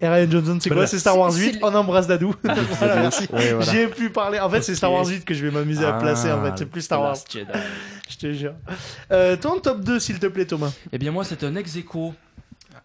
Et 0.00 0.08
Ryan 0.08 0.30
Johnson, 0.30 0.58
c'est 0.60 0.70
quoi? 0.70 0.86
C'est 0.86 0.98
Star 0.98 1.18
Wars 1.18 1.32
C'est- 1.32 1.40
8, 1.40 1.52
c'est 1.54 1.64
on 1.64 1.74
embrasse 1.74 2.06
Dadou. 2.06 2.34
voilà, 2.42 2.96
merci. 2.96 3.26
Ouais, 3.32 3.52
voilà. 3.54 3.72
J'ai 3.72 3.88
pu 3.88 4.10
parler. 4.10 4.38
En 4.40 4.48
fait, 4.50 4.62
c'est 4.62 4.74
Star. 4.74 4.92
Wars 4.92 5.06
8 5.06 5.24
que 5.24 5.34
je 5.34 5.44
vais 5.44 5.50
m'amuser 5.50 5.84
à 5.84 5.92
placer. 5.94 6.30
En 6.30 6.42
fait, 6.44 6.52
c'est 6.56 6.66
plus 6.66 6.82
Star 6.82 7.00
Wars. 7.00 7.16
Je 8.10 8.16
te 8.18 8.32
jure. 8.32 8.52
Euh, 9.10 9.36
ton 9.36 9.58
top 9.60 9.80
2, 9.80 9.98
s'il 9.98 10.18
te 10.18 10.26
plaît, 10.26 10.44
Thomas. 10.44 10.72
Eh 10.92 10.98
bien, 10.98 11.10
moi, 11.10 11.24
c'est 11.24 11.42
un 11.42 11.56
ex 11.56 11.74
aequo. 11.76 12.14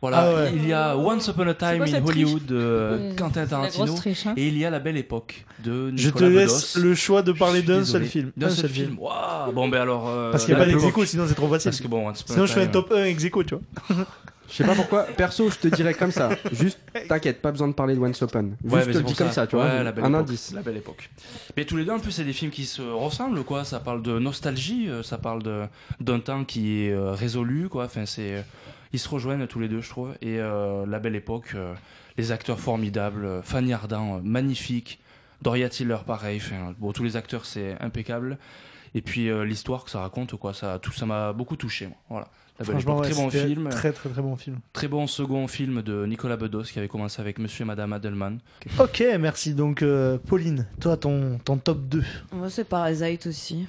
Voilà, 0.01 0.19
Ah 0.19 0.33
ouais. 0.33 0.51
il 0.55 0.65
y 0.65 0.71
a 0.71 0.95
Once 0.95 1.27
Upon 1.27 1.45
a 1.49 1.53
Time 1.53 1.79
quoi 1.79 1.87
in 1.93 2.05
Hollywood 2.05 2.45
de 2.45 2.97
Oui, 3.09 3.15
Quentin 3.17 3.31
c'est 3.33 3.39
la 3.41 3.47
Tarantino. 3.47 3.95
triche. 3.95 4.27
hein. 4.27 4.33
Et 4.37 4.47
il 4.47 4.57
y 4.57 4.63
a 4.63 4.69
La 4.69 4.79
Belle 4.79 4.95
Époque 4.95 5.43
de 5.61 5.91
Je 5.97 6.09
te 6.09 6.23
Nicolas 6.23 6.29
laisse 6.29 6.75
Bedos. 6.77 6.87
le 6.87 6.95
choix 6.95 7.21
de 7.21 7.33
parler 7.33 7.63
d'un 7.63 7.83
seul 7.83 8.05
film. 8.05 8.31
D'un 8.37 8.47
Un 8.47 8.49
seul 8.51 8.69
film. 8.69 8.97
Waouh 8.97 9.51
Bon, 9.51 9.67
ben 9.67 9.81
alors. 9.81 10.07
euh, 10.07 10.31
Parce 10.31 10.45
qu'il 10.45 10.53
n'y 10.55 10.61
a 10.61 10.63
pas 10.63 10.69
Belle 10.71 10.75
d'ex 10.79 10.87
Époque. 10.87 11.05
sinon 11.05 11.25
c'est 11.27 11.33
trop 11.35 11.49
facile. 11.49 11.71
Parce 11.71 11.81
que 11.81 11.87
bon, 11.89 12.07
Once 12.07 12.21
Upon 12.21 12.31
a 12.31 12.33
Sinon, 12.33 12.45
je 12.45 12.53
fais 12.53 12.61
un 12.61 12.67
top 12.67 12.93
1 12.95 13.03
ex 13.05 13.25
aequo, 13.25 13.43
tu 13.43 13.55
vois. 13.55 14.05
Je 14.49 14.55
sais 14.55 14.63
pas 14.63 14.75
pourquoi. 14.75 15.03
Perso, 15.03 15.49
je 15.49 15.57
te 15.57 15.67
dirais 15.67 15.93
comme 15.93 16.11
ça. 16.11 16.29
Juste, 16.51 16.79
t'inquiète, 17.07 17.41
pas 17.41 17.51
besoin 17.51 17.67
de 17.67 17.73
parler 17.73 17.95
de 17.95 17.99
Once. 17.99 18.17
Juste, 18.19 18.33
Ouais, 18.33 18.83
je 18.85 18.91
te 18.91 18.97
le 18.97 19.03
dis 19.03 19.13
comme 19.15 19.31
ça, 19.31 19.45
tu 19.47 19.55
vois. 19.55 19.65
Ouais, 19.65 19.83
la 19.83 19.91
belle 19.91 20.03
un 20.05 20.09
époque, 20.09 20.21
indice. 20.21 20.51
La 20.53 20.61
belle 20.61 20.77
époque. 20.77 21.09
Mais 21.55 21.65
tous 21.65 21.77
les 21.77 21.85
deux, 21.85 21.91
en 21.91 21.99
plus, 21.99 22.11
c'est 22.11 22.23
des 22.23 22.33
films 22.33 22.51
qui 22.51 22.65
se 22.65 22.81
ressemblent, 22.81 23.43
quoi. 23.43 23.63
Ça 23.63 23.79
parle 23.79 24.01
de 24.01 24.17
nostalgie, 24.17 24.89
euh, 24.89 25.03
ça 25.03 25.17
parle 25.17 25.69
d'un 25.99 26.19
temps 26.19 26.43
qui 26.45 26.81
est 26.85 26.91
euh, 26.91 27.11
résolu, 27.11 27.69
quoi. 27.69 27.85
Enfin, 27.85 28.05
c'est 28.05 28.37
euh, 28.37 28.41
ils 28.91 28.99
se 28.99 29.07
rejoignent 29.07 29.45
tous 29.45 29.59
les 29.59 29.67
deux, 29.67 29.81
je 29.81 29.89
trouve. 29.89 30.13
Et 30.21 30.39
euh, 30.39 30.85
la 30.87 30.99
belle 30.99 31.15
époque, 31.15 31.51
euh, 31.53 31.73
les 32.17 32.31
acteurs 32.31 32.59
formidables, 32.59 33.41
Fanny 33.43 33.71
Ardant, 33.73 34.19
magnifique, 34.23 34.99
Doria 35.43 35.69
Tiller, 35.69 35.97
pareil. 36.07 36.41
Enfin, 36.43 36.73
bon, 36.79 36.91
tous 36.91 37.03
les 37.03 37.15
acteurs, 37.15 37.45
c'est 37.45 37.77
impeccable. 37.81 38.37
Et 38.95 39.01
puis 39.01 39.29
euh, 39.29 39.45
l'histoire 39.45 39.83
que 39.85 39.91
ça 39.91 39.99
raconte, 39.99 40.35
quoi. 40.35 40.55
Ça, 40.55 40.79
tout, 40.81 40.91
ça 40.91 41.05
m'a 41.05 41.31
beaucoup 41.33 41.55
touché. 41.55 41.85
moi. 41.85 41.95
Voilà. 42.09 42.27
Franchement, 42.63 42.93
époque, 43.03 43.05
ouais, 43.05 43.11
très 43.11 43.21
bon 43.23 43.29
film. 43.29 43.69
Très, 43.69 43.91
très, 43.91 44.09
très 44.09 44.21
bon 44.21 44.35
film. 44.35 44.57
Très 44.73 44.87
bon 44.87 45.07
second 45.07 45.47
film 45.47 45.81
de 45.81 46.05
Nicolas 46.05 46.37
Bedos 46.37 46.63
qui 46.63 46.79
avait 46.79 46.87
commencé 46.87 47.21
avec 47.21 47.39
Monsieur 47.39 47.63
et 47.63 47.65
Madame 47.65 47.93
Adelman. 47.93 48.39
Ok, 48.79 49.03
merci. 49.19 49.53
Donc, 49.53 49.81
euh, 49.81 50.17
Pauline, 50.27 50.67
toi, 50.79 50.97
ton, 50.97 51.39
ton 51.43 51.57
top 51.57 51.79
2. 51.87 52.03
Moi, 52.33 52.49
c'est 52.49 52.65
Parasite 52.65 53.27
aussi. 53.27 53.65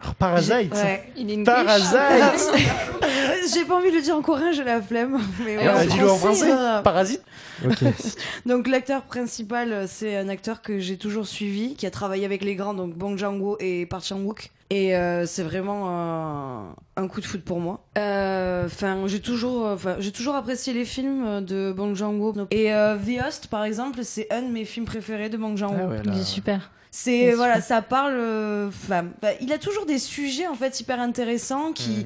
Alors, 0.00 0.14
Parasite 0.16 0.72
Ouais. 0.74 1.04
Il 1.16 1.44
Parasite 1.44 1.96
J'ai 3.54 3.64
pas 3.64 3.76
envie 3.76 3.90
de 3.90 3.96
le 3.96 4.02
dire 4.02 4.16
en 4.16 4.22
coréen, 4.22 4.52
j'ai 4.52 4.64
la 4.64 4.80
flemme. 4.82 5.18
Mais 5.44 5.56
ouais, 5.56 5.66
Ah, 5.66 5.82
en 5.82 5.86
dis-le 5.86 6.10
en 6.10 6.16
français. 6.16 6.50
euh, 6.50 6.82
Parasite 6.82 7.22
Ok. 7.64 7.84
Donc 8.46 8.66
l'acteur 8.68 9.02
principal, 9.02 9.72
euh, 9.72 9.84
c'est 9.88 10.16
un 10.16 10.28
acteur 10.28 10.62
que 10.62 10.78
j'ai 10.78 10.96
toujours 10.96 11.26
suivi, 11.26 11.74
qui 11.74 11.86
a 11.86 11.90
travaillé 11.90 12.24
avec 12.24 12.42
les 12.42 12.54
grands, 12.56 12.74
donc 12.74 12.94
Bong 12.96 13.16
Joon-ho 13.16 13.56
et 13.60 13.86
Park 13.86 14.04
Chan-wook. 14.04 14.50
Et 14.70 14.96
euh, 14.96 15.26
c'est 15.26 15.42
vraiment 15.42 15.88
un, 15.90 16.74
un 16.96 17.06
coup 17.08 17.20
de 17.20 17.26
foot 17.26 17.42
pour 17.44 17.60
moi. 17.60 17.84
Euh, 17.98 18.64
Enfin, 18.66 19.02
j'ai 19.06 19.20
toujours, 19.20 19.66
enfin, 19.66 19.96
j'ai 19.98 20.10
toujours 20.10 20.34
apprécié 20.34 20.72
les 20.72 20.84
films 20.84 21.24
euh, 21.26 21.40
de 21.40 21.72
Bong 21.72 21.94
Joon-ho. 21.94 22.34
Et 22.50 22.72
euh, 22.72 22.96
The 22.96 23.26
Host, 23.26 23.48
par 23.48 23.64
exemple, 23.64 24.00
c'est 24.04 24.32
un 24.32 24.42
de 24.42 24.48
mes 24.48 24.64
films 24.64 24.86
préférés 24.86 25.28
de 25.28 25.36
Bong 25.36 25.56
Joon-ho. 25.56 25.76
Ah 25.78 25.86
ouais, 25.86 26.00
Il 26.04 26.18
est 26.20 26.24
super. 26.24 26.70
C'est 26.90 27.32
voilà, 27.36 27.60
ça 27.60 27.82
parle. 27.82 28.14
euh, 28.16 28.68
Enfin, 28.68 29.04
bah, 29.20 29.30
il 29.40 29.52
a 29.52 29.58
toujours 29.58 29.84
des 29.84 29.98
sujets 29.98 30.46
en 30.46 30.54
fait 30.54 30.80
hyper 30.80 31.00
intéressants 31.00 31.72
qui. 31.72 32.04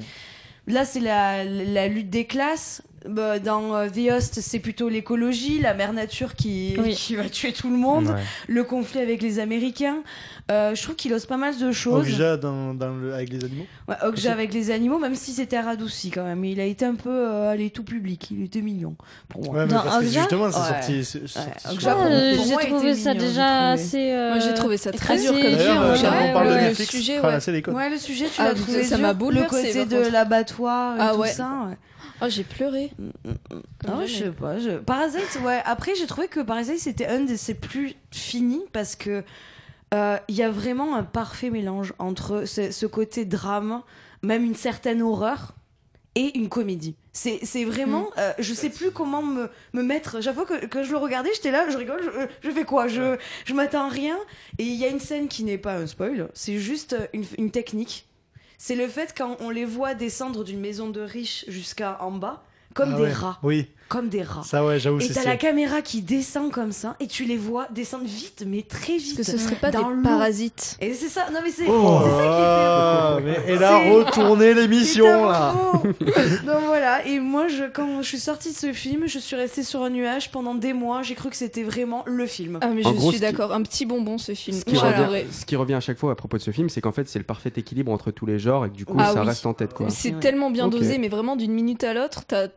Là, 0.67 0.85
c'est 0.85 0.99
la, 0.99 1.43
la 1.45 1.87
lutte 1.87 2.09
des 2.11 2.25
classes. 2.25 2.83
Bah, 3.07 3.39
Dans 3.39 3.75
euh, 3.75 3.87
The 3.89 4.11
Host, 4.11 4.39
c'est 4.41 4.59
plutôt 4.59 4.89
l'écologie, 4.89 5.59
la 5.59 5.73
mère 5.73 5.93
nature 5.93 6.35
qui, 6.35 6.75
Oui. 6.77 6.93
qui 6.93 7.15
va 7.15 7.29
tuer 7.29 7.53
tout 7.53 7.69
le 7.69 7.77
monde, 7.77 8.07
Ouais. 8.07 8.21
le 8.47 8.63
conflit 8.63 8.99
avec 8.99 9.21
les 9.21 9.39
Américains. 9.39 9.97
Euh, 10.51 10.73
je 10.75 10.81
trouve 10.81 10.95
qu'il 10.95 11.13
ose 11.13 11.25
pas 11.27 11.37
mal 11.37 11.57
de 11.57 11.71
choses. 11.71 12.07
Okja 12.11 12.35
dans, 12.37 12.73
dans 12.73 12.93
le, 12.95 13.13
avec 13.13 13.29
les 13.29 13.43
animaux? 13.45 13.65
Ouais, 13.87 13.95
Okja 14.03 14.31
avec 14.31 14.53
les 14.53 14.71
animaux, 14.71 14.97
même 14.97 15.13
si 15.15 15.31
c'était 15.31 15.59
radouci 15.59 16.09
quand 16.09 16.23
même. 16.23 16.43
Il 16.43 16.59
a 16.59 16.65
été 16.65 16.85
un 16.85 16.95
peu 16.95 17.09
euh, 17.09 17.51
allé 17.51 17.69
tout 17.69 17.83
public. 17.83 18.29
Il 18.31 18.43
était 18.43 18.61
mignon 18.61 18.95
pour 19.29 19.43
moi. 19.45 19.53
Ouais, 19.53 19.65
mais 19.65 19.73
Dans 19.73 19.83
parce 19.83 19.99
que 19.99 20.05
justement, 20.05 20.51
c'est 20.51 20.59
Ouais. 20.59 21.03
sorti. 21.03 21.87
Euh, 21.87 22.35
j'ai 22.35 22.67
trouvé 22.67 22.95
ça 22.95 23.13
mignon, 23.13 23.25
déjà 23.27 23.69
assez. 23.71 24.11
euh, 24.11 24.29
Moi, 24.35 24.39
j'ai 24.39 24.53
trouvé 24.55 24.77
ça 24.77 24.91
très 24.91 25.17
dur 25.19 25.31
comme 25.31 25.41
euh, 25.43 25.49
le 26.69 26.73
sujet, 26.75 27.19
ouais. 27.19 27.89
le 27.89 27.97
sujet, 27.97 28.25
tu 28.25 28.41
Ah, 28.41 28.49
l'as 28.49 28.55
ça 28.55 28.61
trouvé 28.63 28.97
m'a 29.01 29.13
dur. 29.13 29.31
Le 29.31 29.43
côté 29.43 29.85
de 29.85 30.11
l'abattoir 30.11 30.97
et 30.97 30.99
Ah 31.01 31.11
tout 31.13 31.19
ouais. 31.21 31.29
ça. 31.29 31.67
Oh, 32.21 32.25
j'ai 32.27 32.43
pleuré. 32.43 32.91
Non, 33.87 34.05
je 34.05 34.13
sais 34.13 34.31
pas. 34.31 34.59
Je... 34.59 34.71
Parasite, 34.77 35.39
ouais. 35.43 35.61
Après, 35.65 35.95
j'ai 35.95 36.05
trouvé 36.05 36.27
que 36.27 36.41
Parasite, 36.41 36.79
c'était 36.79 37.07
un 37.07 37.21
de 37.21 37.35
ses 37.35 37.53
plus 37.53 37.95
finis 38.11 38.63
parce 38.73 38.95
que 38.95 39.23
euh, 39.93 40.17
il 40.27 40.35
y 40.35 40.43
a 40.43 40.49
vraiment 40.49 40.95
un 40.95 41.03
parfait 41.03 41.49
mélange 41.49 41.93
entre 41.97 42.45
ce, 42.45 42.71
ce 42.71 42.85
côté 42.85 43.25
drame, 43.25 43.81
même 44.21 44.43
une 44.43 44.55
certaine 44.55 45.01
horreur 45.01 45.53
et 46.15 46.37
une 46.37 46.49
comédie. 46.49 46.95
C'est 47.13 47.65
vraiment. 47.65 48.09
euh, 48.17 48.33
je 48.39 48.53
sais 48.53 48.69
plus 48.69 48.91
comment 48.91 49.21
me, 49.21 49.49
me 49.73 49.83
mettre. 49.83 50.21
J'avoue 50.21 50.45
que 50.45 50.65
quand 50.65 50.83
je 50.83 50.91
le 50.91 50.97
regardais, 50.97 51.29
j'étais 51.33 51.51
là, 51.51 51.69
je 51.69 51.77
rigole, 51.77 52.01
je, 52.03 52.47
je 52.49 52.53
fais 52.53 52.65
quoi? 52.65 52.87
Je, 52.87 53.17
je 53.45 53.53
m'attends 53.53 53.85
à 53.85 53.89
rien. 53.89 54.17
Et 54.57 54.63
il 54.63 54.75
y 54.75 54.85
a 54.85 54.89
une 54.89 54.99
scène 54.99 55.27
qui 55.27 55.43
n'est 55.43 55.57
pas 55.57 55.75
un 55.75 55.87
spoil, 55.87 56.29
c'est 56.33 56.59
juste 56.59 56.95
une, 57.13 57.23
une 57.37 57.51
technique. 57.51 58.08
C'est 58.61 58.75
le 58.75 58.87
fait 58.89 59.15
quand 59.17 59.37
on 59.39 59.49
les 59.49 59.63
voit 59.63 59.93
descendre 59.93 60.43
d'une 60.43 60.59
maison 60.59 60.89
de 60.89 60.99
riches 60.99 61.45
jusqu'à 61.47 61.97
en 62.01 62.11
bas, 62.11 62.43
comme 62.73 62.91
Ah 62.93 62.97
des 62.97 63.03
ouais. 63.03 63.13
rats. 63.13 63.39
Oui. 63.41 63.67
comme 63.87 64.09
des 64.09 64.21
rats. 64.21 64.43
Ça, 64.43 64.63
ouais, 64.65 64.79
j'avoue, 64.79 64.99
Et 64.99 65.07
c'est 65.07 65.13
t'as 65.13 65.23
la 65.23 65.37
caméra 65.37 65.81
qui 65.81 66.01
descend 66.01 66.51
comme 66.51 66.71
ça, 66.73 66.95
et 66.99 67.07
tu 67.07 67.23
les 67.23 67.37
vois 67.37 67.67
descendre 67.71 68.03
vite, 68.05 68.43
mais 68.45 68.61
très 68.63 68.97
vite. 68.97 69.15
que 69.17 69.23
ce 69.23 69.37
serait 69.37 69.55
pas 69.55 69.71
dans 69.71 69.95
des 69.95 70.03
parasites 70.03 70.77
Et 70.81 70.93
c'est 70.93 71.07
ça, 71.07 71.27
non 71.33 71.39
mais 71.43 71.51
c'est 71.51 71.65
Oh, 71.69 72.01
c'est 72.03 72.11
ça 72.11 73.17
qui 73.21 73.23
était 73.23 73.28
elle 73.49 73.63
a 73.63 73.77
retourné 73.77 74.53
l'émission 74.55 75.05
là. 75.29 75.53
Donc 75.83 76.61
voilà, 76.65 77.05
et 77.05 77.19
moi, 77.19 77.47
je, 77.47 77.63
quand 77.71 78.01
je 78.01 78.07
suis 78.07 78.19
sortie 78.19 78.51
de 78.51 78.57
ce 78.57 78.73
film, 78.73 79.07
je 79.07 79.19
suis 79.19 79.35
restée 79.35 79.63
sur 79.63 79.83
un 79.83 79.89
nuage 79.89 80.31
pendant 80.31 80.55
des 80.55 80.73
mois. 80.73 81.01
J'ai 81.01 81.15
cru 81.15 81.29
que 81.29 81.35
c'était 81.35 81.63
vraiment 81.63 82.03
le 82.05 82.25
film. 82.25 82.59
Ah, 82.61 82.67
mais 82.67 82.85
En 82.85 82.91
je 82.91 82.95
gros, 82.95 83.09
suis 83.11 83.19
ce 83.19 83.25
qui- 83.25 83.31
d'accord. 83.31 83.53
Un 83.53 83.61
petit 83.63 83.85
bonbon, 83.85 84.17
ce 84.17 84.33
film. 84.33 84.57
Ce 84.57 84.65
qui, 84.65 84.77
revient, 84.77 85.25
ce 85.31 85.45
qui 85.45 85.55
revient 85.55 85.73
à 85.75 85.79
chaque 85.79 85.97
fois 85.97 86.11
à 86.11 86.15
propos 86.15 86.37
de 86.37 86.41
ce 86.41 86.51
film, 86.51 86.69
c'est 86.69 86.81
qu'en 86.81 86.91
fait, 86.91 87.07
c'est 87.07 87.19
le 87.19 87.25
parfait 87.25 87.51
équilibre 87.55 87.91
entre 87.91 88.11
tous 88.11 88.25
les 88.25 88.39
genres 88.39 88.65
et 88.65 88.69
que 88.69 88.75
du 88.75 88.85
coup, 88.85 88.97
Ah 88.99 89.13
ça 89.13 89.21
oui. 89.21 89.27
reste 89.27 89.45
en 89.45 89.53
tête. 89.53 89.73
quoi. 89.73 89.87
C'est 89.89 90.19
tellement 90.19 90.51
bien 90.51 90.65
Ok. 90.67 90.73
dosé, 90.73 90.97
mais 90.97 91.07
vraiment 91.09 91.35
d'une 91.35 91.51
minute 91.53 91.83
à 91.83 91.93
l'autre, 91.93 92.23
t'as- 92.27 92.47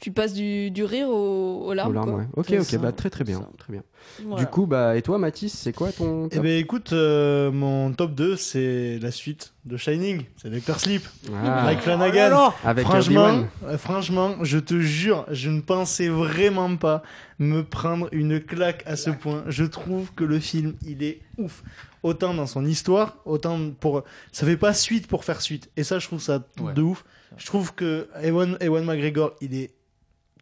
tu 0.00 0.10
passes 0.12 0.34
du, 0.34 0.70
du 0.70 0.84
rire 0.84 1.08
au, 1.08 1.66
aux 1.66 1.72
larmes. 1.74 1.90
Aux 1.90 1.94
larmes, 1.94 2.10
quoi. 2.10 2.18
ouais. 2.20 2.26
Ok, 2.34 2.52
ok, 2.60 2.64
ça. 2.64 2.78
bah 2.78 2.92
très 2.92 3.10
très 3.10 3.24
bien, 3.24 3.46
très 3.58 3.72
bien. 3.72 3.82
Voilà. 4.26 4.44
Du 4.44 4.50
coup, 4.50 4.66
bah 4.66 4.96
et 4.96 5.02
toi, 5.02 5.18
Mathis, 5.18 5.52
c'est 5.56 5.72
quoi 5.72 5.92
ton 5.92 6.26
Eh 6.26 6.34
top 6.36 6.42
ben 6.42 6.58
écoute, 6.58 6.92
euh, 6.92 7.50
mon 7.50 7.92
top 7.92 8.14
2, 8.14 8.36
c'est 8.36 8.98
la 9.00 9.10
suite 9.10 9.54
de 9.64 9.76
Shining, 9.76 10.24
c'est 10.36 10.50
Doctor 10.50 10.78
Sleep. 10.80 11.02
Ah. 11.32 11.62
Mike 11.64 11.78
Oh 11.80 11.84
Flanagan. 11.84 12.52
Avec 12.64 12.84
franchement, 12.86 13.44
euh, 13.64 13.78
franchement, 13.78 14.34
je 14.42 14.58
te 14.58 14.78
jure, 14.80 15.24
je 15.30 15.48
ne 15.48 15.60
pensais 15.60 16.08
vraiment 16.08 16.76
pas 16.76 17.02
me 17.38 17.62
prendre 17.62 18.08
une 18.12 18.40
claque 18.40 18.82
à 18.86 18.96
ce 18.96 19.10
point. 19.10 19.44
Je 19.48 19.64
trouve 19.64 20.12
que 20.14 20.24
le 20.24 20.38
film, 20.38 20.74
il 20.86 21.02
est 21.02 21.20
ouf. 21.38 21.62
Autant 22.02 22.34
dans 22.34 22.46
son 22.46 22.66
histoire, 22.66 23.16
autant 23.24 23.58
pour. 23.80 24.02
Ça 24.32 24.44
fait 24.44 24.58
pas 24.58 24.74
suite 24.74 25.06
pour 25.06 25.24
faire 25.24 25.40
suite. 25.40 25.70
Et 25.78 25.84
ça, 25.84 25.98
je 25.98 26.06
trouve 26.06 26.20
ça 26.20 26.40
Ouais. 26.60 26.74
de 26.74 26.82
ouf. 26.82 27.04
Je 27.38 27.46
trouve 27.46 27.74
que 27.74 28.08
Ewan, 28.22 28.58
Ewan 28.60 28.84
McGregor, 28.84 29.32
il 29.40 29.54
est 29.54 29.70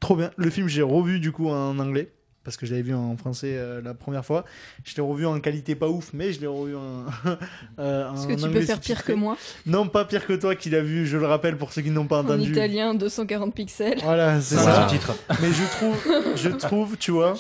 trop 0.03 0.17
bien. 0.17 0.31
Le 0.37 0.51
film, 0.51 0.69
j'ai 0.69 0.83
revu 0.83 1.19
du 1.21 1.33
coup 1.33 1.49
en 1.49 1.79
anglais. 1.79 2.13
Parce 2.45 2.57
que 2.57 2.67
je 2.67 2.73
l'avais 2.73 2.83
vu 2.83 2.93
en 2.93 3.17
français 3.17 3.55
euh, 3.57 3.81
la 3.81 3.95
première 3.95 4.25
fois. 4.25 4.45
Je 4.83 4.97
l'ai 4.97 5.01
revu 5.03 5.27
en 5.27 5.39
qualité 5.39 5.77
pas 5.77 5.87
ouf, 5.87 6.11
mais 6.13 6.33
je 6.33 6.41
l'ai 6.41 6.49
revu 6.49 6.75
en. 6.75 7.05
euh, 7.79 8.13
Est-ce 8.13 8.25
en 8.25 8.27
que 8.27 8.35
tu 8.35 8.51
peux 8.51 8.61
faire 8.63 8.81
pire 8.81 9.05
que 9.05 9.13
moi? 9.13 9.37
Non, 9.65 9.87
pas 9.87 10.05
pire 10.05 10.27
que 10.27 10.33
toi 10.33 10.57
qui 10.57 10.69
l'as 10.69 10.81
vu, 10.83 11.07
je 11.07 11.19
le 11.19 11.27
rappelle 11.27 11.57
pour 11.57 11.73
ceux 11.73 11.83
qui 11.83 11.91
n'ont 11.91 12.09
pas 12.09 12.19
En 12.19 12.25
entendu. 12.25 12.51
italien, 12.51 12.95
240 12.95 13.55
pixels. 13.55 14.01
Voilà, 14.03 14.41
c'est 14.41 14.57
ça. 14.57 14.73
les 14.73 14.89
sous-titres. 14.89 15.15
Mais 15.41 15.53
je 15.53 15.77
trouve, 15.77 16.35
je 16.35 16.49
trouve, 16.49 16.97
tu 16.97 17.13
vois, 17.13 17.35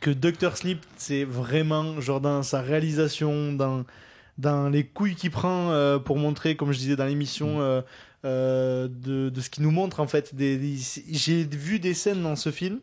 que 0.00 0.10
Doctor 0.10 0.58
Sleep, 0.58 0.84
c'est 0.98 1.24
vraiment 1.24 1.98
genre 2.02 2.20
dans 2.20 2.42
sa 2.42 2.60
réalisation, 2.60 3.54
dans 3.54 3.84
dans 4.36 4.68
les 4.68 4.84
couilles 4.84 5.14
qu'il 5.14 5.30
prend 5.30 5.70
euh, 5.70 5.98
pour 5.98 6.18
montrer, 6.18 6.56
comme 6.56 6.72
je 6.72 6.78
disais 6.78 6.96
dans 6.96 7.06
l'émission, 7.06 7.62
euh, 7.62 7.80
euh, 8.24 8.88
de, 8.88 9.28
de 9.28 9.40
ce 9.40 9.50
qu'il 9.50 9.62
nous 9.62 9.70
montre 9.70 10.00
en 10.00 10.06
fait. 10.06 10.32
J'ai 10.36 11.44
vu 11.44 11.78
des 11.78 11.94
scènes 11.94 12.22
dans 12.22 12.36
ce 12.36 12.50
film 12.50 12.80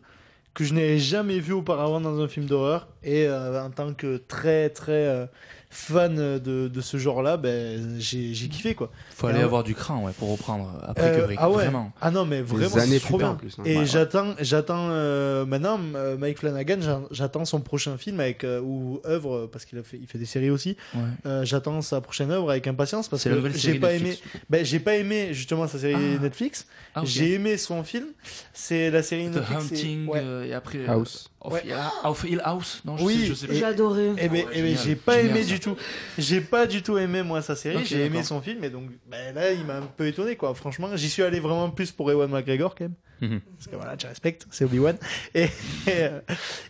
que 0.54 0.64
je 0.64 0.74
n'avais 0.74 1.00
jamais 1.00 1.40
vu 1.40 1.54
auparavant 1.54 2.02
dans 2.02 2.20
un 2.20 2.28
film 2.28 2.46
d'horreur 2.46 2.88
et 3.04 3.26
euh, 3.28 3.64
en 3.64 3.70
tant 3.70 3.94
que 3.94 4.18
très 4.18 4.70
très 4.70 5.08
euh, 5.08 5.26
fan 5.74 6.16
de, 6.16 6.38
de 6.68 6.82
ce 6.82 6.98
genre-là, 6.98 7.38
ben 7.38 7.96
j'ai 7.98 8.34
j'ai 8.34 8.48
kiffé 8.50 8.76
quoi. 8.76 8.92
Faut 9.16 9.28
Et 9.28 9.32
aller 9.32 9.42
avoir 9.42 9.64
du 9.64 9.74
cran 9.74 10.04
ouais, 10.04 10.12
pour 10.20 10.30
reprendre 10.32 10.70
après 10.86 11.12
euh, 11.12 11.20
Kubrick. 11.22 11.40
ah 11.42 11.50
ouais. 11.50 11.56
Vraiment. 11.64 11.94
Ah 12.02 12.12
non 12.12 12.26
mais 12.26 12.42
vraiment 12.42 12.68
c'est 12.78 13.00
trop 13.00 13.18
bien. 13.18 13.30
en 13.30 13.36
plus, 13.36 13.56
hein. 13.58 13.64
Et 13.66 13.76
Ouais, 13.76 13.80
ouais. 13.80 13.86
j'attends 13.86 14.34
j'attends 14.42 14.90
euh, 14.92 15.46
maintenant 15.46 15.80
euh, 15.96 16.18
Mike 16.18 16.40
Flanagan 16.40 16.80
j'attends 17.12 17.46
son 17.46 17.62
prochain 17.62 17.98
film 17.98 18.20
avec 18.20 18.44
euh, 18.44 18.60
ou 18.60 19.00
œuvre 19.06 19.48
parce 19.48 19.64
qu'il 19.66 19.80
a 19.80 19.84
fait 19.84 19.98
il 20.02 20.08
fait 20.08 20.18
des 20.20 20.26
séries 20.26 20.50
aussi. 20.50 20.76
Ouais. 20.94 21.02
Euh, 21.26 21.46
j'attends 21.46 21.82
sa 21.82 22.02
prochaine 22.02 22.32
œuvre 22.32 22.52
avec 22.52 22.68
impatience 22.68 23.08
parce 23.08 23.24
que 23.24 23.30
j'ai 23.52 23.58
série 23.58 23.80
pas 23.80 23.94
Netflix, 23.94 24.20
aimé 24.34 24.42
ben, 24.50 24.66
j'ai 24.66 24.80
pas 24.82 24.96
aimé 24.98 25.30
justement 25.32 25.68
sa 25.68 25.80
série 25.80 25.96
Ah. 26.18 26.22
Netflix. 26.22 26.68
Ah. 26.96 27.04
J'ai 27.06 27.34
aimé 27.36 27.56
son 27.58 27.84
film. 27.86 28.08
C'est 28.54 28.92
la 28.92 29.02
série 29.04 29.30
The 29.30 29.36
Netflix. 29.36 29.64
Hunting 29.72 30.08
ouais. 30.08 30.20
euh, 30.22 30.44
et 30.46 30.54
après. 30.54 30.86
House. 30.86 31.31
Euh, 31.44 31.48
of, 31.48 31.54
Ouais. 31.54 31.62
Hill, 31.66 31.76
of 32.04 32.24
Hill 32.24 32.42
House 32.44 32.82
Non, 32.86 32.98
je 32.98 33.04
Oui, 33.04 33.18
sais, 33.20 33.26
je 33.26 33.34
sais 33.34 33.48
et-. 33.48 33.56
J'ai 33.56 33.66
adoré. 33.66 34.12
Eh 34.18 34.30
ben, 34.30 34.46
Ouais, 34.46 34.52
eh 34.54 34.62
ben, 34.62 34.78
j'ai 34.78 34.96
pas 34.96 35.18
Génial, 35.18 35.32
aimé 35.38 35.44
ça. 35.44 35.54
du 35.54 35.60
tout. 35.60 35.76
J'ai 36.18 36.42
pas 36.42 36.66
du 36.68 36.82
tout 36.82 36.98
aimé 36.98 37.24
moi 37.24 37.42
sa 37.42 37.56
série. 37.56 37.86
J'ai 37.86 38.06
aimé 38.06 38.24
son 38.24 38.42
film 38.42 38.64
et 38.64 38.70
donc 38.70 38.90
ben, 39.10 39.34
là 39.36 39.52
il 39.52 39.66
m'a 39.66 39.78
un 39.78 39.82
peu 39.82 40.08
étonné 40.08 40.36
quoi. 40.36 40.54
Franchement, 40.54 40.90
j'y 40.96 41.10
suis 41.10 41.24
allé 41.24 41.40
vraiment 41.40 41.70
plus 41.70 41.92
pour 41.92 42.12
Ewan 42.12 42.30
McGregor 42.30 42.76
quand 42.76 42.86
même. 42.86 42.94
Mhm. 43.22 43.40
Parce 43.56 43.68
que 43.68 43.76
voilà, 43.76 43.96
tu 43.98 44.08
respectes, 44.08 44.48
c'est 44.50 44.66
Obi-Wan. 44.66 44.98
Et, 45.36 45.44
et, 45.44 45.48
euh, 45.90 46.20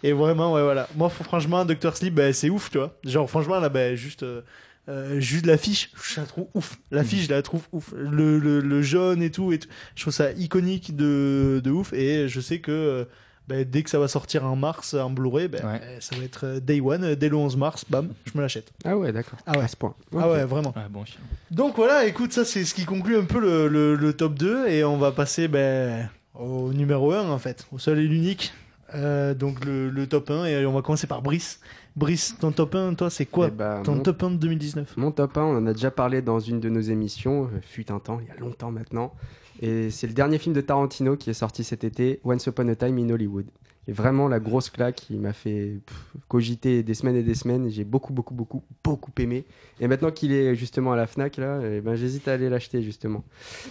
et 0.04 0.12
vraiment, 0.12 0.52
ouais, 0.54 0.62
voilà. 0.62 0.88
Moi, 0.96 1.08
franchement, 1.10 1.64
Doctor 1.64 1.96
Sleep, 1.96 2.14
ben, 2.14 2.34
c'est 2.34 2.50
ouf, 2.50 2.70
tu 2.70 2.78
vois. 2.78 2.98
Genre, 3.06 3.30
franchement, 3.30 3.58
là, 3.62 3.70
ben, 3.70 3.96
juste, 3.96 4.24
euh, 4.24 4.42
euh, 4.90 5.22
juste 5.22 5.46
l'affiche, 5.46 5.92
je 6.04 6.20
la 6.20 6.26
trouve 6.28 6.48
ouf. 6.54 6.78
L'affiche, 6.92 7.28
je 7.28 7.30
la 7.30 7.42
trouve 7.42 7.62
ouf. 7.72 7.94
Le, 7.96 8.38
le, 8.38 8.60
le 8.60 8.82
jaune 8.82 9.24
et 9.24 9.32
tout, 9.32 9.54
et 9.54 9.60
tout. 9.60 9.70
Je 9.96 10.02
trouve 10.02 10.14
ça 10.14 10.34
iconique 10.34 10.94
de, 10.94 11.62
de 11.64 11.72
ouf. 11.72 11.94
Et 11.94 12.28
je 12.28 12.42
sais 12.42 12.60
que 12.60 13.08
ben, 13.48 13.66
dès 13.70 13.84
que 13.84 13.90
ça 13.90 14.00
va 14.00 14.08
sortir 14.08 14.46
en 14.46 14.56
mars, 14.56 14.94
en 14.94 15.10
Blu-ray, 15.10 15.48
ben, 15.48 15.66
Ouais. 15.66 15.82
euh, 15.84 15.98
ça 16.00 16.16
va 16.16 16.24
être 16.24 16.46
euh, 16.46 16.60
Day 16.60 16.80
One, 16.80 17.04
euh, 17.04 17.16
dès 17.16 17.28
le 17.30 17.36
11 17.36 17.58
mars, 17.58 17.84
bam, 17.90 18.10
je 18.26 18.32
me 18.38 18.42
l'achète. 18.42 18.72
Ah 18.86 18.98
ouais, 18.98 19.12
d'accord. 19.12 19.40
Ah 19.46 19.58
ouais. 19.58 19.64
À 19.64 19.68
ce 19.68 19.76
point. 19.76 19.94
Ah 20.18 20.30
ouais, 20.30 20.46
vraiment. 20.46 20.74
Ouais, 20.76 20.84
bon. 20.90 21.04
Donc 21.50 21.76
voilà, 21.76 22.06
écoute, 22.06 22.32
ça 22.34 22.46
c'est 22.46 22.64
ce 22.66 22.74
qui 22.74 22.86
conclut 22.86 23.18
un 23.18 23.26
peu 23.26 23.40
le, 23.40 23.68
le- 23.68 23.96
le 23.96 24.14
top 24.14 24.36
2 24.36 24.68
et 24.68 24.84
on 24.84 24.98
va 24.98 25.12
passer 25.12 25.48
ben, 25.48 26.10
au 26.34 26.72
numéro 26.72 27.12
1 27.14 27.30
en 27.30 27.38
fait, 27.40 27.66
au 27.72 27.80
seul 27.80 28.00
et 28.00 28.08
l'unique. 28.08 28.54
Euh, 28.94 29.34
donc 29.34 29.64
le, 29.64 29.90
le 29.90 30.08
top 30.08 30.30
1 30.32 30.46
et 30.46 30.66
on 30.66 30.74
va 30.74 30.82
commencer 30.82 31.08
par 31.08 31.22
Brice. 31.22 31.60
Brice, 31.96 32.36
ton 32.40 32.52
top 32.52 32.76
1, 32.76 32.94
toi 32.94 33.10
c'est 33.10 33.26
quoi 33.26 33.48
Eh 33.50 33.52
ben, 33.52 33.82
Ton 33.84 33.96
mon- 33.96 34.02
top 34.04 34.24
1 34.24 34.32
de 34.32 34.36
2019 34.38 34.96
Mon 34.98 35.12
top 35.12 35.38
1, 35.38 35.42
on 35.44 35.58
en 35.58 35.68
a 35.68 35.74
déjà 35.74 35.92
parlé 35.92 36.22
dans 36.22 36.40
une 36.40 36.60
de 36.60 36.70
nos 36.70 36.80
émissions, 36.82 37.46
euh, 37.54 37.60
fut 37.62 37.92
un 37.92 38.00
temps, 38.00 38.20
il 38.22 38.28
y 38.28 38.32
a 38.32 38.40
longtemps 38.40 38.72
maintenant. 38.72 39.14
Et 39.62 39.92
c'est 39.92 40.08
le 40.08 40.14
dernier 40.14 40.38
film 40.38 40.56
de 40.56 40.62
Tarantino 40.62 41.18
qui 41.18 41.30
est 41.30 41.34
sorti 41.34 41.64
cet 41.64 41.84
été, 41.84 42.20
Once 42.24 42.46
Upon 42.48 42.68
a 42.70 42.76
Time 42.76 42.98
in 42.98 43.10
Hollywood. 43.10 43.46
Et 43.88 43.94
vraiment 43.94 44.28
la 44.28 44.40
grosse 44.40 44.70
claque 44.70 44.96
qui 44.96 45.18
m'a 45.18 45.34
fait 45.34 45.82
pff, 45.86 46.16
cogiter 46.28 46.84
des 46.84 46.94
semaines 46.94 47.16
et 47.16 47.24
des 47.24 47.34
semaines. 47.34 47.68
J'ai 47.70 47.84
beaucoup, 47.84 48.14
beaucoup, 48.14 48.34
beaucoup, 48.36 48.64
beaucoup 48.84 49.12
aimé. 49.20 49.44
Et 49.80 49.88
maintenant 49.88 50.12
qu'il 50.12 50.32
est 50.32 50.56
justement 50.56 50.94
à 50.94 50.96
la 50.96 51.08
Fnac, 51.08 51.38
là, 51.38 51.60
eh 51.64 51.82
ben, 51.82 51.96
j'hésite 51.96 52.28
à 52.28 52.34
aller 52.34 52.48
l'acheter 52.48 52.84
justement. 52.84 53.24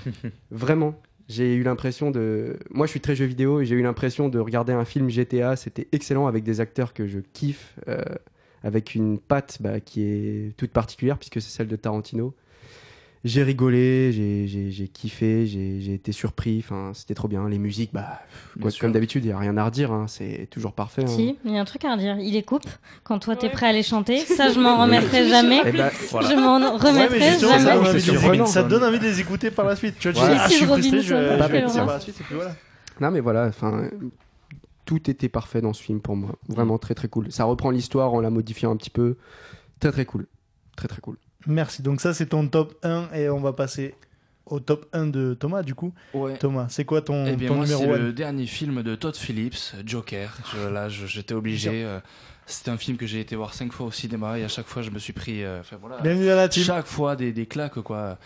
vraiment, 0.51 0.95
j'ai 1.31 1.55
eu 1.55 1.63
l'impression 1.63 2.11
de. 2.11 2.59
Moi, 2.71 2.87
je 2.87 2.91
suis 2.91 3.01
très 3.01 3.15
jeu 3.15 3.25
vidéo 3.25 3.61
et 3.61 3.65
j'ai 3.65 3.77
eu 3.77 3.83
l'impression 3.83 4.29
de 4.29 4.39
regarder 4.41 4.73
un 4.73 4.85
film 4.85 5.09
GTA. 5.09 5.55
C'était 5.55 5.87
excellent 5.93 6.27
avec 6.27 6.43
des 6.43 6.61
acteurs 6.61 6.93
que 6.93 7.07
je 7.07 7.21
kiffe, 7.33 7.77
euh, 7.89 8.03
avec 8.65 8.97
une 8.97 9.19
patte 9.19 9.59
bah, 9.61 9.79
qui 9.79 10.03
est 10.03 10.57
toute 10.57 10.73
particulière 10.73 11.19
puisque 11.19 11.41
c'est 11.41 11.51
celle 11.57 11.69
de 11.69 11.77
Tarantino. 11.77 12.35
J'ai 13.23 13.43
rigolé, 13.43 14.13
j'ai- 14.13 14.47
j'ai 14.47 14.71
j'ai 14.71 14.89
kiffé, 14.89 15.45
j'ai 15.47 15.79
j'ai 15.83 15.93
été 15.93 16.11
surpris. 16.11 16.61
Enfin, 16.65 16.93
c'était 16.95 17.13
trop 17.13 17.29
bien. 17.29 17.47
Les 17.51 17.59
musiques, 17.59 17.91
bah, 17.93 18.19
quoi, 18.63 18.71
comme 18.81 18.93
d'habitude, 18.93 19.25
il 19.25 19.29
n'y 19.29 19.33
a 19.35 19.39
rien 19.39 19.57
à 19.59 19.65
redire. 19.67 19.93
hein, 19.93 20.07
c'est 20.09 20.47
toujours 20.51 20.73
parfait. 20.73 21.03
hein. 21.03 21.07
Si, 21.07 21.37
il 21.45 21.53
y 21.53 21.59
a 21.59 21.61
un 21.61 21.67
truc 21.67 21.85
à 21.85 21.93
redire. 21.97 22.19
Il 22.19 22.33
les 22.33 22.43
coupe 22.43 22.67
quand 23.05 23.19
toi 23.19 23.37
t'es 23.37 23.51
prêt 23.51 23.67
à 23.67 23.73
les 23.73 23.83
chanter. 23.83 24.17
Ça, 24.25 24.51
je 24.51 24.59
m'en 24.59 24.81
remettrai 24.81 25.29
jamais. 25.29 25.61
Eh 25.67 25.73
ben, 25.73 25.91
Je 26.01 26.35
m'en 26.35 26.55
remettrai 26.79 26.93
Ouais, 26.93 27.09
mais 27.11 27.31
justement, 27.33 27.59
jamais. 27.59 27.65
ça, 27.65 27.75
donne 27.75 27.85
C'est 27.85 27.91
envie 27.91 27.91
de 27.91 27.93
les- 27.93 28.01
surprenant, 28.01 28.47
ça 28.47 28.63
donne 28.63 28.85
envie 28.85 28.99
de 28.99 29.05
les 29.05 29.21
écouter 29.21 29.51
par 29.51 29.67
la 29.67 29.77
suite. 29.77 29.97
Tu 29.99 30.09
vois, 30.11 30.13
tu 30.15 30.19
Voilà. 30.21 30.35
dis, 30.37 30.41
ah, 30.43 30.49
je 30.49 30.55
suis 30.55 30.65
frustré, 30.65 31.01
je 31.03 31.15
vais, 31.15 31.37
par 31.39 31.87
la 31.87 32.01
suite 32.01 32.21
et 32.21 32.25
puis 32.25 32.35
voilà. 32.37 32.55
Non, 33.03 33.11
mais 33.11 33.21
voilà, 33.21 33.47
enfin, 33.49 33.89
tout 34.87 35.11
était 35.11 35.29
parfait 35.29 35.61
dans 35.61 35.75
ce 35.75 35.83
film 35.83 36.01
pour 36.01 36.17
moi. 36.17 36.37
Vraiment 36.49 36.79
très 36.79 36.95
très 36.95 37.09
cool. 37.09 37.31
Ça 37.31 37.45
reprend 37.45 37.71
l'histoire 37.71 38.15
en 38.15 38.21
la 38.21 38.31
modifiant 38.31 38.71
un 38.73 38.77
petit 38.77 38.89
peu. 38.91 39.17
Très 39.79 39.93
très 39.93 40.07
cool. 40.07 40.27
Très 40.75 40.89
très 40.89 41.01
cool. 41.03 41.17
Merci, 41.47 41.83
donc 41.83 42.01
ça 42.01 42.13
c'est 42.15 42.27
ton 42.27 42.47
top 42.49 42.75
1 42.83 43.09
et 43.15 43.29
on 43.31 43.41
va 43.41 43.53
passer 43.53 43.95
au 44.47 44.61
top 44.61 44.87
1 44.93 45.07
de 45.07 45.35
Thomas 45.35 45.63
du 45.63 45.75
coup. 45.75 45.93
Ouais. 46.13 46.37
Thomas, 46.37 46.67
c'est 46.69 46.85
quoi 46.85 47.03
ton, 47.03 47.25
Eh 47.27 47.37
bien, 47.37 47.49
ton 47.49 47.55
moi, 47.57 47.67
c'est 47.67 47.75
numéro 47.77 47.95
1 47.95 47.99
le 47.99 48.13
dernier 48.13 48.47
film 48.47 48.83
de 48.83 48.95
Todd 48.95 49.17
Phillips, 49.17 49.75
Joker. 49.87 50.37
Je- 50.55 50.69
là, 50.69 50.89
j'étais 50.89 51.35
obligé. 51.35 51.85
euh, 51.85 52.01
C'était 52.47 52.71
un 52.73 52.77
film 52.77 52.97
que 52.97 53.07
j'ai 53.07 53.21
été 53.21 53.37
voir 53.37 53.55
cinq 53.55 53.73
fois 53.73 53.87
au 53.87 53.91
cinéma 53.93 54.37
et 54.39 54.43
à 54.45 54.49
chaque 54.49 54.67
fois, 54.67 54.83
je 54.83 54.91
me 54.91 54.99
suis 54.99 55.13
pris. 55.13 55.45
euh, 55.45 55.63
voilà. 55.81 56.01
Bienvenue 56.01 56.27
dans 56.27 56.35
la 56.35 56.49
team. 56.49 56.65
Chaque 56.65 56.87
fois 56.87 57.15
des, 57.15 57.33
des 57.33 57.47
claques 57.47 57.81
quoi. 57.81 58.19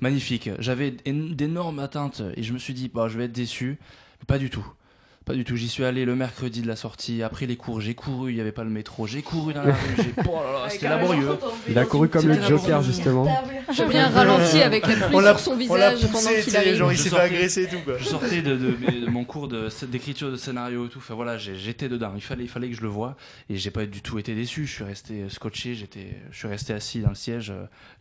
Magnifique. 0.00 0.50
J'avais 0.60 0.90
én- 1.04 1.34
d'énormes 1.34 1.80
attentes 1.80 2.22
et 2.36 2.42
je 2.44 2.52
me 2.52 2.58
suis 2.58 2.74
dit 2.74 2.88
bah 2.92 3.08
je 3.08 3.18
vais 3.18 3.24
être 3.24 3.32
déçu. 3.32 3.78
Mais 4.20 4.26
pas 4.26 4.38
du 4.38 4.50
tout. 4.50 4.64
Pas 5.24 5.34
du 5.34 5.44
tout. 5.44 5.54
J'y 5.56 5.68
suis 5.68 5.84
allé 5.84 6.04
le 6.04 6.16
mercredi 6.16 6.62
de 6.62 6.66
la 6.66 6.74
sortie. 6.76 7.22
Après 7.22 7.46
les 7.46 7.56
cours, 7.56 7.80
j'ai 7.80 7.94
couru. 7.94 8.30
Il 8.32 8.34
n'y 8.34 8.40
avait 8.40 8.50
pas 8.52 8.64
le 8.64 8.70
métro. 8.70 9.06
J'ai 9.06 9.22
couru 9.22 9.54
dans 9.54 9.62
la 9.62 9.72
rue. 9.72 9.78
J'ai. 9.96 10.12
Oh 10.28 10.40
là 10.44 10.64
là, 10.64 10.68
c'était 10.68 10.88
laborieux. 10.88 11.28
Il 11.68 11.78
a 11.78 11.84
couru 11.84 12.08
comme 12.08 12.26
le 12.28 12.42
Joker 12.42 12.82
justement. 12.82 13.26
J'ai 13.72 13.86
bien 13.86 14.08
ralenti 14.08 14.60
avec 14.60 14.86
la 14.86 14.94
pluie 15.08 15.18
sur 15.20 15.38
son 15.38 15.56
visage 15.56 16.00
poussé, 16.08 16.12
pendant 16.12 16.62
qu'il 16.64 16.74
genre 16.74 16.92
il 16.92 16.96
Je 16.98 17.02
s'est 17.02 17.08
fait 17.08 17.16
sortais- 17.16 17.24
agresser 17.24 17.62
et 17.64 17.68
tout 17.68 17.78
quoi. 17.84 17.98
Je 17.98 18.04
sortais 18.04 18.42
de, 18.42 18.56
de- 18.56 19.00
de 19.06 19.10
mon 19.10 19.24
cours 19.24 19.48
d'écriture 19.48 20.30
de 20.30 20.36
scénario 20.36 20.86
et 20.86 20.88
tout. 20.88 20.98
Enfin 20.98 21.14
voilà, 21.14 21.38
j'ai- 21.38 21.56
j'étais 21.56 21.88
dedans. 21.88 22.12
Il 22.16 22.22
fallait, 22.22 22.44
il 22.44 22.48
fallait 22.50 22.68
que 22.70 22.76
je 22.76 22.82
le 22.82 22.88
voie 22.88 23.16
et 23.48 23.56
j'ai 23.56 23.70
pas 23.70 23.86
du 23.86 24.02
tout 24.02 24.18
été 24.18 24.34
déçu. 24.34 24.66
Je 24.66 24.72
suis 24.72 24.84
resté 24.84 25.24
scotché. 25.28 25.74
J'étais, 25.74 26.08
je 26.32 26.36
suis 26.38 26.48
resté 26.48 26.72
assis 26.72 27.00
dans 27.00 27.10
le 27.10 27.14
siège. 27.14 27.52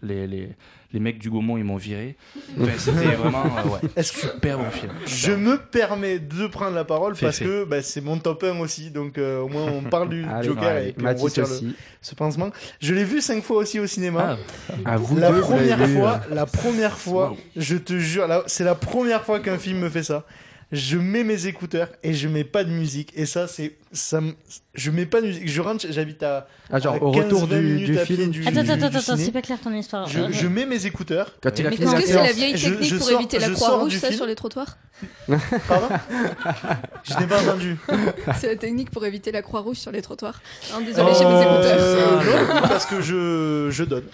Les, 0.02 0.26
les, 0.28 0.50
les 0.94 1.00
mecs 1.00 1.18
du 1.20 1.30
Gaumont 1.30 1.58
ils 1.58 1.64
m'ont 1.64 1.78
viré. 1.78 2.16
C'était 2.78 3.16
vraiment 3.16 3.44
euh, 3.46 3.70
ouais. 3.70 3.80
Est-ce 3.96 4.12
que 4.14 4.20
super 4.22 4.58
bon 4.58 4.70
film. 4.72 4.92
Je 5.06 5.32
me 5.32 5.58
permets 5.58 6.20
de 6.20 6.48
prendre 6.48 6.76
la 6.76 6.84
parole 6.86 7.16
Fais, 7.16 7.28
parce 7.28 7.40
fais. 7.40 7.46
que 7.46 7.64
bah, 7.66 7.82
c'est 7.82 8.02
mon 8.02 8.18
top 8.18 8.44
1 8.44 8.60
aussi, 8.60 8.92
donc 8.92 9.18
euh, 9.18 9.40
au 9.42 9.48
moins 9.48 9.64
on 9.72 9.82
parle 9.84 10.10
du 10.10 10.26
Allez, 10.30 10.48
Joker 10.48 10.64
allez, 10.64 10.90
et 10.90 10.92
puis 10.94 11.02
on 11.02 11.04
Mathis 11.10 11.24
retire 11.24 11.46
le- 11.46 11.50
aussi. 11.52 11.76
ce 12.02 12.16
pansement. 12.16 12.50
Je 12.82 12.94
l'ai 12.94 13.04
vu 13.04 13.22
cinq 13.22 13.44
fois 13.44 13.58
aussi 13.58 13.80
au 13.80 13.88
cinéma. 13.88 14.38
Ah, 14.86 14.94
À 14.94 14.98
vous 14.98 15.18
la 15.18 15.30
deux, 15.32 15.40
vous 15.40 15.42
première 15.54 15.78
vu, 15.86 15.98
fois, 15.98 16.22
euh. 16.30 16.36
la 16.36 16.46
première 16.46 16.98
fois, 16.98 17.36
je 17.56 17.76
te 17.78 17.98
jure, 17.98 18.28
c'est 18.48 18.64
la 18.64 18.76
première 18.76 19.24
fois 19.24 19.40
qu'un 19.40 19.58
film 19.58 19.80
me 19.80 19.90
fait 19.90 20.04
ça. 20.04 20.26
Je 20.72 20.98
mets 20.98 21.24
mes 21.24 21.48
écouteurs 21.48 21.90
et 22.04 22.14
je 22.14 22.28
mets 22.28 22.44
pas 22.44 22.64
de 22.64 22.70
musique. 22.70 23.12
Et 23.16 23.26
ça, 23.26 23.48
c'est. 23.48 23.78
Ça, 23.94 24.22
je 24.74 24.90
mets 24.90 25.06
pas 25.06 25.20
de 25.22 25.28
musique. 25.28 25.50
Je 25.50 25.60
rentre, 25.62 25.86
j'habite 25.90 26.24
à. 26.24 26.48
Ah, 26.72 26.80
genre, 26.80 26.96
à 26.96 27.04
au 27.04 27.12
retour 27.12 27.42
15-20 27.48 27.60
du- 27.60 27.86
du 27.86 27.98
film. 27.98 28.32
du- 28.32 28.42
Attends, 28.48 28.64
du- 28.64 28.72
attends, 28.72 28.90
du 28.90 28.98
attends, 28.98 29.18
c'est 29.18 29.32
pas 29.34 29.42
clair 29.42 29.60
ton 29.62 29.74
histoire. 29.74 30.08
Je, 30.08 30.20
Euh, 30.22 30.28
je 30.32 30.48
mets 30.48 30.66
mes 30.66 30.86
écouteurs. 30.86 31.34
Quand 31.44 31.58
il 31.60 31.68
a 31.68 31.70
Mais 31.72 31.76
fini 31.76 31.88
est-ce 31.88 31.96
la 31.96 32.02
que 32.02 32.08
c'est 32.08 32.14
séance. 32.14 32.28
la 32.28 32.34
vieille 32.34 32.54
technique 32.54 32.84
je 32.90 32.96
pour 32.96 33.08
sors- 33.10 33.20
éviter 33.20 33.40
la 33.40 33.48
je 33.50 33.54
croix 33.54 33.68
sors 33.68 33.80
rouge 33.82 33.90
du 33.92 34.00
ça 34.00 34.08
film. 34.08 34.18
sur 34.18 34.26
les 34.26 34.36
trottoirs 34.36 34.78
Pardon? 35.68 35.88
Je 37.04 37.20
n'ai 37.20 37.28
pas 37.28 37.42
entendu. 37.42 37.76
C'est 38.40 38.48
la 38.48 38.56
technique 38.56 38.92
pour 38.92 39.06
éviter 39.06 39.32
la 39.34 39.42
croix 39.42 39.60
rouge 39.62 39.78
sur 39.78 39.92
les 39.92 40.02
trottoirs. 40.02 40.42
Non, 40.72 40.80
désolé, 40.86 41.12
j'ai 41.18 41.26
mes 41.26 41.32
Euh, 41.32 42.22
écouteurs. 42.22 42.56
non, 42.56 42.62
parce 42.68 42.86
que 42.86 43.02
je, 43.02 43.68
je 43.72 43.84
donne. 43.84 44.06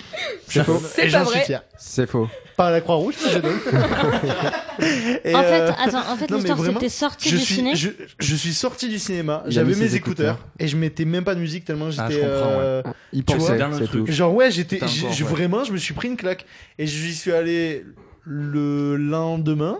C'est 0.47 0.63
faux. 0.63 0.81
C'est 0.83 1.01
Et 1.07 1.11
pas 1.11 1.19
j'en 1.19 1.25
suis 1.25 1.35
vrai. 1.37 1.45
fier. 1.45 1.63
C'est 1.77 2.07
faux. 2.09 2.27
Pas 2.57 2.67
à 2.67 2.71
la 2.71 2.81
Croix-Rouge, 2.81 3.13
mais 3.23 3.31
je 3.31 3.39
donne. 3.39 3.59
En 4.79 4.83
euh, 4.83 5.23
fait, 5.23 5.73
attends, 5.79 6.11
en 6.11 6.17
fait, 6.17 6.29
l'histoire, 6.29 6.59
c'était 6.63 6.89
sorti 6.89 7.29
je 7.29 7.35
du 7.35 7.41
suis, 7.41 7.55
ciné. 7.55 7.75
Je, 7.75 7.89
je 8.19 8.35
suis 8.35 8.53
sorti 8.53 8.89
du 8.89 8.99
cinéma, 8.99 9.43
j'avais 9.47 9.73
mes 9.75 9.95
écouteurs, 9.95 10.35
écouteurs. 10.35 10.47
et 10.59 10.67
je 10.67 10.77
mettais 10.77 11.03
même 11.05 11.23
pas 11.23 11.33
de 11.35 11.39
musique 11.39 11.65
tellement 11.65 11.87
Ah, 11.97 12.07
j'étais. 12.09 12.21
je 12.21 12.27
comprends, 12.27 12.49
ouais. 12.51 12.61
euh, 12.63 12.81
Ah, 12.85 12.93
Il 13.11 13.23
pensait, 13.23 13.57
truc. 13.57 13.91
tout. 13.91 14.05
Genre 14.07 14.33
ouais, 14.33 14.51
j'étais, 14.51 14.81
ouais. 14.83 15.23
vraiment, 15.23 15.63
je 15.63 15.71
me 15.71 15.77
suis 15.77 15.93
pris 15.95 16.07
une 16.09 16.15
claque 16.17 16.45
et 16.77 16.85
j'y 16.85 17.13
suis 17.15 17.31
allé 17.31 17.85
le 18.23 18.97
lendemain. 18.97 19.79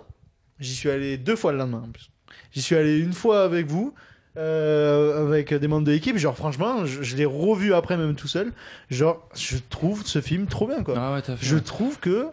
J'y 0.60 0.74
suis 0.74 0.90
allé 0.90 1.18
deux 1.18 1.36
fois 1.36 1.52
le 1.52 1.60
lendemain 1.60 1.84
en 1.86 1.92
plus. 1.92 2.10
J'y 2.54 2.62
suis 2.64 2.76
allé 2.76 2.98
une 2.98 3.14
fois 3.14 3.44
avec 3.44 3.68
vous, 3.68 3.94
euh, 4.38 5.28
avec 5.28 5.54
des 5.54 5.68
membres 5.68 5.86
de 5.86 5.92
l'équipe. 5.92 6.18
Genre 6.18 6.36
franchement, 6.36 6.86
je, 6.88 7.04
je 7.04 7.16
l'ai 7.16 7.26
revu 7.26 7.74
après 7.76 7.98
même 7.98 8.16
tout 8.16 8.28
seul. 8.28 8.52
Genre, 8.90 9.28
je 9.36 9.58
trouve 9.70 10.04
ce 10.06 10.22
film 10.22 10.48
trop 10.48 10.66
bien 10.68 10.82
quoi. 10.84 10.96
Ah 10.98 11.14
ouais, 11.14 11.22
t'as 11.22 11.36
fait. 11.36 11.46
Je 11.46 11.56
ouais. 11.56 11.62
trouve 11.62 12.00
que 12.00 12.26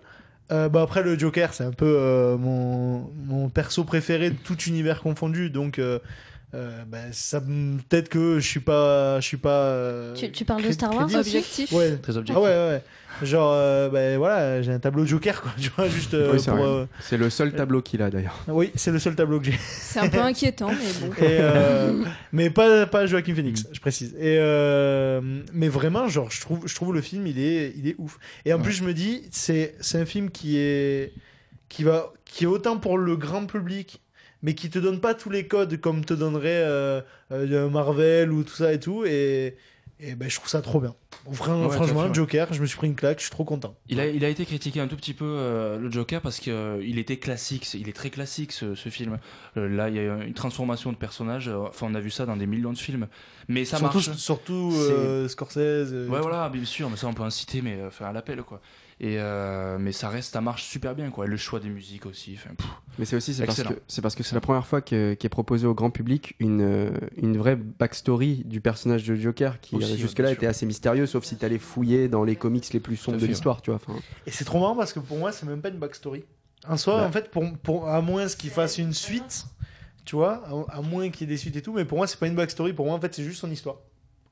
euh, 0.55 0.69
bah 0.69 0.83
après 0.83 1.03
le 1.03 1.19
Joker, 1.19 1.53
c'est 1.53 1.65
un 1.65 1.73
peu 1.73 1.97
euh, 1.99 2.37
mon 2.39 3.11
mon 3.27 3.49
perso 3.49 3.85
préféré 3.85 4.31
de 4.31 4.37
tout 4.37 4.59
univers 4.63 5.01
confondu, 5.01 5.51
donc. 5.51 5.79
euh, 5.79 5.99
euh, 6.55 6.85
bah, 6.87 6.99
ça 7.11 7.41
peut-être 7.41 8.09
que 8.09 8.39
je 8.39 8.47
suis 8.47 8.61
pas 8.61 9.19
je 9.19 9.27
suis 9.27 9.37
pas 9.37 9.51
euh, 9.51 10.15
Tu, 10.15 10.31
tu 10.31 10.45
parles 10.45 10.63
de 10.63 10.71
Star 10.71 10.95
Wars 10.95 11.07
aussi? 11.07 11.17
Objectif. 11.17 11.73
ouais 11.73 11.97
Très 11.97 12.17
ah 12.17 12.21
objectif. 12.21 12.37
ouais, 12.45 12.49
ouais, 12.49 12.69
ouais. 12.69 12.83
Genre, 13.23 13.53
euh, 13.55 13.89
ben 13.89 14.19
voilà, 14.19 14.61
j'ai 14.63 14.73
un 14.73 14.79
tableau 14.79 15.05
Joker, 15.07 15.41
quoi. 15.41 15.53
Tu 15.61 15.71
vois, 15.77 15.89
juste 15.89 16.15
euh, 16.15 16.33
Oui, 16.33 16.41
c'est 16.41 16.51
pour. 16.51 16.61
vrai. 16.61 16.69
euh, 16.69 16.87
C'est 17.01 17.17
le 17.17 17.31
seul 17.31 17.53
tableau 17.53 17.81
qu'il 17.81 18.03
a 18.03 18.11
d'ailleurs. 18.11 18.43
Oui, 18.49 18.71
c'est 18.75 18.91
le 18.91 18.99
seul 18.99 19.15
tableau 19.15 19.39
que 19.41 19.47
j'ai. 19.47 19.59
C'est 19.59 20.01
un 20.01 20.09
peu 20.09 20.19
inquiétant, 20.23 20.71
mais 20.71 20.93
bon. 21.07 21.13
Et, 21.19 21.39
euh, 21.41 21.93
mais 22.33 22.51
pas, 22.51 22.87
pas 22.87 23.07
Joaquin 23.07 23.35
Phoenix, 23.35 23.67
je 23.73 23.81
précise. 23.81 24.15
Et 24.19 24.37
euh, 24.39 25.21
mais 25.53 25.69
vraiment, 25.69 26.09
genre, 26.09 26.31
je 26.31 26.41
trouve, 26.41 26.67
je 26.67 26.75
trouve 26.75 26.93
le 26.93 27.01
film, 27.01 27.27
il 27.27 27.39
est, 27.39 27.73
il 27.77 27.87
est 27.89 27.95
ouf. 27.99 28.19
Et 28.45 28.53
en 28.53 28.57
Ouais. 28.57 28.63
plus, 28.65 28.73
je 28.73 28.83
me 28.85 28.93
dis, 28.95 29.23
c'est, 29.31 29.75
c'est 29.81 29.99
un 30.01 30.07
film 30.07 30.31
qui 30.31 30.59
est, 30.59 31.13
qui 31.69 31.85
va, 31.85 32.13
qui 32.25 32.45
est 32.45 32.49
autant 32.49 32.79
pour 32.79 32.99
le 32.99 33.17
grand 33.17 33.47
public, 33.47 34.01
mais 34.43 34.55
qui 34.55 34.69
te 34.71 34.79
donne 34.79 35.01
pas 35.01 35.15
tous 35.15 35.31
les 35.31 35.47
codes 35.47 35.81
comme 35.81 36.05
te 36.05 36.15
donnerait 36.15 36.63
euh, 36.65 37.01
euh, 37.33 37.69
Marvel 37.71 38.33
ou 38.33 38.43
tout 38.43 38.55
ça 38.55 38.73
et 38.73 38.81
tout. 38.81 39.05
Et, 39.07 39.57
et 40.01 40.15
ben, 40.15 40.29
je 40.29 40.37
trouve 40.37 40.49
ça 40.49 40.61
trop 40.63 40.81
bien. 40.81 40.95
Ouais, 41.27 41.35
franchement. 41.77 42.13
Joker, 42.13 42.53
je 42.53 42.61
me 42.61 42.67
suis 42.67 42.77
pris 42.77 42.87
une 42.89 42.95
claque, 42.97 43.19
je 43.19 43.25
suis 43.25 43.31
trop 43.31 43.45
content. 43.45 43.75
Il 43.89 44.01
a, 44.01 44.07
il 44.07 44.25
a 44.25 44.29
été 44.29 44.45
critiqué 44.45 44.81
un 44.81 44.89
tout 44.89 44.97
petit 44.97 45.15
peu 45.15 45.25
euh, 45.25 45.79
le 45.79 45.91
Joker 45.91 46.21
parce 46.21 46.39
qu'il 46.41 46.53
il 46.83 46.99
était 46.99 47.17
classique, 47.19 47.73
il 47.75 47.89
est 47.89 47.93
très 47.95 48.11
classique 48.11 48.53
ce, 48.53 48.75
ce 48.75 48.89
film. 48.91 49.19
Euh, 49.57 49.69
là, 49.69 49.89
il 49.89 49.95
y 49.97 49.99
a 50.01 50.25
une 50.25 50.35
transformation 50.35 50.93
de 50.93 50.97
personnage. 50.97 51.49
euh, 51.49 51.57
Enfin, 51.69 51.87
on 51.91 51.95
a 51.95 52.01
vu 52.01 52.11
ça 52.11 52.27
dans 52.27 52.37
des 52.37 52.47
millions 52.47 52.73
de 52.73 52.79
films, 52.79 53.07
mais 53.49 53.65
ça 53.65 53.79
surtout, 53.79 53.99
marche. 53.99 54.13
surtout 54.19 54.73
euh, 54.75 55.29
Scorsese. 55.29 55.57
euh, 55.59 56.09
Ouais, 56.09 56.21
voilà, 56.21 56.49
bien 56.51 56.65
sûr, 56.65 56.91
mais 56.91 56.97
ça 56.97 57.07
on 57.07 57.15
peut 57.15 57.23
en 57.23 57.31
citer, 57.31 57.63
mais 57.63 57.77
euh, 57.81 57.89
enfin 57.89 58.07
à 58.07 58.13
l'appel 58.13 58.43
quoi. 58.43 58.61
Et 59.01 59.17
euh, 59.19 59.77
mais 59.79 59.91
ça 59.93 60.09
reste, 60.09 60.33
ça 60.35 60.41
marche 60.41 60.63
super 60.65 60.95
bien 60.95 61.11
quoi. 61.11 61.27
Le 61.27 61.37
choix 61.37 61.59
des 61.61 61.69
musiques 61.69 62.07
aussi. 62.07 62.37
enfin, 62.39 62.55
pff. 62.55 62.67
Mais 62.99 63.05
c'est 63.05 63.17
aussi 63.17 63.35
c'est 63.35 63.45
parce 63.45 63.61
que 63.63 63.81
c'est 63.89 64.03
parce 64.03 64.15
que 64.15 64.23
c'est 64.23 64.35
la 64.37 64.41
première 64.41 64.67
fois 64.67 64.81
que- 64.81 65.15
qu'est 65.15 65.29
proposé 65.29 65.67
au 65.67 65.75
grand 65.75 65.91
public 65.91 66.37
une 66.39 66.61
euh, 66.61 66.91
une 67.17 67.37
vraie 67.37 67.57
backstory 67.57 68.43
du 68.45 68.61
personnage 68.61 69.05
de 69.05 69.17
Joker 69.17 69.61
qui 69.61 69.77
jusque-là 69.97 70.31
était 70.31 70.47
assez 70.47 70.65
mystérieux 70.65 71.07
sauf 71.07 71.25
si 71.25 71.37
t'allais 71.37 71.59
fouiller 71.59 72.09
dans 72.09 72.23
les 72.23 72.37
comics 72.37 72.73
les 72.73 72.81
plus 72.81 72.97
sombres 72.97 73.19
de 73.19 73.27
l'histoire 73.27 73.63
tu 73.63 73.71
vois 73.73 73.81
Et 74.27 74.31
c'est 74.31 74.45
trop 74.45 74.61
marrant 74.61 74.77
parce 74.77 74.93
que 74.93 75.01
pour 75.01 75.19
moi, 75.19 75.33
c'est 75.33 75.45
même 75.47 75.61
pas 75.61 75.71
une 75.71 75.79
backstory. 75.79 76.25
En 76.69 76.77
soi, 76.79 77.03
en 77.05 77.13
fait, 77.13 77.31
pour, 77.31 77.45
pour, 77.63 77.89
à 77.89 78.01
moins 78.01 78.27
qu'il 78.29 78.49
fasse 78.51 78.79
une 78.79 78.95
suite, 78.95 79.45
tu 80.07 80.17
vois, 80.17 80.43
à, 80.71 80.79
à 80.79 80.81
moins 80.81 81.11
qu'il 81.11 81.23
y 81.29 81.31
ait 81.31 81.35
des 81.35 81.37
suites 81.37 81.57
et 81.57 81.63
tout, 81.63 81.73
mais 81.75 81.85
pour 81.85 81.99
moi, 81.99 82.07
c'est 82.07 82.19
pas 82.19 82.27
une 82.27 82.35
backstory. 82.37 82.73
Pour 82.73 82.87
moi, 82.87 82.95
en 82.95 83.01
fait, 83.01 83.13
c'est 83.15 83.23
juste 83.25 83.41
son 83.41 83.51
histoire. 83.51 83.77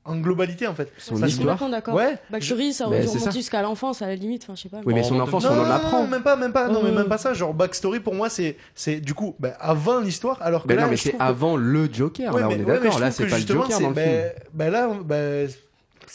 En 0.05 0.17
globalité, 0.17 0.67
en 0.67 0.75
fait. 0.75 0.91
son 0.97 1.15
Ça, 1.15 1.21
Je 1.27 1.31
suis 1.31 1.39
histoire 1.39 1.69
d'accord. 1.69 1.95
Ouais. 1.95 2.17
Backstory, 2.29 2.73
ça 2.73 2.87
Mais 2.89 3.07
ça. 3.07 3.31
jusqu'à 3.31 3.61
l'enfance, 3.61 4.01
à 4.01 4.07
la 4.07 4.15
limite. 4.15 4.43
Enfin, 4.43 4.53
je 4.55 4.63
sais 4.63 4.69
pas. 4.69 4.81
oui 4.85 4.93
mais 4.93 5.01
son 5.01 5.15
en 5.17 5.21
enfance 5.21 5.43
même 5.43 5.53
on 5.53 5.55
non, 5.55 5.61
en 5.61 5.65
non, 5.65 5.71
apprend 5.71 6.01
non, 6.03 6.07
même 6.09 6.23
pas, 6.23 6.35
même 6.35 6.51
pas, 6.51 6.67
non, 6.67 6.81
mais 6.83 6.91
même 6.91 7.07
pas 7.07 7.17
ça. 7.17 7.33
Genre, 7.33 7.53
backstory, 7.53 8.01
pour 8.01 8.13
moi, 8.13 8.29
c'est, 8.29 8.57
c'est 8.75 8.99
du 8.99 9.13
coup, 9.13 9.33
bah, 9.39 9.53
avant 9.61 9.99
l'histoire, 10.01 10.39
alors 10.41 10.63
que 10.63 10.67
mais 10.67 10.75
là, 10.75 10.83
non 10.83 10.89
mais 10.89 10.97
c'est 10.97 11.09
trouve 11.11 11.19
que- 11.21 11.25
avant 11.25 11.55
le 11.55 11.87
Joker 11.93 12.33
Ouais, 12.35 12.41
là 12.41 12.47
mais- 12.49 12.55
on 12.55 12.57
est 12.57 12.63
ouais, 12.63 12.65
mais 12.73 12.79
d'accord 12.81 12.99
là 12.99 13.11
c'est 13.11 13.27
pas 13.27 13.39
le 13.39 13.47
Joker 13.47 13.71
c'est- 13.77 13.81
dans 13.83 13.89
le 13.89 13.95
bah, 13.95 14.01
film 14.01 14.23
bah 14.53 14.69
là, 14.69 14.89
bah, 15.05 15.15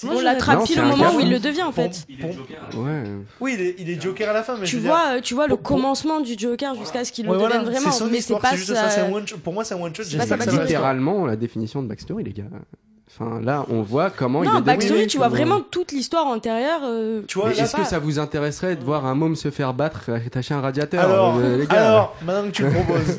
On 0.05 0.12
Non, 0.14 0.20
l'attrape 0.20 0.62
pile 0.64 0.81
au 0.81 0.85
moment 0.85 1.16
où 1.16 1.20
il 1.20 1.31
le 1.31 1.40
devient, 1.40 1.62
en 1.62 1.72
fait. 1.72 2.07
pour- 2.20 2.85
ouais 2.85 3.03
oui, 3.40 3.55
il 3.59 3.61
est, 3.62 3.74
il 3.79 3.90
est 3.90 4.01
Joker 4.01 4.29
à 4.29 4.33
la 4.35 4.42
fin, 4.44 4.57
mais 4.61 4.66
Tu 4.66 4.77
veux 4.77 4.83
dire- 4.83 4.90
vois, 4.92 5.16
euh, 5.16 5.20
tu 5.20 5.33
vois 5.35 5.46
le 5.48 5.57
pour- 5.57 5.62
pour- 5.62 5.77
commencement 5.77 6.20
du 6.20 6.35
Joker 6.38 6.74
jusqu'à 6.77 7.05
ce 7.05 7.11
qu'il 7.11 7.24
le 7.24 7.33
Ouais, 7.33 7.38
voilà, 7.38 7.57
devienne 7.59 7.72
vraiment. 7.72 7.90
c'est 7.90 7.98
son 7.98 8.05
Mais 8.05 8.12
c'est 8.12 8.18
histoire, 8.18 8.40
pas 8.42 8.55
juste 8.55 8.72
ça. 8.74 9.05
un 9.07 9.11
one. 9.11 9.24
Pour 9.42 9.53
moi, 9.55 9.64
c'est 9.64 9.74
un 9.74 9.81
one 9.81 9.92
shot. 9.94 10.03
Littéralement 10.05 11.27
la 11.27 11.37
définition 11.37 11.83
de 11.83 11.88
backstory 11.88 12.22
les 12.22 12.33
gars 12.33 12.44
enfin 13.11 13.40
là 13.40 13.64
on 13.71 13.83
voit 13.83 14.11
comment 14.11 14.42
il 14.42 14.51
Non, 14.51 14.59
est 14.59 14.62
backstory, 14.62 15.07
tu 15.07 15.16
vois 15.18 15.29
vraiment 15.29 15.61
toute 15.61 15.92
l'histoire 15.92 16.27
antérieure. 16.27 16.81
euh, 16.85 17.23
Tu 17.27 17.38
vois, 17.38 17.51
est-ce 17.53 17.75
que 17.77 17.85
ça 17.85 17.99
vous 17.99 18.18
intéresserait 18.18 18.77
de 18.77 18.85
voir 18.85 19.07
un 19.07 19.14
môme 19.14 19.35
se 19.37 19.51
faire 19.51 19.75
battre 19.75 20.11
attacher 20.11 20.55
un 20.55 20.61
radiateur 20.61 21.05
Alors, 21.05 21.37
euh, 21.38 21.59
les 21.59 21.66
gars 21.66 21.87
alors, 21.88 22.16
maintenant 22.25 22.49
que 22.51 22.55
tu 22.55 22.62
le 22.64 22.71
proposes, 22.73 23.18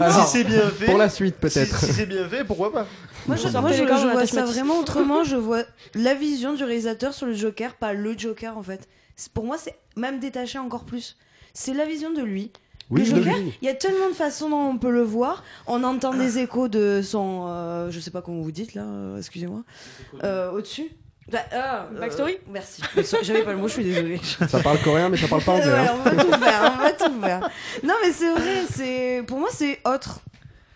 Alors, 0.00 0.26
si 0.26 0.38
c'est 0.38 0.44
bien 0.44 0.68
fait, 0.68 0.86
pour 0.86 0.98
la 0.98 1.08
suite 1.08 1.36
peut-être 1.36 1.78
si 1.78 1.92
c'est 1.92 2.06
bien 2.06 2.28
fait, 2.28 2.44
pourquoi 2.44 2.72
pas 2.72 2.86
Moi, 3.26 3.36
je, 3.36 3.48
moi, 3.58 3.70
je- 3.72 3.84
je 3.84 4.08
vois 4.12 4.26
ça 4.26 4.44
vraiment 4.44 4.78
autrement. 4.78 5.22
Je 5.32 5.36
vois 5.36 5.62
la 5.94 6.14
vision 6.14 6.54
du 6.54 6.64
réalisateur 6.64 7.14
sur 7.14 7.26
le 7.26 7.34
Joker, 7.34 7.74
pas 7.74 7.92
le 7.92 8.18
Joker 8.18 8.58
en 8.58 8.62
fait. 8.62 8.88
C'est- 9.16 9.32
Pour 9.32 9.44
moi, 9.44 9.56
c'est 9.58 9.76
même 9.96 10.18
détaché 10.20 10.58
encore 10.58 10.84
plus. 10.84 11.16
C'est 11.54 11.74
la 11.74 11.84
vision 11.84 12.12
de 12.12 12.22
lui. 12.22 12.50
Oui, 12.92 13.04
le 13.04 13.12
oui, 13.18 13.24
Joker, 13.24 13.34
oui. 13.38 13.54
il 13.62 13.66
y 13.66 13.68
a 13.68 13.74
tellement 13.74 14.08
de 14.08 14.14
façons 14.14 14.48
dont 14.50 14.60
on 14.68 14.78
peut 14.78 14.90
le 14.90 15.02
voir. 15.02 15.42
On 15.66 15.82
entend 15.84 16.14
des 16.14 16.38
échos 16.38 16.68
de 16.68 17.00
son. 17.02 17.46
euh, 17.48 17.90
je 17.90 17.98
sais 18.00 18.10
pas 18.10 18.22
comment 18.22 18.40
vous 18.42 18.52
dites 18.52 18.74
là, 18.74 18.82
euh, 18.82 19.18
excusez-moi. 19.18 19.62
Euh, 20.24 20.50
Au-dessus 20.52 20.90
Bah, 21.30 21.38
ah, 21.52 21.86
euh, 21.94 21.98
Backstory 22.00 22.38
Merci. 22.50 22.82
J'avais 23.22 23.42
pas 23.42 23.52
le 23.52 23.58
mot, 23.58 23.68
je 23.68 23.74
suis 23.74 23.84
désolée. 23.84 24.20
ça 24.48 24.60
parle 24.60 24.78
coréen 24.80 25.08
mais 25.08 25.16
ça 25.16 25.28
parle 25.28 25.42
pas 25.42 25.52
anglais 25.56 25.66
Ouais, 25.72 25.78
hein. 25.78 25.94
on 25.98 26.02
va 26.10 26.24
tout 26.24 26.30
faire, 26.32 26.74
on 26.78 26.82
va 26.82 26.92
tout 26.92 27.20
faire. 27.20 27.50
Non, 27.82 27.94
mais 28.04 28.12
c'est 28.12 28.30
vrai, 28.32 28.64
c'est 28.70 29.24
pour 29.26 29.38
moi 29.38 29.48
c'est 29.52 29.78
autre. 29.86 30.20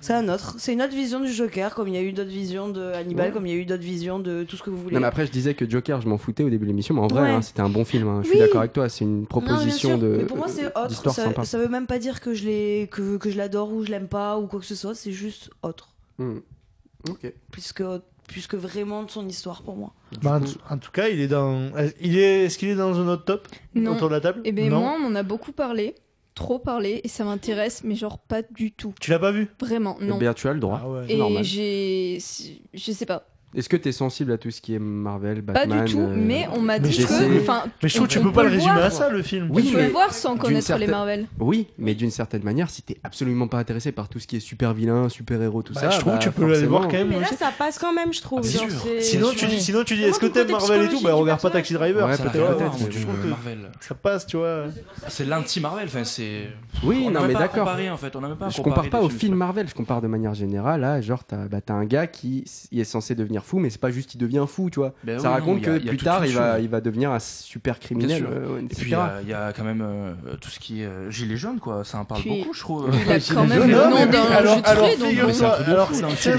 C'est 0.00 0.12
un 0.12 0.28
autre. 0.28 0.54
C'est 0.58 0.72
une 0.74 0.82
autre 0.82 0.94
vision 0.94 1.20
du 1.20 1.32
Joker, 1.32 1.74
comme 1.74 1.88
il 1.88 1.94
y 1.94 1.96
a 1.96 2.02
eu 2.02 2.12
d'autres 2.12 2.28
visions 2.30 2.68
de 2.68 2.80
Hannibal, 2.92 3.28
Ouais. 3.28 3.32
comme 3.32 3.46
il 3.46 3.52
y 3.52 3.56
a 3.56 3.58
eu 3.58 3.64
d'autres 3.64 3.82
visions 3.82 4.18
de 4.18 4.44
tout 4.44 4.56
ce 4.56 4.62
que 4.62 4.70
vous 4.70 4.76
voulez. 4.76 4.94
Non 4.94 5.00
mais 5.00 5.06
après 5.06 5.26
je 5.26 5.32
disais 5.32 5.54
que 5.54 5.68
Joker 5.68 6.00
je 6.02 6.08
m'en 6.08 6.18
foutais 6.18 6.42
au 6.44 6.50
début 6.50 6.64
de 6.66 6.70
l'émission 6.70 6.94
mais 6.94 7.00
en 7.00 7.06
vrai 7.06 7.22
Ouais. 7.22 7.30
hein, 7.30 7.42
c'était 7.42 7.62
un 7.62 7.68
bon 7.70 7.84
film 7.84 8.06
hein. 8.08 8.20
je 8.22 8.28
suis 8.28 8.36
Oui. 8.38 8.40
d'accord 8.44 8.60
avec 8.60 8.72
toi 8.74 8.88
c'est 8.88 9.04
une 9.04 9.20
bien 9.20 9.26
proposition 9.26 9.96
de 9.98 10.16
Mais 10.18 10.24
pour 10.24 10.36
moi, 10.36 10.48
c'est 10.48 10.66
autre. 10.66 10.90
Ça, 10.90 11.10
sympa 11.24 11.44
ça 11.44 11.58
veut 11.58 11.68
même 11.68 11.86
pas 11.86 11.98
dire 11.98 12.20
que 12.20 12.34
je 12.34 12.44
l'ai, 12.44 12.88
que, 12.90 13.16
que 13.16 13.30
je 13.30 13.36
l'adore 13.38 13.72
ou 13.72 13.84
je 13.84 13.90
l'aime 13.90 14.08
pas 14.08 14.38
ou 14.38 14.46
quoi 14.46 14.60
que 14.60 14.66
ce 14.66 14.74
soit. 14.74 14.94
C'est 14.94 15.12
juste 15.12 15.50
autre, 15.62 15.94
Hmm. 16.18 16.38
ok 17.08 17.32
puisque 17.50 17.82
puisque 18.28 18.54
vraiment 18.54 19.02
de 19.04 19.10
son 19.10 19.26
histoire 19.28 19.62
pour 19.62 19.76
moi. 19.76 19.92
Bah, 20.22 20.36
en, 20.36 20.40
tout- 20.40 20.58
en 20.68 20.78
tout 20.78 20.90
cas, 20.90 21.08
il 21.08 21.20
est 21.20 21.28
dans. 21.28 21.70
Il 22.00 22.18
est. 22.18 22.44
Est-ce 22.46 22.58
qu'il 22.58 22.68
est 22.68 22.74
dans 22.74 22.98
un 22.98 23.06
autre 23.08 23.24
top 23.24 23.46
Non. 23.76 23.92
autour 23.92 24.08
de 24.08 24.14
la 24.14 24.20
table? 24.20 24.40
Et 24.44 24.50
ben 24.52 24.68
Non. 24.68 24.80
moi, 24.80 24.96
on 25.00 25.06
en 25.06 25.14
a 25.14 25.22
beaucoup 25.22 25.52
parlé, 25.52 25.94
trop 26.36 26.60
parlé, 26.60 27.00
et 27.02 27.08
ça 27.08 27.24
m'intéresse, 27.24 27.82
mais 27.82 27.96
genre 27.96 28.18
pas 28.20 28.42
du 28.42 28.70
tout. 28.70 28.94
Tu 29.00 29.10
l'as 29.10 29.18
pas 29.18 29.32
vu? 29.32 29.48
Vraiment, 29.58 29.96
Eh 30.00 30.04
non. 30.04 30.18
bien 30.18 30.32
tu 30.34 30.46
as 30.46 30.52
le 30.52 30.60
droit 30.60 30.80
Ah 30.84 30.88
ouais. 30.88 31.06
Et 31.12 31.42
j'ai. 31.42 32.18
Je 32.74 32.92
sais 32.92 33.06
pas. 33.06 33.26
Est-ce 33.54 33.68
que 33.70 33.76
t'es 33.76 33.92
sensible 33.92 34.32
à 34.32 34.38
tout 34.38 34.50
ce 34.50 34.60
qui 34.60 34.74
est 34.74 34.78
Marvel 34.78 35.42
Pas 35.42 35.66
du 35.66 35.90
tout, 35.90 36.00
euh, 36.00 36.14
mais 36.16 36.46
on 36.52 36.60
m'a 36.60 36.78
dit 36.78 36.96
que. 36.98 37.40
Enfin, 37.40 37.64
Mais 37.82 37.88
je 37.88 37.94
trouve 37.94 38.08
que 38.08 38.12
tu 38.12 38.20
peux 38.20 38.32
pas 38.32 38.42
le 38.42 38.50
résumer 38.50 38.72
voir. 38.72 38.84
à 38.84 38.90
ça, 38.90 39.08
le 39.08 39.22
film. 39.22 39.48
Oui, 39.50 39.70
peut 39.70 39.78
mais 39.78 39.86
le 39.86 39.92
voir 39.92 40.12
sans 40.12 40.36
connaître 40.36 40.66
certaine- 40.66 40.86
les 40.88 40.92
Marvel. 40.92 41.26
Oui, 41.38 41.68
mais 41.78 41.94
d'une 41.94 42.10
certaine 42.10 42.42
manière, 42.42 42.68
si 42.68 42.82
t'es 42.82 42.98
absolument 43.02 43.48
pas 43.48 43.58
intéressé 43.58 43.92
par 43.92 44.08
tout 44.08 44.18
ce 44.18 44.26
qui 44.26 44.36
est 44.36 44.40
super 44.40 44.74
vilain, 44.74 45.08
super 45.08 45.40
héros, 45.40 45.62
tout 45.62 45.72
Bah, 45.72 45.80
ça, 45.82 45.90
je 45.90 46.00
trouve 46.00 46.12
bah, 46.12 46.18
que 46.18 46.24
tu 46.24 46.30
peux 46.32 46.52
aller 46.52 46.66
voir 46.66 46.82
quand 46.82 46.92
même. 46.92 47.08
Mais 47.08 47.20
là, 47.20 47.26
aussi. 47.28 47.36
ça 47.36 47.50
passe 47.56 47.78
quand 47.78 47.94
même, 47.94 48.12
je 48.12 48.20
trouve. 48.20 48.40
Ah, 48.44 48.46
bien 48.48 48.68
genre, 48.68 48.86
Sinon, 49.00 49.30
tu 49.34 49.46
dis, 49.46 49.60
sinon, 49.60 49.84
tu 49.84 49.94
dis, 49.94 50.02
est-ce 50.02 50.18
que 50.18 50.26
t'aimes 50.26 50.50
Marvel 50.50 50.82
et 50.82 50.88
tout 50.88 51.00
Bah, 51.02 51.14
regarde 51.14 51.40
pas. 51.40 51.50
Taxi 51.50 51.72
Driver. 51.72 52.06
Ouais, 52.08 52.16
peut-être. 52.16 52.34
Je 52.90 53.00
trouve 53.00 53.14
que 53.22 53.28
ça 53.80 53.94
passe, 53.94 54.26
tu 54.26 54.36
vois. 54.36 54.64
C'est 55.08 55.24
l'anti-Marvel, 55.24 55.84
enfin 55.86 56.04
c'est. 56.04 56.48
Oui, 56.84 57.04
on 57.06 57.10
non, 57.10 57.22
mais 57.26 57.34
d'accord. 57.34 57.70
Je 58.50 58.60
compare 58.60 58.90
pas 58.90 59.00
au 59.00 59.08
film. 59.08 59.34
Marvel, 59.36 59.68
je 59.68 59.74
compare 59.74 60.02
de 60.02 60.08
manière 60.08 60.34
générale. 60.34 60.80
Là, 60.80 61.00
genre, 61.00 61.24
t'as 61.24 61.46
bah, 61.46 61.60
t'as 61.60 61.74
un 61.74 61.84
gars 61.84 62.06
qui 62.06 62.44
est 62.72 62.84
censé 62.84 63.14
devenir 63.14 63.35
fou, 63.44 63.58
mais 63.58 63.70
c'est 63.70 63.80
pas 63.80 63.90
juste 63.90 64.14
il 64.14 64.18
devient 64.18 64.44
fou, 64.48 64.70
tu 64.70 64.80
vois. 64.80 64.92
Ben 65.04 65.18
ça 65.18 65.28
oui, 65.28 65.34
raconte 65.34 65.56
non, 65.56 65.62
que 65.62 65.78
il 65.78 65.84
y 65.84 65.88
a 65.88 65.90
plus 65.90 65.98
tard, 65.98 66.24
il 66.26 66.32
va, 66.32 66.54
chose. 66.54 66.64
il 66.64 66.68
va 66.70 66.80
devenir 66.80 67.10
un 67.10 67.18
super 67.18 67.78
criminel, 67.78 68.26
euh, 68.30 68.60
Et 68.60 68.66
puis 68.74 68.86
il 68.86 68.88
y 68.90 68.94
a- 68.94 69.18
il 69.22 69.28
y, 69.28 69.34
a 69.34 69.52
quand 69.52 69.64
même 69.64 69.82
euh, 69.82 70.12
tout 70.40 70.48
ce 70.50 70.58
qui 70.58 70.82
est 70.82 70.86
euh, 70.86 71.10
gilet 71.10 71.36
jaune, 71.36 71.58
quoi. 71.60 71.84
Ça 71.84 71.98
en 71.98 72.04
parle 72.04 72.20
Puis- 72.22 72.38
beaucoup, 72.40 72.54
je 72.54 72.60
trouve. 72.60 72.90
Il 73.06 73.12
a 73.12 73.18
quand 73.34 73.44
même 73.46 73.58
jaune. 73.58 73.70
le 73.70 73.76
Non, 73.76 73.90
nom 73.90 74.06
d'un 74.06 74.22
alors, 74.32 74.56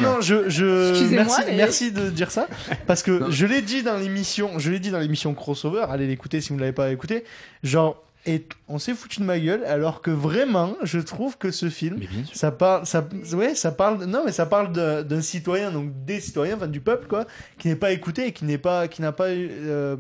non, 0.02 0.18
je, 0.22 1.14
merci, 1.14 1.42
mais- 1.48 1.56
merci 1.56 1.92
de 1.92 2.10
dire 2.10 2.32
ça, 2.32 2.48
parce 2.86 3.04
que 3.04 3.30
je 3.32 3.46
l'ai 3.46 3.62
dit 3.62 3.84
dans 3.84 3.98
l'émission, 3.98 4.58
je 4.60 4.72
l'ai 4.72 4.80
dit 4.80 4.92
dans 4.92 5.00
l'émission 5.00 5.34
crossover, 5.34 5.86
allez 5.90 6.08
l'écouter 6.08 6.42
si 6.42 6.50
vous 6.50 6.56
ne 6.56 6.62
l'avez 6.62 6.72
pas 6.74 6.92
écouté, 6.92 7.24
genre, 7.64 8.04
Et 8.26 8.46
on 8.68 8.78
s'est 8.78 8.94
foutu 8.94 9.22
de 9.22 9.26
ma 9.26 9.40
gueule, 9.40 9.64
alors 9.64 10.02
que 10.02 10.12
vraiment, 10.12 10.76
je 10.84 11.00
trouve 11.00 11.38
que 11.38 11.50
ce 11.52 11.70
film, 11.70 12.00
ça 12.34 12.52
parle, 12.52 12.86
ça, 12.86 13.08
ouais, 13.34 13.56
ça 13.56 13.72
parle, 13.72 14.04
non, 14.04 14.24
mais 14.26 14.34
ça 14.34 14.46
parle 14.46 14.74
d'un 14.74 15.22
citoyen, 15.22 15.72
donc 15.72 15.92
des 16.04 16.20
citoyens, 16.20 16.58
enfin 16.58 16.68
du 16.68 16.82
peuple, 16.82 17.08
quoi, 17.08 17.26
qui 17.58 17.70
n'est 17.70 17.78
pas 17.78 17.92
écouté 17.92 18.28
et 18.28 18.32
qui 18.34 18.44
n'est 18.44 18.58
pas, 18.58 18.90
qui 18.90 19.02
n'a 19.02 19.14
pas, 19.14 19.34
eu, 19.34 19.50
euh, 19.50 19.96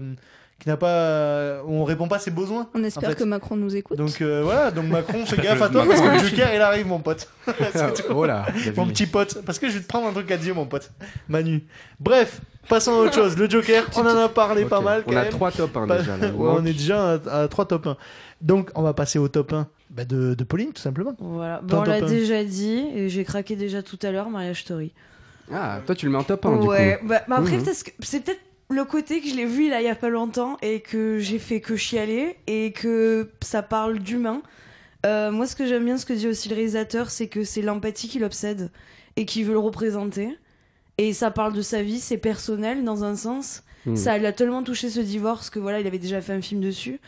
qui 0.60 0.70
n'a 0.70 0.78
pas, 0.78 1.62
on 1.68 1.84
répond 1.84 2.08
pas 2.08 2.16
à 2.16 2.20
ses 2.20 2.32
besoins. 2.32 2.68
On 2.74 2.84
espère 2.84 3.10
en 3.10 3.12
fait. 3.12 3.20
que 3.20 3.24
Macron 3.24 3.56
nous 3.56 3.76
écoute. 3.76 3.98
Donc 3.98 4.22
euh, 4.22 4.42
voilà, 4.44 4.72
donc 4.72 4.86
Macron, 4.86 5.26
fais 5.26 5.42
gaffe 5.42 5.62
à 5.62 5.70
toi 5.70 5.86
parce 5.88 6.02
que 6.02 6.08
le 6.08 6.20
Joker 6.30 6.54
il 6.54 6.62
arrive, 6.62 6.88
mon 6.88 7.00
pote. 7.00 7.28
C'est 7.74 7.94
tout. 7.94 8.04
Oh 8.10 8.26
mon 8.76 8.86
vu. 8.86 8.92
petit 8.94 9.06
pote, 9.06 9.42
parce 9.46 9.60
que 9.60 9.70
je 9.70 9.74
vais 9.76 9.82
te 9.82 9.88
prendre 9.88 10.08
un 10.08 10.12
truc 10.14 10.30
à 10.32 10.38
dire, 10.38 10.56
mon 10.56 10.66
pote. 10.66 10.92
Manu. 11.30 11.64
Bref, 12.00 12.42
passons 12.68 12.94
à 12.94 12.96
autre 13.04 13.14
chose. 13.14 13.38
Le 13.38 13.48
Joker, 13.50 13.88
on 13.96 14.02
en 14.02 14.18
a 14.18 14.30
parlé 14.30 14.66
pas 14.66 14.82
mal. 14.82 15.04
On 15.06 15.12
quand 15.12 15.18
a 15.18 15.22
même. 15.24 15.32
trois 15.32 15.52
top 15.52 15.78
1 15.78 15.88
Pas- 15.88 15.98
déjà, 16.00 16.18
là. 16.18 16.28
On 16.38 16.66
est 16.66 16.74
déjà 16.74 17.14
à, 17.28 17.44
à 17.44 17.48
trois 17.48 17.66
top 17.66 17.86
1. 17.88 17.98
Donc 18.42 18.72
on 18.76 18.82
va 18.82 18.94
passer 18.94 19.20
au 19.20 19.28
top 19.28 19.54
1 19.54 19.68
bah, 19.92 20.06
de, 20.06 20.34
de 20.34 20.44
Pauline, 20.44 20.74
tout 20.74 20.82
simplement. 20.82 21.16
Voilà. 21.20 21.62
Bon, 21.64 21.78
on 21.80 21.84
l'a 21.84 22.02
déjà 22.02 22.44
dit 22.44 22.84
et 22.96 23.10
j'ai 23.10 23.24
craqué 23.24 23.56
déjà 23.56 23.82
tout 23.84 23.98
à 24.02 24.12
l'heure, 24.12 24.30
Mariage 24.30 24.62
Story. 24.62 24.92
Ah, 25.54 25.80
toi, 25.86 25.96
tu 25.96 26.06
le 26.08 26.12
mets 26.12 26.18
en 26.18 26.24
top 26.24 26.46
1 26.46 26.50
ouais, 26.58 26.92
du 26.94 26.98
coup. 27.00 27.08
bah, 27.08 27.22
mais 27.28 27.36
après, 27.36 27.58
peut-être 27.58 27.84
que- 27.84 27.92
c'est 28.02 28.20
peut-être 28.24 28.42
le 28.70 28.84
côté 28.84 29.22
que 29.22 29.30
je 29.30 29.36
l'ai 29.36 29.46
vu 29.46 29.70
là 29.70 29.82
il 29.82 29.86
y 29.86 29.90
a 29.90 29.96
pas 29.96 30.10
longtemps 30.10 30.58
et 30.62 30.82
que 30.82 31.20
j'ai 31.20 31.40
fait 31.40 31.62
que 31.62 31.76
chialer 31.76 32.36
et 32.48 32.72
que 32.72 33.30
ça 33.42 33.64
parle 33.64 34.00
d'humain. 34.00 34.42
Euh, 35.06 35.32
moi, 35.32 35.48
ce 35.48 35.56
que 35.56 35.66
j'aime 35.66 35.86
bien, 35.86 35.98
ce 35.98 36.06
que 36.06 36.14
dit 36.14 36.28
aussi 36.28 36.50
le 36.50 36.56
réalisateur, 36.56 37.10
c'est 37.10 37.28
que 37.28 37.44
c'est 37.44 37.62
l'empathie 37.62 38.10
qui 38.10 38.20
l'obsède 38.20 38.72
et 39.16 39.26
qui 39.26 39.44
veut 39.44 39.54
le 39.54 39.60
représenter. 39.60 40.38
Et 40.98 41.14
ça 41.14 41.32
parle 41.32 41.54
de 41.54 41.62
sa 41.62 41.82
vie, 41.82 42.00
c'est 42.00 42.18
personnel 42.18 42.84
dans 42.84 43.04
un 43.04 43.16
sens. 43.16 43.64
Mhm. 43.86 43.96
Ça 43.96 44.18
l'a 44.18 44.34
tellement 44.34 44.64
touché 44.64 44.90
ce 44.90 45.00
divorce 45.00 45.50
que 45.50 45.60
voilà, 45.60 45.80
il 45.80 45.88
avait 45.88 46.00
déjà 46.00 46.22
fait 46.22 46.34
un 46.34 46.42
film 46.42 46.60
dessus. 46.62 47.00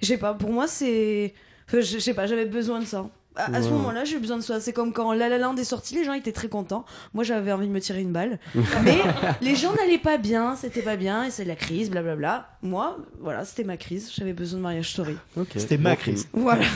Je 0.00 0.06
sais 0.06 0.18
pas, 0.18 0.34
pour 0.34 0.50
moi, 0.50 0.66
c'est. 0.66 1.34
enfin, 1.68 1.80
je 1.80 1.98
sais 1.98 2.14
pas, 2.14 2.26
j'avais 2.26 2.46
besoin 2.46 2.80
de 2.80 2.86
ça. 2.86 3.08
À, 3.36 3.46
à 3.56 3.62
ce 3.62 3.66
Ouais. 3.66 3.72
moment-là, 3.72 4.04
j'ai 4.04 4.16
eu 4.16 4.20
besoin 4.20 4.36
de 4.36 4.42
ça. 4.42 4.60
C'est 4.60 4.72
comme 4.72 4.92
quand 4.92 5.12
La 5.12 5.28
La 5.28 5.38
Land 5.38 5.56
est 5.56 5.64
sorti, 5.64 5.94
les 5.96 6.04
gens 6.04 6.12
étaient 6.12 6.30
très 6.32 6.48
contents. 6.48 6.84
Moi, 7.14 7.24
j'avais 7.24 7.50
envie 7.52 7.66
de 7.66 7.72
me 7.72 7.80
tirer 7.80 8.00
une 8.00 8.12
balle. 8.12 8.38
Mais 8.84 8.98
les 9.40 9.56
gens 9.56 9.72
n'allaient 9.74 9.98
pas 9.98 10.18
bien, 10.18 10.54
c'était 10.56 10.82
pas 10.82 10.96
bien, 10.96 11.24
et 11.24 11.30
c'est 11.30 11.44
la 11.44 11.56
crise, 11.56 11.90
blablabla. 11.90 12.48
Moi, 12.62 12.96
voilà, 13.20 13.44
c'était 13.44 13.64
ma 13.64 13.76
crise. 13.76 14.12
J'avais 14.14 14.32
besoin 14.34 14.58
de 14.58 14.62
Mariage 14.62 14.90
Story. 14.90 15.16
Ok. 15.36 15.48
C'était 15.56 15.78
ma 15.78 15.96
crise. 15.96 16.28
Voilà. 16.32 16.64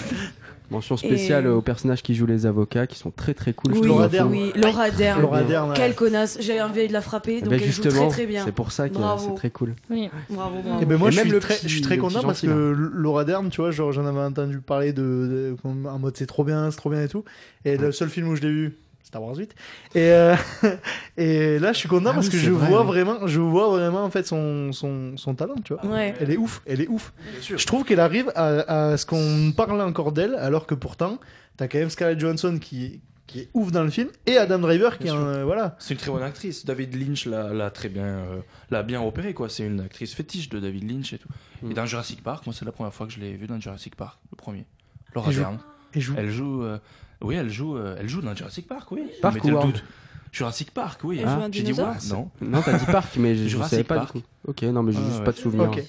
Mention 0.70 0.96
spéciale 0.98 1.46
Et- 1.46 1.48
aux 1.48 1.62
personnages 1.62 2.02
qui 2.02 2.14
jouent 2.14 2.26
les 2.26 2.44
avocats, 2.44 2.86
qui 2.86 2.98
sont 2.98 3.10
très 3.10 3.32
très 3.32 3.54
cool. 3.54 3.72
je 3.74 3.78
Oui, 3.80 3.86
trouve, 3.86 3.96
Laura. 3.98 4.08
Dern. 4.08 4.30
oui, 4.30 4.52
Laura 4.54 4.90
Dern. 4.90 5.20
Laura 5.22 5.42
Dern, 5.42 5.70
ouais. 5.70 5.74
Quelle 5.76 5.94
connasse. 5.94 6.36
J'avais 6.40 6.60
envie 6.60 6.88
de 6.88 6.92
la 6.92 7.00
frapper, 7.00 7.36
Eh 7.38 7.40
donc 7.40 7.50
ben, 7.50 7.60
elle 7.62 7.70
joue 7.72 7.82
très 7.82 8.08
très 8.08 8.26
bien. 8.26 8.44
c'est 8.44 8.52
pour 8.52 8.70
ça 8.72 8.88
que 8.88 8.94
c'est 9.18 9.34
très 9.34 9.50
cool. 9.50 9.74
Oui. 9.90 10.10
Bravo, 10.28 10.56
bravo. 10.62 10.82
Et 10.82 10.84
ben 10.84 10.98
moi 10.98 11.08
Et 11.08 11.12
je 11.12 11.16
même 11.20 11.28
suis, 11.30 11.38
très, 11.38 11.54
petit- 11.54 11.68
je 11.68 11.72
suis 11.72 11.80
très 11.82 11.96
le 11.96 12.02
content 12.02 12.22
parce 12.22 12.42
que 12.42 12.48
Laura 12.76 13.24
Dern, 13.24 13.48
tu 13.48 13.60
vois, 13.62 13.70
genre 13.70 13.92
j'en 13.92 14.04
avais 14.06 14.20
entendu 14.20 14.58
parler 14.58 14.92
de, 14.92 15.56
en 15.64 15.98
mode 15.98 16.16
c'est 16.16 16.26
trop 16.26 16.44
bien, 16.44 16.70
c'est 16.70 16.76
trop 16.76 16.90
bien 16.90 17.02
et 17.02 17.08
tout. 17.08 17.24
Et 17.64 17.76
le 17.78 17.90
seul 17.92 18.10
film 18.10 18.28
où 18.28 18.36
je 18.36 18.42
l'ai 18.42 18.50
vu, 18.52 18.76
Star 19.08 19.22
Wars 19.22 19.36
8. 19.36 19.54
Et, 19.94 19.98
euh, 20.12 20.36
et 21.16 21.58
là 21.58 21.72
je 21.72 21.78
suis 21.78 21.88
content 21.88 22.10
Ah 22.10 22.14
parce 22.14 22.26
oui, 22.26 22.32
que 22.32 22.38
je 22.38 22.50
vrai, 22.50 22.68
vois 22.68 22.82
oui. 22.82 22.86
vraiment, 22.88 23.26
je 23.26 23.40
vois 23.40 23.68
vraiment 23.68 24.04
en 24.04 24.10
fait 24.10 24.26
son, 24.26 24.72
son, 24.72 25.16
son 25.16 25.34
talent, 25.34 25.54
tu 25.64 25.74
vois. 25.74 25.84
Ouais. 25.86 26.14
Elle 26.20 26.30
est 26.30 26.36
ouf, 26.36 26.62
elle 26.66 26.80
est 26.80 26.88
ouf. 26.88 27.12
Je 27.40 27.66
trouve 27.66 27.84
qu'elle 27.84 28.00
arrive 28.00 28.30
à, 28.34 28.90
à 28.92 28.96
ce 28.96 29.06
qu'on 29.06 29.52
parle 29.56 29.80
encore 29.80 30.12
d'elle, 30.12 30.34
alors 30.36 30.66
que 30.66 30.74
pourtant, 30.74 31.18
t'as 31.56 31.68
quand 31.68 31.78
même 31.78 31.90
Scarlett 31.90 32.18
Johansson 32.20 32.58
qui, 32.60 33.00
qui 33.26 33.40
est 33.40 33.48
ouf 33.54 33.72
dans 33.72 33.82
le 33.82 33.90
film 33.90 34.08
et 34.26 34.36
Adam 34.36 34.58
Driver 34.58 34.98
qui 34.98 35.06
est 35.08 35.10
un, 35.10 35.44
voilà. 35.44 35.74
C'est 35.78 35.94
une 35.94 36.00
très 36.00 36.10
bonne 36.10 36.22
actrice. 36.22 36.64
David 36.66 36.94
Lynch 36.94 37.26
l'a 37.26 37.52
l'a 37.52 37.70
très 37.70 37.88
bien, 37.88 38.04
euh, 38.04 38.40
l'a 38.70 38.82
bien 38.82 39.00
repéré 39.00 39.32
quoi. 39.34 39.48
C'est 39.48 39.66
une 39.66 39.80
actrice 39.80 40.14
fétiche 40.14 40.48
de 40.50 40.60
David 40.60 40.90
Lynch 40.90 41.12
et 41.14 41.18
tout. 41.18 41.28
Mm. 41.62 41.70
Et 41.70 41.74
dans 41.74 41.86
Jurassic 41.86 42.22
Park, 42.22 42.44
moi 42.46 42.54
c'est 42.56 42.64
la 42.64 42.72
première 42.72 42.92
fois 42.94 43.06
que 43.06 43.12
je 43.12 43.20
l'ai 43.20 43.32
vue 43.36 43.46
dans 43.46 43.58
Jurassic 43.58 43.96
Park, 43.96 44.18
le 44.30 44.36
premier. 44.36 44.66
Laura 45.14 45.32
Dern. 45.32 45.58
elle 45.94 46.00
joue- 46.02 46.14
Elle 46.18 46.30
joue. 46.30 46.62
euh, 46.62 46.78
oui, 47.22 47.34
elle 47.36 47.50
joue. 47.50 47.76
euh, 47.76 47.96
elle 47.98 48.08
joue 48.08 48.20
dans 48.20 48.34
Jurassic 48.34 48.66
Park, 48.66 48.90
oui. 48.92 49.02
Park 49.22 49.42
ou 49.44 49.48
le 49.48 49.54
World 49.54 49.72
doute. 49.74 49.84
Jurassic 50.32 50.70
Park, 50.72 51.00
oui. 51.04 51.18
Elle 51.20 51.28
joue 51.28 51.34
un 51.34 51.42
J'ai 51.50 51.62
dit 51.62 51.72
dinosaure 51.72 51.94
non. 52.10 52.30
Non, 52.40 52.62
t'as 52.62 52.78
dit 52.78 52.84
parc, 52.86 53.16
mais 53.16 53.34
je, 53.34 53.44
je 53.44 53.48
Jurassic 53.48 53.70
savais 53.70 53.84
pas 53.84 53.96
Park. 53.96 54.14
du 54.16 54.22
coup. 54.22 54.28
Ok, 54.46 54.62
non, 54.62 54.82
mais 54.82 54.92
j'ai 54.92 54.98
Ah, 55.02 55.06
juste 55.06 55.18
ouais. 55.18 55.24
pas 55.24 55.32
de 55.32 55.36
souvenir. 55.38 55.70
Ok. 55.70 55.82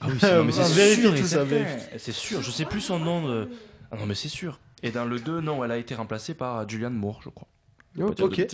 Ah 0.00 0.06
oui, 0.08 0.16
c'est- 0.20 0.36
non, 0.36 0.44
mais 0.44 0.52
c'est 0.52 0.74
vérifie 0.74 1.00
sûr, 1.02 1.10
tout 1.10 1.16
et 1.16 1.22
ça, 1.22 1.28
certain. 1.28 1.44
vérifie. 1.44 1.84
C'est 1.98 2.12
sûr, 2.12 2.42
je 2.42 2.50
sais 2.50 2.64
plus 2.64 2.80
son 2.80 2.98
nom. 2.98 3.28
de- 3.28 3.48
Ah 3.92 3.96
non, 3.96 4.06
mais 4.06 4.14
c'est 4.14 4.28
sûr. 4.28 4.58
Et 4.82 4.90
dans 4.90 5.04
le 5.04 5.18
2, 5.20 5.40
non, 5.40 5.64
elle 5.64 5.70
a 5.70 5.76
été 5.78 5.94
remplacée 5.94 6.34
par 6.34 6.68
Julianne 6.68 6.94
Moore, 6.94 7.20
je 7.24 7.28
crois. 7.30 7.46
De 7.96 8.02
Ok. 8.22 8.46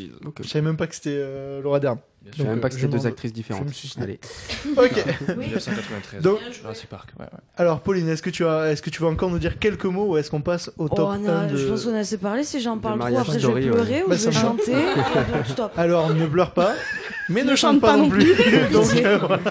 Je 0.42 0.48
savais 0.48 0.62
même 0.64 0.76
pas 0.76 0.86
que 0.86 0.94
c'était 0.94 1.10
euh, 1.14 1.62
Laura 1.62 1.80
Dern. 1.80 1.98
Je 2.30 2.36
savais 2.36 2.50
même 2.50 2.60
pas 2.60 2.68
que 2.68 2.74
c'était 2.74 2.86
je 2.88 2.92
deux 2.98 3.06
actrices 3.06 3.32
différentes. 3.32 3.62
je 3.64 3.68
me 3.68 3.72
suis. 3.72 3.94
Allez. 4.00 4.20
Ok. 4.76 5.04
1993. 5.38 6.22
Donc- 6.22 6.38
Jurassic 6.52 6.88
Park. 6.90 7.10
Ouais, 7.18 7.24
ouais. 7.24 7.38
Alors 7.56 7.80
Pauline, 7.80 8.08
est-ce 8.10 8.22
que 8.22 8.28
tu 8.28 8.44
as, 8.44 8.70
est-ce 8.72 8.82
que 8.82 8.90
tu 8.90 9.00
veux 9.00 9.08
encore 9.08 9.30
nous 9.30 9.38
dire 9.38 9.58
quelques 9.58 9.86
mots 9.86 10.08
ou 10.12 10.16
est-ce 10.18 10.30
qu'on 10.30 10.42
passe 10.42 10.70
au 10.76 10.88
top 10.90 11.08
Oh, 11.12 11.16
on 11.18 11.26
a- 11.28 11.32
1 11.32 11.46
de... 11.46 11.56
Je 11.56 11.66
pense 11.68 11.84
qu'on 11.86 11.94
a 11.94 12.00
assez 12.00 12.18
parlé. 12.18 12.44
Si 12.44 12.60
j'en 12.60 12.76
parle 12.78 12.98
trop, 13.00 13.16
après 13.16 13.32
je 13.34 13.38
Story, 13.38 13.62
vais 13.62 13.68
ouais. 13.70 13.74
pleurer 13.76 14.02
ou 14.02 14.08
Bah, 14.10 14.16
je 14.16 14.26
vais 14.26 14.32
chanter. 14.32 14.72
donc 15.32 15.46
stop. 15.48 15.72
Alors 15.78 16.12
ne 16.14 16.26
pleure 16.26 16.52
pas, 16.52 16.74
mais 17.30 17.42
ne, 17.42 17.56
chante 17.56 17.80
pas, 17.80 17.96
non 17.96 18.10
plus. 18.10 18.34
Donc 18.72 18.94
euh, 18.96 19.18
voilà. 19.18 19.42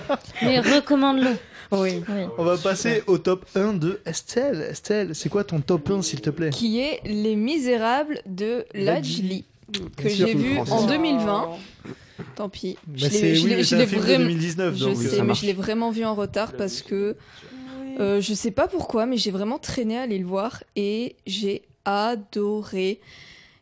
Mais 0.44 0.60
recommande-le. 0.60 1.32
Oui. 1.72 2.04
Oui. 2.10 2.24
on 2.38 2.44
va 2.44 2.58
passer 2.58 3.04
au 3.08 3.18
top 3.20 3.46
1 3.56 3.74
de 3.74 4.00
Estelle. 4.06 4.62
Estelle, 4.62 5.14
c'est 5.16 5.30
quoi 5.30 5.44
ton 5.44 5.60
top 5.62 5.90
1 5.90 6.02
s'il 6.02 6.22
te 6.22 6.30
plaît? 6.32 6.50
Qui 6.52 6.80
est 6.82 7.00
Les 7.06 7.36
Misérables 7.36 8.22
de 8.26 8.66
Lajli, 8.74 9.46
que 9.98 10.10
j'ai 10.10 10.34
vu 10.34 10.58
en 10.60 10.86
2020. 10.86 11.50
Tant 12.36 12.50
pis. 12.50 12.78
Bah, 12.86 12.94
Je 12.98 13.08
l'ai- 13.08 13.40
oui, 13.42 13.50
l'ai- 13.50 13.86
de 13.86 13.86
vraiment- 13.98 14.26
2019 14.26 14.76
Je 14.76 14.86
donc 14.86 14.98
sais, 14.98 15.20
euh, 15.20 15.24
mais 15.24 15.34
je 15.34 15.46
l'ai 15.46 15.54
vraiment 15.54 15.90
vu 15.90 16.04
en 16.04 16.16
retard 16.16 16.52
parce 16.54 16.82
que 16.82 17.16
euh, 18.00 18.20
je 18.22 18.34
sais 18.34 18.52
pas 18.52 18.68
pourquoi, 18.68 19.06
mais 19.06 19.16
j'ai 19.18 19.32
vraiment 19.32 19.58
traîné 19.58 19.98
à 19.98 20.02
aller 20.02 20.18
le 20.20 20.26
voir 20.26 20.64
et 20.76 21.16
j'ai 21.26 21.64
adoré. 21.86 23.00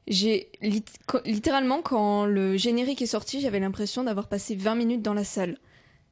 J'ai 0.08 0.48
lit- 0.62 0.84
littéralement 1.26 1.82
quand 1.82 2.26
le 2.26 2.56
générique 2.58 3.02
est 3.02 3.06
sorti, 3.08 3.42
j'avais 3.42 3.60
l'impression 3.60 4.04
d'avoir 4.04 4.28
passé 4.28 4.56
20 4.56 4.76
minutes 4.76 5.02
dans 5.02 5.14
la 5.14 5.24
salle. 5.26 5.58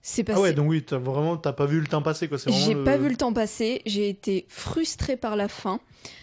C'est 0.02 0.24
passé. 0.24 0.38
Ah 0.40 0.42
ouais, 0.44 0.54
donc 0.54 0.70
oui, 0.70 0.84
t'as 0.84 0.98
vraiment 0.98 1.38
t'as 1.38 1.54
pas 1.54 1.66
vu 1.66 1.80
le 1.80 1.88
temps 1.88 2.02
passer 2.04 2.28
quoi. 2.28 2.38
J'ai 2.46 2.74
le- 2.76 2.84
pas 2.84 2.98
vu 2.98 3.10
le 3.10 3.16
temps 3.16 3.34
passer, 3.34 3.82
j'ai 3.88 4.08
été 4.10 4.46
frustrée 4.50 5.18
par 5.18 5.36
la 5.36 5.48
fin. 5.48 5.80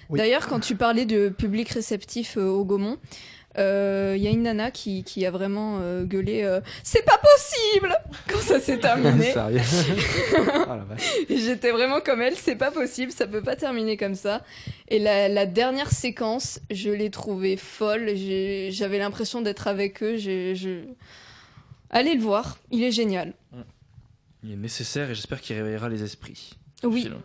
Oui. 0.09 0.19
D'ailleurs, 0.19 0.47
quand 0.47 0.61
tu 0.61 0.77
parlais 0.77 1.05
de 1.07 1.31
public 1.31 1.69
réceptif 1.71 2.37
euh, 2.37 2.47
au 2.49 2.65
Gaumont, 2.65 2.99
il 3.57 4.23
y 4.23 4.27
a 4.27 4.31
une 4.31 4.43
nana 4.43 4.71
qui, 4.71 5.05
qui 5.05 5.27
a 5.27 5.31
vraiment 5.31 5.79
euh, 5.81 6.05
gueulé 6.05 6.43
euh, 6.43 6.61
C'est 6.83 7.05
pas 7.05 7.19
possible 7.19 7.97
quand 8.29 8.41
ça 8.41 8.61
s'est 8.61 8.79
terminé. 8.79 9.35
Ah 10.69 10.79
J'étais 11.29 11.71
vraiment 11.71 12.01
comme 12.01 12.23
elle, 12.23 12.37
c'est 12.37 12.57
pas 12.57 12.71
possible, 12.71 13.13
ça 13.13 13.27
peut 13.27 13.43
pas 13.43 13.57
terminer 13.57 13.97
comme 13.97 14.15
ça. 14.15 14.45
Et 14.89 14.99
la, 14.99 15.29
la 15.29 15.47
dernière 15.47 15.91
séquence, 15.91 16.61
je 16.71 16.91
l'ai 16.91 17.11
trouvée 17.11 17.57
folle, 17.57 18.11
j'avais 18.71 18.99
l'impression 18.99 19.43
d'être 19.43 19.67
avec 19.67 20.03
eux. 20.03 20.17
je... 20.17 20.85
Allez 21.91 22.15
le 22.15 22.23
voir, 22.23 22.59
il 22.71 22.83
est 22.83 22.91
génial. 22.91 23.35
Il 24.43 24.53
est 24.53 24.57
nécessaire 24.57 25.11
et 25.11 25.15
j'espère 25.15 25.41
qu'il 25.41 25.57
réveillera 25.57 25.89
les 25.89 26.03
esprits. 26.03 26.57
Oui. 26.83 27.03
Film. 27.03 27.21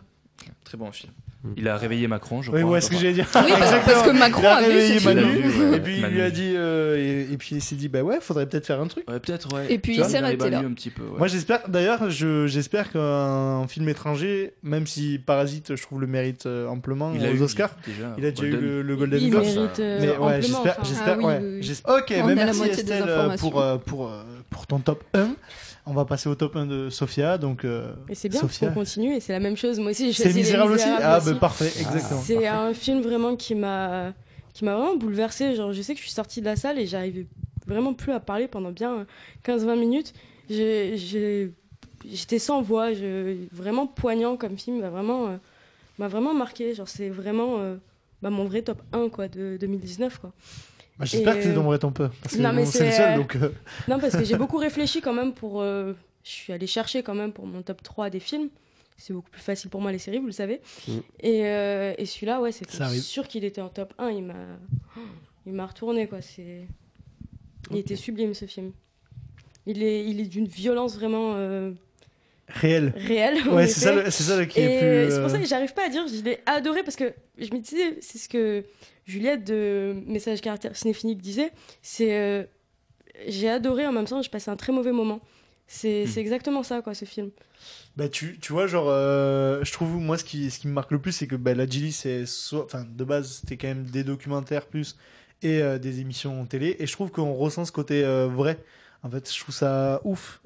Très 0.64 0.76
bon 0.76 0.92
film. 0.92 1.12
Il 1.56 1.68
a 1.68 1.76
réveillé 1.76 2.08
Macron, 2.08 2.42
je 2.42 2.50
Oui, 2.50 2.60
crois. 2.62 2.72
ouais, 2.72 2.80
ce 2.80 2.90
que 2.90 2.96
j'allais 2.96 3.12
dire. 3.12 3.28
Oui, 3.36 3.52
parce- 3.58 4.02
que 4.02 4.10
Macron 4.10 4.42
il 4.42 4.46
a 4.46 4.56
réveillé. 4.56 5.00
Manu, 5.00 5.20
Il 5.20 5.24
l'a 5.24 5.48
vu, 5.48 5.70
ouais, 5.70 5.76
et 5.76 5.80
puis 5.80 5.96
il 5.98 6.06
lui 6.06 6.20
a 6.20 6.30
dit, 6.30 6.52
euh, 6.56 6.96
et, 6.98 7.32
et 7.32 7.36
puis 7.36 7.50
il 7.56 7.62
s'est 7.62 7.76
dit, 7.76 7.88
bah 7.88 8.02
ouais, 8.02 8.18
faudrait 8.20 8.46
peut-être 8.46 8.66
faire 8.66 8.80
un 8.80 8.88
truc. 8.88 9.08
Ouais, 9.08 9.20
peut-être, 9.20 9.54
ouais. 9.54 9.72
Et 9.72 9.78
puis 9.78 9.94
Tu 9.94 10.00
il 10.00 10.04
s'est 10.04 10.16
arrêté 10.18 10.36
là. 10.38 10.46
évalué 10.48 10.66
un 10.68 10.72
petit 10.72 10.90
peu. 10.90 11.02
ouais. 11.04 11.16
Moi 11.18 11.28
j'espère, 11.28 11.68
d'ailleurs, 11.68 12.10
je- 12.10 12.46
j'espère 12.48 12.90
qu'un 12.90 13.66
film 13.68 13.88
étranger, 13.88 14.54
même 14.64 14.86
si 14.88 15.20
Parasite, 15.24 15.76
je 15.76 15.82
trouve 15.82 16.00
le 16.00 16.08
mérite 16.08 16.46
euh, 16.46 16.66
amplement 16.66 17.12
Il 17.14 17.24
a 17.24 17.30
aux 17.30 17.34
eu 17.34 17.42
Oscars, 17.42 17.70
déjà 17.86 18.14
il 18.18 18.26
a 18.26 18.30
déjà 18.32 18.44
eu 18.44 18.50
Golden. 18.50 18.68
le, 18.68 18.82
le 18.82 18.96
Golden 18.96 19.20
Il 19.22 19.30
Globe. 19.30 19.42
mérite 19.44 19.78
euh, 19.78 19.98
Mais 20.00 20.08
ouais, 20.08 20.14
amplement, 20.16 20.40
j'espère, 20.40 20.60
enfin. 20.72 20.82
j'espère, 20.84 21.14
Ah 21.14 21.18
oui, 21.18 21.24
ouais, 21.24 21.40
oui, 21.40 21.60
oui. 21.62 21.80
Ok, 21.98 22.34
merci 22.34 22.62
Estelle 22.64 23.04
pour 23.38 24.10
ton 24.68 24.78
top 24.80 25.02
1. 25.14 25.34
On 25.86 25.94
va 25.94 26.04
passer 26.04 26.28
au 26.28 26.34
top 26.34 26.54
1 26.56 26.66
de 26.66 26.90
Sophia, 26.90 27.38
donc 27.38 27.64
euh, 27.64 27.92
Et 28.08 28.14
c'est 28.14 28.28
bien, 28.28 28.40
parce 28.40 28.52
Sophia. 28.52 28.68
qu'on 28.68 28.74
continue 28.74 29.14
et 29.14 29.20
c'est 29.20 29.32
la 29.32 29.40
même 29.40 29.56
chose. 29.56 29.78
Moi 29.80 29.90
aussi, 29.92 30.12
j'ai 30.12 30.22
C'est 30.22 30.34
misérable 30.34 30.72
aussi 30.72 30.84
Ah, 30.86 31.20
bah 31.20 31.34
parfait, 31.34 31.66
exactement. 31.80 32.20
C'est 32.20 32.46
un 32.46 32.74
film 32.74 33.00
vraiment 33.00 33.36
qui 33.36 33.54
m'a 33.54 34.12
qui 34.52 34.64
m'a 34.64 34.74
vraiment 34.74 34.96
bouleversée. 34.96 35.54
Genre, 35.54 35.72
je 35.72 35.80
sais 35.82 35.94
que 35.94 35.98
je 36.00 36.04
suis 36.04 36.12
sortie 36.12 36.40
de 36.40 36.46
la 36.46 36.56
salle 36.56 36.78
et 36.78 36.86
j'arrivais 36.86 37.26
vraiment 37.66 37.94
plus 37.94 38.12
à 38.12 38.20
parler 38.20 38.48
pendant 38.48 38.70
bien 38.72 39.06
15-20 39.44 39.76
minutes. 39.78 40.12
J'ai- 40.50 40.96
j'ai- 40.96 41.52
J'étais 42.08 42.38
sans 42.38 42.62
voix, 42.62 42.92
je... 42.94 43.34
vraiment 43.52 43.86
poignant 43.88 44.36
comme 44.36 44.56
film, 44.56 44.80
m'a 44.80 44.88
vraiment, 44.88 45.26
euh, 45.28 45.36
m'a 45.98 46.06
vraiment 46.08 46.32
marqué. 46.32 46.72
Genre, 46.74 46.88
c'est 46.88 47.08
vraiment 47.08 47.58
euh, 47.58 47.74
bah, 48.22 48.30
mon 48.30 48.44
vrai 48.44 48.62
top 48.62 48.80
1 48.92 49.08
quoi, 49.08 49.26
de 49.28 49.56
2019. 49.60 50.18
Quoi. 50.18 50.32
Bah, 50.98 51.04
J'espère 51.04 51.36
que 51.36 51.42
c'est 51.42 51.50
euh, 51.50 51.54
ton 51.54 51.62
vrai 51.62 51.78
ton 51.78 51.92
peu. 51.92 52.08
Parce 52.22 52.36
que 52.36 52.42
non, 52.42 52.52
mais 52.52 52.64
c'est 52.66 52.84
le 52.86 52.90
seul, 52.92 53.12
euh, 53.12 53.16
donc. 53.16 53.36
euh, 53.36 53.50
Non, 53.88 53.98
parce 54.00 54.16
que 54.16 54.24
j'ai 54.24 54.36
beaucoup 54.42 54.56
réfléchi 54.58 55.00
quand 55.00 55.12
même 55.12 55.32
pour. 55.32 55.60
euh, 55.62 55.92
je 56.24 56.30
suis 56.30 56.52
allée 56.52 56.66
chercher 56.66 57.02
quand 57.02 57.14
même 57.14 57.32
pour 57.32 57.46
mon 57.46 57.62
top 57.62 57.82
3 57.82 58.10
des 58.10 58.20
films. 58.20 58.48
C'est 58.96 59.12
beaucoup 59.12 59.30
plus 59.30 59.40
facile 59.40 59.70
pour 59.70 59.80
moi 59.80 59.92
les 59.92 59.98
séries, 60.00 60.18
vous 60.18 60.26
le 60.26 60.32
savez. 60.32 60.60
Mm. 60.88 60.92
Et, 61.20 61.46
euh, 61.46 61.94
et 61.96 62.04
celui-là, 62.04 62.40
ouais, 62.40 62.50
c'était 62.50 62.98
sûr 62.98 63.28
qu'il 63.28 63.44
était 63.44 63.60
en 63.60 63.68
top 63.68 63.94
1. 63.98 64.10
Il 64.10 64.24
m'a, 64.24 64.34
il 65.46 65.52
m'a 65.52 65.66
retourné, 65.66 66.08
quoi. 66.08 66.20
C'est... 66.20 66.66
Il 67.70 67.76
était 67.76 67.94
sublime 67.96 68.34
ce 68.34 68.46
film. 68.46 68.72
Il 69.66 69.82
est, 69.84 70.04
il 70.04 70.20
est 70.20 70.24
d'une 70.26 70.48
violence 70.48 70.96
vraiment. 70.96 71.34
euh, 71.36 71.70
Réel. 72.48 72.92
réel. 72.96 73.46
Ouais, 73.48 73.66
c'est 73.66 73.80
ça, 73.80 73.92
le- 73.94 74.10
c'est 74.10 74.22
ça 74.24 74.36
le 74.38 74.46
qui 74.46 74.58
est 74.60 74.78
plus. 75.06 75.14
c'est 75.14 75.20
pour 75.20 75.30
ça 75.30 75.36
euh, 75.36 75.40
que 75.40 75.46
j'arrive 75.46 75.74
pas 75.74 75.86
à 75.86 75.88
dire, 75.88 76.06
je 76.08 76.22
l'ai 76.22 76.38
adoré 76.46 76.82
parce 76.82 76.96
que 76.96 77.12
je 77.38 77.52
me 77.52 77.58
disais, 77.58 77.98
c'est 78.00 78.18
ce 78.18 78.28
que 78.28 78.64
Juliette 79.06 79.44
de 79.44 79.94
Message 80.06 80.40
Caractère 80.40 80.74
Cinéphinique 80.76 81.20
disait, 81.20 81.52
c'est 81.82 82.16
euh, 82.16 82.44
j'ai 83.26 83.48
adoré 83.48 83.86
en 83.86 83.92
même 83.92 84.06
temps, 84.06 84.22
j'ai 84.22 84.30
passé 84.30 84.50
un 84.50 84.56
très 84.56 84.72
mauvais 84.72 84.92
moment. 84.92 85.20
C'est 85.66 86.04
Hmm. 86.04 86.10
c'est 86.10 86.20
exactement 86.20 86.62
ça, 86.62 86.80
quoi, 86.80 86.94
ce 86.94 87.04
film. 87.04 87.30
Bah 87.96 88.08
tu, 88.08 88.38
tu 88.40 88.52
vois 88.52 88.66
genre 88.66 88.86
euh, 88.88 89.62
je 89.64 89.72
trouve 89.72 89.96
moi 89.96 90.16
ce 90.16 90.24
qui 90.24 90.50
ce 90.50 90.60
qui 90.60 90.68
me 90.68 90.72
marque 90.72 90.92
le 90.92 91.00
plus 91.00 91.10
c'est 91.12 91.26
que 91.26 91.34
bah, 91.36 91.52
la 91.54 91.66
Gilly 91.66 91.90
c'est 91.92 92.24
soit 92.26 92.64
enfin 92.64 92.86
de 92.88 93.04
base 93.04 93.40
c'était 93.40 93.56
quand 93.56 93.66
même 93.66 93.84
des 93.84 94.04
documentaires 94.04 94.66
plus 94.66 94.96
et 95.42 95.60
euh, 95.60 95.78
des 95.78 95.98
émissions 96.00 96.46
télé 96.46 96.76
et 96.78 96.86
je 96.86 96.92
trouve 96.92 97.10
qu'on 97.10 97.34
ressent 97.34 97.64
ce 97.64 97.72
côté 97.72 98.04
euh, 98.04 98.28
vrai 98.28 98.56
en 99.02 99.10
fait 99.10 99.28
je 99.34 99.40
trouve 99.40 99.52
ça 99.54 100.00
ouf 100.04 100.40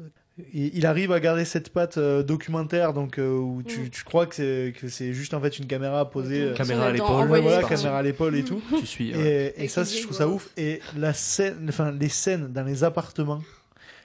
il 0.53 0.87
arrive 0.87 1.13
à 1.13 1.21
garder 1.21 1.45
cette 1.45 1.71
patte 1.71 1.99
euh, 1.99 2.23
documentaire 2.23 2.93
donc 2.93 3.19
euh, 3.19 3.31
où 3.37 3.63
tu, 3.63 3.91
tu 3.91 4.05
crois 4.05 4.27
que 4.27 4.35
c'est 4.35 4.73
que 4.81 4.89
c'est 4.89 5.13
juste 5.13 5.35
en 5.35 5.41
fait 5.41 5.59
une 5.59 5.67
caméra 5.67 6.09
posée 6.11 6.43
euh, 6.43 6.55
Caméra 6.55 6.87
à 6.87 6.93
l'épaule. 6.93 7.27
voilà 7.27 7.63
caméra 7.63 7.99
à 7.99 8.03
l'épaule 8.03 8.37
et 8.37 8.45
tout 8.45 8.61
Tu 8.81 8.87
suis. 8.87 9.11
et, 9.11 9.15
ouais. 9.17 9.55
et 9.57 9.69
ça, 9.69 9.85
je 9.85 10.03
trouve 10.03 10.17
ça 10.17 10.29
ouf. 10.29 10.49
Et 10.57 10.81
la 10.97 11.13
scène, 11.13 11.67
enfin, 11.69 11.93
les 11.93 12.09
scènes 12.09 12.53
dans 12.53 12.65
les 12.65 12.85
appartements, 12.85 13.43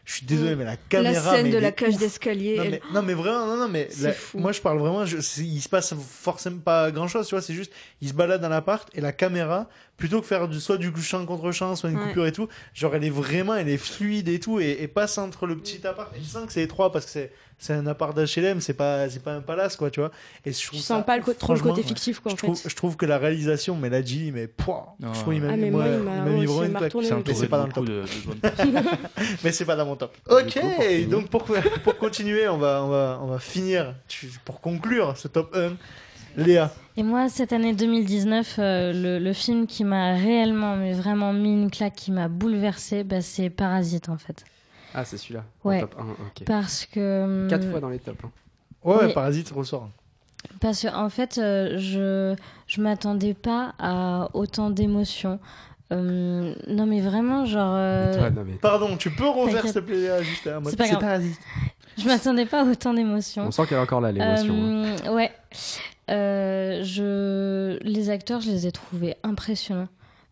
je 0.09 0.13
suis 0.13 0.25
désolé, 0.25 0.55
mais 0.55 0.63
la 0.63 0.71
La 0.71 0.77
caméra. 0.77 1.31
scène 1.35 1.47
mais 1.47 1.51
de 1.51 1.57
la 1.57 1.71
cage 1.73 1.97
d'escalier. 1.97 2.55
Non 2.55 2.63
elle- 2.63 2.71
mais, 2.71 2.81
non 2.93 3.01
mais 3.03 3.13
vraiment 3.13 3.45
non 3.45 3.57
non 3.57 3.67
mais 3.67 3.89
la- 4.01 4.13
moi 4.35 4.53
je 4.53 4.61
parle 4.61 4.79
vraiment 4.79 5.05
je, 5.05 5.17
il 5.41 5.59
se 5.61 5.67
passe 5.67 5.93
forcément 5.95 6.59
pas 6.59 6.91
grand 6.91 7.09
chose 7.09 7.27
tu 7.27 7.35
vois 7.35 7.41
c'est 7.41 7.53
juste 7.53 7.73
il 8.01 8.07
se 8.07 8.13
balade 8.13 8.39
dans 8.41 8.47
l'appart 8.47 8.87
et 8.95 9.01
la 9.01 9.11
caméra 9.11 9.67
plutôt 9.97 10.21
que 10.21 10.27
faire 10.27 10.47
du 10.47 10.61
soit 10.61 10.77
du 10.77 10.93
champ 11.01 11.25
contre 11.25 11.51
champ 11.51 11.75
soit 11.75 11.89
une 11.89 11.97
Ouais. 11.97 12.07
coupure 12.07 12.25
et 12.25 12.31
tout 12.31 12.47
genre 12.73 12.95
elle 12.95 13.03
est 13.03 13.09
vraiment 13.09 13.55
elle 13.55 13.67
est 13.67 13.77
fluide 13.77 14.29
et 14.29 14.39
tout 14.39 14.61
et, 14.61 14.77
et 14.81 14.87
passe 14.87 15.17
entre 15.17 15.45
le 15.45 15.57
petit 15.57 15.85
appart 15.85 16.15
et 16.15 16.19
je 16.21 16.25
sens 16.25 16.45
que 16.45 16.53
c'est 16.53 16.63
étroit 16.63 16.91
parce 16.93 17.03
que 17.05 17.11
c'est 17.11 17.31
c'est 17.59 17.73
un 17.73 17.87
appart 17.87 18.15
d'HLM 18.15 18.61
c'est 18.61 18.73
pas 18.75 19.09
c'est 19.09 19.21
pas 19.23 19.33
un 19.33 19.41
palace 19.41 19.75
quoi 19.75 19.89
tu 19.89 19.99
vois 19.99 20.11
et 20.45 20.51
je 20.51 20.57
Je 20.59 20.67
trouve 20.67 20.79
sens 20.79 20.97
ça 20.99 21.03
pas 21.03 21.17
le 21.17 21.23
trop 21.33 21.53
le 21.53 21.59
côté 21.59 21.81
fictif, 21.83 22.19
quoi, 22.19 22.29
je 22.29 22.33
en 22.33 22.37
trouve, 22.37 22.55
fait. 22.57 22.69
je 22.69 22.75
trouve 22.75 22.95
que 22.97 23.05
la 23.05 23.17
réalisation 23.17 23.75
mais 23.75 23.89
la 23.89 24.03
G 24.03 24.31
mais 24.33 24.47
pouah, 24.47 24.95
Ah 25.03 25.07
je 25.13 25.19
trouve 25.21 25.33
il 25.33 25.41
m'a 25.41 25.49
Ah, 25.51 25.55
mis, 25.57 25.63
mais 25.63 25.71
moi, 25.71 25.85
il 25.87 25.97
m'a- 26.03 26.29
une 26.65 26.73
claque 26.73 26.93
mais 26.95 27.33
c'est 27.33 27.47
pas 27.47 27.57
dans 27.57 27.65
le 27.67 27.73
top 27.73 27.85
de, 27.85 28.01
de 28.03 28.27
bonnes 28.27 28.37
personnes. 28.41 28.83
mais 29.43 29.51
c'est 29.51 29.65
pas 29.65 29.75
dans 29.75 29.85
mon 29.85 29.95
top. 29.95 30.15
Ok, 30.29 30.59
coup, 30.59 31.09
donc 31.09 31.29
pour, 31.29 31.45
pour 31.83 31.97
continuer, 31.97 32.47
on 32.47 32.57
va, 32.57 32.83
on, 32.83 32.89
va, 32.89 33.19
on 33.23 33.27
va 33.27 33.39
finir, 33.39 33.95
pour 34.45 34.61
conclure 34.61 35.17
ce 35.17 35.27
top 35.27 35.55
1. 35.55 35.73
Léa, 36.39 36.71
Et 36.95 37.01
moi, 37.01 37.29
cette 37.29 37.51
année 37.51 37.73
2019, 37.73 38.57
euh, 38.59 38.93
le, 38.93 39.17
le 39.17 39.33
film 39.33 39.65
qui 39.65 39.83
m'a 39.83 40.13
réellement, 40.13 40.75
mais 40.75 40.93
vraiment 40.93 41.33
mis 41.33 41.51
une 41.51 41.71
claque, 41.71 41.95
qui 41.95 42.11
m'a 42.11 42.27
bouleversée, 42.27 43.03
bah, 43.03 43.21
c'est 43.21 43.49
Parasite 43.49 44.09
en 44.09 44.17
fait. 44.19 44.43
Ah, 44.99 45.05
c'est 45.05 45.17
celui-là. 45.17 45.43
Ouais. 45.63 45.81
top 45.81 45.95
1, 45.99 46.03
ok. 46.03 46.43
Parce 46.47 46.85
que. 46.87 47.47
Quatre 47.49 47.69
fois 47.69 47.79
dans 47.79 47.89
les 47.89 47.99
tops. 47.99 48.17
hein. 48.23 48.31
ouais, 48.83 48.95
ouais, 48.95 49.05
Oui. 49.07 49.13
Parasite 49.13 49.49
ressort. 49.51 49.89
Parce 50.59 50.81
que 50.81 50.87
en 50.87 51.09
fait, 51.09 51.37
euh, 51.37 51.77
je 51.77 52.35
je 52.67 52.81
m'attendais 52.81 53.33
pas 53.35 53.73
à 53.79 54.29
autant 54.33 54.69
d'émotions. 54.71 55.39
Euh, 55.93 56.53
non 56.67 56.85
mais 56.85 56.99
vraiment, 56.99 57.45
genre. 57.45 57.73
euh, 57.77 58.17
Toi, 58.17 58.29
non, 58.31 58.43
mais 58.45 58.53
Pardon, 58.55 58.97
tu 58.97 59.09
peux 59.11 59.27
refaire 59.27 59.61
s'il 59.63 59.73
te 59.73 59.79
plaît, 59.79 60.23
juste 60.23 60.47
un 60.47 60.59
mode. 60.61 60.71
C'est 60.71 60.77
pas 60.77 60.87
grave. 60.87 60.99
Parasite. 60.99 61.39
Je 61.97 62.05
m'attendais 62.07 62.45
pas 62.45 62.61
à 62.61 62.65
autant 62.65 62.93
d'émotions. 62.93 63.45
on 63.47 63.51
sent 63.51 63.65
qu'elle 63.67 63.77
est 63.77 63.81
encore 63.81 64.01
là, 64.01 64.11
l'émotion. 64.11 64.53
hein. 64.55 64.95
Euh, 65.05 65.13
ouais. 65.15 65.31
Euh, 66.09 66.83
je... 66.83 67.77
Les 67.83 68.09
acteurs, 68.09 68.39
je 68.41 68.49
les 68.49 68.67
ai 68.67 68.71
trouvés 68.71 69.15
impressionnants. 69.23 69.87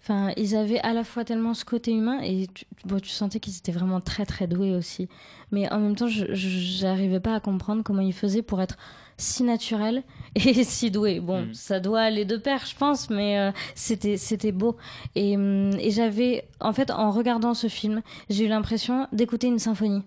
Enfin, 0.08 0.32
ils 0.38 0.56
avaient 0.56 0.80
à 0.82 0.93
la 0.93 1.03
fois 1.03 1.26
tellement 1.26 1.56
ce 1.56 1.66
côté 1.66 1.91
humain 1.91 2.20
et 2.22 2.45
tu, 2.53 2.66
bon, 2.86 2.99
tu 2.99 3.10
sentais 3.10 3.39
qu'ils 3.39 3.58
étaient 3.58 3.72
vraiment 3.72 4.01
très 4.01 4.24
très 4.24 4.45
doués 4.45 4.76
aussi. 4.76 5.10
Mais 5.51 5.68
en 5.74 5.80
même 5.80 5.95
temps, 5.95 6.08
je 6.08 6.26
j'arrivais 6.32 7.20
pas 7.20 7.34
à 7.34 7.39
comprendre 7.39 7.82
comment 7.84 8.01
ils 8.03 8.14
faisaient 8.14 8.43
pour 8.43 8.62
être 8.62 8.78
si 9.18 9.41
naturels 9.41 10.03
et 10.36 10.64
si 10.64 10.91
doués. 10.91 11.20
Bon, 11.20 11.47
Mm. 11.47 11.53
ça 11.56 11.80
doit 11.80 12.01
aller 12.01 12.24
de 12.24 12.38
pair, 12.38 12.64
je 12.68 12.76
pense, 12.76 13.10
mais 13.10 13.39
euh, 13.39 13.51
c'était 13.74 14.18
c'était 14.18 14.51
beau. 14.51 14.78
Et, 15.16 15.36
hum, 15.38 15.72
et 15.80 15.89
j'avais, 15.89 16.47
en 16.60 16.72
fait, 16.72 16.91
en 16.91 17.10
regardant 17.10 17.56
ce 17.56 17.66
film, 17.68 18.03
j'ai 18.30 18.45
eu 18.45 18.47
l'impression 18.47 19.08
d'écouter 19.12 19.47
une 19.47 19.58
symphonie 19.60 20.03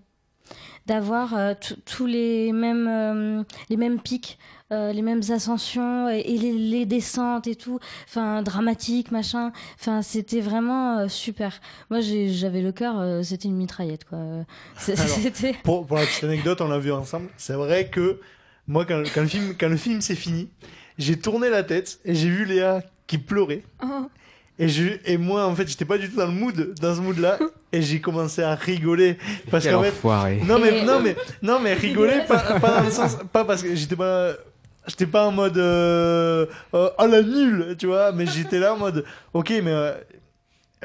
d'avoir 0.88 1.36
euh, 1.36 1.54
tous 1.84 2.06
les 2.06 2.52
mêmes 2.52 2.88
euh, 2.88 3.42
les 3.68 3.76
mêmes 3.76 4.00
pics 4.00 4.38
euh, 4.72 4.92
les 4.92 5.02
mêmes 5.02 5.20
ascensions 5.30 6.08
et, 6.08 6.20
et 6.20 6.38
les, 6.38 6.52
les 6.52 6.86
descentes 6.86 7.46
et 7.46 7.54
tout 7.54 7.78
enfin 8.06 8.42
dramatique 8.42 9.12
machin 9.12 9.52
enfin 9.78 10.02
c'était 10.02 10.40
vraiment 10.40 11.08
super 11.08 11.60
moi 11.90 12.00
j'avais 12.00 12.62
le 12.62 12.72
cœur 12.72 13.24
c'était 13.24 13.48
une 13.48 13.56
mitraillette 13.56 14.04
quoi 14.04 14.18
Alors, 14.18 15.54
Pour, 15.62 15.86
pour 15.86 15.96
la 15.96 16.06
petite 16.06 16.24
anecdote, 16.24 16.60
on 16.60 16.68
l'a 16.68 16.78
vu 16.78 16.92
ensemble. 16.92 17.28
C'est 17.36 17.54
vrai 17.54 17.88
que 17.88 18.20
moi, 18.66 18.84
quand, 18.84 19.02
quand 19.14 19.22
le 19.22 19.26
film, 19.28 19.54
quand 19.58 19.68
le 19.68 19.76
film 19.76 20.00
s'est 20.00 20.14
fini, 20.14 20.48
j'ai 20.98 21.18
tourné 21.18 21.50
la 21.50 21.62
tête 21.62 22.00
et 22.04 22.14
j'ai 22.14 22.28
vu 22.28 22.44
Léa 22.44 22.82
qui 23.06 23.18
pleurait. 23.18 23.62
Oh. 23.82 24.08
Et, 24.60 24.68
je, 24.68 24.84
et 25.04 25.16
moi, 25.18 25.46
en 25.46 25.54
fait, 25.54 25.68
j'étais 25.68 25.84
pas 25.84 25.98
du 25.98 26.10
tout 26.10 26.16
dans 26.16 26.26
le 26.26 26.32
mood, 26.32 26.74
dans 26.80 26.94
ce 26.94 27.00
mood-là, 27.00 27.38
et 27.72 27.80
j'ai 27.80 28.00
commencé 28.00 28.42
à 28.42 28.54
rigoler. 28.56 29.16
Parce 29.50 29.64
qu'en 29.68 29.82
fait, 29.82 29.90
enfoiré. 29.90 30.40
Non 30.46 30.58
mais 30.58 30.84
non 30.84 31.00
mais 31.00 31.16
non 31.42 31.60
mais 31.60 31.74
rigoler 31.74 32.20
pas, 32.28 32.38
pas 32.58 32.78
dans 32.80 32.84
le 32.86 32.90
sens 32.90 33.16
pas 33.32 33.44
parce 33.44 33.62
que 33.62 33.74
j'étais 33.74 33.94
pas 33.96 34.32
j'étais 34.88 35.06
pas 35.06 35.26
en 35.26 35.30
mode 35.32 35.58
euh, 35.58 36.46
euh, 36.74 36.90
oh 36.98 37.06
la 37.06 37.22
nulle 37.22 37.76
tu 37.78 37.86
vois. 37.86 38.10
Mais 38.12 38.26
j'étais 38.26 38.58
là 38.58 38.74
en 38.74 38.78
mode 38.78 39.04
ok 39.32 39.50
mais 39.62 39.70
euh, 39.70 39.92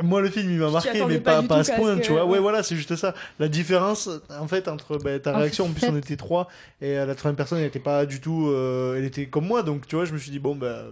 moi 0.03 0.21
le 0.21 0.29
film 0.29 0.51
il 0.51 0.57
m'a 0.59 0.69
marqué 0.69 1.03
mais 1.07 1.19
pas 1.19 1.41
pas, 1.41 1.47
pas 1.47 1.55
à 1.57 1.63
ce 1.63 1.71
point 1.71 1.97
tu 1.97 2.11
vois. 2.11 2.25
Ouais 2.25 2.39
voilà 2.39 2.61
c'est 2.63 2.75
juste 2.75 2.95
ça. 2.95 3.13
La 3.39 3.47
différence 3.47 4.09
en 4.39 4.47
fait 4.47 4.67
entre 4.67 4.97
bah, 4.97 5.17
ta 5.19 5.33
En 5.33 5.39
réaction 5.39 5.65
en 5.65 5.69
plus 5.69 5.81
fait- 5.81 5.89
on 5.89 5.97
était 5.97 6.17
trois 6.17 6.47
et 6.81 6.97
euh, 6.97 7.05
la 7.05 7.15
troisième 7.15 7.37
personne 7.37 7.57
elle 7.59 7.65
était 7.67 7.79
pas 7.79 8.05
du 8.05 8.19
tout 8.21 8.47
euh, 8.49 8.97
elle 8.97 9.05
était 9.05 9.25
comme 9.27 9.47
moi 9.47 9.63
donc 9.63 9.87
tu 9.87 9.95
vois 9.95 10.05
je 10.05 10.13
me 10.13 10.17
suis 10.19 10.31
dit 10.31 10.39
bon 10.39 10.55
bah 10.55 10.83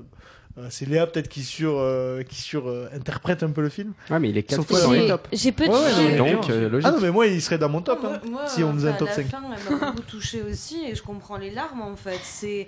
c'est 0.69 0.87
Léa 0.87 1.07
peut-être 1.07 1.27
qui 1.29 1.43
sur 1.43 1.77
euh, 1.79 2.23
qui 2.23 2.41
sur 2.41 2.69
euh, 2.69 2.87
interprète 2.93 3.43
un 3.43 3.49
peu 3.51 3.61
le 3.61 3.69
film 3.69 3.93
Ouais, 4.09 4.19
mais 4.19 4.29
il 4.29 4.37
est 4.37 4.43
quatre 4.43 4.57
Sauf 4.57 4.67
fois 4.67 4.79
que 4.79 4.83
dans 4.85 4.91
les 4.91 5.01
j'ai 5.01 5.07
tops. 5.07 5.29
j'ai 5.31 5.51
peu 5.51 5.65
de 5.67 5.71
Ouais, 5.71 6.17
Donc, 6.17 6.49
euh, 6.49 6.69
logique. 6.69 6.87
ah 6.87 6.91
non 6.91 7.01
mais 7.01 7.11
moi 7.11 7.27
il 7.27 7.41
serait 7.41 7.57
dans 7.57 7.69
mon 7.69 7.81
top 7.81 7.99
hein, 8.03 8.19
Moi, 8.29 8.47
si 8.47 8.63
on 8.63 8.73
faisait 8.73 8.89
un 8.89 8.93
top 8.93 9.07
la 9.07 9.13
5 9.15 9.27
fin, 9.27 9.41
elle 9.69 9.73
m'a 9.79 9.85
beaucoup 9.91 10.01
touchée 10.03 10.41
aussi 10.41 10.83
et 10.85 10.95
je 10.95 11.01
comprends 11.03 11.37
les 11.37 11.51
larmes 11.51 11.81
en 11.81 11.95
fait. 11.95 12.19
C'est 12.23 12.67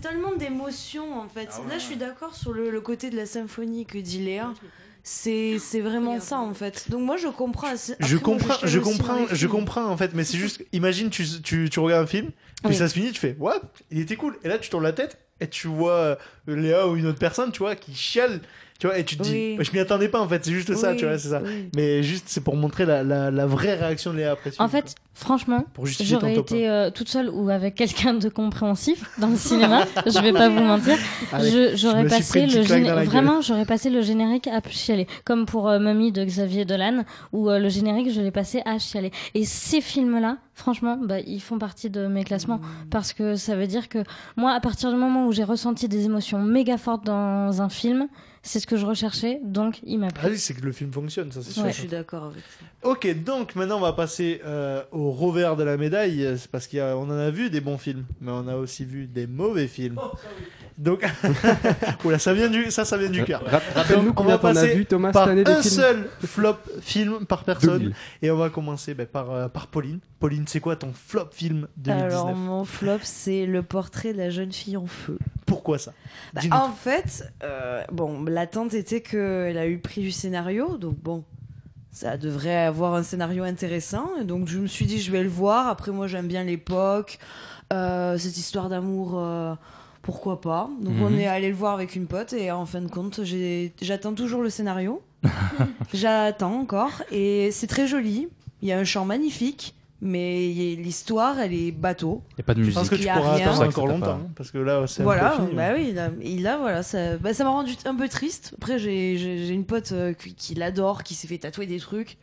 tellement 0.00 0.34
d'émotions 0.36 1.18
en 1.20 1.28
fait. 1.28 1.46
Là, 1.68 1.74
je 1.78 1.84
suis 1.84 1.96
d'accord 1.96 2.34
sur 2.34 2.52
le, 2.52 2.70
le 2.70 2.80
côté 2.80 3.10
de 3.10 3.16
la 3.16 3.26
symphonie 3.26 3.86
que 3.86 3.98
dit 3.98 4.18
Léa. 4.24 4.52
C'est 5.02 5.58
c'est 5.58 5.80
vraiment 5.80 6.20
ça 6.20 6.38
en 6.38 6.52
fait. 6.52 6.90
Donc 6.90 7.00
moi 7.00 7.16
je 7.16 7.28
comprends. 7.28 7.68
assez- 7.68 7.94
je 8.00 8.16
après, 8.16 8.30
moi, 8.32 8.38
comprends, 8.38 8.66
je 8.66 8.78
comprends, 8.78 9.26
je 9.32 9.46
comprends 9.46 9.86
en 9.86 9.96
fait, 9.96 10.10
mais 10.14 10.24
c'est 10.24 10.36
juste, 10.36 10.62
imagine, 10.72 11.08
tu, 11.08 11.24
tu, 11.42 11.70
tu 11.70 11.80
regardes 11.80 12.04
un 12.04 12.06
film, 12.06 12.26
puis 12.62 12.66
Oui. 12.72 12.74
ça 12.74 12.86
se 12.86 12.92
finit, 12.94 13.10
tu 13.10 13.18
fais, 13.18 13.34
what, 13.38 13.62
il 13.90 13.98
était 13.98 14.16
cool, 14.16 14.36
et 14.44 14.48
là 14.48 14.58
tu 14.58 14.68
tournes 14.68 14.82
la 14.84 14.92
tête, 14.92 15.16
et 15.40 15.48
tu 15.48 15.68
vois 15.68 15.92
euh, 15.92 16.16
Léa 16.46 16.86
ou 16.86 16.96
une 16.96 17.06
autre 17.06 17.18
personne, 17.18 17.52
tu 17.52 17.60
vois, 17.60 17.74
qui 17.76 17.94
chiale, 17.94 18.40
tu 18.80 18.88
vois, 18.88 18.98
et 18.98 19.04
tu 19.04 19.16
te 19.16 19.22
dis, 19.22 19.56
Oui. 19.56 19.64
Je 19.64 19.70
m'y 19.72 19.78
attendais 19.78 20.08
pas 20.08 20.20
en 20.20 20.28
fait, 20.28 20.44
c'est 20.44 20.50
juste 20.52 20.74
ça, 20.74 20.90
Oui, 20.90 20.96
tu 20.96 21.04
vois, 21.06 21.16
c'est 21.18 21.28
ça. 21.28 21.40
oui. 21.44 21.68
Mais 21.76 22.02
juste, 22.02 22.24
c'est 22.28 22.42
pour 22.42 22.56
montrer 22.56 22.84
la, 22.86 23.04
la, 23.04 23.30
la 23.30 23.46
vraie 23.46 23.74
réaction 23.74 24.12
de 24.12 24.16
Léa 24.18 24.32
après. 24.32 24.50
en 24.58 24.66
fait 24.68 24.94
franchement 25.12 25.64
j'aurais 26.00 26.36
été 26.36 26.66
euh, 26.70 26.90
toute 26.90 27.10
seule 27.10 27.28
ou 27.28 27.50
avec 27.50 27.74
quelqu'un 27.74 28.14
de 28.14 28.28
compréhensif 28.30 29.04
dans 29.18 29.26
le 29.28 29.36
cinéma 29.36 29.84
je 30.06 30.18
vais 30.18 30.32
pas 30.32 30.48
vous 30.48 30.62
mentir 30.62 30.96
j'aurais 31.74 32.06
passé 32.06 32.46
le 32.46 32.62
géné- 32.62 33.04
vraiment 33.04 33.42
j'aurais 33.42 33.66
passé 33.66 33.90
le 33.90 34.00
générique 34.00 34.46
à 34.46 34.60
chialer 34.70 35.06
comme 35.26 35.44
pour 35.44 35.68
euh, 35.68 35.78
Mummy 35.78 36.10
de 36.12 36.24
Xavier 36.24 36.64
Dolan 36.64 37.04
où 37.32 37.50
euh, 37.50 37.58
le 37.58 37.68
générique 37.68 38.10
je 38.12 38.20
l'ai 38.22 38.30
passé 38.30 38.62
à 38.64 38.78
chialer 38.78 39.10
et 39.34 39.44
ces 39.44 39.80
films 39.82 40.18
là 40.20 40.38
franchement 40.54 40.96
bah, 41.02 41.20
ils 41.20 41.40
font 41.40 41.58
partie 41.58 41.90
de 41.90 42.06
mes 42.06 42.24
classements 42.24 42.40
Mmh. 42.60 42.88
parce 42.90 43.12
que 43.12 43.36
ça 43.36 43.54
veut 43.56 43.66
dire 43.66 43.88
que 43.90 43.98
moi 44.36 44.52
à 44.52 44.60
partir 44.60 44.90
du 44.90 44.96
moment 44.96 45.26
où 45.26 45.32
j'ai 45.32 45.44
ressenti 45.44 45.86
des 45.88 46.06
émotions 46.06 46.38
méga 46.42 46.78
fortes 46.78 47.04
dans 47.04 47.60
un 47.60 47.68
film 47.68 48.08
c'est 48.42 48.58
ce 48.60 48.66
que 48.66 48.76
je 48.76 48.86
recherchais 48.86 49.40
donc 49.44 49.80
il 49.84 49.98
m'a 49.98 50.08
plu 50.08 50.22
Ah 50.24 50.28
oui, 50.30 50.38
c'est 50.38 50.54
que 50.54 50.62
le 50.62 50.72
film 50.72 50.92
fonctionne, 50.92 51.30
ça 51.30 51.40
c'est 51.42 51.52
sûr. 51.52 51.62
Ouais. 51.64 51.72
Je 51.72 51.78
suis 51.80 51.88
d'accord 51.88 52.24
avec 52.24 52.42
ça. 52.42 52.88
Ok, 52.90 53.22
donc 53.22 53.54
maintenant 53.54 53.76
on 53.76 53.80
va 53.82 53.92
passer 53.92 54.40
euh, 54.44 54.82
au 54.92 55.10
revers 55.10 55.56
de 55.56 55.64
la 55.64 55.76
médaille, 55.76 56.24
euh, 56.24 56.36
c'est 56.36 56.50
parce 56.50 56.66
qu'on 56.66 57.02
en 57.10 57.10
a 57.18 57.30
vu 57.30 57.50
des 57.50 57.60
bons 57.60 57.78
films, 57.78 58.04
mais 58.20 58.30
on 58.32 58.48
a 58.48 58.56
aussi 58.56 58.84
vu 58.84 59.06
des 59.06 59.26
mauvais 59.26 59.66
films. 59.66 59.98
Donc, 60.78 61.04
oula, 62.04 62.18
ça 62.18 62.32
vient 62.32 62.48
du, 62.48 62.70
ça, 62.70 62.86
ça 62.86 62.96
vient 62.96 63.10
du 63.10 63.22
cœur. 63.22 63.44
Ra- 63.44 63.60
Rappelle-nous 63.74 64.14
on 64.16 64.38
passer 64.38 64.74
vu, 64.74 64.86
Thomas, 64.86 65.12
par 65.12 65.24
cette 65.24 65.32
année 65.32 65.44
des 65.44 65.50
un 65.52 65.60
films 65.60 65.74
seul 65.74 66.08
flop 66.24 66.56
film 66.80 67.26
par 67.26 67.44
personne, 67.44 67.78
2000. 67.80 67.94
et 68.22 68.30
on 68.30 68.36
va 68.38 68.48
commencer 68.48 68.94
ben, 68.94 69.06
par 69.06 69.30
euh, 69.30 69.48
par 69.48 69.66
Pauline. 69.66 69.98
Pauline, 70.18 70.44
c'est 70.46 70.60
quoi 70.60 70.76
ton 70.76 70.92
flop 70.94 71.28
film 71.32 71.68
2019 71.76 72.12
Alors 72.12 72.34
mon 72.34 72.64
flop 72.64 72.98
c'est 73.02 73.44
le 73.44 73.62
portrait 73.62 74.14
de 74.14 74.18
la 74.18 74.30
jeune 74.30 74.52
fille 74.52 74.78
en 74.78 74.86
feu. 74.86 75.18
Pourquoi 75.60 75.78
ça 75.78 75.92
Bah, 76.32 76.40
en 76.52 76.70
fait, 76.72 77.24
euh, 77.42 77.82
bon, 77.92 78.24
l'attente 78.24 78.72
était 78.74 79.00
qu'elle 79.02 79.58
a 79.58 79.66
eu 79.66 79.74
le 79.74 79.80
prix 79.80 80.00
du 80.00 80.10
scénario, 80.10 80.76
donc 80.78 80.96
bon, 80.98 81.24
ça 81.90 82.16
devrait 82.16 82.56
avoir 82.64 82.94
un 82.94 83.02
scénario 83.02 83.42
intéressant. 83.44 84.08
Et 84.20 84.24
donc 84.24 84.48
je 84.48 84.58
me 84.58 84.66
suis 84.66 84.86
dit, 84.86 85.00
je 85.00 85.10
vais 85.12 85.22
le 85.22 85.28
voir. 85.28 85.68
Après, 85.68 85.90
moi, 85.92 86.06
j'aime 86.06 86.28
bien 86.28 86.44
l'époque, 86.44 87.18
euh, 87.72 88.16
cette 88.16 88.36
histoire 88.38 88.68
d'amour. 88.68 89.12
euh, 89.18 89.54
pourquoi 90.02 90.40
pas 90.40 90.70
Donc 90.80 90.94
on 91.02 91.10
Mhm. 91.10 91.18
est 91.18 91.26
allé 91.26 91.48
le 91.50 91.54
voir 91.54 91.74
avec 91.74 91.94
une 91.94 92.06
pote 92.06 92.32
et 92.32 92.50
en 92.50 92.64
fin 92.64 92.80
de 92.80 92.88
compte 92.88 93.20
j'attends 93.82 94.14
toujours 94.14 94.40
le 94.42 94.48
scénario. 94.48 95.02
j'attends 95.92 96.54
encore 96.58 97.02
et 97.12 97.50
c'est 97.52 97.66
très 97.66 97.86
joli. 97.86 98.28
Il 98.62 98.68
y 98.68 98.72
a 98.72 98.78
un 98.78 98.84
chant 98.84 99.04
magnifique, 99.04 99.74
mais 100.02 100.48
l'histoire, 100.78 101.38
elle 101.38 101.52
est 101.52 101.72
bateau. 101.72 102.22
Y 102.38 102.40
a 102.40 102.44
pas 102.44 102.54
de 102.54 102.62
Je 102.62 102.70
pense 102.72 102.88
que 102.88 102.94
Il 102.94 103.00
tu 103.02 103.06
y 103.06 103.10
a 103.10 103.14
pourras 103.16 103.34
rien. 103.34 103.48
attendre 103.48 103.68
encore 103.68 103.86
longtemps, 103.86 104.20
hein, 104.22 104.30
parce 104.34 104.50
que 104.50 104.58
là, 104.58 104.86
c'est 104.86 105.02
un 105.02 105.04
Voilà, 105.04 105.30
peu 105.36 105.44
fini. 105.44 105.54
bah 105.56 105.70
oui, 105.76 105.92
là, 105.92 106.10
et 106.20 106.38
là, 106.38 106.56
voilà, 106.58 106.82
ça 106.82 107.16
bah, 107.18 107.34
ça 107.34 107.44
m'a 107.44 107.50
rendu 107.50 107.72
un 107.84 107.94
peu 107.94 108.08
triste. 108.08 108.54
Après, 108.56 108.78
j'ai 108.78 109.48
une 109.48 109.64
pote 109.66 109.92
euh, 109.92 110.12
qui, 110.14 110.34
qui 110.34 110.54
l'adore, 110.54 111.02
qui 111.02 111.14
s'est 111.14 111.28
fait 111.28 111.38
tatouer 111.38 111.66
des 111.66 111.78
trucs. 111.80 112.16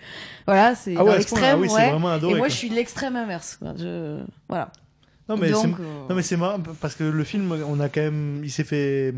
Voilà, 0.47 0.75
c'est 0.75 0.95
Ah 0.97 1.03
ouais, 1.03 1.11
ce 1.13 1.17
l'extrême. 1.17 1.41
point-là, 1.41 1.53
ah 1.53 1.57
oui, 1.57 1.67
ouais. 1.85 1.91
vraiment 1.91 2.09
adoré, 2.09 2.33
Et 2.33 2.35
moi, 2.37 2.47
quoi. 2.47 2.49
je 2.49 2.55
suis 2.55 2.69
l'extrême 2.69 3.15
inverse. 3.15 3.57
quoi. 3.57 3.73
Je... 3.77 4.19
Voilà. 4.49 4.71
Non 5.29 5.35
mais, 5.37 5.49
c'est... 5.51 5.67
Euh, 5.67 6.07
non 6.09 6.15
mais 6.15 6.21
c'est 6.21 6.37
marrant 6.37 6.57
parce 6.79 6.95
que 6.95 7.03
le 7.03 7.23
film 7.25 7.51
on 7.67 7.81
a 7.81 7.89
quand 7.89 7.99
même 7.99 8.39
il 8.45 8.49
s'est 8.49 8.63
fait 8.63 9.13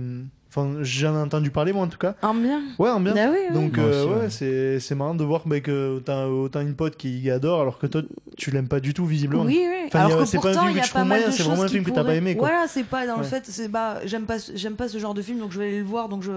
enfin 0.49 0.77
j'en 0.81 1.13
ai 1.13 1.17
entendu 1.19 1.51
parler 1.51 1.71
moi 1.73 1.83
en 1.83 1.87
tout 1.87 1.97
cas 1.97 2.15
En 2.23 2.33
bien 2.33 2.61
ouais 2.79 2.89
en 2.89 2.99
bien 2.99 3.13
oui, 3.31 3.37
oui. 3.49 3.53
donc 3.53 3.77
euh, 3.77 4.03
aussi, 4.03 4.09
ouais, 4.13 4.19
ouais. 4.21 4.29
c'est 4.29 4.79
c'est 4.79 4.95
marrant 4.95 5.13
de 5.15 5.23
voir 5.23 5.43
bah, 5.45 5.59
que 5.59 5.99
t'as 6.03 6.25
autant 6.27 6.61
une 6.61 6.73
pote 6.73 6.95
qui 6.97 7.29
adore 7.29 7.61
alors 7.61 7.77
que 7.77 7.87
toi 7.87 8.01
tu 8.37 8.49
l'aimes 8.51 8.67
pas 8.67 8.79
du 8.79 8.93
tout 8.93 9.05
visiblement 9.05 9.43
Oui, 9.43 9.59
oui. 9.69 9.83
Enfin, 9.87 9.99
a- 9.99 10.05
Alors 10.05 10.19
que 10.19 10.25
c'est 10.25 10.37
pas 10.39 10.49
un 10.49 10.53
pourtant, 10.53 10.67
film 10.67 10.71
il 10.71 10.77
y 10.77 10.79
que 10.79 10.85
a 10.85 10.87
tu 10.87 10.93
pas 10.93 10.99
trouves 10.99 11.07
moyen 11.09 11.27
de 11.27 11.31
c'est 11.31 11.43
vraiment 11.43 11.63
un 11.63 11.67
film 11.67 11.83
que 11.83 11.91
t'as 11.91 12.03
pas 12.03 12.15
aimé 12.15 12.35
quoi 12.35 12.47
Voilà, 12.49 12.67
c'est 12.67 12.83
pas 12.83 13.05
dans 13.05 13.17
le 13.17 13.23
fait, 13.23 13.43
c'est 13.45 13.67
bah, 13.67 13.99
j'aime 14.05 14.25
pas, 14.25 14.39
ce- 14.39 14.51
j'aime 14.55 14.75
pas 14.75 14.87
ce 14.87 14.97
genre 14.97 15.13
de 15.13 15.21
film, 15.21 15.39
donc 15.39 15.51
je 15.51 15.59
vais 15.59 15.67
aller 15.67 15.79
le 15.79 15.85
voir, 15.85 16.09
donc 16.09 16.23
je. 16.23 16.31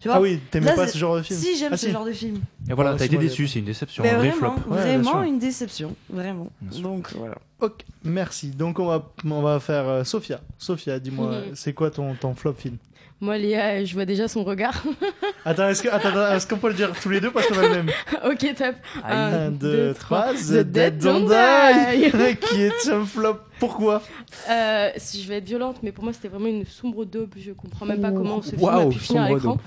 Tu 0.00 0.06
vois 0.06 0.18
Ah 0.18 0.20
oui, 0.20 0.38
t'aimais 0.52 0.66
Là, 0.66 0.74
pas 0.76 0.86
ce 0.86 0.96
genre 0.96 1.16
de 1.16 1.22
film 1.22 1.40
Si, 1.40 1.56
j'aime 1.58 1.70
Ah, 1.72 1.76
ce 1.76 1.86
si. 1.86 1.92
genre 1.92 2.04
de 2.04 2.12
film. 2.12 2.36
Et 2.70 2.72
voilà, 2.72 2.90
Ah, 2.92 2.94
t'as 2.96 3.06
été 3.06 3.16
déçu, 3.18 3.48
c'est 3.48 3.58
une 3.58 3.64
déception, 3.64 4.04
Mais 4.04 4.10
un 4.10 4.18
vrai 4.18 4.30
vraiment, 4.30 4.54
flop. 4.56 4.72
Vraiment 4.72 5.22
une 5.24 5.40
déception, 5.40 5.96
vraiment. 6.08 6.50
Donc 6.80 7.12
voilà. 7.16 7.34
Ok, 7.60 7.84
merci. 8.04 8.50
Donc 8.50 8.78
on 8.78 8.86
va, 8.86 9.10
on 9.28 9.42
va 9.42 9.58
faire 9.58 9.88
euh, 9.88 10.04
Sophia. 10.04 10.40
Sophia, 10.56 11.00
dis-moi, 11.00 11.32
c'est 11.54 11.72
quoi 11.72 11.90
ton, 11.90 12.14
ton 12.14 12.36
flop 12.36 12.52
film? 12.54 12.76
Moi, 13.20 13.36
Léa, 13.36 13.84
je 13.84 13.94
vois 13.94 14.04
déjà 14.04 14.28
son 14.28 14.44
regard. 14.44 14.80
Attends, 15.44 15.68
est-ce 15.68 15.82
que- 15.82 15.88
attends, 15.88 16.10
attends, 16.10 16.36
est-ce 16.36 16.46
qu'on 16.46 16.58
peut 16.58 16.68
le 16.68 16.74
dire 16.74 16.92
tous 17.02 17.08
les 17.08 17.20
deux 17.20 17.30
parce 17.32 17.46
qu'on 17.48 17.58
a 17.58 17.62
le 17.62 17.68
même 17.70 17.90
ok, 18.24 18.54
top. 18.56 18.74
Un, 19.04 19.50
deux, 19.50 19.92
trois. 19.98 20.32
The 20.34 20.58
Dead 20.62 20.98
Don't 20.98 21.26
Die. 21.28 22.36
Qui 22.40 22.62
est 22.62 22.88
un 22.90 23.04
flop. 23.04 23.38
Pourquoi 23.58 24.02
Euh, 24.50 24.90
si 24.96 25.22
je 25.22 25.28
vais 25.28 25.36
être 25.38 25.44
violente, 25.46 25.78
mais 25.82 25.92
pour 25.92 26.04
moi 26.04 26.12
c'était 26.12 26.28
vraiment 26.28 26.46
une 26.48 26.64
sombre 26.64 27.04
daube. 27.04 27.34
Je 27.36 27.52
comprends 27.52 27.86
même 27.86 28.00
pas 28.00 28.12
comment 28.12 28.40
ce 28.42 28.50
film 28.50 28.62
Waouh, 28.62 28.88
a 28.88 28.92
pu 28.92 28.98
finir 28.98 29.22
à 29.22 29.28
l'écran. 29.30 29.58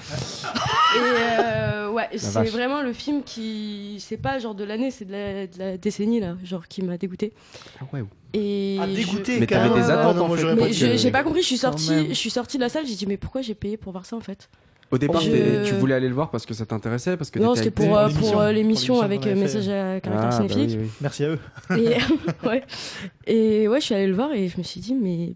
Et 0.96 1.00
euh, 1.00 1.90
ouais, 1.92 2.10
c'est 2.18 2.44
vraiment 2.50 2.82
le 2.82 2.94
film 2.94 3.24
qui, 3.24 3.98
c'est 4.00 4.18
pas 4.18 4.40
genre 4.40 4.56
de 4.56 4.64
l'année, 4.64 4.92
c'est 4.92 5.06
de 5.06 5.12
la, 5.12 5.48
de 5.48 5.60
la 5.60 5.78
décennie 5.78 6.20
là, 6.20 6.36
genre 6.44 6.68
qui 6.68 6.82
m'a 6.82 6.98
dégoûté. 6.98 7.34
Ah 7.80 7.86
ouais. 7.94 8.04
Et 8.34 8.78
Ah, 8.82 8.88
je- 8.88 8.94
dégoûté 8.96 9.40
Mais 9.40 9.48
t'avais 9.48 9.70
des 9.74 9.90
attentes, 9.90 10.14
Ah, 10.16 10.20
non, 10.20 10.26
en 10.26 10.28
moi, 10.30 10.38
fait. 10.38 10.98
j'ai 10.98 11.12
pas 11.12 11.24
compris, 11.24 11.42
je 11.42 11.48
suis 11.48 11.58
sortie, 11.58 12.08
je 12.10 12.14
suis 12.14 12.30
sortie 12.30 12.58
de 12.58 12.62
la 12.64 12.70
salle, 12.70 12.86
j'ai 12.88 12.96
dit 12.96 13.06
mais 13.06 13.18
pourquoi 13.18 13.42
j'ai 13.42 13.56
payé 13.56 13.76
pour 13.78 13.92
voir 13.92 14.06
ça 14.06 14.16
en 14.16 14.22
fait? 14.22 14.50
Au 14.92 14.98
départ, 14.98 15.22
Je- 15.22 15.64
tu 15.66 15.74
voulais 15.76 15.96
aller 15.96 16.10
le 16.10 16.14
voir 16.14 16.30
parce 16.32 16.46
que 16.46 16.54
ça 16.54 16.66
t'intéressait 16.66 17.16
parce 17.16 17.32
que 17.32 17.40
Non, 17.40 17.56
c'était 17.56 17.72
pour, 17.72 17.98
euh, 17.98 18.10
pour 18.10 18.28
euh, 18.28 18.32
pour 18.32 18.42
l'émission 18.52 19.02
avec 19.02 19.26
euh, 19.26 19.36
message 19.36 19.70
à 19.70 20.00
caractère 20.02 20.20
Ah, 20.20 20.26
bah 20.26 20.32
cinéphilique. 20.50 20.78
oui, 20.80 20.84
oui. 20.86 20.92
Merci 21.02 21.24
à 21.24 21.30
eux. 21.30 21.40
Et, 21.78 21.96
ouais. 22.48 22.64
et 23.26 23.68
ouais, 23.70 23.80
je 23.80 23.86
suis 23.86 23.96
allée 23.96 24.08
le 24.08 24.14
voir 24.16 24.34
et 24.34 24.50
je 24.50 24.58
me 24.58 24.64
suis 24.64 24.82
dit, 24.82 24.94
mais 24.94 25.36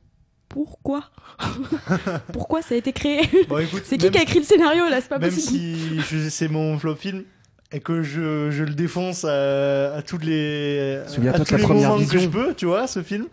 pourquoi 0.50 1.04
Pourquoi 2.34 2.62
ça 2.62 2.76
a 2.76 2.78
été 2.78 2.92
créé 2.92 3.22
Bon, 3.48 3.60
C'est 3.86 3.98
qui 3.98 4.10
qui 4.12 4.18
a 4.18 4.22
écrit 4.24 4.40
le 4.40 4.46
scénario 4.46 4.86
là 4.90 5.00
C'est 5.02 5.10
pas 5.10 5.20
Même 5.20 5.30
possible. 5.34 6.04
si 6.04 6.30
c'est 6.32 6.48
mon 6.50 6.78
flop 6.78 6.96
film 6.96 7.24
et 7.72 7.80
que 7.80 8.04
je, 8.04 8.52
je 8.52 8.64
le 8.64 8.74
défonce 8.74 9.24
à, 9.26 9.96
à 9.96 10.02
toutes 10.02 10.24
les, 10.24 10.98
à 10.98 11.10
tous 11.12 11.22
la 11.22 11.58
les 11.58 11.64
première 11.64 11.90
moments 11.90 11.98
que 11.98 12.04
vision. 12.04 12.20
je 12.20 12.28
peux, 12.30 12.54
tu 12.56 12.66
vois, 12.68 12.88
ce 12.88 13.02
film. 13.02 13.26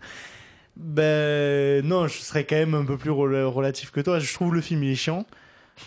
Ben 0.75 1.85
non, 1.85 2.07
je 2.07 2.17
serais 2.19 2.43
quand 2.45 2.55
même 2.55 2.73
un 2.73 2.83
peu 2.85 2.97
plus 2.97 3.11
rel- 3.11 3.43
relatif 3.45 3.91
que 3.91 4.01
toi. 4.01 4.19
Je 4.19 4.33
trouve 4.33 4.53
le 4.55 4.61
film 4.61 4.83
il 4.83 4.91
est 4.91 4.95
chiant, 4.95 5.25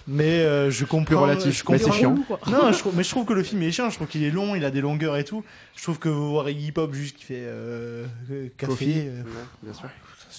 mais 0.07 0.41
euh, 0.41 0.71
je 0.71 0.85
comprends. 0.85 1.23
relatif, 1.23 1.59
je 1.59 1.71
mais 1.73 1.79
c'est 1.79 1.93
chiant. 1.93 2.15
Non, 2.49 2.73
je 2.73 2.83
mais 2.95 3.03
je 3.05 3.11
trouve 3.11 3.25
que 3.25 3.33
le 3.33 3.43
film 3.43 3.63
il 3.63 3.69
est 3.69 3.73
chiant. 3.73 3.89
Je 3.91 3.97
trouve 3.97 4.09
qu'il 4.09 4.23
est 4.25 4.31
long, 4.31 4.55
il 4.55 4.65
a 4.65 4.71
des 4.71 4.81
longueurs 4.81 5.17
et 5.17 5.25
tout. 5.25 5.45
Je 5.77 5.83
trouve 5.83 5.99
que 5.99 6.09
voir 6.09 6.49
Iggy 6.49 6.73
Pop 6.73 6.93
juste 6.95 7.17
qui 7.17 7.25
fait 7.25 7.43
euh, 7.45 8.07
euh, 8.31 8.49
café, 8.57 8.73
Coffee. 8.73 8.95
euh, 9.09 9.23
Ouais, 9.23 9.29
bien 9.63 9.73
sûr. 9.73 9.89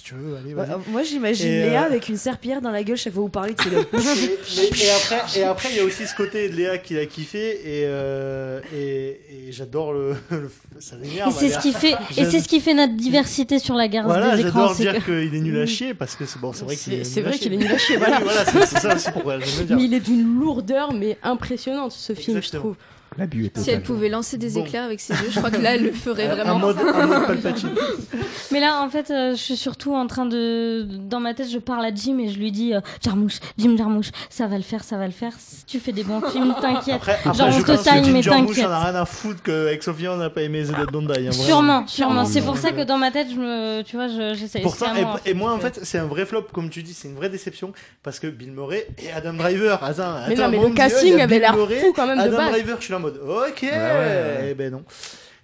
Si 0.08 0.14
tu 0.14 0.20
veux, 0.20 0.36
allez, 0.36 0.54
Ouais, 0.54 0.66
vas-y. 0.66 0.70
euh, 0.72 0.78
moi, 0.88 1.02
j'imagine 1.02 1.46
Et, 1.48 1.68
Léa 1.70 1.82
euh, 1.82 1.86
avec 1.86 2.08
une 2.08 2.16
serpillière 2.16 2.60
dans 2.60 2.70
la 2.70 2.82
gueule 2.82 2.96
chaque 2.96 3.12
fois 3.12 3.20
que 3.22 3.26
vous 3.26 3.28
parlez 3.30 3.54
de 3.54 3.60
ses 3.60 3.70
Mais- 3.70 3.76
mais- 3.92 4.84
et 4.84 4.90
après, 4.90 5.20
et 5.40 5.44
après, 5.44 5.68
il 5.72 5.76
y 5.76 5.80
a 5.80 5.84
aussi 5.84 6.06
ce 6.06 6.14
côté 6.14 6.48
de 6.48 6.54
Léa 6.56 6.78
qui 6.78 6.94
l'a 6.94 7.06
kiffé 7.06 7.38
et, 7.64 7.84
euh, 7.86 8.60
et, 8.74 9.20
et 9.48 9.52
j'adore 9.52 9.92
le, 9.92 10.14
le- 10.30 10.50
ça 10.80 10.96
Et 10.96 11.06
m'énerve. 11.08 11.36
c'est 11.38 11.48
ce 11.50 11.58
qui 11.58 11.72
fait, 11.72 11.92
et 12.16 12.24
c'est 12.24 12.40
ce 12.40 12.48
qui 12.48 12.60
fait 12.60 12.74
notre 12.74 12.94
diversité 12.94 13.58
sur 13.58 13.74
la 13.74 13.88
garde 13.88 14.06
Voilà, 14.06 14.34
des 14.36 14.42
écrans. 14.46 14.60
j'adore 14.60 14.74
c'est 14.74 14.82
dire 14.84 15.04
que- 15.04 15.24
qu'il 15.24 15.34
est 15.34 15.40
nul 15.40 15.58
à 15.60 15.66
chier 15.66 15.94
parce 15.94 16.16
que 16.16 16.24
c'est 16.26 16.38
bon, 16.40 16.52
c'est 16.52 16.64
vrai 16.64 16.76
qu'il 16.76 16.92
C'est- 16.94 16.98
est. 17.00 17.04
c'est 17.04 17.20
nul 17.20 17.26
à 17.26 17.28
vrai 17.30 17.38
chier. 17.38 17.50
qu'il 17.50 17.52
est 17.54 17.64
nul 17.64 17.72
à 17.72 17.78
chier, 17.78 17.96
Oui, 17.96 18.02
voilà. 18.06 18.20
voilà, 18.20 18.44
c'est 18.44 18.66
c'est 18.66 18.78
ça 18.80 18.94
aussi 18.94 19.10
pourquoi 19.12 19.38
j'aime 19.40 19.58
le 19.60 19.64
dire. 19.66 19.76
Mais 19.76 19.84
il 19.84 19.94
est 19.94 20.00
d'une 20.00 20.38
lourdeur 20.40 20.92
mais 20.92 21.18
impressionnante 21.22 21.92
ce 21.92 22.12
film, 22.14 22.40
je 22.42 22.50
trouve. 22.56 22.74
L'abus 23.18 23.46
est 23.46 23.58
Si 23.58 23.70
elle 23.70 23.82
pouvait 23.82 24.08
lancer 24.08 24.38
des 24.38 24.50
Bon. 24.50 24.64
éclairs 24.64 24.84
avec 24.84 25.00
ses 25.00 25.12
yeux, 25.14 25.28
je 25.30 25.38
crois 25.38 25.50
que 25.50 25.60
là, 25.60 25.74
elle 25.74 25.84
le 25.84 25.92
ferait 25.92 26.28
Un 26.28 26.34
vraiment. 26.36 26.58
mode, 26.58 26.76
un 26.78 27.06
mode 27.06 27.26
Palpatine. 27.26 27.70
Mais 28.52 28.60
là, 28.60 28.80
en 28.82 28.88
fait, 28.88 29.10
euh, 29.10 29.32
je 29.32 29.36
suis 29.42 29.56
surtout 29.56 29.94
en 29.94 30.06
train 30.06 30.24
de. 30.24 30.86
Dans 30.88 31.20
ma 31.20 31.34
tête, 31.34 31.50
je 31.50 31.58
parle 31.58 31.84
à 31.84 31.94
Jim 31.94 32.18
et 32.18 32.28
je 32.28 32.38
lui 32.38 32.50
dis 32.50 32.72
euh, 32.74 32.80
Jarmouche, 33.04 33.40
Jim 33.58 33.76
Jarmouche, 33.76 34.10
ça 34.30 34.46
va 34.46 34.56
le 34.56 34.62
faire, 34.62 34.84
ça 34.84 34.96
va 34.96 35.04
le 35.06 35.12
faire. 35.12 35.32
Si 35.38 35.64
tu 35.66 35.78
fais 35.80 35.92
des 35.92 36.04
bons 36.04 36.22
films, 36.22 36.54
t'inquiète. 36.60 36.94
Après, 36.94 37.18
après 37.24 37.34
Genre, 37.38 37.50
je 37.50 37.58
on 37.58 37.62
te 37.76 37.82
time, 37.82 38.04
Jim 38.04 38.12
mais 38.12 38.22
t'inquiète. 38.22 38.64
en 38.66 38.70
a 38.70 38.84
rien 38.90 38.94
à 38.94 39.04
foutre 39.04 39.42
qu'avec 39.42 39.82
Sophia 39.82 40.12
on 40.12 40.16
n'a 40.16 40.30
pas 40.30 40.42
aimé 40.42 40.62
The 40.64 40.68
Dead 40.76 40.90
Don't 40.90 41.06
Die. 41.06 41.28
hein. 41.28 41.32
Sûrement, 41.32 41.86
sûrement. 41.86 42.24
C'est 42.24 42.40
Non, 42.40 42.46
pour 42.46 42.56
ça 42.58 42.72
que 42.72 42.82
dans 42.84 42.96
ma 42.98 43.10
tête, 43.10 43.26
je 43.30 43.36
me, 43.38 43.82
tu 43.82 43.96
vois, 43.96 44.08
je- 44.08 44.34
j'essaie. 44.34 44.60
Pourtant, 44.60 44.86
c'est 44.94 44.98
à 44.98 45.00
et, 45.00 45.04
moi, 45.04 45.12
en 45.14 45.18
et 45.30 45.34
moi 45.34 45.52
en 45.52 45.58
que- 45.58 45.62
fait, 45.68 45.80
c'est 45.82 45.98
un 45.98 46.06
vrai 46.06 46.24
flop, 46.24 46.46
comme 46.52 46.70
tu 46.70 46.82
dis, 46.82 46.94
c'est 46.94 47.08
une 47.08 47.16
vraie 47.16 47.28
déception 47.28 47.72
parce 48.02 48.18
que 48.20 48.26
Bill 48.28 48.52
Murray 48.52 48.86
et 49.02 49.10
Adam 49.12 49.34
Driver. 49.34 49.82
Attends, 49.82 50.14
Mais 50.28 50.34
non, 50.36 50.48
mais 50.48 50.58
le 50.58 50.70
casting 50.74 51.12
il 51.12 51.18
y 51.18 51.20
a 51.20 51.24
avait 51.24 51.38
l'air 51.38 51.54
fou 51.56 51.92
quand 51.94 52.06
même 52.06 52.16
de 52.18 52.22
Adam. 52.22 52.48
Driver, 52.50 52.76
je 52.78 52.84
suis 52.84 52.92
là 52.92 52.98
en 52.98 53.02
mode 53.10 53.20
ok, 53.48 53.62
ouais. 53.62 54.50
et 54.50 54.54
ben 54.54 54.72
non. 54.72 54.84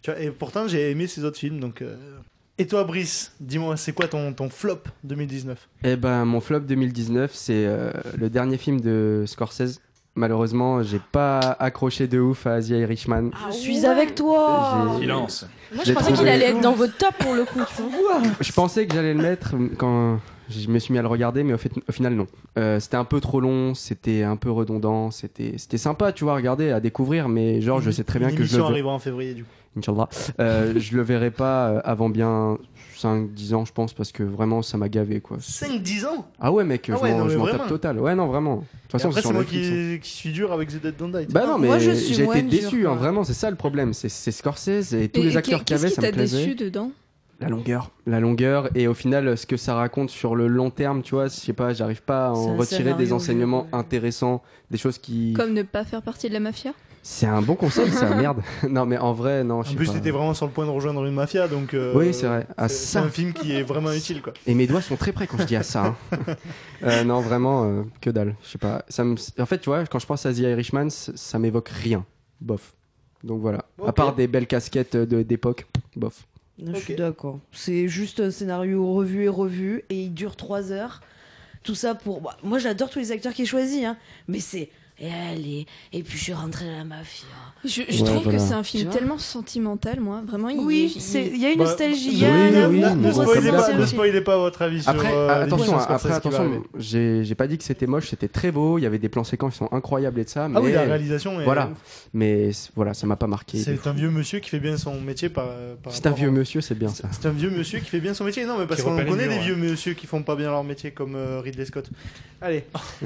Tu 0.03 0.11
vois, 0.11 0.21
et 0.21 0.31
pourtant, 0.31 0.69
j'ai 0.69 0.91
aimé 0.91 1.07
ses 1.07 1.25
autres 1.25 1.39
films 1.39 1.61
donc. 1.61 1.83
euh. 1.83 1.97
Et 2.57 2.67
toi, 2.67 2.85
Brice, 2.85 3.33
dis-moi, 3.41 3.77
c'est 3.77 3.93
quoi 3.93 4.07
ton, 4.07 4.33
ton 4.33 4.49
flop 4.49 4.79
2019 5.03 5.69
Eh 5.83 5.97
ben, 5.97 6.25
mon 6.25 6.41
flop 6.41 6.61
2019, 6.61 7.33
c'est 7.35 7.65
euh, 7.67 7.91
le 8.17 8.31
dernier 8.31 8.59
film 8.59 8.81
de 8.81 9.25
Scorsese. 9.27 9.81
Malheureusement, 10.15 10.81
j'ai 10.85 11.01
pas 11.11 11.41
accroché 11.59 12.07
de 12.07 12.21
ouf 12.21 12.47
à 12.47 12.61
The 12.61 12.69
Irishman. 12.69 13.31
Je 13.49 13.55
suis 13.57 13.85
avec 13.85 14.15
toi. 14.15 14.97
Silence. 15.01 15.45
Moi 15.75 15.83
je 15.85 15.93
pensais 15.93 16.13
qu'il 16.13 16.29
allait 16.29 16.51
être 16.51 16.61
dans 16.61 16.75
votre 16.75 16.97
top 16.97 17.15
pour 17.19 17.35
le 17.35 17.45
coup, 17.45 17.59
tu 17.77 17.83
vois. 17.83 18.23
Je 18.41 18.53
pensais 18.53 18.87
que 18.87 18.95
j'allais 18.95 19.15
le 19.15 19.23
mettre 19.23 19.55
quand 19.77 20.21
je 20.49 20.69
me 20.69 20.79
suis 20.79 20.93
mis 20.93 20.99
à 20.99 21.03
le 21.03 21.09
regarder, 21.09 21.43
mais 21.45 21.53
au, 21.55 21.59
fait- 21.59 21.73
au 21.89 21.93
final, 21.93 22.15
non. 22.15 22.27
Euh, 22.59 22.81
c'était 22.81 22.97
un 22.97 23.05
peu 23.05 23.21
trop 23.21 23.41
long, 23.41 23.75
c'était 23.75 24.23
un 24.23 24.37
peu 24.37 24.51
redondant, 24.51 25.11
c'était 25.11 25.55
c'était 25.59 25.79
sympa, 25.79 26.13
tu 26.13 26.25
vois, 26.25 26.35
à 26.35 26.37
regarder, 26.37 26.71
à 26.71 26.81
découvrir, 26.81 27.29
mais 27.29 27.61
genre, 27.61 27.81
je 27.81 27.91
sais 27.91 28.05
très 28.05 28.19
bien 28.19 28.29
que 28.29 28.35
je 28.37 28.41
L'émission 28.43 28.67
arrivera 28.67 28.93
en 28.93 28.99
février 28.99 29.35
du 29.35 29.45
coup. 29.45 29.51
Inch'Allah. 29.77 30.09
Euh, 30.39 30.75
je 30.79 30.97
le 30.97 31.03
verrai 31.03 31.33
pas 31.33 31.69
euh, 31.69 31.81
avant 31.83 32.09
bien 32.09 32.59
5-10 32.97 33.55
ans, 33.55 33.65
je 33.65 33.73
pense, 33.73 33.93
parce 33.93 34.13
que 34.13 34.23
vraiment, 34.23 34.63
ça 34.63 34.79
m'a 34.79 34.89
gavé, 34.89 35.21
quoi. 35.21 35.39
5-10 35.39 36.07
ans? 36.07 36.27
Ah 36.41 36.53
ouais, 36.53 36.63
mec, 36.63 36.89
Ah 36.93 36.97
je 36.97 37.03
ouais, 37.03 37.11
m'en 37.11 37.19
non, 37.19 37.25
mais 37.25 37.33
je 37.33 37.39
m'en 37.39 37.47
tape 37.47 37.67
total. 37.67 37.99
Ouais, 37.99 38.15
non, 38.15 38.29
vraiment. 38.29 38.57
De 38.59 38.61
toute 38.83 38.93
façon, 38.93 39.09
Après, 39.09 39.23
c'est 39.23 39.33
moi 39.33 39.41
Netflix, 39.43 39.67
hein. 39.67 39.95
qui, 39.95 40.01
qui 40.01 40.11
suis 40.17 40.31
dur 40.31 40.53
avec 40.53 40.69
The 40.69 40.81
Dead 40.81 40.95
Don't 40.97 41.11
Die. 41.11 41.27
Bah 41.33 41.45
non, 41.47 41.59
mais 41.59 41.67
Moi, 41.67 41.81
je 41.81 41.91
suis 41.91 42.15
j'ai 42.15 42.23
été 42.23 42.43
déçu, 42.43 42.87
hein, 42.87 42.95
vraiment, 42.95 43.25
c'est 43.25 43.35
ça 43.35 43.51
le 43.51 43.57
problème. 43.57 43.95
C'est 43.95 44.09
c'est 44.09 44.31
Scorsese 44.31 44.95
et 44.95 45.09
tous 45.09 45.21
Et- 45.23 45.25
les 45.25 45.37
acteurs 45.37 45.65
qu'il 45.65 45.77
y 45.77 45.81
avait, 45.81 45.89
Qu'est-ce 45.89 45.95
ça 45.97 46.03
qui 46.03 46.07
me 46.07 46.13
t'a 46.13 46.17
plaisait. 46.19 46.37
déçu 46.45 46.55
dedans? 46.55 46.93
La 47.45 47.51
longueur, 47.51 47.91
la 48.07 48.21
longueur 48.21 48.69
et 48.75 48.89
au 48.89 48.95
final 48.95 49.37
ce 49.37 49.47
que 49.47 49.57
ça 49.57 49.75
raconte 49.75 50.11
sur 50.11 50.35
le 50.35 50.47
long 50.47 50.71
terme, 50.71 51.03
tu 51.03 51.15
vois, 51.15 51.27
je 51.29 51.35
sais 51.35 51.53
pas, 51.53 51.73
j'arrive 51.75 52.03
pas 52.03 52.29
à 52.29 52.31
en 52.33 52.57
retirer 52.57 52.95
des 52.95 53.13
enseignements 53.13 53.67
intéressants, 53.73 54.43
des 54.71 54.79
choses 54.79 54.99
qui. 54.99 55.33
Comme 55.35 55.53
ne 55.53 55.63
pas 55.63 55.85
faire 55.85 56.03
partie 56.03 56.29
de 56.29 56.35
la 56.35 56.41
mafia? 56.41 56.73
C'est 57.07 57.27
un 57.27 57.43
bon 57.43 57.55
conseil, 57.55 57.91
ça, 57.91 58.15
merde. 58.17 58.41
non, 58.67 58.87
mais 58.87 58.97
en 58.97 59.13
vrai, 59.13 59.45
non, 59.45 59.63
je 59.63 59.69
En 59.69 59.71
sais 59.73 59.77
plus, 59.77 59.91
t'étais 59.93 60.11
vraiment 60.11 60.33
sur 60.33 60.47
le 60.47 60.53
point 60.53 60.65
de 60.65 60.71
rejoindre 60.71 61.05
une 61.05 61.13
mafia, 61.13 61.49
donc. 61.49 61.75
euh, 61.75 61.93
Oui, 61.95 62.15
c'est 62.15 62.27
vrai. 62.27 62.47
Ah, 62.57 62.67
c'est- 62.71 62.99
un 62.99 63.11
film 63.11 63.35
qui 63.35 63.53
est 63.53 63.63
vraiment 63.63 63.93
utile, 63.93 64.23
quoi. 64.23 64.33
Et 64.47 64.55
mes 64.55 64.67
doigts 64.67 64.81
sont 64.81 64.97
très 64.97 65.13
près 65.13 65.27
quand 65.27 65.37
je 65.37 65.45
dis 65.45 65.57
à 65.57 65.63
ça. 65.63 65.85
hein. 65.85 65.97
Euh, 66.83 67.05
non, 67.05 67.21
vraiment, 67.21 67.65
euh, 67.65 67.83
que 68.01 68.09
dalle. 68.11 68.35
Je 68.43 68.49
sais 68.49 68.59
pas. 68.59 68.85
Ça 68.89 69.05
me... 69.05 69.17
En 69.39 69.47
fait, 69.47 69.59
tu 69.59 69.69
vois, 69.71 69.85
quand 69.87 69.99
je 69.99 70.07
pense 70.07 70.25
à 70.27 70.33
The 70.33 70.39
Irishman, 70.39 70.89
ça 70.91 71.39
m'évoque 71.39 71.69
rien. 71.69 72.05
Bof. 72.41 72.75
Donc 73.23 73.41
voilà. 73.41 73.65
À 73.87 73.93
part 73.93 74.15
des 74.15 74.27
belles 74.27 74.47
casquettes 74.47 74.97
de- 74.97 75.23
d'époque, 75.23 75.67
bof. 75.97 76.27
Je 76.63 76.75
suis 76.77 76.95
d'accord. 76.95 77.41
C'est 77.53 77.89
juste 77.89 78.21
un 78.21 78.31
scénario 78.31 78.93
revu 78.93 79.25
et 79.25 79.29
revu 79.29 79.85
et 79.91 80.03
il 80.05 80.15
dure 80.15 80.37
3 80.37 80.73
heures. 80.73 81.01
Tout 81.63 81.75
ça 81.75 81.95
pour. 81.95 82.21
bah, 82.21 82.37
moi, 82.43 82.59
j'adore 82.59 82.91
tous 82.91 82.99
les 82.99 83.11
acteurs 83.11 83.33
qui 83.33 83.43
est 83.43 83.47
choisi, 83.47 83.85
hein. 83.85 83.97
Mais 84.29 84.41
c'est. 84.41 84.71
Et 84.99 85.11
allez, 85.13 85.67
et 85.93 86.03
puis 86.05 86.17
je 86.17 86.23
suis 86.25 86.33
rentrée 86.33 86.67
dans 86.67 86.77
la 86.77 86.85
mafia. 86.85 87.27
Je, 87.65 87.83
je 87.89 88.03
Ouais, 88.03 88.11
trouve 88.11 88.23
voilà. 88.25 88.39
que 88.39 88.45
c'est 88.45 88.53
un 88.53 88.63
film 88.63 88.91
tellement 88.91 89.19
sentimental, 89.19 89.99
moi. 90.01 90.21
Vraiment, 90.27 90.51
il, 90.51 90.59
Oui, 90.61 90.93
il- 90.95 91.01
c'est- 91.01 91.27
il 91.29 91.39
y 91.41 91.47
a 91.47 91.51
une 91.53 91.59
Bah, 91.59 91.65
nostalgie. 91.65 92.11
oui, 92.23 92.25
a 92.27 92.69
oui, 92.69 92.81
ne, 92.81 93.13
spoilez 93.13 93.51
pas, 93.51 93.63
ça. 93.63 93.73
ne 93.75 93.87
spoilez 93.87 94.21
pas 94.21 94.37
votre 94.37 94.61
avis 94.63 94.83
sur. 94.83 94.91
Après, 94.91 95.11
euh, 95.13 95.29
ah, 95.31 95.39
les 95.39 95.45
attention, 95.45 95.79
hein, 95.79 95.87
après, 95.89 96.13
attention, 96.13 96.63
j'ai 96.79 97.25
j'ai 97.25 97.35
pas 97.35 97.47
dit 97.47 97.57
que 97.57 97.65
c'était 97.65 97.87
moche, 97.87 98.09
c'était 98.11 98.29
très 98.29 98.53
beau, 98.53 98.79
il 98.79 98.83
y 98.83 98.87
avait 98.87 98.99
des 98.99 99.09
plans 99.09 99.25
séquences 99.25 99.53
qui 99.53 99.59
sont 99.59 99.73
incroyables 99.73 100.21
et 100.21 100.25
de 100.25 100.29
ça, 100.29 100.49
mais 100.49 100.57
Ah 100.59 100.63
oui, 100.63 100.73
la 100.73 100.83
réalisation 100.83 101.41
est. 101.41 101.45
voilà. 101.45 101.71
Mais 102.13 102.51
voilà, 102.77 102.93
ça 102.95 103.07
m'a 103.07 103.17
pas 103.17 103.27
marqué. 103.27 103.59
C'est 103.59 103.87
un 103.87 103.93
vieux 103.93 104.11
monsieur 104.11 104.41
qui 104.41 104.51
fait 104.51 104.61
bien 104.61 104.77
son 104.77 105.01
métier 105.01 105.29
par. 105.31 105.47
par 105.83 105.93
C'est 105.93 106.07
un 106.07 106.11
vieux 106.11 106.31
monsieur, 106.31 106.61
c'est 106.61 106.79
bien 106.79 106.89
ça. 106.89 107.09
C'est 107.13 107.27
un 107.27 107.31
vieux 107.33 107.51
monsieur 107.51 107.79
qui 107.79 107.87
fait 107.89 108.01
bien 108.01 108.13
son 108.15 108.25
métier. 108.25 108.45
Non, 108.45 108.59
mais 108.59 108.67
parce 108.67 108.83
qu'on 108.83 108.97
connaît 108.97 109.29
des 109.29 109.37
ouais. 109.37 109.41
vieux 109.41 109.57
monsieur 109.57 109.95
qui 109.95 110.07
font 110.07 110.23
pas 110.23 110.37
bien 110.37 110.51
leur 110.51 110.65
métier 110.65 110.91
comme 110.91 111.15
euh, 111.17 111.41
Ridley 111.41 111.65
Scott. 111.65 111.89
Allez. 112.43 112.65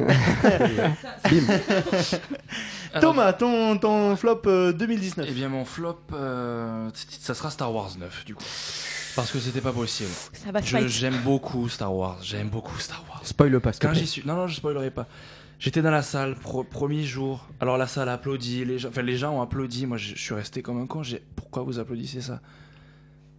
Thomas, 3.00 3.32
ton, 3.32 3.78
ton 3.78 4.16
flop 4.16 4.42
euh, 4.46 4.72
2019. 4.72 5.26
Eh 5.28 5.32
bien, 5.32 5.48
mon 5.48 5.64
flop, 5.64 5.98
euh, 6.12 6.88
ça 7.20 7.34
sera 7.34 7.50
Star 7.50 7.74
Wars 7.74 7.90
9, 7.98 8.24
du 8.24 8.34
coup. 8.34 8.44
Parce 9.16 9.30
que 9.32 9.38
c'était 9.38 9.60
pas 9.60 9.72
possible. 9.72 10.10
Ça 10.32 10.52
va 10.52 10.60
se 10.62 10.66
Je- 10.66 10.76
fight. 10.76 10.88
J'aime 10.88 11.18
beaucoup 11.24 11.68
Star 11.68 11.94
Wars. 11.94 12.18
J'aime 12.22 12.48
beaucoup 12.48 12.78
Star 12.78 13.02
Wars. 13.08 13.20
Spoil 13.24 13.58
pas, 13.60 13.72
s'il 13.72 13.80
te 13.80 13.86
Quand 13.86 13.92
plaît. 13.92 14.00
j'y 14.00 14.06
suis. 14.06 14.22
Non, 14.24 14.36
non, 14.36 14.46
je 14.46 14.54
spoilerai 14.56 14.90
pas. 14.90 15.06
J'étais 15.58 15.82
dans 15.82 15.90
la 15.90 16.02
salle, 16.02 16.36
pro- 16.36 16.62
premier 16.62 17.02
jour. 17.02 17.44
Alors 17.58 17.76
la 17.78 17.88
salle 17.88 18.08
a 18.08 18.12
applaudi. 18.12 18.64
Les 18.64 18.78
gens, 18.78 18.90
enfin, 18.90 19.02
les 19.02 19.16
gens 19.16 19.32
ont 19.36 19.42
applaudi. 19.42 19.86
Moi, 19.86 19.96
je 19.96 20.14
je 20.14 20.20
suis 20.22 20.34
resté 20.34 20.62
comme 20.62 20.80
un 20.80 20.86
con. 20.86 21.02
J'ai 21.02 21.20
pourquoi 21.34 21.64
vous 21.64 21.80
applaudissez 21.80 22.20
ça? 22.20 22.40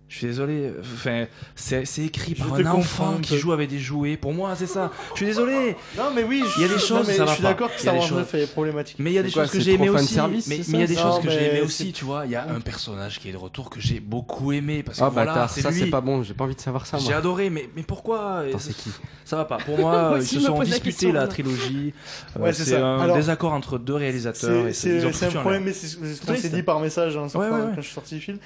Je 0.09 0.17
suis 0.17 0.25
désolé. 0.27 0.73
Enfin, 0.95 1.25
c'est 1.55 1.83
écrit 1.99 2.33
par 2.33 2.51
un 2.55 2.65
enfant 2.65 3.17
qui 3.21 3.37
joue 3.37 3.51
avec 3.51 3.69
des 3.69 3.77
jouets. 3.77 4.17
Pour 4.17 4.33
moi, 4.33 4.55
c'est 4.55 4.65
ça. 4.65 4.91
Je 5.11 5.17
suis 5.17 5.25
désolé. 5.27 5.75
Non, 5.95 6.05
mais 6.15 6.23
oui, 6.23 6.43
Il 6.57 6.61
y 6.63 6.65
a 6.65 6.67
des 6.67 6.73
je- 6.73 6.79
choses, 6.79 6.91
non, 6.91 7.03
mais 7.07 7.13
ça 7.13 7.25
va 7.25 7.29
je 7.29 7.35
suis 7.35 7.43
d'accord 7.43 7.71
que 7.71 7.79
Star 7.79 7.93
des 7.93 7.99
Wars 7.99 8.07
choses- 8.09 8.17
9 8.17 8.33
est 8.35 8.47
problématique. 8.51 8.95
Mais 8.97 9.11
il 9.11 9.13
y 9.13 9.19
a 9.19 9.23
des 9.23 9.31
quoi, 9.31 9.43
choses 9.43 9.51
que 9.51 9.59
j'ai 9.59 9.77
fan 9.77 9.89
aussi. 9.89 10.13
service, 10.15 10.47
mais 10.47 10.57
il 10.57 10.79
y 10.79 10.83
a 10.83 10.87
des 10.87 10.95
Non, 10.95 11.01
choses 11.03 11.21
que 11.21 11.29
j'ai 11.29 11.43
aimées 11.45 11.57
c'est- 11.57 11.61
aussi, 11.61 11.93
tu 11.93 12.05
vois. 12.05 12.25
Il 12.25 12.31
y 12.31 12.35
a 12.35 12.43
un 12.49 12.59
personnage 12.59 13.19
qui 13.19 13.29
est 13.29 13.33
de 13.33 13.37
retour 13.37 13.69
que 13.69 13.79
j'ai 13.79 13.99
beaucoup 13.99 14.51
aimé 14.51 14.81
parce 14.81 14.97
que 14.97 15.03
Ah, 15.03 15.09
voilà, 15.09 15.31
bâtard, 15.33 15.49
ça 15.51 15.71
c'est 15.71 15.85
pas 15.91 16.01
bon, 16.01 16.23
j'ai 16.23 16.33
pas 16.33 16.45
envie 16.45 16.55
de 16.55 16.59
savoir 16.61 16.87
ça, 16.87 16.97
J'ai 16.97 17.13
adoré, 17.13 17.51
mais, 17.51 17.69
mais 17.75 17.83
pourquoi 17.83 18.39
Attends, 18.39 18.57
c'est 18.57 18.73
qui 18.75 18.89
Ça 19.25 19.35
va 19.35 19.45
pas. 19.45 19.57
Pour 19.57 19.77
moi, 19.77 20.09
Moi 20.09 20.17
ils 20.21 20.25
se 20.25 20.39
sont 20.39 20.59
disputés 20.63 21.11
la 21.11 21.27
trilogie. 21.27 21.93
Euh, 22.35 22.39
Ouais, 22.41 22.51
c'est 22.53 22.75
un 22.77 22.99
Alors, 22.99 23.15
désaccord 23.15 23.53
entre 23.53 23.77
deux 23.77 23.93
réalisateurs. 23.93 24.65
C'est 24.73 25.03
un 25.03 25.29
problème, 25.39 25.65
mais 25.65 25.73
c'est 25.73 25.85
ce 25.87 26.25
qu'on 26.25 26.35
s'est 26.35 26.49
dit 26.49 26.63
par 26.63 26.79
message 26.79 27.15
hein, 27.15 27.27
Ouais, 27.35 27.41
ouais, 27.47 27.51
ouais. 27.51 27.59
quand 27.75 27.81
je 27.81 27.81
suis 27.81 27.93
sorti 27.93 28.15
du 28.15 28.21
film. 28.21 28.39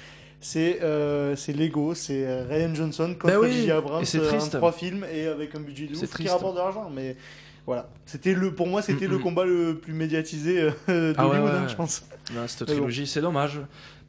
C'est 0.46 0.82
euh, 0.82 1.34
c'est 1.36 1.54
Lego, 1.54 1.94
c'est 1.94 2.26
euh, 2.26 2.44
Ryan 2.46 2.74
Johnson 2.74 3.14
contre 3.18 3.32
Bah 3.34 3.40
oui. 3.40 3.70
Abrams 3.70 4.04
euh, 4.14 4.24
en 4.26 4.28
triste. 4.28 4.56
trois 4.56 4.72
films 4.72 5.06
et 5.10 5.26
avec 5.26 5.54
un 5.54 5.60
budget 5.60 5.86
de 5.86 5.94
ouf 5.94 6.00
qui 6.02 6.06
triste. 6.08 6.32
rapporte 6.32 6.52
de 6.54 6.58
l'argent. 6.60 6.90
Mais 6.94 7.16
voilà, 7.66 7.88
c'était 8.04 8.34
le 8.34 8.54
pour 8.54 8.66
moi 8.66 8.82
c'était 8.82 9.06
Mm, 9.08 9.10
le 9.12 9.16
mm. 9.18 9.22
combat 9.22 9.44
le 9.46 9.78
plus 9.78 9.94
médiatisé 9.94 10.60
euh, 10.90 11.14
d'Hollywood, 11.14 11.16
Ah 11.16 11.26
ouais, 11.28 11.38
ouais, 11.38 11.48
hein, 11.50 11.62
ouais. 11.62 11.68
je 11.70 11.74
pense. 11.76 12.04
Non, 12.34 12.46
cette 12.46 12.68
bon. 12.68 12.74
trilogie, 12.74 13.06
c'est 13.06 13.22
dommage. 13.22 13.58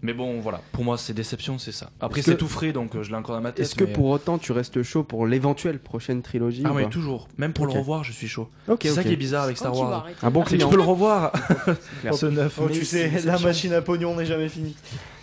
Mais 0.01 0.13
bon, 0.13 0.39
voilà. 0.39 0.61
Pour 0.71 0.83
moi, 0.83 0.97
c'est 0.97 1.13
déception, 1.13 1.57
c'est 1.57 1.71
ça. 1.71 1.89
Après, 1.99 2.21
c'est 2.21 2.37
tout 2.37 2.47
frais, 2.47 2.71
donc 2.71 2.95
euh, 2.95 3.01
je 3.01 3.09
l'ai 3.09 3.15
encore 3.15 3.35
dans 3.35 3.41
ma 3.41 3.51
tête. 3.51 3.65
Est-ce 3.65 3.73
que 3.75 3.85
mais- 3.85 3.93
pour 3.93 4.05
autant 4.07 4.37
tu 4.37 4.51
restes 4.51 4.83
chaud 4.83 5.03
pour 5.03 5.25
l'éventuelle 5.25 5.79
prochaine 5.79 6.21
trilogie 6.21 6.61
Ah 6.65 6.71
ou 6.73 6.75
oui, 6.75 6.89
toujours. 6.89 7.27
Même 7.37 7.53
pour 7.53 7.65
le 7.65 7.71
revoir, 7.73 8.03
je 8.03 8.11
suis 8.11 8.27
chaud. 8.27 8.49
Ok, 8.67 8.79
c'est 8.83 8.89
ça 8.89 9.03
qui 9.03 9.13
est 9.13 9.15
bizarre 9.15 9.43
avec 9.45 9.57
Star 9.57 9.71
tu 9.71 9.79
vas 9.79 9.85
Wars. 9.85 10.07
Un 10.21 10.29
bon 10.31 10.43
que 10.43 10.49
client. 10.49 10.67
je 10.67 10.71
peux 10.71 10.77
le 10.81 10.87
revoir. 10.87 11.31
Ce 12.11 12.25
neuf, 12.27 12.59
Oh, 12.61 12.65
mais 12.67 12.73
tu 12.73 12.85
sais, 12.85 13.09
la 13.25 13.39
machine 13.39 13.73
à 13.73 13.81
pognon 13.81 14.15
n'est 14.15 14.25
jamais 14.25 14.49
finie. 14.49 14.75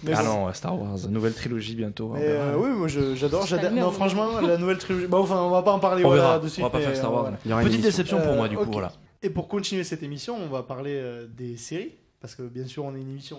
Mais 0.04 0.12
Ah 0.16 0.22
non, 0.24 0.52
Star 0.52 0.76
Wars, 0.80 0.98
nouvelle 1.08 1.34
trilogie 1.34 1.76
bientôt. 1.76 2.14
euh, 2.16 2.56
oui, 2.58 2.70
moi 2.76 2.88
j'adore. 2.88 3.46
J'adore- 3.46 3.70
Non, 3.70 3.86
on 3.88 3.90
franchement, 3.92 4.40
la 4.40 4.56
nouvelle 4.58 4.78
trilogie. 4.78 5.06
Bon, 5.06 5.18
enfin, 5.18 5.40
on 5.42 5.50
va 5.50 5.62
pas 5.62 5.72
en 5.72 5.78
parler 5.78 6.04
on 6.04 6.08
voilà, 6.08 6.22
verra. 6.22 6.38
de 6.40 6.48
suite. 6.48 6.64
on 6.64 6.68
va 6.68 6.70
pas 6.70 6.80
faire 6.80 6.96
Star 6.96 7.10
euh, 7.10 7.14
Wars. 7.14 7.22
voilà. 7.22 7.38
Il 7.44 7.50
y 7.50 7.52
aura 7.52 7.62
une 7.62 7.68
Petite 7.68 7.82
déception 7.82 8.20
pour 8.20 8.32
moi, 8.34 8.46
Euh, 8.46 8.48
du 8.48 8.56
coup, 8.56 8.64
voilà. 8.72 8.92
Et 9.22 9.30
pour 9.30 9.46
continuer 9.46 9.84
cette 9.84 10.02
émission, 10.02 10.36
on 10.42 10.48
va 10.48 10.64
parler 10.64 10.94
euh, 10.96 11.28
des 11.28 11.56
séries, 11.56 11.92
parce 12.20 12.34
que 12.34 12.42
bien 12.42 12.66
sûr 12.66 12.84
on 12.84 12.96
est 12.96 13.00
une 13.00 13.10
émission 13.10 13.38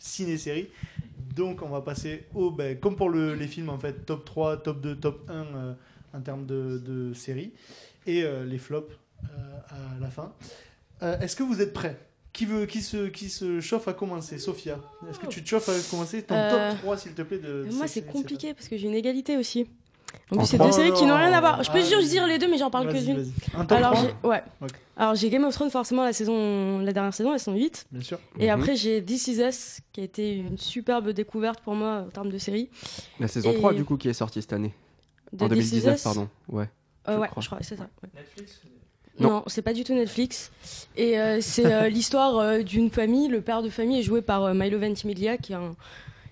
ciné-série. 0.00 0.68
Donc 1.36 1.62
on 1.62 1.68
va 1.68 1.80
passer 1.80 2.24
au, 2.34 2.50
ben, 2.50 2.76
comme 2.78 2.96
pour 2.96 3.08
le- 3.08 3.34
les 3.34 3.46
films 3.46 3.68
en 3.68 3.78
fait, 3.78 4.04
top 4.04 4.24
3, 4.24 4.56
top 4.56 4.80
2, 4.80 4.96
top 4.96 5.30
1 5.30 5.32
euh, 5.32 5.72
en 6.12 6.20
termes 6.20 6.44
de, 6.46 6.78
de 6.84 7.12
séries, 7.14 7.52
et 8.06 8.24
euh, 8.24 8.44
les 8.44 8.58
flops 8.58 8.92
euh, 9.24 9.26
à 9.68 10.00
la 10.00 10.10
fin. 10.10 10.32
Est-ce 11.00 11.34
que 11.36 11.42
vous 11.42 11.62
êtes 11.62 11.72
prêts? 11.72 11.98
Qui, 12.32 12.46
veut, 12.46 12.66
qui, 12.66 12.80
se, 12.82 13.08
qui 13.08 13.28
se 13.28 13.60
chauffe 13.60 13.88
à 13.88 13.92
commencer? 13.92 14.38
Sophia, 14.38 14.78
est-ce 15.08 15.18
que 15.18 15.26
tu 15.26 15.42
te 15.42 15.48
chauffes 15.48 15.68
à 15.68 15.90
commencer? 15.90 16.22
Ton 16.22 16.34
top 16.50 16.78
3 16.80 16.96
s'il 16.98 17.12
te 17.14 17.22
plaît 17.22 17.38
de, 17.38 17.64
de 17.64 17.72
Moi, 17.72 17.86
ces 17.88 18.00
c'est 18.00 18.06
compliqué 18.06 18.54
parce 18.54 18.68
que 18.68 18.76
j'ai 18.76 18.86
une 18.86 18.94
égalité 18.94 19.36
aussi. 19.36 19.66
Plus, 20.30 20.46
c'est 20.46 20.58
deux 20.58 20.70
séries 20.72 20.92
qui 20.92 21.04
n'ont 21.06 21.16
rien 21.16 21.32
à 21.32 21.40
voir. 21.40 21.62
Je 21.62 21.70
peux 21.70 21.78
Ah, 21.80 21.84
juste 21.84 22.08
dire 22.10 22.26
les 22.26 22.38
deux, 22.38 22.48
mais 22.48 22.58
j'en 22.58 22.70
parle 22.70 22.92
que 22.92 22.98
d'une. 22.98 23.32
Alors, 23.70 23.92
3 23.92 24.02
j'ai 24.22 24.28
ouais. 24.28 24.42
Alors, 24.96 25.14
j'ai 25.14 25.30
Game 25.30 25.44
of 25.44 25.54
Thrones 25.54 25.70
forcément 25.70 26.04
la 26.04 26.12
saison, 26.12 26.78
la 26.80 26.92
dernière 26.92 27.14
saison, 27.14 27.32
la 27.32 27.38
saison 27.38 27.56
8. 27.56 27.86
Bien 27.90 28.02
sûr. 28.02 28.18
Et 28.38 28.46
Mhm. 28.46 28.50
après, 28.60 28.76
j'ai 28.76 29.02
This 29.02 29.26
Is 29.28 29.40
Us, 29.42 29.80
qui 29.92 30.00
a 30.00 30.04
été 30.04 30.34
une 30.36 30.58
superbe 30.58 31.10
découverte 31.10 31.60
pour 31.60 31.74
moi 31.74 32.04
en 32.06 32.10
termes 32.10 32.30
de 32.30 32.38
série. 32.38 32.68
La 33.18 33.28
saison 33.28 33.50
Et- 33.52 33.56
3 33.56 33.72
du 33.74 33.84
coup 33.84 33.96
qui 33.96 34.08
est 34.08 34.12
sortie 34.12 34.40
cette 34.42 34.52
année. 34.52 34.72
De 35.32 35.44
En 35.44 35.48
This 35.48 35.58
Is 35.66 35.70
2019, 35.70 35.96
Us. 35.96 36.02
pardon. 36.02 36.28
Ouais. 36.48 36.68
Euh, 37.08 37.14
je 37.16 37.20
ouais, 37.20 37.28
crois. 37.28 37.42
je 37.42 37.46
crois, 37.48 37.58
c'est 37.62 37.76
ça. 37.76 37.88
ouais. 38.02 38.08
Netflix 38.14 38.60
Non. 39.18 39.30
Non, 39.30 39.42
c'est 39.48 39.62
pas 39.62 39.72
du 39.72 39.84
tout 39.84 39.94
Netflix. 39.94 40.50
Et 40.96 41.18
euh, 41.18 41.38
c'est 41.40 41.66
euh, 41.66 41.88
l'histoire 41.90 42.38
euh, 42.38 42.62
d'une 42.62 42.90
famille. 42.90 43.28
Le 43.28 43.40
père 43.40 43.62
de 43.62 43.68
famille 43.70 44.00
est 44.00 44.02
joué 44.02 44.22
par 44.22 44.44
euh, 44.44 44.54
Milo 44.54 44.78
Ventimiglia, 44.78 45.36
qui 45.38 45.52
est, 45.52 45.56
un, 45.56 45.74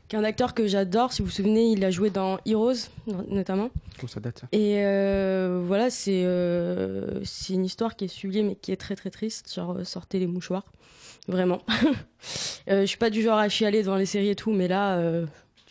qui 0.09 0.17
est 0.17 0.19
un 0.19 0.25
acteur 0.25 0.55
que 0.55 0.67
j'adore. 0.67 1.13
Si 1.13 1.21
vous 1.23 1.27
vous 1.29 1.33
souvenez, 1.35 1.71
il 1.73 1.85
a 1.85 1.91
joué 1.91 2.11
dans 2.11 2.39
Heroes, 2.47 2.89
no- 3.07 3.25
notamment. 3.29 3.71
Oh, 4.03 4.07
ça 4.07 4.21
date. 4.21 4.43
Et 4.53 4.85
euh, 4.85 5.63
voilà, 5.67 5.91
c'est 5.91 6.23
euh, 6.25 7.21
c'est 7.25 7.53
une 7.55 7.65
histoire 7.65 7.95
qui 7.95 8.07
est 8.07 8.09
sublime 8.09 8.51
et 8.51 8.57
qui 8.57 8.73
est 8.73 8.77
très 8.77 8.97
très 8.97 9.11
triste. 9.11 9.53
Genre, 9.55 9.77
euh, 9.79 9.85
sortez 9.85 10.19
les 10.19 10.27
mouchoirs. 10.27 10.65
Vraiment. 11.29 11.61
euh, 12.71 12.81
je 12.83 12.87
suis 12.87 12.97
pas 12.97 13.11
du 13.11 13.23
genre 13.23 13.37
à 13.39 13.49
chialer 13.51 13.83
devant 13.83 13.97
les 13.97 14.07
séries 14.07 14.31
et 14.31 14.35
tout, 14.35 14.51
mais 14.51 14.67
là, 14.67 14.99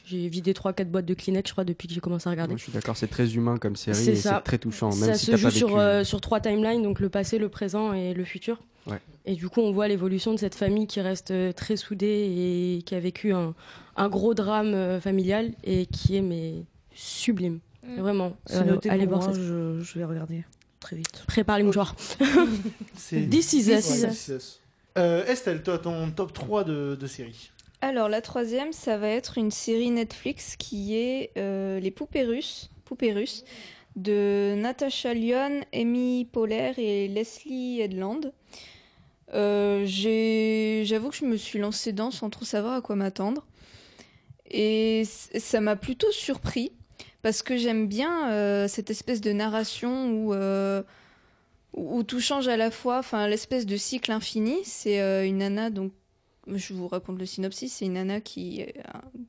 j'ai 0.05 0.29
vidé 0.29 0.53
3-4 0.53 0.85
boîtes 0.85 1.05
de 1.05 1.15
Kleenex, 1.15 1.49
je 1.49 1.53
crois, 1.53 1.63
depuis 1.63 1.87
que 1.87 1.93
j'ai 1.95 1.99
commencé 1.99 2.27
à 2.27 2.31
regarder. 2.31 2.51
Moi, 2.53 2.57
je 2.59 2.63
suis 2.63 2.71
d'accord, 2.71 2.95
c'est 2.95 3.07
très 3.07 3.33
humain 3.33 3.57
comme 3.57 3.75
série 3.75 3.97
C'est 3.97 4.11
et 4.11 4.15
c'est 4.15 4.39
très 4.41 4.59
touchant, 4.59 4.89
même 4.89 5.09
ça 5.09 5.15
si 5.15 5.25
se 5.25 5.35
joue 5.35 5.43
pas 5.47 5.51
sur, 5.51 5.77
vécu. 5.77 6.05
sur 6.05 6.21
trois 6.21 6.39
timelines, 6.39 6.83
donc 6.83 6.99
le 6.99 7.09
passé, 7.09 7.39
le 7.39 7.49
présent 7.49 7.91
et 7.93 8.13
le 8.13 8.23
futur. 8.23 8.59
Ouais. 8.85 9.01
Et 9.25 9.33
du 9.33 9.49
coup, 9.49 9.59
on 9.61 9.71
voit 9.73 9.87
l'évolution 9.87 10.31
de 10.33 10.37
cette 10.39 10.55
famille 10.55 10.85
qui 10.87 11.01
reste 11.01 11.33
très 11.55 11.75
soudée 11.75 12.77
et 12.77 12.83
qui 12.83 12.93
a 12.95 12.99
vécu 12.99 13.33
un, 13.33 13.53
un 13.97 14.09
gros 14.09 14.33
drame 14.33 14.73
euh, 14.73 15.01
familial 15.01 15.51
et 15.63 15.85
qui 15.85 16.15
est 16.15 16.21
mais 16.21 16.63
sublime. 16.93 17.59
Mm. 17.85 17.99
Vraiment. 18.01 18.33
Euh, 18.51 18.63
noté 18.63 18.89
allez 18.89 19.05
pour 19.05 19.17
voir 19.17 19.29
moi, 19.29 19.35
ça. 19.35 19.41
je, 19.41 19.79
je 19.81 19.99
vais 19.99 20.05
regarder 20.05 20.43
très 20.79 20.95
vite. 20.95 21.23
Prépare 21.27 21.57
les 21.57 21.63
mouchoirs. 21.63 21.95
C'est 22.95 23.19
Us. 23.21 24.61
Euh, 24.97 25.25
Estelle, 25.25 25.61
toi, 25.61 25.77
ton 25.77 26.09
top 26.11 26.33
3 26.33 26.63
de, 26.63 26.97
de 26.99 27.07
séries 27.07 27.51
Alors 27.81 28.09
la 28.09 28.21
troisième, 28.21 28.73
ça 28.73 28.97
va 28.97 29.09
être 29.09 29.37
une 29.37 29.51
série 29.51 29.91
Netflix 29.91 30.55
qui 30.55 30.95
est 30.95 31.31
euh, 31.37 31.79
Les 31.79 31.91
Poupées 31.91 32.23
Russes, 32.23 32.71
Poupées 32.85 33.13
Russes, 33.13 33.43
de 33.95 34.55
Natasha 34.57 35.13
Lyon, 35.13 35.61
Amy 35.73 36.25
Poehler 36.31 36.73
et 36.77 37.07
Leslie 37.07 37.81
Headland. 37.81 38.31
Euh, 39.33 39.85
J'avoue 39.85 41.09
que 41.09 41.15
je 41.15 41.25
me 41.25 41.35
suis 41.35 41.59
lancée 41.59 41.91
dedans 41.91 42.11
sans 42.11 42.29
trop 42.29 42.45
savoir 42.45 42.73
à 42.73 42.81
quoi 42.81 42.95
m'attendre. 42.95 43.45
Et 44.49 45.03
ça 45.05 45.61
m'a 45.61 45.75
plutôt 45.75 46.11
surpris 46.11 46.71
parce 47.21 47.43
que 47.43 47.57
j'aime 47.57 47.87
bien 47.87 48.31
euh, 48.31 48.67
cette 48.67 48.89
espèce 48.89 49.21
de 49.21 49.31
narration 49.31 50.11
où, 50.11 50.33
euh, 50.33 50.83
où 51.73 52.03
tout 52.03 52.19
change 52.19 52.47
à 52.47 52.57
la 52.57 52.71
fois, 52.71 52.99
enfin 52.99 53.27
l'espèce 53.27 53.65
de 53.65 53.75
cycle 53.75 54.11
infini. 54.11 54.57
C'est 54.63 55.01
euh, 55.01 55.25
une 55.25 55.39
nana, 55.39 55.69
donc 55.69 55.91
je 56.47 56.73
vous 56.73 56.87
raconte 56.87 57.19
le 57.19 57.25
synopsis, 57.25 57.73
c'est 57.73 57.85
une 57.85 57.93
nana 57.93 58.21
qui, 58.21 58.65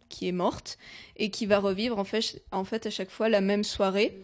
qui 0.09 0.29
est 0.29 0.33
morte 0.33 0.79
et 1.17 1.31
qui 1.31 1.47
va 1.47 1.59
revivre 1.59 1.99
en 1.99 2.05
fait, 2.05 2.41
en 2.53 2.65
fait 2.65 2.87
à 2.87 2.91
chaque 2.91 3.11
fois 3.11 3.29
la 3.29 3.41
même 3.41 3.65
soirée. 3.65 4.17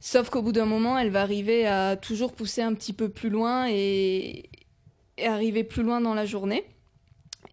Sauf 0.00 0.30
qu'au 0.30 0.42
bout 0.42 0.52
d'un 0.52 0.66
moment, 0.66 0.98
elle 0.98 1.10
va 1.10 1.22
arriver 1.22 1.66
à 1.66 1.96
toujours 1.96 2.32
pousser 2.32 2.62
un 2.62 2.74
petit 2.74 2.92
peu 2.92 3.08
plus 3.08 3.30
loin 3.30 3.68
et 3.70 4.48
arriver 5.22 5.64
plus 5.64 5.82
loin 5.82 6.00
dans 6.00 6.14
la 6.14 6.26
journée. 6.26 6.64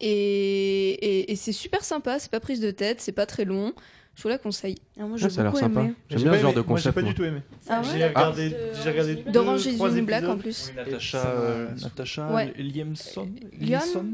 Et, 0.01 0.91
et- 0.91 1.31
et 1.31 1.35
c'est 1.35 1.51
super 1.51 1.83
sympa, 1.83 2.19
c'est 2.19 2.31
pas 2.31 2.39
prise 2.39 2.59
de 2.59 2.71
tête, 2.71 3.01
c'est 3.01 3.11
pas 3.11 3.25
très 3.25 3.45
long. 3.45 3.73
Je 4.15 4.23
vous 4.23 4.29
la 4.29 4.37
conseille. 4.37 4.75
Ah, 4.99 5.03
moi, 5.05 5.17
Ah, 5.21 5.29
ça 5.29 5.39
a 5.41 5.43
l'air 5.45 5.55
sympa. 5.55 5.81
J'aime 5.83 5.95
J'ai 6.09 6.17
bien 6.25 6.33
ce 6.33 6.39
genre 6.41 6.53
de 6.53 6.61
Moi, 6.61 6.77
j'ai 6.77 6.89
concept. 6.89 6.95
pas 6.95 7.01
du 7.01 7.13
tout 7.13 7.23
aimé. 7.23 7.41
Ah 7.69 7.79
ouais 7.81 7.87
J'ai 7.97 8.07
regardé, 8.07 8.55
j'ai 8.83 8.89
regardé 8.91 9.15
deux, 9.15 9.31
D'Orange 9.31 9.65
is 9.65 9.71
the 9.71 9.75
trois 9.75 9.91
New 9.91 10.05
Black 10.05 10.23
épisodes. 10.23 10.37
en 10.37 10.41
plus. 10.41 10.71
Natacha, 10.75 11.25
euh, 11.27 11.67
Natacha 11.81 12.33
Ouais. 12.33 12.53
Liamson 12.57 13.29
Lyon 13.57 13.79
Liamson 13.79 14.05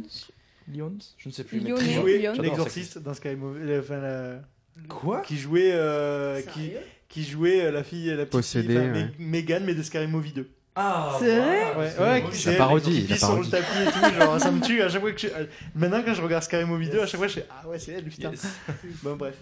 Lyons 0.72 0.98
Je 1.18 1.30
ne 1.30 1.34
sais 1.34 1.44
plus. 1.44 1.62
mais 1.62 1.70
Lyonnais. 1.70 1.82
très 1.82 1.88
Qui 1.94 1.94
jouait 1.96 2.18
Lyon. 2.20 2.34
L'exorciste 2.42 3.00
dans 3.00 3.14
Sky 3.16 3.36
Movie. 3.36 3.78
Enfin, 3.80 3.98
la- 4.00 4.40
Quoi? 4.88 5.22
Qui 5.22 5.36
jouait, 5.38 5.72
euh, 5.74 6.42
qui, 6.54 6.72
qui 7.10 7.24
jouait 7.24 7.66
euh, 7.66 7.72
la 7.72 7.84
fille, 7.84 8.06
la 8.10 8.18
petite 8.18 8.30
Possédée, 8.32 8.68
fille, 8.68 8.78
enfin, 8.78 8.86
ouais. 8.94 9.04
Meg- 9.06 9.14
Megan, 9.18 9.64
mais 9.66 9.74
de 9.74 9.82
Scary 9.82 10.08
Movie 10.08 10.34
2. 10.34 10.48
Ah, 10.80 11.16
C'est 11.20 11.40
vrai 11.40 11.76
Ouais, 11.76 12.00
ouais, 12.00 12.24
c'est 12.32 12.56
parodie, 12.56 12.92
qui 12.92 13.08
la 13.08 13.16
pisse 13.16 13.18
sur 13.26 13.30
le 13.30 13.44
parodie. 13.44 13.50
tapis 13.50 13.82
et 13.82 13.92
tout, 13.92 14.20
genre 14.20 14.40
ça 14.40 14.52
me 14.52 14.62
tue 14.62 14.82
à 14.82 14.90
chaque 14.90 15.02
fois 15.02 15.12
que 15.12 15.20
je... 15.20 15.28
Maintenant 15.74 16.02
quand 16.06 16.14
je 16.14 16.22
regarde 16.22 16.44
Scary 16.44 16.66
Movie 16.66 16.90
2, 16.90 17.02
à 17.02 17.08
chaque 17.08 17.18
fois 17.18 17.28
je 17.28 17.34
fais 17.34 17.48
ah 17.50 17.68
ouais 17.68 17.80
c'est 17.80 17.94
elle 17.94 18.04
putain. 18.04 18.32
bon 19.04 19.16
bref. 19.16 19.36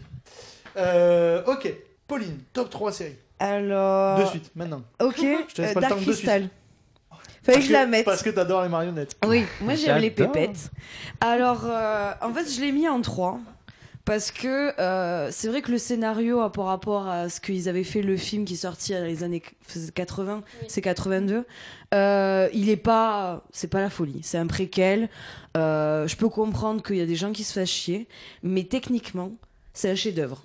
Euh, 0.78 1.44
ok, 1.46 1.74
Pauline, 2.08 2.40
top 2.54 2.70
3 2.70 2.92
séries. 2.94 3.18
Alors. 3.40 4.20
De 4.20 4.26
suite, 4.26 4.52
maintenant. 4.56 4.82
Ok, 5.02 5.18
Je 5.50 5.54
te 5.54 5.62
laisse 5.62 5.72
euh, 5.72 5.74
pas 5.74 5.82
le 5.82 5.88
Dark 5.88 5.90
temps 5.90 5.98
de 5.98 6.02
suite. 6.14 6.16
Crystal. 6.30 6.50
Fallait 7.44 7.58
Parce 7.58 7.58
que 7.58 7.64
je 7.64 7.72
la 7.74 7.86
mette. 7.86 8.06
Parce 8.06 8.24
que 8.24 8.30
t'adores 8.30 8.64
les 8.64 8.70
marionnettes. 8.70 9.16
Oui, 9.26 9.46
moi 9.62 9.76
j'aime 9.76 9.98
les 9.98 10.12
pépettes. 10.12 10.72
Alors, 11.22 11.64
euh, 11.66 12.12
en 12.22 12.34
fait, 12.34 12.50
je 12.50 12.62
l'ai 12.62 12.72
mis 12.72 12.88
en 12.88 13.02
3. 13.02 13.40
Parce 14.06 14.32
que 14.32 14.80
euh, 14.80 15.30
c'est 15.32 15.48
vrai 15.48 15.62
que 15.64 15.72
le 15.72 15.80
scénario, 15.80 16.40
euh, 16.42 16.50
par 16.50 16.66
rapport 16.66 17.08
à 17.08 17.28
ce 17.28 17.42
qu'ils 17.42 17.68
avaient 17.68 17.84
fait, 17.84 18.04
le 18.04 18.18
film 18.18 18.46
qui 18.46 18.54
est 18.54 18.58
sorti 18.58 18.94
dans 18.94 19.04
les 19.04 19.24
années 19.24 19.42
80, 19.96 20.44
c'est 20.68 20.82
82, 20.82 21.44
euh, 21.94 22.50
il 22.54 22.70
est 22.70 22.78
pas. 22.78 23.44
C'est 23.52 23.68
pas 23.70 23.82
la 23.82 23.90
folie. 23.90 24.20
C'est 24.22 24.38
un 24.38 24.46
préquel. 24.48 25.10
Euh, 25.58 26.08
je 26.08 26.16
peux 26.18 26.30
comprendre 26.30 26.84
qu'il 26.84 26.98
y 26.98 27.02
a 27.02 27.06
des 27.08 27.16
gens 27.16 27.32
qui 27.32 27.44
se 27.44 27.60
fassent 27.60 27.70
chier. 27.70 28.08
Mais 28.44 28.64
techniquement, 28.66 29.32
c'est 29.74 29.90
un 29.90 29.96
chef-d'œuvre. 29.96 30.44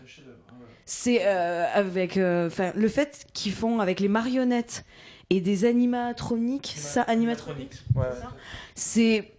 C'est 0.87 1.21
euh, 1.27 1.67
avec. 1.75 2.17
euh, 2.17 2.47
Enfin, 2.47 2.73
le 2.75 2.89
fait 2.89 3.27
qu'ils 3.35 3.53
font 3.53 3.79
avec 3.81 4.01
les 4.01 4.09
marionnettes 4.09 4.85
et 5.29 5.41
des 5.41 5.65
animatroniques, 5.65 6.73
ça, 6.77 7.03
animatroniques, 7.03 7.85
c'est 8.75 9.33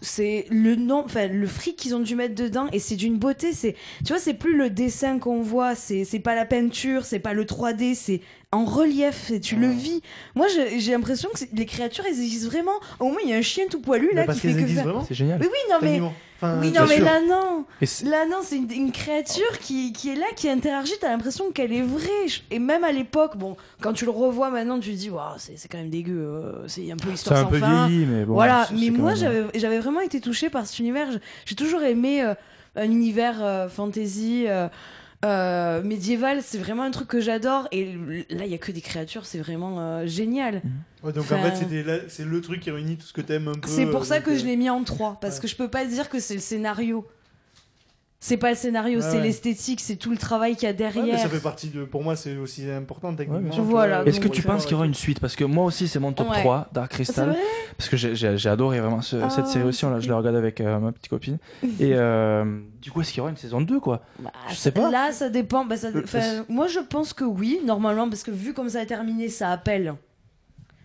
c'est 0.00 0.46
le 0.50 0.76
nom, 0.76 1.02
enfin 1.04 1.28
le 1.28 1.46
fric 1.46 1.76
qu'ils 1.76 1.94
ont 1.94 2.00
dû 2.00 2.16
mettre 2.16 2.34
dedans 2.34 2.68
et 2.72 2.78
c'est 2.78 2.96
d'une 2.96 3.18
beauté. 3.18 3.52
C'est, 3.52 3.74
tu 4.04 4.12
vois, 4.12 4.18
c'est 4.18 4.34
plus 4.34 4.56
le 4.56 4.70
dessin 4.70 5.18
qu'on 5.18 5.40
voit, 5.42 5.74
c'est 5.74 6.04
c'est 6.04 6.20
pas 6.20 6.34
la 6.34 6.46
peinture, 6.46 7.04
c'est 7.04 7.18
pas 7.18 7.34
le 7.34 7.44
3D, 7.44 7.94
c'est 7.94 8.20
en 8.52 8.64
relief 8.64 9.30
et 9.30 9.38
tu 9.40 9.54
le 9.54 9.68
vis. 9.68 10.02
Moi, 10.34 10.46
j'ai 10.52 10.80
j'ai 10.80 10.90
l'impression 10.92 11.28
que 11.32 11.38
c'est- 11.38 11.50
les 11.52 11.66
créatures 11.66 12.04
elles 12.06 12.18
existent 12.20 12.48
vraiment. 12.50 12.72
Au 12.98 13.04
moins, 13.06 13.18
il 13.22 13.30
y 13.30 13.32
a 13.32 13.36
un 13.36 13.42
chien 13.42 13.66
tout 13.70 13.80
poilu 13.80 14.08
là 14.12 14.22
Mais 14.22 14.26
parce 14.26 14.40
qui 14.40 14.52
fait 14.52 14.60
que 14.60 14.66
vraiment 14.82 15.04
C'est 15.06 15.14
génial. 15.14 15.38
Oui, 15.40 15.46
oui, 15.48 15.58
non 15.70 15.76
mais. 15.82 16.00
Enfin, 16.42 16.58
oui, 16.60 16.72
non, 16.72 16.86
mais 16.88 16.96
sûr. 16.96 17.04
là, 17.04 17.20
non. 17.20 17.66
Là, 18.06 18.24
non, 18.26 18.38
c'est 18.42 18.56
une, 18.56 18.72
une 18.72 18.92
créature 18.92 19.58
qui, 19.60 19.92
qui 19.92 20.08
est 20.08 20.14
là, 20.14 20.24
qui 20.34 20.48
interagit. 20.48 20.94
T'as 20.98 21.10
l'impression 21.10 21.50
qu'elle 21.52 21.70
est 21.72 21.82
vraie. 21.82 22.26
Et 22.50 22.58
même 22.58 22.82
à 22.82 22.92
l'époque, 22.92 23.36
bon, 23.36 23.56
quand 23.82 23.92
tu 23.92 24.06
le 24.06 24.10
revois 24.10 24.48
maintenant, 24.50 24.80
tu 24.80 24.90
te 24.90 24.96
dis, 24.96 25.10
Waouh, 25.10 25.34
c'est 25.36 25.56
c'est 25.58 25.68
quand 25.68 25.76
même 25.78 25.90
dégueu. 25.90 26.18
euh, 26.18 26.66
C'est 26.66 26.90
un 26.90 26.96
peu 26.96 27.10
histoire 27.12 27.36
C'est 27.38 27.42
un 27.42 27.44
sans 27.44 27.50
peu 27.50 27.58
fin. 27.58 27.86
vieilli, 27.86 28.06
mais 28.06 28.24
bon, 28.24 28.32
Voilà, 28.34 28.66
mais 28.72 28.88
moi, 28.90 29.10
même- 29.10 29.16
j'avais 29.18 29.42
j'avais 29.54 29.78
vraiment 29.80 30.00
été 30.00 30.20
touchée 30.20 30.48
par 30.50 30.66
cet 30.66 30.78
univers. 30.80 31.08
J'ai 31.44 31.54
toujours 31.54 31.82
aimé 31.82 32.22
euh, 32.24 32.34
un 32.74 32.84
univers 32.84 33.36
euh, 33.42 33.68
fantasy. 33.68 34.46
Euh, 35.24 35.70
euh, 35.70 35.82
médiéval, 35.82 36.40
c'est 36.42 36.58
vraiment 36.58 36.82
un 36.82 36.90
truc 36.90 37.08
que 37.08 37.20
j'adore 37.20 37.68
et 37.72 37.94
là 38.30 38.44
il 38.44 38.50
y 38.50 38.54
a 38.54 38.58
que 38.58 38.72
des 38.72 38.80
créatures, 38.80 39.26
c'est 39.26 39.38
vraiment 39.38 39.80
euh, 39.80 40.06
génial. 40.06 40.62
Ouais, 41.02 41.12
donc 41.12 41.30
en 41.32 41.38
fait, 41.38 42.06
c'est 42.08 42.24
le 42.24 42.40
truc 42.40 42.60
qui 42.60 42.70
réunit 42.70 42.96
tout 42.96 43.06
ce 43.06 43.12
que 43.12 43.20
t'aimes 43.20 43.48
un 43.48 43.54
peu. 43.54 43.68
c'est 43.68 43.86
pour 43.86 44.02
euh, 44.02 44.04
ça 44.04 44.16
donc, 44.16 44.26
que 44.26 44.30
euh, 44.32 44.38
je 44.38 44.44
l'ai 44.44 44.56
mis 44.56 44.70
en 44.70 44.82
3 44.84 45.18
parce 45.20 45.40
que 45.40 45.48
je 45.48 45.56
peux 45.56 45.68
pas 45.68 45.84
dire 45.84 46.08
que 46.08 46.20
c'est 46.20 46.34
le 46.34 46.40
scénario. 46.40 47.06
C'est 48.22 48.36
pas 48.36 48.50
le 48.50 48.54
scénario, 48.56 48.98
Ouais, 49.00 49.04
c'est 49.10 49.16
ouais. 49.16 49.22
l'esthétique, 49.22 49.80
c'est 49.80 49.96
tout 49.96 50.10
le 50.10 50.18
travail 50.18 50.54
qu'il 50.54 50.64
y 50.64 50.66
a 50.66 50.70
ouais, 50.70 50.74
derrière. 50.76 51.04
mais 51.06 51.16
ça 51.18 51.30
fait 51.30 51.40
partie 51.40 51.68
de. 51.68 51.84
Pour 51.84 52.02
moi, 52.02 52.16
c'est 52.16 52.36
aussi 52.36 52.70
important 52.70 53.14
techniquement. 53.14 53.62
Voilà, 53.62 54.00
euh, 54.00 54.04
Est-ce 54.04 54.20
que 54.20 54.28
tu 54.28 54.42
penses 54.42 54.64
qu'il 54.64 54.72
y 54.72 54.74
aura 54.74 54.84
une 54.84 54.92
suite? 54.94 55.20
Parce 55.20 55.36
que 55.36 55.44
moi 55.44 55.64
aussi, 55.64 55.88
c'est 55.88 55.98
mon 56.00 56.12
top 56.12 56.28
Ouais. 56.28 56.40
3, 56.40 56.68
Dark 56.74 56.90
Crystal. 56.90 57.34
Parce 57.78 57.88
que 57.88 57.96
j'ai- 57.96 58.48
adoré 58.50 58.80
vraiment 58.80 59.00
ce- 59.00 59.16
Ah, 59.16 59.30
cette 59.30 59.46
série 59.46 59.64
aussi. 59.64 59.86
on 59.86 59.90
l'a- 59.90 60.00
Je 60.00 60.06
l'ai 60.08 60.12
regardé 60.12 60.36
avec 60.38 60.60
euh, 60.60 60.78
ma 60.78 60.92
petite 60.92 61.08
copine. 61.08 61.38
Et 61.78 61.94
euh, 61.94 62.44
du 62.82 62.90
coup, 62.90 63.00
est-ce 63.00 63.10
qu'il 63.10 63.18
y 63.18 63.20
aura 63.22 63.30
une 63.30 63.38
saison 63.38 63.62
2 63.62 63.80
quoi? 63.80 64.02
Bah, 64.18 64.30
Je 64.50 64.54
sais 64.54 64.70
pas. 64.72 64.90
Là, 64.90 65.12
ça 65.12 65.30
dépend. 65.30 65.64
Bah, 65.64 65.78
ça- 65.78 65.88
Euh, 65.88 66.42
moi, 66.50 66.66
je 66.66 66.80
pense 66.80 67.14
que 67.14 67.24
oui, 67.24 67.60
normalement, 67.64 68.06
parce 68.08 68.22
que 68.22 68.30
vu 68.30 68.52
comme 68.52 68.68
ça 68.68 68.80
a 68.80 68.86
terminé, 68.86 69.28
ça 69.30 69.50
appelle. 69.50 69.94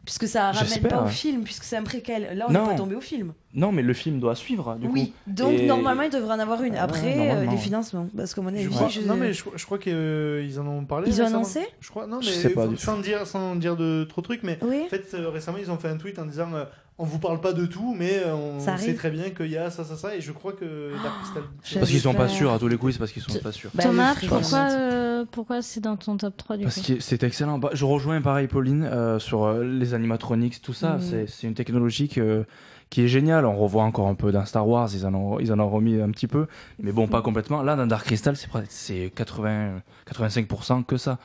Puisque 0.06 0.28
ça 0.28 0.52
ramène 0.52 0.82
pas 0.82 1.02
au 1.04 1.08
film, 1.08 1.44
puisque 1.44 1.64
c'est 1.64 1.76
un 1.78 1.84
préquel. 1.84 2.38
Là, 2.38 2.46
on 2.48 2.52
n'est 2.54 2.60
pas 2.60 2.76
tombé 2.76 2.96
au 2.96 3.02
film. 3.02 3.34
Non, 3.56 3.72
mais 3.72 3.82
le 3.82 3.94
film 3.94 4.20
doit 4.20 4.36
suivre 4.36 4.76
du 4.76 4.88
oui, 4.88 5.08
coup. 5.12 5.14
donc 5.28 5.54
Et- 5.54 5.66
normalement, 5.66 6.04
il 6.04 6.12
devrait 6.12 6.36
en 6.36 6.40
avoir 6.40 6.62
une. 6.62 6.76
Après, 6.76 7.32
euh, 7.34 7.46
les 7.50 7.58
financements. 7.58 8.08
Parce 8.16 8.34
qu'à 8.36 8.42
mon 8.42 8.50
avis, 8.50 8.64
Je 8.64 8.70
crois- 8.70 8.88
je- 8.90 9.02
Non, 9.02 9.16
mais 9.16 9.34
je, 9.34 9.44
je 9.56 9.66
crois 9.66 9.80
qu'ils 9.80 10.60
en 10.60 10.68
ont 10.68 10.86
parlé. 10.86 11.10
Ils 11.10 11.22
ont 11.22 11.26
annoncé 11.26 11.62
Je 11.80 11.90
crois, 11.90 12.06
non, 12.06 12.18
mais 12.20 12.24
Je 12.26 12.32
sais 12.32 12.50
pas 12.50 12.68
sans, 12.78 13.00
dire, 13.00 13.26
sans 13.26 13.56
dire 13.56 13.76
de 13.76 14.04
trop 14.08 14.22
de 14.22 14.26
trucs, 14.26 14.44
mais 14.44 14.60
Oui. 14.62 14.82
en 14.86 14.90
fait, 14.90 15.06
euh, 15.16 15.30
récemment, 15.30 15.58
ils 15.58 15.72
ont 15.72 15.78
fait 15.78 15.90
un 15.90 15.98
tweet 15.98 16.20
en 16.20 16.26
disant 16.26 16.50
euh, 16.54 16.66
on 16.98 17.04
vous 17.04 17.20
parle 17.20 17.42
pas 17.42 17.52
de 17.54 17.66
tout, 17.66 17.94
mais 17.98 18.20
euh, 18.26 18.34
on 18.36 18.60
Ça 18.60 18.78
sait 18.78 18.94
très 18.94 19.12
bien 19.12 19.30
qu'il 19.32 19.48
y 19.52 19.58
a 19.58 19.70
ça, 19.70 19.84
ça, 19.84 19.98
ça, 19.98 20.16
et 20.16 20.22
je 20.22 20.32
crois 20.32 20.54
que 20.54 20.92
Dark 21.04 21.20
Crystal. 21.22 21.44
Parce 21.80 21.90
qu'ils 21.92 22.00
sont 22.00 22.14
pas 22.14 22.28
sûrs 22.30 22.54
à 22.54 22.60
tous 22.60 22.68
les 22.70 22.78
coups, 22.78 22.94
c'est 22.94 23.00
parce 23.00 23.12
qu'ils 23.12 23.22
sont 23.22 23.38
pas 23.40 23.52
sûrs. 23.52 23.70
Bah, 23.74 23.84
Thomas, 23.84 24.14
fric, 24.16 24.30
pourquoi, 24.30 24.60
euh, 24.72 25.26
pourquoi 25.30 25.62
c'est 25.62 25.82
dans 25.82 25.98
ton 25.98 26.16
top 26.16 26.38
3 26.38 26.58
du 26.58 26.64
Parce 26.64 26.80
coup 26.82 26.94
que 26.94 27.00
c'est 27.02 27.24
excellent. 27.24 27.60
Bah, 27.60 27.70
Je 27.74 27.84
rejoins 27.84 28.22
pareil 28.22 28.48
Pauline 28.48 28.84
euh, 28.90 29.20
sur 29.20 29.44
euh, 29.44 29.64
les 29.64 29.94
animatronics, 29.94 30.62
tout 30.62 30.74
ça. 30.74 30.94
Mhm. 30.98 31.26
C'est- 31.28 31.48
une 31.48 31.54
technologie 31.54 32.08
que- 32.08 32.46
qui 32.92 33.02
est 33.02 33.08
géniale. 33.08 33.46
On 33.46 33.56
revoit 33.58 33.84
encore 33.84 34.08
un 34.08 34.16
peu 34.16 34.32
dans 34.32 34.46
Star 34.46 34.66
Wars, 34.68 34.90
ils 34.94 35.06
en 35.08 35.14
ont, 35.16 35.40
ils 35.40 35.52
en 35.52 35.60
ont 35.60 35.70
remis 35.70 36.00
un 36.00 36.12
petit 36.12 36.28
peu, 36.28 36.46
mais 36.80 36.92
bon, 36.92 37.08
pas 37.08 37.22
complètement. 37.22 37.62
Là, 37.64 37.76
dans 37.76 37.88
Dark 37.88 38.06
Crystal, 38.06 38.38
c'est 38.38 38.48
presque- 38.48 38.68
c'est 38.70 39.12
80, 39.14 39.82
85% 40.08 40.84
que 40.84 40.96
ça. 40.98 41.18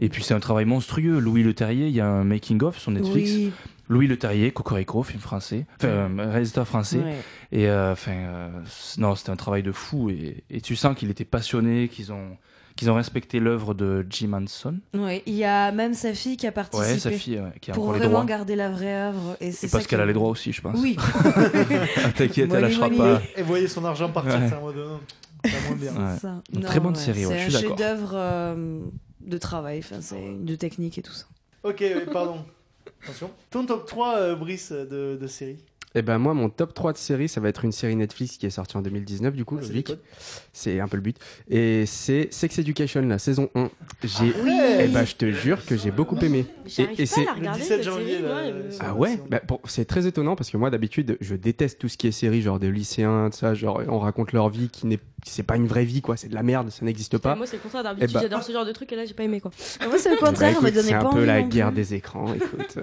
Et 0.00 0.08
puis 0.08 0.22
c'est 0.22 0.34
un 0.34 0.40
travail 0.40 0.64
monstrueux. 0.64 1.18
Louis 1.18 1.42
Le 1.42 1.52
Terrier, 1.52 1.88
il 1.88 1.94
y 1.94 2.00
a 2.00 2.06
un 2.06 2.24
making 2.24 2.62
of 2.62 2.78
sur 2.78 2.90
Netflix. 2.92 3.30
Oui. 3.32 3.52
Louis 3.90 4.06
Le 4.06 4.16
Terrier, 4.16 4.52
Cocorico, 4.52 5.02
film 5.02 5.20
français, 5.20 5.66
enfin 5.78 5.88
euh, 5.88 6.30
réalisateur 6.30 6.66
français. 6.66 6.98
Ouais. 7.00 7.16
Et 7.52 7.68
euh, 7.68 7.90
enfin, 7.92 8.12
euh, 8.12 8.48
non, 8.98 9.16
c'était 9.16 9.30
un 9.30 9.36
travail 9.36 9.62
de 9.64 9.72
fou. 9.72 10.08
Et, 10.10 10.44
et 10.48 10.60
tu 10.60 10.76
sens 10.76 10.96
qu'il 10.96 11.10
était 11.10 11.24
passionné, 11.24 11.88
qu'ils 11.88 12.12
ont, 12.12 12.36
qu'ils 12.76 12.88
ont 12.88 12.94
respecté 12.94 13.40
l'œuvre 13.40 13.74
de 13.74 14.06
Jim 14.08 14.32
Henson. 14.32 14.76
Ouais, 14.94 15.24
il 15.26 15.34
y 15.34 15.44
a 15.44 15.72
même 15.72 15.92
sa 15.94 16.14
fille 16.14 16.36
qui 16.36 16.46
a 16.46 16.52
participé. 16.52 16.88
Ouais, 16.92 16.98
sa 17.00 17.10
fille, 17.10 17.40
ouais, 17.40 17.50
qui 17.60 17.72
a 17.72 17.74
pour 17.74 17.92
les 17.92 17.98
vraiment 17.98 18.12
droits. 18.12 18.24
garder 18.26 18.54
la 18.54 18.70
vraie 18.70 18.94
œuvre. 18.94 19.36
Et, 19.40 19.50
c'est 19.50 19.66
Et 19.66 19.70
parce 19.70 19.88
qu'elle 19.88 20.00
a 20.00 20.06
les 20.06 20.12
droits 20.12 20.28
aussi, 20.30 20.52
je 20.52 20.60
pense. 20.60 20.78
Oui. 20.80 20.96
T'inquiète, 22.16 22.52
elle 22.54 22.62
lâchera 22.62 22.90
pas. 22.90 23.20
Et 23.36 23.42
voyez 23.42 23.66
son 23.68 23.84
argent 23.84 24.08
partir, 24.10 24.38
Ouais. 24.40 24.48
c'est 24.48 24.54
en 24.54 24.60
mode. 24.62 24.76
c'est 25.44 25.66
moins 25.68 25.76
bien. 25.76 25.92
Ouais. 25.92 26.12
C'est 26.14 26.20
ça. 26.20 26.42
Une 26.52 26.60
Non, 26.60 26.66
très 26.68 26.78
bonne 26.80 26.94
ouais, 26.94 26.98
série, 27.00 27.26
ouais, 27.26 27.38
je 27.38 27.42
suis 27.42 27.50
C'est 27.52 27.58
un 27.58 27.60
d'accord. 27.62 27.76
chef-d'œuvre 27.78 28.10
euh, 28.14 28.78
de 29.20 29.38
travail, 29.38 29.80
enfin, 29.80 29.96
c'est 30.00 30.36
de 30.38 30.54
technique 30.54 30.96
et 30.98 31.02
tout 31.02 31.12
ça. 31.12 31.24
Ok, 31.64 31.82
pardon. 32.12 32.44
Attention. 33.04 33.30
Ton 33.50 33.66
top 33.66 33.86
3, 33.86 34.16
euh, 34.18 34.34
Brice, 34.36 34.72
de, 34.72 35.16
de 35.20 35.26
série 35.26 35.56
Et 35.94 36.02
ben 36.02 36.18
moi, 36.18 36.34
mon 36.34 36.48
top 36.50 36.74
3 36.74 36.92
de 36.92 36.98
série, 36.98 37.28
ça 37.28 37.40
va 37.40 37.48
être 37.48 37.64
une 37.64 37.72
série 37.72 37.96
Netflix 37.96 38.36
qui 38.36 38.46
est 38.46 38.50
sortie 38.50 38.76
en 38.76 38.82
2019, 38.82 39.34
du 39.34 39.44
coup, 39.44 39.56
Ah, 39.58 39.62
c'est 39.62 39.68
logique. 39.70 39.92
C'est 40.52 40.80
un 40.80 40.86
peu 40.88 40.96
le 40.96 41.02
but. 41.02 41.16
Et 41.48 41.86
c'est 41.86 42.28
Sex 42.32 42.58
Education, 42.58 43.00
la 43.02 43.18
saison 43.18 43.48
1. 43.54 43.70
J'ai, 44.04 44.32
oui 44.44 44.52
eh 44.80 44.88
ben, 44.88 45.04
je 45.04 45.14
te 45.16 45.30
jure 45.30 45.64
que 45.66 45.76
j'ai 45.76 45.90
beaucoup 45.90 46.16
aimé. 46.18 46.44
Pas 46.44 46.82
la 46.84 47.32
regarder, 47.32 47.40
Le 47.40 47.54
17 47.54 47.66
cette 47.66 47.82
janvier, 47.82 48.10
série, 48.12 48.22
là, 48.22 48.28
euh, 48.38 48.70
Ah 48.80 48.94
ouais? 48.94 49.18
bah, 49.28 49.40
C'est 49.64 49.84
très 49.86 50.06
étonnant 50.06 50.36
parce 50.36 50.50
que 50.50 50.56
moi 50.56 50.70
d'habitude 50.70 51.16
je 51.20 51.34
déteste 51.34 51.78
tout 51.78 51.88
ce 51.88 51.96
qui 51.96 52.06
est 52.06 52.12
série 52.12 52.40
genre 52.42 52.58
des 52.58 52.70
lycéens, 52.70 53.28
de 53.28 53.34
ça, 53.34 53.54
genre 53.54 53.82
on 53.88 53.98
raconte 53.98 54.32
leur 54.32 54.48
vie 54.48 54.68
qui 54.70 54.86
n'est 54.86 55.00
c'est 55.26 55.42
pas 55.42 55.56
une 55.56 55.66
vraie 55.66 55.84
vie 55.84 56.00
quoi, 56.02 56.16
c'est 56.16 56.28
de 56.28 56.34
la 56.34 56.42
merde, 56.42 56.70
ça 56.70 56.84
n'existe 56.84 57.18
pas. 57.18 57.34
Moi, 57.36 57.46
c'est 57.46 57.56
le 57.56 57.62
contraire. 57.62 57.82
Eh 57.82 57.84
D'habitude, 58.00 58.14
ben- 58.14 58.20
j'adore 58.22 58.42
ce 58.42 58.52
genre 58.52 58.64
de 58.66 58.72
truc 58.72 58.92
et 58.92 58.96
là, 58.96 59.04
j'ai 59.04 59.14
pas 59.14 59.22
aimé 59.24 59.40
quoi. 59.40 59.50
Moi, 59.86 59.98
c'est 59.98 60.10
le 60.10 60.16
Bah, 60.20 60.26
contraire, 60.28 60.56
on 60.56 60.60
écoute, 60.62 60.74
donné 60.74 60.88
c'est 60.88 60.94
un 60.94 61.04
peu 61.04 61.24
la 61.24 61.42
guerre 61.42 61.72
des 61.72 61.94
écrans. 61.94 62.32
écoute. 62.34 62.78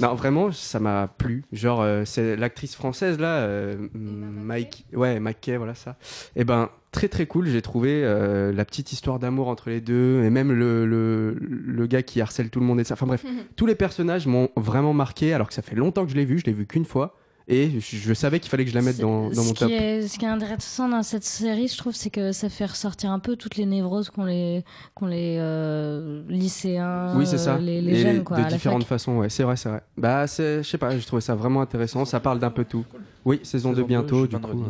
non, 0.00 0.14
vraiment, 0.14 0.52
ça 0.52 0.80
m'a 0.80 1.08
plu. 1.08 1.44
Genre, 1.52 1.80
euh, 1.82 2.04
c'est 2.04 2.36
l'actrice 2.36 2.74
française 2.74 3.18
là, 3.18 3.38
euh, 3.38 3.76
Mike, 3.94 4.86
ouais, 4.92 5.20
McKay, 5.20 5.56
voilà 5.56 5.74
ça. 5.74 5.96
Et 6.36 6.44
ben, 6.44 6.68
très 6.92 7.08
très 7.08 7.26
cool. 7.26 7.48
J'ai 7.48 7.62
trouvé 7.62 8.02
euh, 8.04 8.52
la 8.52 8.64
petite 8.64 8.92
histoire 8.92 9.18
d'amour 9.18 9.48
entre 9.48 9.70
les 9.70 9.80
deux 9.80 10.22
et 10.24 10.30
même 10.30 10.52
le, 10.52 10.86
le, 10.86 11.36
le 11.40 11.86
gars 11.86 12.02
qui 12.02 12.20
harcèle 12.20 12.50
tout 12.50 12.60
le 12.60 12.66
monde 12.66 12.80
et 12.80 12.84
ça. 12.84 12.94
Enfin 12.94 13.06
bref, 13.06 13.24
tous 13.56 13.66
les 13.66 13.74
personnages 13.74 14.26
m'ont 14.26 14.48
vraiment 14.56 14.92
marqué. 14.92 15.32
Alors 15.32 15.48
que 15.48 15.54
ça 15.54 15.62
fait 15.62 15.76
longtemps 15.76 16.04
que 16.04 16.10
je 16.10 16.16
l'ai 16.16 16.24
vu, 16.24 16.38
je 16.38 16.44
l'ai 16.46 16.52
vu 16.52 16.66
qu'une 16.66 16.84
fois. 16.84 17.16
Et 17.48 17.80
je, 17.80 17.96
je 17.96 18.14
savais 18.14 18.38
qu'il 18.38 18.48
fallait 18.48 18.64
que 18.64 18.70
je 18.70 18.76
la 18.76 18.82
mette 18.82 18.98
dans, 19.00 19.28
dans 19.28 19.34
ce 19.42 19.48
mon 19.48 19.52
qui 19.54 19.58
top. 19.60 19.70
Est, 19.70 20.06
ce 20.06 20.18
qui 20.18 20.24
est 20.24 20.28
intéressant 20.28 20.88
dans 20.88 21.02
cette 21.02 21.24
série, 21.24 21.66
je 21.66 21.76
trouve, 21.76 21.94
c'est 21.94 22.10
que 22.10 22.30
ça 22.32 22.48
fait 22.48 22.66
ressortir 22.66 23.10
un 23.10 23.18
peu 23.18 23.34
toutes 23.36 23.56
les 23.56 23.66
névroses 23.66 24.08
qu'ont 24.10 24.24
les, 24.24 24.64
qu'ont 24.94 25.06
les 25.06 25.36
euh, 25.40 26.22
lycéens, 26.28 27.16
Oui, 27.16 27.26
c'est 27.26 27.38
ça. 27.38 27.56
euh, 27.56 27.58
les, 27.58 27.96
jeunes, 27.96 28.22
quoi, 28.22 28.40
de 28.40 28.48
différentes 28.48 28.82
fac. 28.82 28.88
façons, 28.90 29.18
ouais, 29.18 29.28
c'est 29.30 29.42
vrai, 29.42 29.56
c'est 29.56 29.68
vrai. 29.68 29.82
Bah, 29.96 30.26
c'est, 30.28 30.62
je 30.62 30.68
sais 30.68 30.78
pas, 30.78 30.96
j'ai 30.96 31.04
trouvé 31.04 31.20
ça 31.22 31.34
vraiment 31.34 31.60
intéressant. 31.60 32.04
Ça 32.04 32.20
parle 32.20 32.38
d'un 32.38 32.50
peu 32.50 32.64
tout. 32.64 32.84
Oui, 33.24 33.40
saison, 33.42 33.50
Saison 33.50 33.70
2 33.72 33.76
deux, 33.76 33.84
bientôt, 33.84 34.22
je- 34.22 34.30
du 34.30 34.38
coup. 34.38 34.50
ouais. 34.62 34.68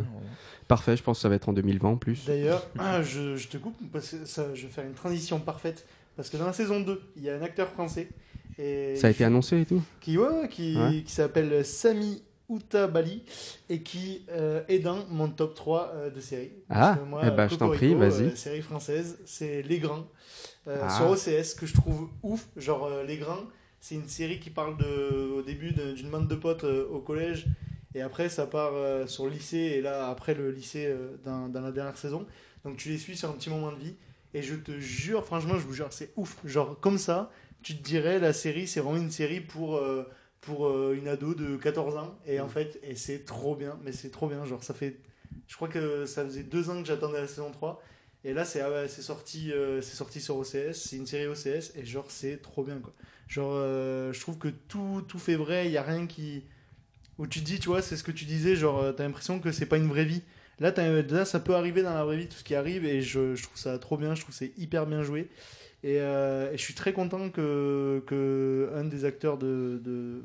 Parfait, 0.66 0.97
je 0.97 1.03
pense 1.03 1.18
que 1.18 1.23
ça 1.23 1.29
va 1.29 1.35
être 1.35 1.49
en 1.49 1.53
2020 1.53 1.89
en 1.89 1.97
plus. 1.97 2.25
D'ailleurs, 2.27 2.64
ah, 2.79 3.03
je, 3.03 3.37
je 3.37 3.49
te 3.49 3.57
coupe 3.59 3.77
parce 3.93 4.11
que 4.11 4.25
ça, 4.25 4.55
je 4.55 4.62
vais 4.62 4.73
faire 4.73 4.85
une 4.87 4.95
transition 4.95 5.39
parfaite. 5.41 5.85
Parce 6.16 6.31
que 6.31 6.37
dans 6.37 6.47
la 6.47 6.53
saison 6.53 6.81
2, 6.81 7.01
il 7.16 7.25
y 7.25 7.31
a 7.31 7.37
un 7.37 7.43
acteur 7.43 7.68
français. 7.68 8.09
Et 8.59 8.95
Ça 8.97 9.07
a 9.07 9.11
été 9.11 9.25
annoncé 9.25 9.61
et 9.61 9.64
tout? 9.66 9.83
Qui, 10.01 10.18
ouais, 10.18 10.49
qui, 10.51 10.77
Ouais. 10.77 11.03
qui 11.05 11.12
s'appelle 11.12 11.64
Sami 12.51 12.57
Outabali 12.59 13.22
et 13.68 13.80
qui 13.82 14.22
euh, 14.30 14.62
est 14.68 14.78
dans 14.80 15.07
mon 15.09 15.28
top 15.30 15.55
3 15.55 15.92
euh, 15.94 16.11
de 16.11 16.20
série. 16.20 16.51
Ah, 16.68 16.98
moi, 17.07 17.22
eh 17.26 17.30
ben, 17.30 17.48
je 17.48 17.55
t'en 17.57 17.68
prie, 17.70 17.94
vas-y. 17.94 18.24
euh, 18.26 18.34
série 18.36 18.62
française, 18.62 19.18
c'est 19.24 19.62
Les 19.62 19.78
Grands 19.78 20.07
Ah. 20.66 20.88
sur 20.96 21.11
OCS 21.11 21.55
que 21.55 21.66
je 21.66 21.74
trouve 21.74 22.09
ouf. 22.22 22.46
Genre, 22.57 22.88
Les 23.07 23.16
Grands, 23.16 23.44
c'est 23.80 23.94
une 23.94 24.09
série 24.09 24.38
qui 24.40 24.51
parle 24.51 24.76
de, 24.76 25.30
au 25.36 25.42
début 25.42 25.72
d'une 25.72 26.11
bande 26.11 26.28
de 26.28 26.34
potes 26.34 26.64
au 26.64 27.01
collège 27.01 27.46
et 27.94 28.03
après 28.03 28.28
ça 28.28 28.46
part 28.46 28.72
sur 29.09 29.24
le 29.24 29.30
lycée 29.30 29.57
et 29.57 29.80
là 29.80 30.09
après 30.11 30.34
le 30.34 30.51
lycée 30.51 30.94
dans, 31.24 31.48
dans 31.48 31.61
la 31.61 31.72
dernière 31.72 31.96
saison. 31.96 32.26
Donc 32.64 32.76
tu 32.76 32.90
les 32.90 32.98
suis 32.98 33.16
sur 33.16 33.30
un 33.30 33.32
petit 33.32 33.51
moment 33.51 33.72
de 33.72 33.78
vie 33.78 33.94
et 34.34 34.42
je 34.42 34.55
te 34.55 34.78
jure, 34.78 35.24
franchement, 35.24 35.55
je 35.55 35.66
vous 35.66 35.72
jure, 35.72 35.88
c'est 35.90 36.12
ouf. 36.16 36.36
Genre, 36.44 36.78
comme 36.80 36.98
ça, 36.98 37.30
tu 37.62 37.76
te 37.76 37.82
dirais 37.82 38.18
la 38.20 38.32
série, 38.32 38.66
c'est 38.68 38.80
vraiment 38.80 38.98
une 38.98 39.11
série 39.11 39.40
pour. 39.40 39.76
euh, 39.76 40.05
pour 40.41 40.66
euh, 40.66 40.97
une 40.99 41.09
ado 41.09 41.34
de 41.34 41.57
14 41.57 41.97
ans. 41.97 42.18
Et 42.26 42.41
en 42.41 42.49
fait 42.49 42.78
et 42.82 42.97
c'est 42.97 43.24
trop 43.24 43.57
bien. 43.57 43.78
Mais 43.84 43.93
c'est 43.93 44.11
trop 44.11 44.28
bien. 44.28 44.45
Genre 44.45 44.62
ça 44.62 44.74
fait 44.74 44.97
je 45.47 45.57
crois 45.57 45.68
que 45.68 46.07
ça 46.07 46.24
faisait 46.24 46.43
deux 46.43 46.70
ans 46.70 46.80
que 46.80 46.86
j'attendais 46.86 47.20
la 47.20 47.28
saison 47.28 47.51
3 47.51 47.82
et 48.24 48.34
là 48.34 48.45
c'est 48.45 48.61
ah 48.61 48.86
sorti 48.88 49.53
euh, 49.53 49.80
c'est 49.80 49.97
sorti 49.97 50.20
sur 50.20 50.36
OCS 50.36 50.74
c'est 50.74 50.97
une 50.97 51.07
série 51.07 51.26
OCS 51.26 51.72
et 51.76 51.84
genre 51.84 52.07
c'est 52.09 52.43
trop 52.43 52.62
bien 52.62 52.78
quoi. 52.78 52.93
Genre 53.28 53.53
euh, 53.55 54.12
je 54.12 54.20
trouve 54.20 54.38
que 54.38 54.49
tout 54.49 55.03
tout 55.07 55.18
fait 55.18 55.36
vrai. 55.36 55.66
Il 55.66 55.72
y 55.72 55.78
a 55.78 55.82
rien 55.82 56.07
qui 56.07 56.45
où 57.18 57.26
tu 57.26 57.41
te 57.41 57.45
dis 57.45 57.61
tu 57.61 57.68
vois 57.68 57.82
c'est 57.82 57.97
ce 57.97 58.05
que 58.05 58.12
tu 58.12 58.24
disais 58.24 58.57
genre 58.57 58.95
t'as 58.95 59.05
l'impression 59.05 59.41
que 59.41 59.53
c'est 59.53 59.66
pas 59.66 59.76
une 59.76 59.88
vraie 59.88 60.05
vie. 60.05 60.22
Là, 60.59 60.72
là 60.76 61.24
ça 61.24 61.41
peut 61.41 61.55
arriver 61.55 61.82
dans 61.82 61.95
la 61.95 62.05
vraie 62.05 62.18
vie 62.18 62.26
tout 62.26 62.36
ce 62.36 62.45
qui 62.45 62.55
arrive. 62.55 62.84
Et 62.84 63.01
je, 63.03 63.34
je 63.34 63.43
trouve 63.43 63.57
ça 63.57 63.78
trop 63.78 63.97
bien. 63.97 64.14
Je 64.14 64.22
trouve 64.22 64.34
c'est 64.34 64.53
hyper 64.59 64.86
bien 64.86 65.03
joué 65.03 65.30
et, 65.83 65.97
euh, 66.01 66.53
et 66.53 66.57
je 66.57 66.62
suis 66.62 66.74
très 66.74 66.93
content 66.93 67.31
que, 67.31 68.03
que 68.07 68.70
un 68.76 68.85
des 68.85 69.05
acteurs 69.05 69.39
de, 69.39 69.81
de, 69.85 70.22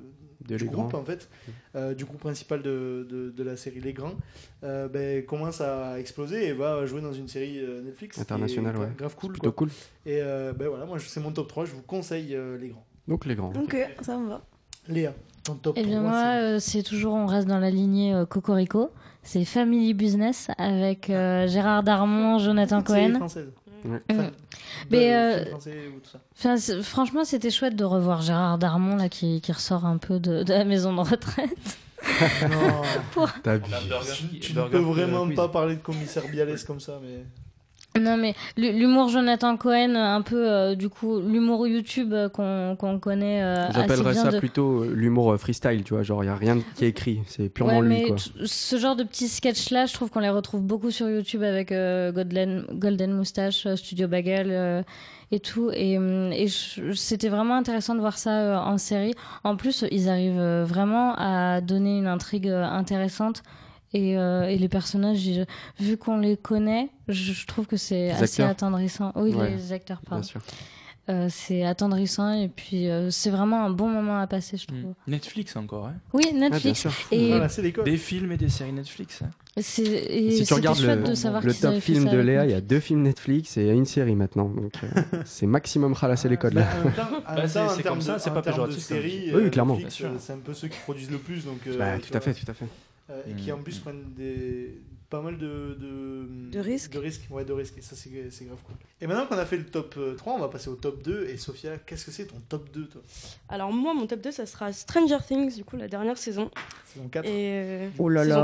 De 0.47 0.57
du 0.57 0.65
Les 0.65 0.69
groupe 0.69 0.89
Grands. 0.91 0.99
en 0.99 1.05
fait 1.05 1.29
euh, 1.75 1.93
du 1.93 2.05
groupe 2.05 2.19
principal 2.19 2.61
de, 2.61 3.07
de, 3.09 3.31
de 3.31 3.43
la 3.43 3.55
série 3.57 3.79
Les 3.81 3.93
Grands 3.93 4.15
euh, 4.63 4.87
ben, 4.87 5.25
commence 5.25 5.61
à 5.61 5.99
exploser 5.99 6.47
et 6.47 6.53
va 6.53 6.85
jouer 6.85 7.01
dans 7.01 7.13
une 7.13 7.27
série 7.27 7.59
Netflix 7.83 8.19
Internationale, 8.19 8.77
ouais. 8.77 8.87
grave 8.97 9.15
cool 9.15 9.31
plutôt 9.33 9.51
quoi. 9.51 9.67
cool. 9.67 9.69
et 10.05 10.19
euh, 10.21 10.53
ben 10.53 10.67
voilà 10.67 10.85
moi 10.85 10.97
c'est 10.99 11.19
mon 11.19 11.31
top 11.31 11.47
3 11.47 11.65
je 11.65 11.71
vous 11.71 11.81
conseille 11.83 12.35
euh, 12.35 12.57
Les 12.57 12.69
Grands 12.69 12.85
Donc 13.07 13.25
les 13.25 13.35
grands. 13.35 13.53
Ok, 13.61 13.75
ça 14.01 14.17
me 14.17 14.27
va. 14.29 14.41
Léa 14.87 15.13
Ton 15.43 15.55
top 15.55 15.75
Eh 15.79 15.83
bien 15.83 15.99
3, 16.01 16.09
moi, 16.11 16.59
c'est- 16.59 16.79
euh, 16.79 16.83
toujours, 16.83 17.13
on 17.15 17.25
reste 17.25 17.47
dans 17.47 17.57
la 17.59 17.69
lignée 17.71 18.13
euh, 18.13 18.25
Cocorico. 18.25 18.91
C'est 19.23 19.43
Family 19.45 19.95
Business 19.95 20.49
avec 20.59 21.09
euh, 21.09 21.47
Gérard 21.47 21.81
Darmon, 21.81 22.37
Jonathan 22.37 22.83
Cohen. 22.83 23.15
française. 23.15 23.49
Ouais. 23.85 24.01
Enfin, 24.11 24.31
Mais 24.91 25.09
de- 25.09 25.45
euh, 25.45 25.55
ou 25.95 25.99
tout 25.99 26.09
ça. 26.11 26.19
franchement, 26.81 27.23
c'était 27.23 27.49
chouette 27.51 27.75
de 27.75 27.83
revoir 27.83 28.21
Gérard 28.21 28.57
Darmon 28.57 28.95
là, 28.95 29.09
qui, 29.09 29.41
qui 29.41 29.51
ressort 29.51 29.85
un 29.85 29.97
peu 29.97 30.19
de, 30.19 30.43
de 30.43 30.53
la 30.53 30.65
maison 30.65 30.93
de 30.93 31.01
retraite. 31.01 31.49
Non. 32.49 32.81
Pour- 33.13 33.31
Tu, 33.33 34.39
tu 34.39 34.53
ne 34.55 34.61
peux 34.67 34.77
vraiment 34.77 35.25
Quiz. 35.25 35.35
pas 35.35 35.47
parler 35.47 35.75
de 35.75 35.81
commissaire 35.81 36.23
Bialès 36.31 36.63
comme 36.63 36.79
ça, 36.79 36.99
mais. 37.01 37.25
Non 37.99 38.17
mais 38.17 38.35
l'humour 38.57 39.09
Jonathan 39.09 39.55
Cohen, 39.57 39.95
un 39.95 40.21
peu 40.21 40.49
euh, 40.51 40.75
du 40.75 40.89
coup 40.89 41.19
l'humour 41.19 41.65
YouTube 41.67 42.13
euh, 42.13 42.27
qu'on 42.29 42.75
qu'on 42.77 42.99
connaît 42.99 43.41
euh, 43.41 43.71
J'appellerais 43.71 44.13
ça 44.15 44.31
de- 44.31 44.39
plutôt 44.39 44.83
euh, 44.83 44.91
l'humour 44.93 45.31
euh, 45.33 45.37
freestyle, 45.37 45.83
tu 45.83 45.93
vois. 45.93 46.03
Genre, 46.03 46.23
il 46.23 46.27
n'y 46.27 46.31
a 46.33 46.35
rien 46.35 46.59
qui 46.75 46.85
est 46.85 46.89
écrit, 46.89 47.21
c'est 47.25 47.47
purement 47.49 47.79
Ouais, 47.79 47.87
lui, 47.87 48.01
mais 48.03 48.07
quoi. 48.07 48.15
ce 48.45 48.77
genre 48.77 48.95
de 48.95 49.03
petits 49.03 49.27
sketchs 49.29 49.69
là, 49.71 49.85
je 49.85 49.93
trouve 49.93 50.09
qu'on 50.09 50.19
les 50.19 50.29
retrouve 50.29 50.61
beaucoup 50.61 50.91
sur 50.91 51.09
YouTube 51.09 51.43
avec 51.43 51.71
euh, 51.71 52.11
Golden, 52.11 52.65
Golden 52.73 53.13
Moustache, 53.13 53.65
euh, 53.65 53.75
Studio 53.75 54.07
Bagel 54.07 54.47
euh, 54.51 54.81
et 55.31 55.39
tout. 55.39 55.71
Et, 55.73 55.93
et 55.93 56.47
je- 56.47 56.91
c'était 56.93 57.29
vraiment 57.29 57.55
intéressant 57.55 57.95
de 57.95 58.01
voir 58.01 58.17
ça 58.17 58.31
euh, 58.41 58.57
en 58.57 58.77
série. 58.77 59.13
En 59.45 59.55
plus, 59.55 59.85
ils 59.91 60.09
arrivent 60.09 60.37
euh, 60.39 60.65
vraiment 60.67 61.15
à 61.17 61.61
donner 61.61 61.97
une 61.97 62.07
intrigue 62.07 62.49
euh, 62.49 62.63
intéressante. 62.63 63.41
Et, 63.95 64.17
euh, 64.17 64.43
et 64.49 64.57
les 64.57 64.67
personnages, 64.67 65.19
vu 65.79 65.95
qu'on 65.97 66.17
les 66.17 66.35
connaît, 66.35 66.89
je, 67.07 67.31
je 67.31 67.47
trouve 67.47 67.65
que 67.65 67.77
c'est 67.77 68.11
assez 68.11 68.23
acteurs 68.41 68.49
attendrissant. 68.49 69.13
Oui, 69.15 69.33
Ouais, 69.33 69.51
les 69.51 69.71
acteurs, 69.71 69.99
Bien 70.01 70.09
pardon. 70.09 70.23
sûr. 70.23 70.41
Euh, 71.07 71.27
c'est 71.29 71.63
attendrissant 71.63 72.33
et 72.33 72.47
puis 72.49 72.89
euh, 72.89 73.11
c'est 73.11 73.29
vraiment 73.29 73.63
un 73.63 73.69
bon 73.69 73.87
moment 73.87 74.17
à 74.19 74.25
passer, 74.25 74.57
je 74.57 74.65
trouve. 74.65 74.79
Mm. 74.79 74.93
Netflix 75.07 75.55
encore, 75.55 75.85
hein 75.85 75.93
Oui, 76.13 76.23
Netflix. 76.33 76.87
et 77.11 77.27
Voilà, 77.27 77.47
c'est 77.47 77.61
l'école. 77.61 77.85
Des 77.85 77.95
films 77.97 78.31
et 78.31 78.37
des 78.37 78.49
séries 78.49 78.73
Netflix. 78.73 79.21
hein. 79.21 79.29
et 79.55 79.61
Si 79.61 80.43
tu 80.45 80.53
regardes 80.55 80.79
le, 80.79 81.03
de 81.03 81.13
savoir 81.13 81.43
le 81.43 81.51
qu'ils 81.51 81.61
top 81.61 81.75
film 81.79 82.09
de 82.09 82.17
Léa, 82.17 82.45
il 82.45 82.51
y 82.51 82.55
a 82.55 82.59
deux 82.61 82.79
films 82.79 83.03
Netflix 83.03 83.55
et 83.57 83.69
une 83.69 83.85
série 83.85 84.15
maintenant. 84.15 84.49
Donc 84.49 84.73
euh, 84.83 85.01
c'est 85.25 85.45
maximum 85.45 85.93
ralassé 85.93 86.27
les 86.27 86.37
codes 86.37 86.55
Bah, 86.55 86.65
là. 86.97 87.09
Bah, 87.35 87.47
c'est- 87.47 87.83
comme 87.83 88.01
ça, 88.01 88.17
c'est 88.19 88.33
pas 88.33 88.41
péjoratif, 88.41 88.85
comme 88.87 88.97
séries, 88.97 89.31
Oui, 89.33 89.51
clairement. 89.51 89.77
C'est 90.17 90.33
un 90.33 90.37
peu 90.43 90.53
ceux 90.55 90.67
qui 90.69 90.79
produisent 90.79 91.11
le 91.11 91.19
plus. 91.19 91.45
Donc, 91.45 91.59
euh, 91.67 91.77
Bah, 91.77 91.99
tout 91.99 92.17
à 92.17 92.19
fait, 92.19 92.33
tout 92.33 92.49
à 92.49 92.53
fait. 92.55 92.65
Euh, 93.09 93.21
et 93.29 93.33
qui 93.35 93.51
en 93.51 93.57
plus 93.61 93.79
prennent 93.79 94.13
des 94.15 94.81
pas 95.09 95.21
mal 95.21 95.37
de 95.37 95.77
de, 95.79 96.49
De 96.51 96.59
risques. 96.59 96.91
de 96.93 96.97
risques 96.99 97.21
ouais 97.29 97.45
de 97.45 97.53
risques 97.53 97.77
et 97.77 97.81
ça 97.81 97.95
c'est 97.95 98.09
c'est 98.31 98.45
grave 98.45 98.57
cool 98.65 98.75
et 98.99 99.05
maintenant 99.05 99.27
qu'on 99.27 99.37
a 99.37 99.45
fait 99.45 99.57
le 99.57 99.65
top 99.65 99.93
euh, 99.97 100.15
3 100.15 100.33
on 100.33 100.39
va 100.39 100.47
passer 100.47 100.67
au 100.67 100.75
top 100.75 101.03
2 101.03 101.27
et 101.29 101.37
Sophia 101.37 101.77
qu'est-ce 101.77 102.05
que 102.05 102.11
c'est 102.11 102.25
ton 102.25 102.41
top 102.49 102.71
2 102.73 102.87
toi? 102.87 103.01
Alors 103.47 103.71
moi, 103.71 103.93
mon 103.93 104.07
top 104.07 104.21
2, 104.21 104.31
ça 104.31 104.47
sera 104.47 104.73
Stranger 104.73 105.19
Things, 105.27 105.55
du 105.55 105.63
coup, 105.63 105.77
la 105.77 105.87
dernière 105.87 106.17
saison. 106.17 106.49
saison 106.91 107.07
4 107.07 107.25
Et 107.25 107.29
euh, 107.31 107.89
Oh 107.99 108.09
là 108.09 108.23
saison 108.23 108.37
là. 108.37 108.43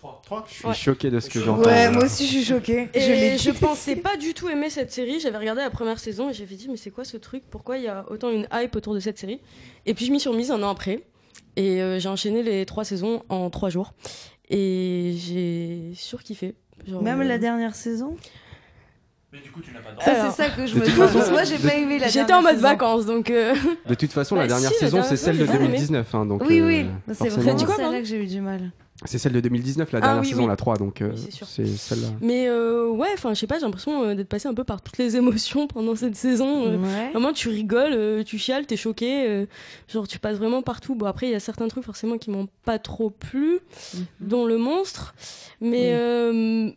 3. 0.00 0.20
3 0.22 0.44
Je 0.48 0.54
suis 0.54 0.66
Ouais. 0.68 0.74
choqué 0.74 1.10
de 1.10 1.18
ce 1.18 1.30
que 1.30 1.40
j'entends. 1.40 1.62
Ouais, 1.62 1.84
là. 1.86 1.90
moi 1.92 2.04
aussi 2.04 2.26
je 2.26 2.32
suis 2.32 2.44
choquée. 2.44 2.88
Et 2.94 3.38
je 3.38 3.42
je 3.42 3.58
pensais 3.58 3.96
pas 3.96 4.18
du 4.18 4.34
tout 4.34 4.50
aimer 4.50 4.68
cette 4.68 4.92
série. 4.92 5.18
J'avais 5.18 5.38
regardé 5.38 5.62
la 5.62 5.70
première 5.70 5.98
saison 5.98 6.28
et 6.28 6.34
j'avais 6.34 6.54
dit, 6.56 6.68
mais 6.68 6.76
c'est 6.76 6.90
quoi 6.90 7.04
ce 7.04 7.16
truc? 7.16 7.42
Pourquoi 7.48 7.78
il 7.78 7.84
y 7.84 7.88
a 7.88 8.04
autant 8.10 8.30
une 8.30 8.46
hype 8.52 8.76
autour 8.76 8.92
de 8.94 9.00
cette 9.00 9.18
série? 9.18 9.40
Et 9.86 9.94
puis 9.94 10.04
je 10.04 10.12
m'y 10.12 10.20
suis 10.20 10.28
remise 10.28 10.50
un 10.50 10.62
an 10.62 10.68
après. 10.68 11.02
Et 11.56 11.82
euh, 11.82 11.98
j'ai 11.98 12.08
enchaîné 12.08 12.42
les 12.42 12.64
trois 12.66 12.84
saisons 12.84 13.22
en 13.28 13.50
trois 13.50 13.68
jours. 13.68 13.92
Et 14.48 15.14
j'ai 15.18 15.92
surkiffé. 15.94 16.54
Genre, 16.86 17.02
Même 17.02 17.20
euh, 17.20 17.24
la 17.24 17.38
dernière 17.38 17.74
saison 17.74 18.16
Mais 19.32 19.38
du 19.40 19.50
coup, 19.50 19.60
tu 19.62 19.72
n'as 19.72 19.80
pas 19.80 19.90
Ça, 20.02 20.10
Alors, 20.12 20.32
c'est 20.34 20.42
ça 20.42 20.50
que 20.50 20.66
je 20.66 20.74
de 20.74 20.80
me 20.80 20.86
demande. 20.86 21.30
moi, 21.30 21.44
j'ai 21.44 21.58
de- 21.58 21.66
pas 21.66 21.74
aimé 21.74 21.98
la 21.98 22.08
J'étais 22.08 22.26
dernière 22.26 22.38
en 22.38 22.42
mode 22.42 22.50
saison. 22.56 22.62
vacances, 22.68 23.06
donc. 23.06 23.30
euh, 23.30 23.54
De 23.86 23.94
toute 23.94 24.12
façon, 24.12 24.34
Bah, 24.34 24.42
la 24.42 24.48
dernière 24.48 24.68
si, 24.70 24.74
la 24.74 24.80
saison, 24.80 24.96
dernière 24.98 25.08
c'est 25.10 25.16
celle 25.16 25.38
de 25.38 25.40
j'ai 25.46 25.52
bien 25.52 25.60
aimé. 25.60 25.66
2019. 25.68 26.14
hein, 26.14 26.26
donc, 26.26 26.42
Oui, 26.46 26.60
euh, 26.60 26.66
oui. 26.66 26.86
C'est 27.14 27.28
vraiment 27.28 27.56
Tu 27.56 27.66
pardon 27.66 27.92
que 27.98 28.04
j'ai 28.04 28.22
eu 28.22 28.26
du 28.26 28.40
mal. 28.40 28.72
C'est 29.04 29.18
celle 29.18 29.32
de 29.32 29.40
2019, 29.40 29.90
la 29.92 29.98
Ah 29.98 30.00
dernière 30.02 30.22
oui, 30.22 30.28
saison, 30.28 30.42
oui. 30.42 30.48
la 30.48 30.56
3. 30.56 30.76
Donc, 30.76 31.02
euh, 31.02 31.12
c'est 31.16 31.30
sûr. 31.32 31.46
c'est 31.46 31.66
celle-là. 31.66 32.08
Mais 32.20 32.46
euh, 32.48 32.88
ouais, 32.88 33.08
enfin, 33.14 33.34
je 33.34 33.40
sais 33.40 33.46
pas, 33.46 33.56
j'ai 33.58 33.64
l'impression 33.64 34.02
euh, 34.04 34.14
d'être 34.14 34.28
passé 34.28 34.48
un 34.48 34.54
peu 34.54 34.64
par 34.64 34.80
toutes 34.82 34.98
les 34.98 35.16
émotions 35.16 35.66
pendant 35.66 35.94
cette 35.96 36.16
saison. 36.16 36.66
euh. 36.66 36.76
Ouais. 36.78 37.10
Vraiment, 37.10 37.32
tu 37.32 37.48
rigoles, 37.48 37.92
euh, 37.94 38.22
tu 38.22 38.38
chiales, 38.38 38.66
t'es 38.66 38.76
choqué. 38.76 39.26
euh, 39.28 39.46
genre, 39.88 40.06
tu 40.08 40.18
passes 40.18 40.36
vraiment 40.36 40.62
partout. 40.62 40.94
Bon, 40.94 41.06
après, 41.06 41.26
il 41.28 41.32
y 41.32 41.34
a 41.34 41.40
certains 41.40 41.68
trucs 41.68 41.84
forcément 41.84 42.18
qui 42.18 42.30
m'ont 42.30 42.48
pas 42.64 42.78
trop 42.78 43.10
plu, 43.10 43.58
dont 44.20 44.46
le 44.46 44.56
monstre. 44.58 45.14
Mais, 45.60 45.92
euh, 45.94 46.70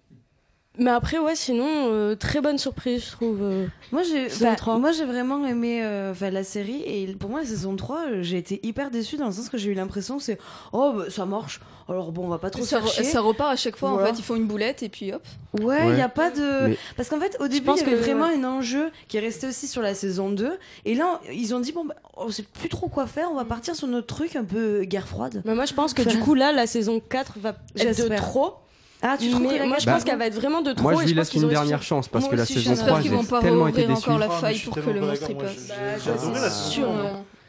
mais 0.77 0.91
après, 0.91 1.17
ouais, 1.19 1.35
sinon, 1.35 1.65
euh, 1.67 2.15
très 2.15 2.41
bonne 2.41 2.57
surprise, 2.57 3.05
je 3.05 3.11
trouve. 3.11 3.39
euh. 3.41 3.65
Moi 3.91 4.01
j'ai 4.03 4.27
3. 4.55 4.79
moi 4.79 4.91
j'ai 4.91 5.05
vraiment 5.05 5.45
aimé 5.45 5.81
euh, 5.83 6.11
enfin, 6.11 6.29
la 6.31 6.43
série 6.43 6.81
et 6.85 7.07
pour 7.19 7.29
moi 7.29 7.41
la 7.41 7.45
saison 7.45 7.75
3 7.75 8.07
euh, 8.07 8.23
j'ai 8.23 8.37
été 8.37 8.59
hyper 8.63 8.89
déçue 8.89 9.15
dans 9.15 9.27
le 9.27 9.31
sens 9.31 9.47
que 9.47 9.57
j'ai 9.57 9.69
eu 9.71 9.73
l'impression 9.75 10.17
que 10.17 10.23
c'est 10.23 10.39
oh 10.73 10.91
bah, 10.97 11.03
ça 11.09 11.25
marche 11.25 11.61
alors 11.87 12.11
bon 12.11 12.25
on 12.25 12.27
va 12.27 12.39
pas 12.39 12.49
trop 12.49 12.63
ça, 12.63 12.79
re- 12.79 13.03
ça 13.03 13.21
repart 13.21 13.51
à 13.53 13.55
chaque 13.55 13.77
fois, 13.77 13.91
Voilà. 13.91 14.09
en 14.09 14.13
fait, 14.13 14.19
ils 14.19 14.23
font 14.23 14.35
une 14.35 14.47
boulette 14.47 14.81
et 14.81 14.89
puis 14.89 15.13
hop. 15.13 15.21
Ouais, 15.61 15.81
il 15.83 15.89
Ouais. 15.91 15.97
y 15.99 16.01
a 16.01 16.09
pas 16.09 16.31
de 16.31 16.69
Mais- 16.69 16.77
parce 16.97 17.09
qu'en 17.09 17.19
fait 17.19 17.37
au 17.39 17.47
début 17.47 17.69
il 17.75 17.77
y 17.77 17.81
avait 17.83 17.91
que- 17.91 17.97
vraiment 17.97 18.25
un 18.25 18.43
enjeu 18.43 18.89
qui 19.07 19.17
est 19.17 19.21
resté 19.21 19.47
aussi 19.47 19.67
sur 19.67 19.83
la 19.83 19.93
saison 19.93 20.31
2 20.31 20.57
et 20.85 20.95
là 20.95 21.21
ils 21.31 21.53
ont 21.53 21.59
dit 21.59 21.71
bon 21.71 21.85
bah, 21.85 21.95
on 22.17 22.31
sait 22.31 22.43
plus 22.43 22.69
trop 22.69 22.87
quoi 22.87 23.05
faire, 23.05 23.29
on 23.31 23.35
va 23.35 23.45
partir 23.45 23.75
sur 23.75 23.87
notre 23.87 24.07
truc 24.07 24.35
un 24.35 24.43
peu 24.43 24.81
guerre 24.83 25.07
froide. 25.07 25.43
Mais 25.45 25.53
moi, 25.53 25.65
je 25.65 25.73
pense 25.73 25.93
que 25.93 26.01
Enfin, 26.01 26.09
du 26.11 26.19
coup, 26.19 26.33
là, 26.33 26.51
la 26.51 26.65
saison 26.65 26.99
4 26.99 27.37
va 27.39 27.55
être 27.77 28.09
de 28.09 28.15
trop. 28.15 28.55
Ah, 29.01 29.17
tu 29.19 29.29
trouves 29.29 29.41
mais 29.43 29.49
que 29.55 29.59
la 29.59 29.65
moi, 29.67 29.77
je 29.79 29.85
Bah, 29.85 29.93
pense 29.93 30.03
qu'elle 30.03 30.17
va 30.17 30.25
être 30.27 30.35
vraiment 30.35 30.61
de 30.61 30.71
trop. 30.73 30.89
Moi, 30.91 31.01
je 31.03 31.07
lui 31.09 31.13
laisse 31.15 31.33
une 31.33 31.47
dernière 31.49 31.81
su- 31.81 31.87
chance 31.89 32.07
parce 32.07 32.23
Moi 32.25 32.31
que 32.31 32.37
la 32.37 32.45
saison 32.45 32.69
J'espère 32.71 32.87
3, 32.87 33.01
qu'ils 33.01 33.11
j'ai 33.11 33.17
vont 33.17 33.23
pas 33.23 33.41
tellement 33.41 33.67
été 33.67 33.81
déçu. 33.85 33.91
encore 34.09 34.17
la 34.19 34.27
Ah, 34.31 34.39
faille 34.39 34.59
pour 34.59 34.73
que 34.75 34.79
le 34.79 34.99
pas 34.99 35.05
monstre 35.05 35.33
passe. 35.37 35.71
je- 36.03 36.11
Bah, 36.31 36.49
c'est 36.49 36.71
sûr. 36.71 36.87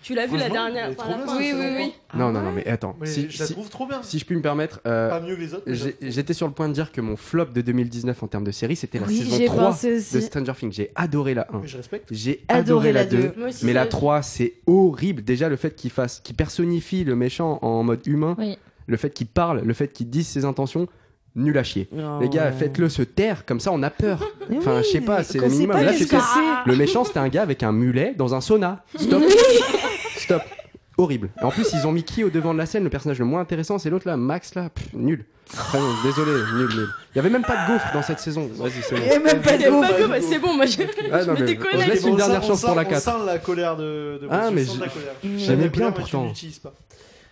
Tu 0.03 0.15
l'as 0.15 0.27
vu 0.29 0.37
la 0.37 0.49
dernière. 0.49 0.91
Oui, 1.37 1.53
oui, 1.53 1.67
oui. 1.79 1.93
Non, 2.15 2.31
non, 2.31 2.41
non, 2.41 2.53
mais 2.53 2.65
attends. 2.69 2.95
Si, 3.03 3.27
je 3.29 3.41
la 3.41 3.47
si- 3.47 3.53
trouve 3.55 3.69
trop 3.69 3.87
bien 3.89 4.01
si 4.05 4.21
je 4.21 4.25
puis 4.25 4.37
me 4.37 4.41
permettre, 4.41 4.81
euh, 4.87 5.09
pas 5.09 5.21
mieux 5.21 5.35
que 5.35 5.41
les 5.41 5.53
autres 5.55 5.65
j'étais 6.01 6.33
sur 6.33 6.47
le 6.47 6.53
point 6.53 6.69
de 6.69 6.75
dire 6.75 6.93
que 6.93 7.01
mon 7.01 7.17
flop 7.17 7.47
de 7.47 7.61
2019 7.61 8.23
en 8.23 8.29
termes 8.29 8.45
de 8.45 8.53
série, 8.53 8.77
c'était 8.77 9.01
la 9.01 9.07
Oui, 9.09 9.19
saison 9.19 9.37
j'ai 9.37 9.47
3 9.47 9.71
pensé 9.71 9.97
de. 10.13 10.21
Stranger 10.21 10.53
Things. 10.57 10.73
J'ai 10.73 10.93
adoré 10.95 11.35
la 11.35 11.43
1. 11.49 11.53
bien. 11.55 11.61
Mais 11.63 11.67
je 11.69 11.77
respecte 11.79 12.07
J'ai 12.13 12.45
Adoré 12.47 12.91
adoré 12.91 12.93
la 12.93 13.01
la 13.01 13.07
2. 13.07 13.17
deux. 13.17 13.33
Moi 13.37 13.49
aussi, 13.49 13.67
Mais 13.67 13.73
la 13.73 13.83
ça- 13.83 13.89
3, 13.89 14.23
c'est 14.23 14.55
horrible. 14.69 15.25
Déjà, 15.25 15.49
le 15.49 15.57
fait 15.57 15.75
qu'il 15.75 15.91
fasse, 15.91 16.21
qu'il 16.23 16.37
personnifie 16.37 17.03
le 17.03 17.17
méchant 17.17 17.59
en 17.63 17.83
mode 17.83 18.07
humain, 18.07 18.37
Oui. 18.39 18.57
le 18.87 18.97
fait 18.97 19.11
qu'il 19.11 19.27
parle, 19.27 19.63
le 19.63 19.75
fait 19.75 19.89
qu'il 19.89 20.09
dise 20.09 20.29
ses 20.29 20.45
intentions, 20.45 20.87
nul 21.37 21.57
à 21.59 21.63
chier. 21.63 21.89
Les 22.21 22.29
gars, 22.29 22.51
faites-le 22.51 22.89
se 22.89 23.03
taire, 23.03 23.45
comme 23.47 23.61
ça 23.61 23.71
on 23.73 23.83
a 23.83 23.91
peur. 23.91 24.19
Mais 24.51 24.57
Enfin, 24.59 24.79
oui, 24.79 24.83
je 24.85 24.89
sais 24.91 25.01
pas, 25.01 25.23
c'est 25.23 25.39
le 25.39 25.49
minimum. 25.49 25.81
Là, 25.81 25.93
c'est. 25.93 26.09
le 26.67 26.77
méchant, 26.77 27.05
c'était 27.05 27.19
un 27.21 27.29
gars 27.29 27.43
avec 27.43 27.63
un 27.63 27.73
mulet 27.73 28.15
dans 28.17 28.35
un 28.35 28.41
sauna. 28.41 28.83
Stop. 28.97 29.23
Stop. 30.17 30.43
Horrible. 30.99 31.29
Et 31.43 31.45
en 31.45 31.51
plus, 31.51 31.67
ils 31.75 31.87
ont 31.87 31.93
mis 31.93 32.05
qui 32.05 32.25
au 32.25 32.31
devant 32.31 32.55
de 32.55 32.59
la 32.59 32.65
scène? 32.65 32.83
Le 32.83 32.89
personnage 32.89 33.19
le 33.19 33.27
moins 33.27 33.41
intéressant, 33.43 33.79
c'est 33.79 33.91
l'autre 33.91 34.09
là, 34.09 34.17
Max 34.17 34.55
là. 34.55 34.71
Pff, 34.71 34.95
nul. 34.95 35.27
Désolé, 36.03 36.33
nul, 36.55 36.69
nul. 36.75 36.89
Il 37.15 37.17
y 37.17 37.19
avait 37.19 37.29
même 37.29 37.43
pas 37.43 37.53
de 37.67 37.73
gaufre 37.73 37.87
dans 37.93 38.03
cette 38.03 38.19
saison. 38.19 38.49
Vas-y, 38.55 38.83
c'est 38.83 38.95
bon. 38.97 39.03
Il 39.05 39.13
y 39.13 39.19
même 39.23 39.43
pas 39.43 39.59
de 39.59 40.09
bah, 40.09 40.17
c'est 40.23 40.39
bon, 40.39 40.55
moi 40.57 40.65
je, 40.65 40.79
Ah, 41.13 41.21
je 41.21 41.27
non, 41.27 41.35
me 41.35 41.41
mais- 41.41 41.45
déconnecte. 41.47 41.81
je 41.85 41.91
laisse 41.91 42.03
une 42.05 42.11
bon, 42.13 42.17
dernière 42.17 42.43
on 42.43 42.47
chance 42.47 42.63
pour 42.63 42.75
la 42.75 42.83
on 42.83 42.85
4. 42.87 43.03
sent 43.03 43.11
la 43.27 43.39
colère 43.39 43.77
de, 43.77 44.19
de 44.23 44.29
Ah, 44.31 44.47
je 44.49 44.55
mais 44.55 44.65
je- 44.65 45.39
j'aimais 45.39 45.69
bien 45.69 45.93
pourtant. 45.93 46.33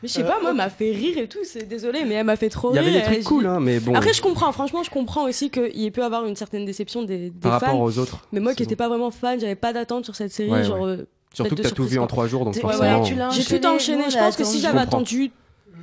Mais 0.03 0.09
je 0.09 0.13
sais 0.15 0.23
Euh, 0.23 0.27
pas, 0.27 0.41
moi, 0.41 0.51
elle 0.51 0.57
m'a 0.57 0.69
fait 0.71 0.91
rire 0.93 1.17
et 1.19 1.29
tout, 1.29 1.39
c'est 1.45 1.67
désolé, 1.67 2.05
mais 2.05 2.15
elle 2.15 2.27
m'a 2.27 2.37
fait 2.37 2.51
trop 2.51 2.73
Il 2.73 2.77
y 2.77 2.79
rire. 2.81 2.89
avait 2.89 2.99
des 3.01 3.05
trucs 3.15 3.25
cool, 3.25 3.47
hein, 3.47 3.61
mais 3.61 3.81
bon. 3.81 3.95
Après, 3.95 4.13
je 4.13 4.21
comprends, 4.21 4.53
franchement, 4.53 4.83
je 4.83 4.91
comprends 4.91 5.25
aussi 5.25 5.51
qu'il 5.51 5.93
peut 5.93 6.01
y 6.03 6.05
avoir 6.05 6.27
une 6.27 6.37
certaine 6.37 6.65
déception 6.67 7.03
des, 7.05 7.31
des 7.31 7.41
Par 7.41 7.61
fans. 7.61 7.67
rapport 7.67 7.81
aux 7.81 7.99
autres. 7.99 8.19
Mais 8.33 8.41
moi 8.41 8.55
qui 8.55 8.63
n'étais 8.63 8.77
pas 8.77 8.89
vraiment 8.89 9.11
fan, 9.11 9.41
j'avais 9.41 9.55
pas 9.55 9.73
d'attente 9.73 10.05
sur 10.05 10.15
cette 10.17 10.33
série. 10.33 10.51
Ouais, 10.51 10.65
genre, 10.65 10.81
ouais. 10.81 10.91
euh, 10.91 11.07
Surtout 11.33 11.57
que 11.57 11.63
t'as 11.63 11.71
tout 11.71 11.85
vu 11.85 11.99
en. 11.99 12.07
3 12.07 12.27
jours, 12.29 12.45
donc 12.45 12.55
Ouais, 12.55 12.61
forcément. 12.61 13.01
ouais, 13.03 13.09
tu 13.09 13.15
l'as 13.15 13.31
J'ai 13.31 13.45
tout 13.61 13.67
enchaîné. 13.67 14.05
Je 14.11 14.17
pense 14.19 14.37
que 14.37 14.45
si 14.45 14.61
j'avais 14.61 14.79
attendu 14.81 15.31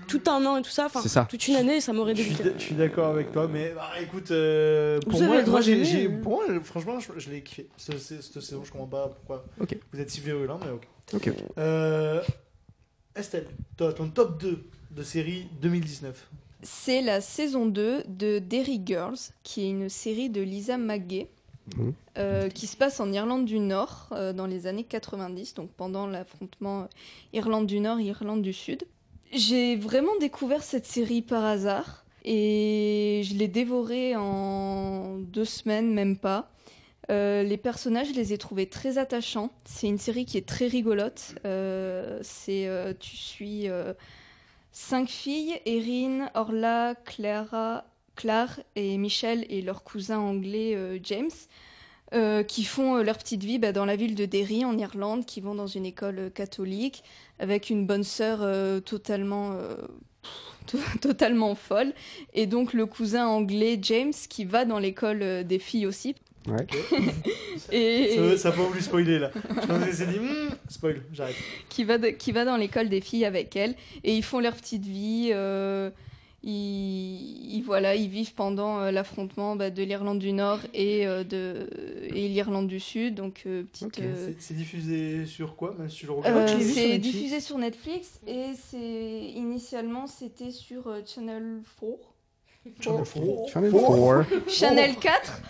tout 0.07 0.22
un 0.28 0.45
an 0.45 0.57
et 0.57 0.62
tout 0.62 0.70
ça, 0.70 0.86
enfin, 0.88 0.99
C'est 1.01 1.09
ça. 1.09 1.26
toute 1.30 1.47
une 1.47 1.55
année, 1.55 1.80
ça 1.82 1.93
m'aurait 1.93 2.16
Je 2.16 2.22
suis, 2.22 2.32
dégoûté. 2.32 2.49
d- 2.49 2.55
je 2.57 2.64
suis 2.64 2.76
d'accord 2.76 3.07
avec 3.07 3.32
toi, 3.32 3.47
mais 3.51 3.72
bah, 3.76 3.89
écoute, 4.01 4.30
euh, 4.32 4.99
pour 5.01 5.12
Vous 5.14 5.18
avez 5.20 5.28
moi, 5.28 5.38
le 5.38 5.43
droit 5.43 5.59
moi, 5.59 5.62
j'ai- 5.62 6.05
hein. 6.07 6.20
pour 6.22 6.32
moi, 6.34 6.43
franchement, 6.64 6.99
je, 6.99 7.07
je 7.18 7.30
l'ai 7.30 7.41
kiffé. 7.41 7.68
Cette, 7.78 7.97
saison, 8.41 8.62
je 8.66 8.72
comprends 8.72 8.88
pas 8.88 9.07
pourquoi 9.16 9.45
Ok. 9.62 9.78
vous 9.93 9.99
êtes 10.01 10.09
si 10.09 10.20
virulent, 10.20 10.59
mais 10.64 10.72
ok. 10.72 10.88
Ok, 11.14 11.28
ok. 11.30 11.43
Euh, 11.57 12.22
Estelle, 13.16 13.47
toi, 13.78 13.93
ton 13.93 14.09
top 14.09 14.41
2 14.41 14.64
de 14.91 15.03
série 15.03 15.47
2019. 15.62 16.28
C'est 16.64 17.01
la 17.01 17.22
saison 17.22 17.66
2 17.66 18.03
de 18.07 18.39
Derry 18.39 18.82
Girls, 18.86 19.18
qui 19.43 19.64
est 19.64 19.70
une 19.70 19.89
série 19.89 20.30
de 20.30 20.41
Lisa 20.41 20.78
McGay, 20.78 21.28
Mhm. 21.78 21.93
euh, 22.18 22.49
qui 22.49 22.68
se 22.68 22.76
passe 22.76 22.99
en 22.99 23.12
Irlande 23.14 23.45
du 23.45 23.59
Nord 23.59 24.09
euh, 24.14 24.34
dans 24.34 24.47
les 24.47 24.66
années 24.68 24.84
90, 24.84 25.53
donc 25.53 25.70
pendant 25.72 26.07
l'affrontement 26.07 26.88
Irlande 27.34 27.68
du 27.68 27.80
Nord 27.80 27.99
Irlande 28.01 28.41
du 28.41 28.53
Sud. 28.53 28.84
J'ai 29.32 29.76
vraiment 29.76 30.16
découvert 30.20 30.64
cette 30.64 30.86
série 30.86 31.22
par 31.22 31.45
hasard 31.45 32.03
et 32.26 33.22
je 33.24 33.36
l'ai 33.36 33.47
dévorée 33.47 34.16
en 34.16 35.18
deux 35.20 35.45
semaines, 35.45 35.93
même 35.93 36.18
pas. 36.18 36.49
Euh, 37.10 37.43
les 37.43 37.58
personnages, 37.58 38.10
je 38.10 38.14
les 38.14 38.34
ai 38.34 38.38
trouvés 38.38 38.68
très 38.68 38.97
attachants. 38.97 39.52
C'est 39.66 39.88
une 39.88 39.97
série 39.97 40.26
qui 40.26 40.38
est 40.38 40.47
très 40.47 40.68
rigolote. 40.68 41.36
Euh, 41.45 42.20
c'est 42.22 42.68
euh, 42.68 42.93
tu 42.99 43.16
suis 43.18 43.68
cinq 44.72 45.10
filles 45.10 45.60
Erin, 45.66 46.30
Orla, 46.36 46.95
Clara, 47.06 47.86
Claire 48.16 48.60
et 48.76 48.97
Michel 48.97 49.45
et 49.49 49.62
leur 49.62 49.84
cousin 49.84 50.20
anglais 50.20 50.99
James. 51.04 51.30
qui 52.47 52.64
font 52.66 52.97
leur 52.97 53.18
petite 53.18 53.43
vie 53.43 53.58
bah, 53.58 53.72
dans 53.72 53.86
la 53.86 53.95
ville 53.95 54.16
de 54.16 54.26
Derry 54.26 54.64
en 54.66 54.78
Irlande, 54.78 55.26
qui 55.26 55.41
vont 55.41 55.56
dans 55.56 55.68
une 55.68 55.86
école 55.86 56.30
catholique 56.32 57.04
avec 57.39 57.70
une 57.70 57.86
bonne 57.88 58.04
sœur 58.04 58.39
totalement 58.84 59.54
to- 60.68 60.78
totalement 61.02 61.56
folle 61.56 61.93
et 62.34 62.47
donc 62.47 62.74
le 62.74 62.86
cousin 62.86 63.28
anglais 63.28 63.80
James 63.82 64.14
qui 64.30 64.45
va 64.45 64.66
dans 64.66 64.80
l'école 64.80 65.43
des 65.45 65.60
filles 65.60 65.86
aussi. 65.88 66.16
Ouais. 66.47 66.65
et 67.71 68.15
Ça, 68.15 68.37
ça 68.37 68.51
pas 68.51 68.63
voulu 68.63 68.81
spoiler 68.81 69.19
là. 69.19 69.31
Je 69.35 69.67
pense 69.67 69.85
que 69.85 69.91
c'est 69.93 70.07
dit, 70.07 70.17
Hmm, 70.19 70.49
spoil, 70.67 71.01
j'arrête. 71.13 71.35
qui 71.69 71.83
va, 71.83 71.97
de- 71.97 72.07
qui 72.09 72.31
va 72.31 72.45
dans 72.45 72.57
l'école 72.57 72.89
des 72.89 73.01
filles 73.01 73.25
avec 73.25 73.55
elle 73.55 73.75
et 74.03 74.15
ils 74.15 74.23
font 74.23 74.39
leur 74.39 74.55
petite 74.55 74.85
vie. 74.85 75.29
euh, 75.33 75.89
ils, 76.43 77.55
ils- 77.57 77.61
voilà, 77.63 77.93
ils 77.95 78.09
vivent 78.09 78.33
pendant 78.33 78.79
euh, 78.79 78.89
l'affrontement 78.91 79.55
bah, 79.55 79.69
de 79.69 79.83
l'Irlande 79.83 80.17
du 80.17 80.33
Nord 80.33 80.59
et, 80.73 81.05
euh, 81.05 81.23
de, 81.23 81.69
et 82.13 82.27
l'Irlande 82.29 82.67
du 82.67 82.79
Sud. 82.79 83.13
Donc, 83.15 83.43
euh, 83.45 83.63
petite, 83.71 83.99
euh, 83.99 84.31
c'est- 84.39 84.53
diffusé 84.55 85.25
sur 85.27 85.55
quoi 85.55 85.75
euh, 85.79 85.87
c'est 86.59 86.97
diffusé 86.97 87.39
sur 87.39 87.57
Netflix 87.59 88.19
et 88.27 88.47
c'est 88.55 89.21
initialement 89.35 90.07
c'était 90.07 90.49
sur 90.51 90.87
euh, 90.87 91.01
Channel 91.05 91.61
4. 91.79 91.89
Channel 92.80 93.03
4. 93.05 93.49
Channel 93.51 93.72
4. 93.72 94.47
Channel 94.47 94.95
4 94.97 95.41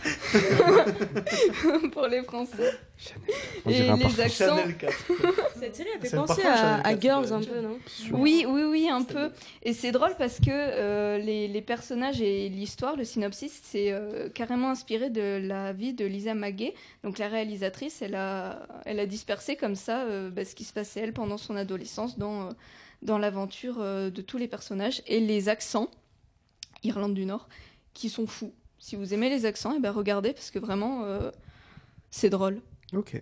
pour 1.91 2.07
les 2.07 2.24
Français. 2.24 2.72
Et 3.68 3.82
les 3.82 4.22
accents. 4.22 4.57
Channel 4.57 4.78
4. 4.78 4.93
Cette 5.59 5.76
série, 5.76 5.89
elle 5.93 6.01
fait 6.07 6.16
penser 6.16 6.41
à, 6.45 6.76
à 6.76 6.93
4, 6.93 7.01
Girls 7.01 7.34
un 7.34 7.41
peu, 7.41 7.59
non? 7.59 7.78
Oui, 8.14 8.45
oui, 8.47 8.64
oui, 8.64 8.88
un 8.89 9.03
peu. 9.03 9.30
Et 9.64 9.74
c'est 9.74 9.91
drôle 9.91 10.16
parce 10.18 10.39
que 10.39 10.49
euh, 10.49 11.18
les, 11.18 11.49
les 11.49 11.62
personnages 11.62 12.22
et 12.22 12.47
l'histoire, 12.47 12.95
le 12.95 13.03
synopsis, 13.03 13.59
c'est 13.62 13.91
euh, 13.91 14.30
carrément 14.30 14.70
inspiré 14.70 15.09
de 15.09 15.41
la 15.45 15.74
vie 15.74 15.93
de 15.93 16.05
Lisa 16.05 16.34
Maguet. 16.34 16.74
Donc 17.03 17.18
la 17.18 17.28
réalisatrice, 17.28 18.01
elle 18.01 18.16
a, 18.16 18.66
elle 18.86 18.99
a 19.01 19.05
dispersé 19.05 19.57
comme 19.57 19.76
ça 19.76 20.03
euh, 20.03 20.30
bah, 20.30 20.45
ce 20.45 20.55
qui 20.55 20.64
se 20.64 20.72
passait 20.72 21.01
elle 21.01 21.14
pendant 21.14 21.38
son 21.38 21.57
adolescence 21.57 22.18
dans, 22.18 22.43
euh, 22.43 22.51
dans 23.01 23.18
l'aventure 23.18 23.78
euh, 23.80 24.09
de 24.09 24.22
tous 24.22 24.38
les 24.38 24.47
personnages 24.47 25.01
et 25.07 25.20
les 25.20 25.49
accents, 25.49 25.89
Irlande 26.84 27.13
du 27.13 27.25
Nord, 27.25 27.47
qui 27.93 28.09
sont 28.09 28.27
fous. 28.27 28.53
Si 28.79 28.95
vous 28.95 29.13
aimez 29.13 29.29
les 29.29 29.45
accents, 29.45 29.73
eh 29.77 29.79
ben 29.79 29.91
regardez 29.91 30.34
parce 30.34 30.49
que 30.51 30.59
vraiment, 30.59 31.03
euh, 31.03 31.32
c'est 32.09 32.29
drôle. 32.29 32.61
Ok. 32.93 33.21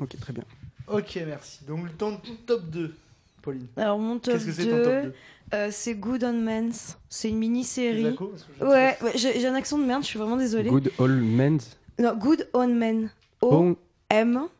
Ok, 0.00 0.20
très 0.20 0.32
bien. 0.32 0.44
Ok, 0.86 1.18
merci. 1.26 1.64
Donc 1.64 1.84
le 1.84 1.90
ton 1.92 2.20
top 2.46 2.70
2, 2.70 2.94
Pauline. 3.40 3.66
Alors 3.76 3.98
mon 3.98 4.18
top 4.18 4.34
Qu'est-ce 4.34 4.46
que 4.46 4.52
c'est 4.52 4.64
2, 4.64 4.70
ton 4.70 4.84
top 4.84 5.02
2 5.04 5.14
euh, 5.54 5.68
c'est 5.70 5.94
Good 5.94 6.24
on 6.24 6.32
Men's. 6.32 6.96
C'est 7.10 7.28
une 7.28 7.36
mini-série. 7.38 8.16
Ouais, 8.60 8.96
ouais, 9.02 9.12
j'ai 9.16 9.46
un 9.46 9.54
accent 9.54 9.78
de 9.78 9.84
merde, 9.84 10.02
je 10.02 10.08
suis 10.08 10.18
vraiment 10.18 10.38
désolée. 10.38 10.70
Good 10.70 10.92
All 10.98 11.12
Men's. 11.12 11.76
Non, 11.98 12.16
Good 12.16 12.48
on 12.54 12.68
Men. 12.68 13.10
O-M-E-N-S. 13.42 14.50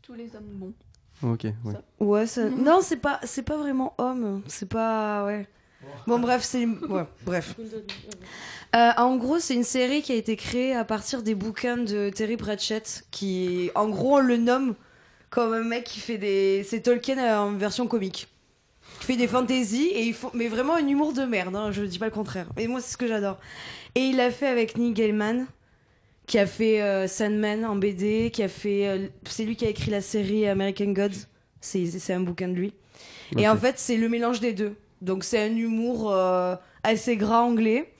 Tous 0.00 0.14
les 0.14 0.34
hommes 0.34 0.54
bons. 0.54 0.72
Ok, 1.22 1.44
ouais. 1.44 1.74
Ouais, 2.00 2.26
ça... 2.26 2.48
non, 2.48 2.80
c'est 2.82 2.96
pas, 2.96 3.20
c'est 3.24 3.42
pas 3.42 3.56
vraiment 3.56 3.94
homme. 3.98 4.42
C'est 4.46 4.68
pas, 4.68 5.24
ouais. 5.24 5.46
Bon, 6.06 6.18
bref, 6.18 6.42
c'est, 6.42 6.66
ouais, 6.66 7.04
bref. 7.24 7.54
Euh, 8.76 8.90
en 8.96 9.16
gros, 9.16 9.38
c'est 9.38 9.54
une 9.54 9.64
série 9.64 10.02
qui 10.02 10.12
a 10.12 10.16
été 10.16 10.36
créée 10.36 10.74
à 10.74 10.84
partir 10.84 11.22
des 11.22 11.34
bouquins 11.34 11.76
de 11.76 12.10
Terry 12.10 12.36
Pratchett, 12.36 13.04
qui, 13.10 13.70
en 13.74 13.88
gros, 13.88 14.16
on 14.16 14.20
le 14.20 14.36
nomme 14.36 14.74
comme 15.30 15.52
un 15.52 15.62
mec 15.62 15.84
qui 15.84 16.00
fait 16.00 16.18
des, 16.18 16.64
c'est 16.68 16.80
Tolkien 16.80 17.40
en 17.40 17.52
version 17.52 17.86
comique. 17.86 18.28
Il 19.00 19.04
fait 19.04 19.16
des 19.16 19.28
fantaisies 19.28 19.88
et 19.88 20.02
il 20.02 20.14
faut, 20.14 20.30
mais 20.34 20.48
vraiment 20.48 20.74
un 20.74 20.86
humour 20.86 21.12
de 21.12 21.22
merde. 21.22 21.54
Hein, 21.54 21.70
je 21.70 21.82
dis 21.82 21.98
pas 21.98 22.06
le 22.06 22.12
contraire. 22.12 22.46
Et 22.56 22.66
moi, 22.66 22.80
c'est 22.80 22.92
ce 22.92 22.96
que 22.96 23.06
j'adore. 23.06 23.38
Et 23.94 24.00
il 24.00 24.16
l'a 24.16 24.30
fait 24.30 24.46
avec 24.46 24.76
Neil 24.76 24.92
Gaiman, 24.92 25.46
qui 26.28 26.38
a 26.38 26.46
fait 26.46 26.80
euh, 26.80 27.08
Sandman 27.08 27.64
en 27.64 27.74
BD, 27.74 28.30
qui 28.30 28.44
a 28.44 28.48
fait, 28.48 28.86
euh, 28.86 29.08
c'est 29.24 29.44
lui 29.44 29.56
qui 29.56 29.66
a 29.66 29.70
écrit 29.70 29.90
la 29.90 30.00
série 30.02 30.46
American 30.46 30.92
Gods. 30.92 31.26
C'est, 31.60 32.12
un 32.12 32.20
bouquin 32.20 32.46
de 32.46 32.52
lui. 32.54 32.72
Et 33.36 33.48
en 33.48 33.56
fait, 33.56 33.78
c'est 33.78 33.96
le 33.96 34.08
mélange 34.08 34.38
des 34.38 34.52
deux. 34.52 34.76
Donc 35.02 35.24
c'est 35.24 35.40
un 35.40 35.56
humour 35.56 36.12
euh, 36.12 36.54
assez 36.84 37.16
gras 37.16 37.42
anglais. 37.42 37.92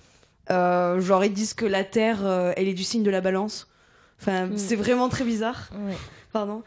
Euh, 0.51 1.01
genre 1.01 1.25
ils 1.25 1.33
disent 1.33 1.55
que 1.55 1.67
la 1.67 1.85
Terre, 1.85 2.25
euh, 2.25 2.53
elle 2.57 2.69
est 2.69 2.75
du 2.75 2.85
signe 2.85 3.03
de 3.03 3.11
la 3.11 3.21
balance. 3.21 3.69
Enfin, 4.21 4.47
Mm. 4.47 4.57
c'est 4.57 4.77
vraiment 4.77 5.09
très 5.09 5.25
bizarre. 5.25 5.71
Ouais. 5.75 5.97
Pardon. 6.33 6.63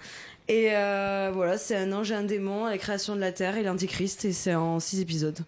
Et 0.47 0.69
euh, 0.71 1.31
voilà, 1.33 1.57
c'est 1.57 1.75
un 1.75 1.91
ange 1.93 2.11
et 2.11 2.15
un 2.15 2.23
démon, 2.23 2.65
la 2.65 2.77
création 2.77 3.15
de 3.15 3.21
la 3.21 3.31
Terre 3.31 3.57
et 3.57 3.63
l'Antichrist, 3.63 4.25
et 4.25 4.33
c'est 4.33 4.55
en 4.55 4.79
six 4.79 4.99
épisodes. 4.99 5.39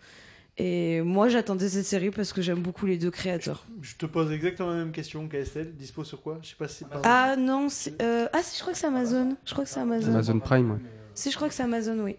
Et 0.57 1.01
moi, 1.01 1.29
j'attendais 1.29 1.67
cette 1.67 1.85
série 1.85 2.11
parce 2.11 2.31
que 2.31 2.41
j'aime 2.43 2.59
beaucoup 2.61 2.85
les 2.85 2.97
deux 2.97 3.09
créateurs. 3.09 3.65
Je 3.81 3.95
te 3.95 4.05
pose 4.05 4.31
exactement 4.31 4.69
la 4.69 4.75
même 4.75 4.91
question 4.91 5.27
qu'Estelle. 5.27 5.73
Dispo 5.75 6.03
sur 6.03 6.21
quoi? 6.21 6.37
Je 6.43 6.49
sais 6.49 6.55
pas 6.55 6.67
si. 6.67 6.85
Ah 7.03 7.35
non, 7.37 7.69
c'est- 7.69 7.99
euh, 8.01 8.27
ah 8.33 8.43
si, 8.43 8.55
je 8.57 8.61
crois 8.61 8.73
que 8.73 8.79
c'est 8.79 8.85
Amazon. 8.87 9.35
Je 9.45 9.51
crois 9.53 9.63
que 9.63 9.69
c'est 9.71 9.79
Amazon. 9.79 10.11
Amazon 10.11 10.39
Prime, 10.39 10.71
ouais. 10.71 10.77
Si, 11.15 11.31
je 11.31 11.35
crois 11.35 11.47
que 11.47 11.55
c'est 11.55 11.63
Amazon, 11.63 11.97
oui. 11.99 12.17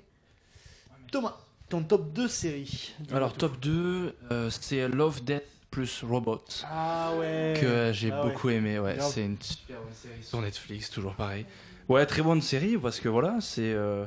Thomas, 1.12 1.36
ton 1.68 1.82
top 1.84 2.12
2 2.12 2.26
série. 2.26 2.92
Alors, 3.12 3.34
top 3.34 3.60
2, 3.60 4.16
euh, 4.32 4.50
c'est 4.50 4.88
Love, 4.88 5.22
Death 5.24 5.44
plus 5.70 6.02
Robot. 6.02 6.42
Ah 6.68 7.12
ouais. 7.18 7.54
Que 7.60 7.92
j'ai 7.92 8.10
Ah 8.10 8.24
ouais. 8.24 8.30
beaucoup 8.32 8.48
aimé, 8.50 8.80
ouais. 8.80 8.96
C'est 9.00 9.24
une 9.24 9.40
super 9.40 9.78
bonne 9.78 9.94
série 9.94 10.22
sur 10.24 10.40
Netflix, 10.40 10.90
toujours 10.90 11.14
pareil. 11.14 11.46
Ouais, 11.88 12.04
très 12.06 12.22
bonne 12.22 12.40
série 12.42 12.76
parce 12.78 12.98
que 12.98 13.08
voilà, 13.08 13.36
c'est 13.40 13.72
euh, 13.74 14.04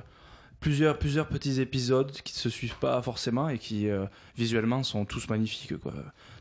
plusieurs, 0.59 0.97
plusieurs 0.97 1.27
petits 1.27 1.61
épisodes 1.61 2.11
qui 2.11 2.33
ne 2.33 2.39
se 2.39 2.49
suivent 2.49 2.77
pas 2.79 3.01
forcément 3.01 3.49
et 3.49 3.57
qui 3.57 3.89
euh, 3.89 4.05
visuellement 4.35 4.83
sont 4.83 5.05
tous 5.05 5.29
magnifiques. 5.29 5.77
Quoi. 5.77 5.93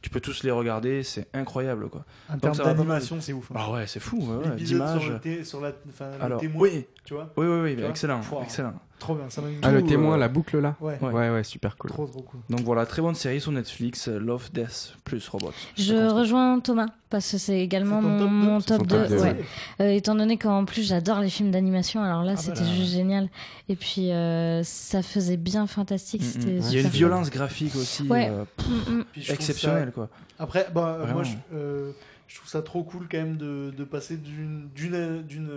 Tu 0.02 0.10
peux 0.10 0.20
tous 0.20 0.42
les 0.42 0.50
regarder, 0.50 1.02
c'est 1.02 1.28
incroyable. 1.34 1.88
Quoi. 1.88 2.04
En 2.28 2.38
termes 2.38 2.56
d'animation, 2.56 3.20
c'est 3.20 3.32
ouf. 3.32 3.50
hein. 3.50 3.54
Ah 3.58 3.70
ouais, 3.72 3.86
c'est 3.86 4.00
fou, 4.00 4.18
ouais, 4.18 4.48
ouais, 4.48 4.66
sur 4.66 4.78
le, 4.78 5.44
sur 5.44 5.60
la, 5.60 5.72
enfin, 5.88 6.16
le 6.16 6.22
Alors, 6.24 6.40
témoin, 6.40 6.62
oui. 6.62 6.86
Tu 7.06 7.14
vois 7.14 7.32
Oui, 7.36 7.46
oui, 7.46 7.76
excellent, 7.88 8.20
Pouah, 8.20 8.42
excellent. 8.42 8.74
Trop 8.98 9.14
bien, 9.14 9.28
ça 9.28 9.42
m'a 9.42 9.48
mis 9.48 9.56
Ah, 9.62 9.70
le 9.72 9.84
témoin, 9.84 10.14
euh, 10.14 10.18
la 10.18 10.28
boucle 10.28 10.58
là 10.58 10.74
Ouais. 10.80 10.98
Ouais, 11.02 11.28
ouais, 11.30 11.44
super 11.44 11.76
cool. 11.76 11.90
Trop, 11.90 12.06
trop 12.06 12.22
cool. 12.22 12.40
Donc 12.48 12.60
voilà, 12.60 12.86
très 12.86 13.02
bonne 13.02 13.14
série 13.14 13.42
sur 13.42 13.52
Netflix, 13.52 14.08
euh, 14.08 14.18
Love, 14.18 14.50
Death 14.54 14.94
plus 15.04 15.28
Robot. 15.28 15.52
Je 15.76 15.94
rejoins 16.08 16.60
Thomas 16.60 16.86
parce 17.10 17.30
que 17.30 17.36
c'est 17.36 17.60
également 17.60 18.00
top 18.00 18.30
mon, 18.30 18.60
top 18.62 18.78
top 18.78 18.86
2. 18.86 19.08
deux, 19.08 19.14
ouais. 19.16 19.20
ouais. 19.22 19.36
Euh, 19.82 19.90
étant 19.90 20.14
donné 20.14 20.38
qu'en 20.38 20.64
plus 20.64 20.82
j'adore 20.88 21.20
les 21.20 21.28
films 21.28 21.50
d'animation, 21.50 22.02
alors 22.02 22.22
là 22.22 22.32
Ah 22.32 22.36
bah 22.36 22.40
c'était 22.42 22.64
là. 22.64 22.74
juste 22.74 22.92
génial. 22.92 23.28
Et 23.68 23.76
puis 23.76 24.12
euh, 24.12 24.62
ça 24.64 25.02
faisait 25.02 25.36
bien 25.36 25.66
fantastique. 25.66 26.22
Mm, 26.22 26.24
C'était 26.24 26.46
mm. 26.52 26.62
Il 26.70 26.74
y 26.74 26.78
a 26.78 26.80
une 26.80 26.88
violence 26.88 27.30
graphique 27.30 27.76
aussi 27.76 28.08
euh, 28.10 28.44
Mm, 28.66 28.92
mm. 29.00 29.04
Exceptionnelle. 29.28 29.88
ça- 29.88 29.92
Quoi. 29.92 30.08
Après, 30.38 30.66
bah, 30.74 30.98
euh, 31.00 31.12
moi, 31.12 31.22
je, 31.22 31.32
euh, 31.54 31.92
je 32.28 32.36
trouve 32.36 32.48
ça 32.48 32.60
trop 32.62 32.82
cool 32.82 33.06
quand 33.10 33.18
même 33.18 33.36
de, 33.36 33.72
de 33.76 33.84
passer 33.84 34.16
d'une, 34.16 34.68
d'une, 34.74 35.22
d'une, 35.22 35.48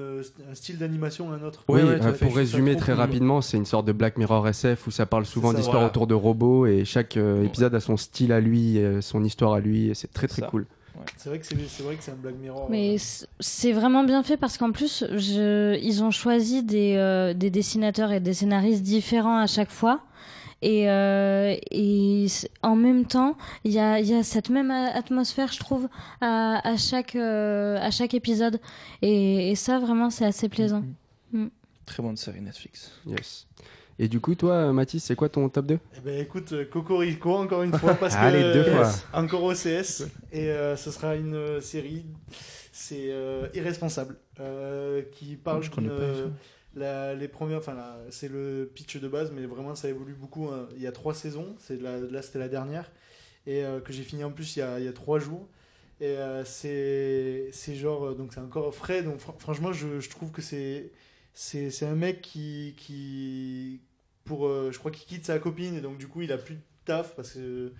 un 0.51 0.53
style 0.55 0.77
d'animation 0.77 1.31
à 1.31 1.35
un 1.35 1.43
autre. 1.43 1.63
Oui, 1.67 1.81
Ouais, 1.81 1.87
ouais, 1.89 2.05
euh, 2.05 2.11
pour 2.13 2.35
résumer 2.35 2.75
très 2.75 2.91
cool. 2.93 2.99
rapidement, 3.01 3.41
c'est 3.41 3.57
une 3.57 3.65
sorte 3.65 3.85
de 3.87 3.91
Black 3.91 4.17
Mirror 4.17 4.47
SF 4.47 4.87
où 4.87 4.91
ça 4.91 5.05
parle 5.05 5.25
souvent 5.25 5.51
d'histoires 5.53 5.77
voilà. 5.77 5.87
autour 5.87 6.05
de 6.07 6.13
robots 6.13 6.65
et 6.67 6.85
chaque 6.85 7.17
euh, 7.17 7.43
épisode 7.43 7.73
a 7.75 7.79
son 7.79 7.97
style 7.97 8.31
à 8.31 8.39
lui, 8.39 8.77
euh, 8.77 9.01
son 9.01 9.23
histoire 9.23 9.53
à 9.53 9.59
lui 9.59 9.89
et 9.89 9.93
c'est 9.95 10.11
très 10.13 10.27
très 10.27 10.41
Ça. 10.43 10.47
cool. 10.47 10.65
C'est 11.15 11.29
vrai 11.29 11.39
que 11.39 11.45
c'est, 11.45 11.55
vrai 11.81 11.95
que 11.95 12.03
c'est 12.03 12.11
un 12.11 12.15
Black 12.15 12.35
Mirror. 12.41 12.67
Mais 12.69 12.97
c'est 13.39 13.71
vraiment 13.71 14.03
bien 14.03 14.21
fait 14.21 14.35
parce 14.35 14.57
qu'en 14.57 14.71
plus, 14.71 15.05
je, 15.15 15.77
ils 15.81 16.03
ont 16.03 16.11
choisi 16.11 16.61
des, 16.61 16.95
euh, 16.97 17.33
des 17.33 17.49
dessinateurs 17.49 18.11
et 18.11 18.19
des 18.19 18.33
scénaristes 18.33 18.83
différents 18.83 19.37
à 19.39 19.47
chaque 19.47 19.71
fois. 19.71 20.01
Et, 20.61 20.89
euh, 20.89 21.55
et 21.71 22.25
en 22.61 22.75
même 22.75 23.05
temps, 23.05 23.37
il 23.63 23.71
y 23.71 23.79
a, 23.79 23.99
il 23.99 24.07
y 24.07 24.13
a 24.13 24.23
cette 24.23 24.49
même 24.49 24.71
a- 24.71 24.91
atmosphère, 24.95 25.51
je 25.51 25.59
trouve, 25.59 25.87
à, 26.21 26.59
à, 26.67 26.75
chaque, 26.77 27.15
euh, 27.15 27.77
à 27.79 27.91
chaque 27.91 28.13
épisode. 28.13 28.59
Et, 29.01 29.51
et 29.51 29.55
ça, 29.55 29.79
vraiment, 29.79 30.09
c'est 30.09 30.25
assez 30.25 30.49
plaisant. 30.49 30.83
Très 31.85 32.03
bonne 32.03 32.17
série 32.17 32.41
Netflix. 32.41 32.91
Yes. 33.05 33.47
Et 34.01 34.07
du 34.07 34.19
coup, 34.21 34.33
toi, 34.35 34.53
euh, 34.53 34.71
Mathis, 34.73 35.03
c'est 35.03 35.15
quoi 35.15 35.27
ton 35.27 35.49
top 35.49 35.65
2 35.65 35.79
Eh 35.97 35.99
ben 36.01 36.19
écoute, 36.21 36.53
euh, 36.53 36.65
Cocorico 36.65 37.35
encore 37.35 37.63
une 37.63 37.73
fois 37.73 37.93
parce 37.99 38.15
que 38.15 38.19
Allez, 38.21 38.41
deux 38.41 38.59
euh, 38.69 38.83
fois. 38.85 38.91
encore 39.13 39.43
OCS 39.43 40.03
et 40.31 40.49
euh, 40.51 40.75
ce 40.77 40.89
sera 40.91 41.15
une 41.15 41.33
euh, 41.35 41.59
série, 41.61 42.05
c'est 42.71 43.07
euh, 43.11 43.47
irresponsable 43.53 44.15
euh, 44.39 45.01
qui 45.11 45.35
parle 45.35 45.63
Je 45.63 45.69
connais 45.71 45.89
pas, 45.89 45.93
euh. 45.95 46.27
Les 46.75 47.27
premières, 47.27 47.59
enfin 47.59 47.77
c'est 48.09 48.29
le 48.29 48.69
pitch 48.73 48.97
de 48.97 49.07
base, 49.07 49.31
mais 49.31 49.45
vraiment 49.45 49.75
ça 49.75 49.89
évolue 49.89 50.13
beaucoup. 50.13 50.47
hein. 50.49 50.67
Il 50.75 50.81
y 50.81 50.87
a 50.87 50.91
trois 50.91 51.13
saisons, 51.13 51.55
c'est 51.59 51.81
là 51.81 52.21
c'était 52.21 52.39
la 52.39 52.49
dernière 52.49 52.91
et 53.47 53.63
euh, 53.65 53.79
que 53.81 53.93
j'ai 53.93 54.03
fini 54.03 54.23
en 54.23 54.31
plus 54.31 54.55
il 54.57 54.59
y 54.59 54.61
a, 54.61 54.79
il 54.79 54.85
y 54.85 54.87
a 54.87 54.93
trois 54.93 55.19
jours. 55.19 55.47
Et 56.01 56.17
euh, 56.17 56.45
c'est 56.45 57.49
c'est 57.53 57.75
genre 57.75 58.07
euh, 58.09 58.15
donc 58.15 58.33
c'est 58.33 58.39
encore 58.39 58.73
frais 58.73 59.03
donc 59.03 59.19
fr- 59.19 59.37
franchement 59.39 59.73
je, 59.73 59.99
je 59.99 60.09
trouve 60.09 60.31
que 60.31 60.41
c'est 60.41 60.91
c'est 61.33 61.71
c'est 61.71 61.85
un 61.85 61.95
mec 61.95 62.21
qui 62.21 62.73
qui 62.77 63.81
pour 64.25 64.47
je 64.71 64.77
crois 64.79 64.91
qu'il 64.91 65.05
quitte 65.07 65.25
sa 65.25 65.39
copine 65.39 65.75
et 65.75 65.81
donc 65.81 65.97
du 65.97 66.07
coup 66.07 66.21
il 66.21 66.31
a 66.31 66.37
plus 66.37 66.55
de 66.55 66.61
taf 66.85 67.15
parce 67.15 67.33
que 67.33 67.73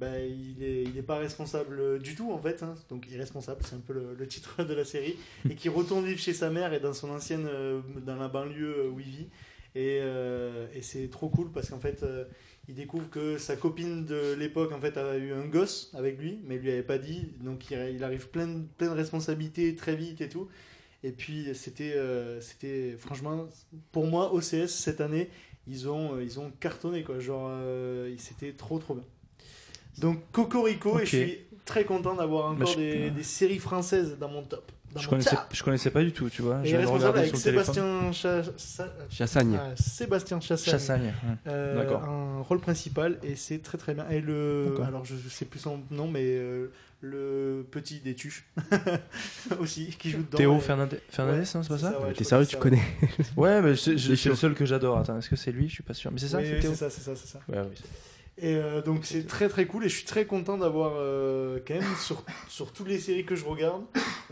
bah, 0.00 0.18
il 0.20 0.62
est 0.62 0.82
il 0.84 0.96
est 0.98 1.02
pas 1.02 1.18
responsable 1.18 2.00
du 2.00 2.14
tout 2.14 2.32
en 2.32 2.38
fait 2.38 2.62
hein. 2.62 2.74
donc 2.88 3.08
irresponsable 3.10 3.60
c'est 3.64 3.76
un 3.76 3.80
peu 3.80 3.92
le, 3.92 4.14
le 4.14 4.26
titre 4.26 4.64
de 4.64 4.74
la 4.74 4.84
série 4.84 5.16
et 5.50 5.54
qui 5.54 5.68
retourne 5.68 6.04
vivre 6.04 6.18
chez 6.20 6.32
sa 6.34 6.50
mère 6.50 6.72
et 6.72 6.80
dans 6.80 6.92
son 6.92 7.10
ancienne 7.10 7.46
euh, 7.48 7.80
dans 8.04 8.16
la 8.16 8.28
banlieue 8.28 8.86
euh, 8.86 8.90
où 8.90 9.00
il 9.00 9.06
vit 9.06 9.28
et, 9.76 9.98
euh, 10.02 10.66
et 10.74 10.82
c'est 10.82 11.08
trop 11.08 11.28
cool 11.28 11.50
parce 11.52 11.70
qu'en 11.70 11.80
fait 11.80 12.02
euh, 12.02 12.24
il 12.68 12.74
découvre 12.74 13.10
que 13.10 13.36
sa 13.38 13.56
copine 13.56 14.04
de 14.06 14.34
l'époque 14.38 14.72
en 14.72 14.80
fait 14.80 14.96
a 14.96 15.16
eu 15.18 15.32
un 15.32 15.44
gosse 15.46 15.90
avec 15.94 16.18
lui, 16.18 16.38
mais 16.44 16.54
il 16.56 16.62
lui 16.62 16.70
avait 16.72 16.82
pas 16.82 16.96
dit. 16.96 17.34
Donc 17.42 17.70
il, 17.70 17.78
il 17.94 18.02
arrive 18.02 18.28
plein, 18.30 18.46
de- 18.46 18.62
plein 18.78 18.86
de 18.88 18.94
responsabilités 18.94 19.76
très 19.76 19.94
vite 19.96 20.22
et 20.22 20.30
tout. 20.30 20.48
Et 21.02 21.12
puis 21.12 21.48
c'était, 21.54 21.94
euh, 21.94 22.40
c'était 22.40 22.96
franchement, 22.98 23.48
pour 23.92 24.06
moi, 24.06 24.34
OCS 24.34 24.68
cette 24.68 25.00
année, 25.00 25.30
ils 25.66 25.88
ont, 25.88 26.16
euh, 26.16 26.22
ils 26.24 26.40
ont 26.40 26.50
cartonné 26.60 27.02
quoi. 27.04 27.18
Genre, 27.20 27.48
euh, 27.50 28.14
c'était 28.18 28.52
trop 28.54 28.78
trop 28.78 28.94
bien. 28.94 29.04
Donc 29.98 30.20
Cocorico, 30.32 30.98
et 30.98 31.06
je 31.06 31.16
suis 31.16 31.38
très 31.64 31.84
content 31.84 32.14
d'avoir 32.14 32.50
Bah, 32.54 32.62
encore 32.64 32.74
je- 32.74 32.78
des, 32.78 33.10
des 33.10 33.22
séries 33.22 33.58
françaises 33.58 34.16
dans 34.18 34.28
mon 34.28 34.42
top. 34.42 34.70
Dans 34.92 35.00
Je 35.00 35.06
mon 35.06 35.10
connaissais, 35.10 35.30
top. 35.30 35.40
je 35.52 35.62
connaissais 35.64 35.90
pas 35.90 36.02
du 36.04 36.12
tout, 36.12 36.30
tu 36.30 36.42
vois. 36.42 36.62
J'avais 36.62 36.84
responsable 36.84 36.98
regardé 37.18 37.18
avec 37.20 37.30
sur. 37.30 37.38
Sébastien 37.38 38.12
Cha- 38.12 38.42
Sa- 38.56 38.92
Chassagne. 39.10 39.58
Ah, 39.60 39.74
Sébastien 39.76 40.40
Chassagne. 40.40 40.70
Chassagne. 40.72 41.14
Euh, 41.48 41.82
D'accord. 41.82 42.04
Un 42.04 42.42
rôle 42.42 42.60
principal 42.60 43.18
et 43.24 43.34
c'est 43.34 43.58
très 43.58 43.76
très 43.76 43.94
bien. 43.94 44.08
Et 44.10 44.20
le, 44.20 44.72
alors 44.86 45.04
je 45.04 45.14
sais 45.28 45.46
plus 45.46 45.58
son 45.58 45.80
nom, 45.90 46.06
mais 46.06 46.22
euh, 46.24 46.70
le 47.00 47.66
petit 47.72 47.98
des 47.98 48.14
tuches 48.14 48.44
aussi 49.60 49.86
qui 49.98 50.10
joue 50.10 50.18
dedans. 50.18 50.38
Théo 50.38 50.56
Et- 50.56 50.60
Fernandez, 50.60 51.00
Fernandez, 51.10 51.38
Ouais, 51.40 51.44
non, 51.54 51.62
c'est 51.62 51.68
pas 51.68 51.78
ça 51.78 52.00
ouais, 52.00 52.12
T'es 52.12 52.24
sérieux, 52.24 52.46
tu 52.46 52.56
connais 52.56 52.82
Ouais, 53.36 53.60
mais 53.62 53.74
c'est 53.76 53.92
le 53.94 54.34
seul 54.36 54.54
que 54.54 54.64
j'adore. 54.64 54.98
Attends, 54.98 55.18
est-ce 55.18 55.28
que 55.28 55.36
c'est 55.36 55.50
lui? 55.52 55.68
Je 55.68 55.74
suis 55.74 55.82
pas 55.82 55.94
sûr. 55.94 56.10
Mais 56.12 56.18
c'est 56.18 56.28
ça, 56.28 56.38
Oui, 56.38 56.44
c'est 56.46 56.54
oui, 56.54 56.60
Théo 56.60 56.70
c'est 56.70 56.76
ça, 56.76 56.90
c'est 56.90 57.00
ça, 57.02 57.12
c'est 57.16 57.26
ça. 57.28 57.40
Ouais, 57.48 57.58
oui, 57.68 57.76
Et 58.36 58.56
euh, 58.56 58.82
donc 58.82 59.04
c'est 59.04 59.26
très 59.26 59.48
très 59.48 59.66
cool 59.66 59.84
et 59.84 59.88
je 59.88 59.94
suis 59.96 60.04
très 60.06 60.24
content 60.24 60.58
d'avoir 60.58 60.94
euh, 60.96 61.60
quand 61.66 61.74
même 61.74 61.84
sur, 62.00 62.24
sur 62.48 62.72
toutes 62.72 62.88
les 62.88 62.98
séries 62.98 63.24
que 63.24 63.36
je 63.36 63.44
regarde, 63.44 63.82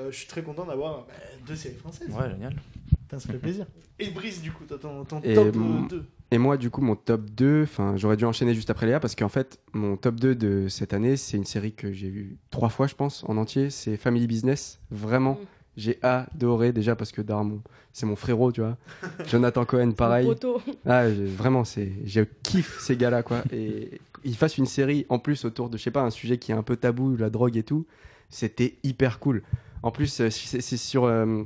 euh, 0.01 0.11
je 0.11 0.17
suis 0.17 0.27
très 0.27 0.43
content 0.43 0.65
d'avoir 0.67 1.07
bah, 1.07 1.13
deux 1.47 1.55
séries 1.55 1.77
françaises. 1.77 2.09
Ouais, 2.11 2.29
génial. 2.31 2.55
Putain, 3.03 3.19
ça 3.21 3.31
fait 3.33 3.39
plaisir. 3.39 3.67
Et 4.01 4.11
Brice 4.11 4.43
du 4.43 4.51
coup, 4.51 4.65
t'as 4.67 4.79
ton, 4.79 5.05
ton 5.05 5.21
Et, 5.23 5.35
top 5.35 5.55
mon- 5.55 5.83
2. 5.87 6.05
et 6.33 6.39
moi, 6.39 6.57
du 6.57 6.69
coup, 6.71 6.81
mon 6.81 6.97
top 6.97 7.31
2, 7.31 7.63
enfin, 7.63 7.95
j'aurais 7.97 8.17
dû 8.17 8.25
enchaîner 8.25 8.55
juste 8.55 8.71
après 8.71 8.87
Léa 8.87 8.99
parce 8.99 9.15
qu'en 9.15 9.29
fait, 9.29 9.61
mon 9.73 9.97
top 9.97 10.17
2 10.19 10.35
de 10.35 10.67
cette 10.69 10.95
année, 10.95 11.17
c'est 11.17 11.37
une 11.37 11.45
série 11.45 11.73
que 11.73 11.93
j'ai 11.93 12.09
vue 12.09 12.39
trois 12.51 12.71
fois, 12.71 12.89
je 12.89 12.95
pense, 12.97 13.23
en 13.29 13.37
entier. 13.37 13.71
C'est 13.71 13.97
Family 13.97 14.27
Business. 14.27 14.81
Vraiment, 14.91 15.39
j'ai 15.77 15.99
adoré 16.03 16.73
déjà 16.73 16.95
parce 16.97 17.13
que 17.13 17.23
Darmon, 17.23 17.61
c'est 17.93 18.07
mon 18.07 18.17
frérot, 18.17 18.53
tu 18.53 18.61
vois. 18.61 18.77
Jonathan 19.29 19.65
Cohen, 19.65 19.93
pareil. 19.93 20.27
poteau. 20.27 20.61
Ah, 20.87 21.09
j'ai- 21.11 21.25
vraiment, 21.27 21.65
c'est, 21.65 21.93
je 22.05 22.23
kiffe 22.43 22.79
ces 22.81 22.97
gars-là, 22.97 23.23
quoi. 23.23 23.43
Et 23.53 24.01
ils 24.25 24.37
fassent 24.37 24.59
une 24.59 24.67
série 24.67 25.07
en 25.09 25.19
plus 25.19 25.45
autour 25.45 25.69
de, 25.71 25.77
je 25.79 25.83
sais 25.83 25.91
pas, 25.91 26.03
un 26.03 26.11
sujet 26.11 26.39
qui 26.39 26.53
est 26.53 26.55
un 26.55 26.63
peu 26.63 26.77
tabou, 26.77 27.17
la 27.17 27.31
drogue 27.31 27.57
et 27.57 27.63
tout. 27.63 27.87
C'était 28.31 28.77
hyper 28.83 29.19
cool. 29.19 29.43
En 29.83 29.91
plus, 29.91 30.21
euh, 30.21 30.31
c'est, 30.31 30.61
c'est 30.61 30.77
sur 30.77 31.05
euh, 31.05 31.43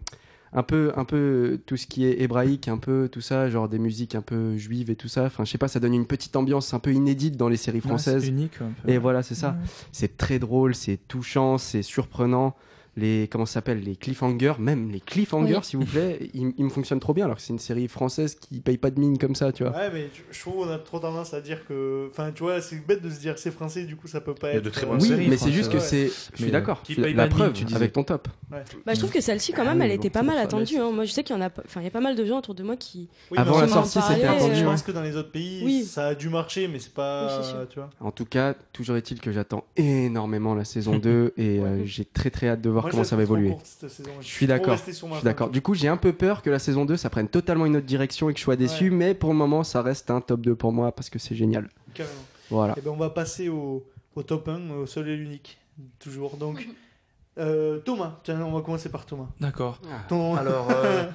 un 0.52 0.62
peu, 0.62 0.92
un 0.96 1.04
peu 1.04 1.58
tout 1.66 1.76
ce 1.76 1.86
qui 1.86 2.04
est 2.04 2.20
hébraïque, 2.20 2.68
un 2.68 2.78
peu 2.78 3.08
tout 3.10 3.20
ça, 3.20 3.48
genre 3.48 3.68
des 3.68 3.78
musiques 3.78 4.14
un 4.14 4.22
peu 4.22 4.56
juives 4.56 4.90
et 4.90 4.96
tout 4.96 5.08
ça. 5.08 5.24
Enfin, 5.24 5.44
je 5.44 5.50
sais 5.50 5.58
pas, 5.58 5.68
ça 5.68 5.80
donne 5.80 5.94
une 5.94 6.06
petite 6.06 6.36
ambiance 6.36 6.74
un 6.74 6.78
peu 6.78 6.92
inédite 6.92 7.36
dans 7.36 7.48
les 7.48 7.56
séries 7.56 7.78
Ouais, 7.78 7.88
françaises. 7.88 8.22
c'est 8.22 8.28
unique, 8.28 8.60
un 8.60 8.72
peu. 8.84 8.90
Et 8.90 8.98
voilà, 8.98 9.22
c'est 9.22 9.34
ça. 9.34 9.50
Ouais. 9.50 9.66
C'est 9.92 10.16
très 10.16 10.38
drôle, 10.38 10.74
c'est 10.74 10.98
touchant, 11.08 11.58
c'est 11.58 11.82
surprenant. 11.82 12.54
Les 12.98 13.28
comment 13.30 13.44
s'appelle 13.44 13.82
les 13.82 13.94
cliffhangers, 13.94 14.54
même 14.58 14.90
les 14.90 15.00
cliffhangers, 15.00 15.56
Oui. 15.56 15.64
s'il 15.64 15.78
vous 15.78 15.84
plaît, 15.84 16.18
ils, 16.34 16.52
ils 16.56 16.64
me 16.64 16.70
fonctionnent 16.70 16.98
trop 17.00 17.12
bien 17.12 17.26
alors 17.26 17.36
que 17.36 17.42
c'est 17.42 17.52
une 17.52 17.58
série 17.58 17.88
française 17.88 18.34
qui 18.36 18.60
paye 18.60 18.78
pas 18.78 18.90
de 18.90 18.98
mine 18.98 19.18
comme 19.18 19.34
ça, 19.34 19.52
tu 19.52 19.64
vois. 19.64 19.72
Ouais, 19.76 19.90
mais 19.92 20.08
je 20.30 20.40
trouve 20.40 20.64
qu'on 20.64 20.70
a 20.70 20.78
trop 20.78 20.98
tendance 20.98 21.34
à 21.34 21.40
dire 21.42 21.66
que. 21.66 22.08
Enfin, 22.10 22.32
tu 22.34 22.42
vois, 22.42 22.62
c'est 22.62 22.76
bête 22.86 23.02
de 23.02 23.10
se 23.10 23.20
dire 23.20 23.34
que 23.34 23.40
c'est 23.40 23.50
français, 23.50 23.84
du 23.84 23.96
coup, 23.96 24.06
ça 24.08 24.22
peut 24.22 24.34
pas 24.34 24.48
Il 24.48 24.52
y 24.52 24.54
a 24.54 24.58
être. 24.58 24.64
de 24.64 24.70
très 24.70 24.84
euh, 24.86 24.88
bonnes 24.88 25.02
Oui, 25.02 25.08
séries 25.08 25.28
mais 25.28 25.36
c'est 25.36 25.52
juste 25.52 25.70
que 25.70 25.78
c'est. 25.78 26.10
Je 26.34 26.42
suis 26.42 26.50
d'accord. 26.50 26.82
La- 26.88 26.94
La 26.96 27.02
pas 27.02 27.10
de 27.12 27.16
mine, 27.28 27.28
preuve 27.28 27.52
tu 27.52 27.64
disais. 27.64 27.76
avec 27.76 27.92
ton 27.92 28.02
top. 28.02 28.28
Ouais. 28.50 28.62
Bah, 28.86 28.94
je 28.94 28.98
trouve 29.00 29.10
que 29.12 29.20
celle-ci, 29.20 29.52
quand 29.52 29.62
Ah 29.66 29.74
même, 29.74 29.82
elle 29.82 29.90
bon, 29.90 29.96
était 29.96 30.08
pas 30.10 30.22
mal 30.22 30.38
attendue. 30.38 30.78
hein. 30.78 30.90
Moi, 30.90 31.04
je 31.04 31.12
sais 31.12 31.22
qu'il 31.22 31.36
y 31.36 31.38
en 31.38 31.42
a, 31.42 31.50
pas- 31.50 31.62
enfin, 31.66 31.80
il 31.82 31.84
y 31.84 31.88
a 31.88 31.90
pas 31.90 32.00
mal 32.00 32.16
de 32.16 32.24
gens 32.24 32.38
autour 32.38 32.54
de 32.54 32.62
moi 32.62 32.76
qui. 32.76 33.08
Oui, 33.30 33.36
Avant 33.38 33.60
la 33.60 33.68
sortie, 33.68 33.98
c'était 34.00 34.24
attendu, 34.24 34.54
Je 34.54 34.64
pense 34.64 34.82
que 34.82 34.92
dans 34.92 35.02
les 35.02 35.16
autres 35.16 35.32
pays, 35.32 35.62
Oui. 35.66 35.84
ça 35.84 36.06
a 36.08 36.14
dû 36.14 36.30
marcher, 36.30 36.66
mais 36.66 36.78
c'est 36.78 36.94
pas. 36.94 37.42
Tu 37.68 37.78
vois. 37.78 37.90
En 38.00 38.10
tout 38.10 38.24
cas, 38.24 38.54
toujours 38.72 38.96
est-il 38.96 39.20
que 39.20 39.32
j'attends 39.32 39.64
énormément 39.76 40.54
la 40.54 40.64
saison 40.64 40.96
2 40.98 41.34
et 41.36 41.58
euh, 41.58 41.84
j'ai 41.84 42.04
très 42.06 42.30
très 42.30 42.48
hâte 42.48 42.62
de 42.62 42.70
voir 42.70 42.85
Moi, 42.86 42.90
comment 42.92 43.04
ça 43.04 43.16
va 43.16 43.22
évoluer. 43.22 43.50
courte, 43.50 43.66
cette 43.66 43.90
saison. 43.90 44.10
Je 44.20 44.26
suis 44.26 44.46
d'accord. 44.46 44.76
Je 44.76 44.92
suis 44.92 45.24
d'accord. 45.24 45.50
Du 45.50 45.60
coup, 45.62 45.74
j'ai 45.74 45.88
un 45.88 45.96
peu 45.96 46.12
peur 46.12 46.42
que 46.42 46.50
la 46.50 46.58
saison 46.58 46.84
2 46.84 46.96
ça 46.96 47.10
prenne 47.10 47.28
totalement 47.28 47.66
une 47.66 47.76
autre 47.76 47.86
direction 47.86 48.30
et 48.30 48.32
que 48.32 48.38
je 48.38 48.44
sois 48.44 48.56
déçu, 48.56 48.90
mais 48.90 49.14
pour 49.14 49.30
le 49.30 49.36
moment, 49.36 49.64
ça 49.64 49.82
reste 49.82 50.10
un 50.10 50.20
top 50.20 50.40
2 50.40 50.54
pour 50.54 50.72
moi 50.72 50.92
parce 50.92 51.10
que 51.10 51.18
c'est 51.18 51.34
génial. 51.34 51.68
Carrément. 51.94 52.14
Voilà. 52.50 52.74
Et 52.78 52.80
ben, 52.80 52.90
on 52.92 52.96
va 52.96 53.10
passer 53.10 53.48
au, 53.48 53.84
au 54.14 54.22
top 54.22 54.48
1, 54.48 54.70
au 54.70 54.86
seul 54.86 55.08
et 55.08 55.16
l'unique. 55.16 55.58
Toujours. 55.98 56.36
Donc, 56.36 56.66
euh, 57.38 57.78
Thomas, 57.80 58.20
tiens, 58.22 58.40
on 58.42 58.52
va 58.52 58.60
commencer 58.62 58.88
par 58.88 59.04
Thomas. 59.04 59.26
D'accord. 59.40 59.80
Ton- 60.08 60.36
Alors, 60.36 60.68
euh, 60.70 61.10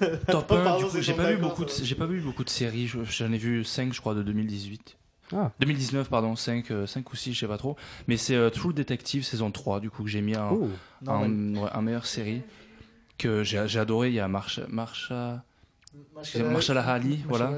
top 0.28 0.52
1, 0.52 0.56
Pardon, 0.64 0.78
du 0.78 0.84
coup, 0.84 0.90
c'est 0.92 1.02
j'ai 1.02 1.14
pas, 1.14 1.30
vu 1.30 1.36
beaucoup 1.38 1.64
de, 1.64 1.70
j'ai 1.70 1.94
pas 1.94 2.06
vu 2.06 2.20
beaucoup 2.20 2.44
de 2.44 2.50
séries. 2.50 2.86
Je- 2.86 3.02
J'en 3.04 3.32
ai 3.32 3.38
vu 3.38 3.64
5, 3.64 3.92
je 3.92 4.00
crois, 4.00 4.14
de 4.14 4.22
2018. 4.22 4.96
Ah. 5.32 5.50
2019, 5.60 6.08
pardon, 6.08 6.36
5, 6.36 6.66
5 6.86 7.12
ou 7.12 7.16
6, 7.16 7.32
je 7.32 7.40
sais 7.40 7.46
pas 7.46 7.56
trop. 7.58 7.76
Mais 8.08 8.16
c'est 8.16 8.34
euh, 8.36 8.50
True 8.50 8.72
Detective 8.74 9.24
saison 9.24 9.50
3, 9.50 9.80
du 9.80 9.90
coup, 9.90 10.02
que 10.04 10.08
j'ai 10.10 10.20
mis 10.20 10.36
en, 10.36 10.52
Oh. 10.52 10.68
en, 11.06 11.28
ouais, 11.54 11.70
en 11.72 11.82
meilleure 11.82 12.06
série. 12.06 12.42
Que 13.16 13.42
j'ai 13.44 13.62
j'ai 13.68 13.78
adoré. 13.78 14.08
Il 14.08 14.14
y 14.14 14.20
a 14.20 14.28
Marsha, 14.28 14.62
Marsha, 14.68 15.42
Ali, 16.34 16.44
Marsha 16.52 17.24
voilà, 17.28 17.52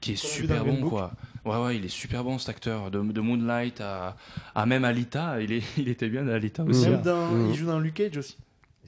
qui 0.00 0.12
est 0.12 0.16
super 0.16 0.64
bon, 0.64 0.80
Book. 0.80 0.90
quoi. 0.90 1.12
Ouais, 1.44 1.56
ouais, 1.64 1.76
il 1.76 1.84
est 1.84 1.88
super 1.88 2.24
bon 2.24 2.38
cet 2.38 2.48
acteur. 2.50 2.90
De, 2.90 3.00
de 3.00 3.20
Moonlight 3.20 3.80
à, 3.80 4.16
à 4.54 4.66
même 4.66 4.84
Alita, 4.84 5.40
il, 5.40 5.52
est, 5.52 5.62
il 5.78 5.88
était 5.88 6.08
bien 6.08 6.24
dans 6.24 6.32
Alita 6.32 6.64
aussi. 6.64 6.88
Même 6.88 7.02
dans- 7.02 7.28
Mm. 7.30 7.50
Il 7.50 7.54
joue 7.56 7.66
dans 7.66 7.78
Luke 7.78 7.94
Cage 7.94 8.16
aussi. 8.18 8.36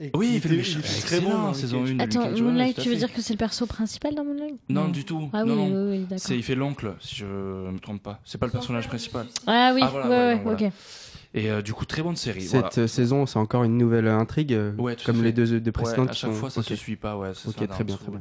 Et 0.02 0.10
Oui, 0.14 0.30
il 0.34 0.40
fait 0.40 0.48
le 0.48 0.54
était- 0.60 0.62
méchant. 0.76 0.78
était 0.80 1.06
très 1.06 1.20
bon 1.20 1.52
saison 1.52 1.80
Cage. 1.80 1.90
1 1.90 1.94
de 1.96 2.02
Attends, 2.02 2.30
Moonlight, 2.42 2.80
tu 2.80 2.88
veux 2.88 2.96
dire 2.96 3.12
que 3.12 3.20
c'est 3.20 3.34
le 3.34 3.38
perso 3.38 3.66
principal 3.66 4.14
dans 4.14 4.24
Moonlight 4.24 4.54
Non, 4.70 4.88
du 4.88 5.04
tout. 5.04 5.28
Ah 5.32 5.42
oui, 5.44 5.50
non, 5.50 5.66
oui, 5.66 5.90
oui, 5.90 5.98
d'accord. 6.04 6.18
C'est 6.18 6.36
il 6.36 6.42
fait 6.42 6.54
l'oncle, 6.54 6.94
si 7.00 7.16
je 7.16 7.26
me 7.26 7.78
trompe 7.78 8.02
pas. 8.02 8.18
C'est 8.24 8.38
pas 8.38 8.46
le 8.46 8.52
personnage 8.52 8.88
principal. 8.88 9.26
Ah 9.46 9.72
oui, 9.74 9.82
voilà, 9.90 10.08
ouais, 10.08 10.16
ouais, 10.16 10.34
donc 10.36 10.42
voilà. 10.44 10.66
ok. 10.68 10.72
Et 11.34 11.50
euh, 11.50 11.62
du 11.62 11.74
coup, 11.74 11.84
très 11.84 12.02
bonne 12.02 12.16
série. 12.16 12.40
Cette 12.42 12.50
voilà. 12.60 12.70
euh, 12.78 12.86
saison, 12.86 13.24
c'est 13.26 13.38
encore 13.38 13.62
une 13.64 13.76
nouvelle 13.76 14.08
intrigue, 14.08 14.52
euh, 14.54 14.74
Ouais, 14.76 14.96
comme 15.04 15.22
les 15.22 15.32
deux, 15.32 15.46
deux 15.60 15.68
Ouais, 15.68 15.70
précédentes. 15.72 16.08
à 16.08 16.12
qui 16.12 16.18
chaque 16.18 16.30
sont- 16.30 16.36
fois, 16.36 16.50
ça 16.50 16.62
se 16.62 16.72
ok. 16.72 16.78
suit 16.78 16.96
pas. 16.96 17.16
Ouais, 17.16 17.32
c'est 17.34 17.48
Ok, 17.50 17.56
ça, 17.58 17.66
très 17.68 17.84
bien, 17.84 17.96
très 17.96 18.10
bien. 18.10 18.20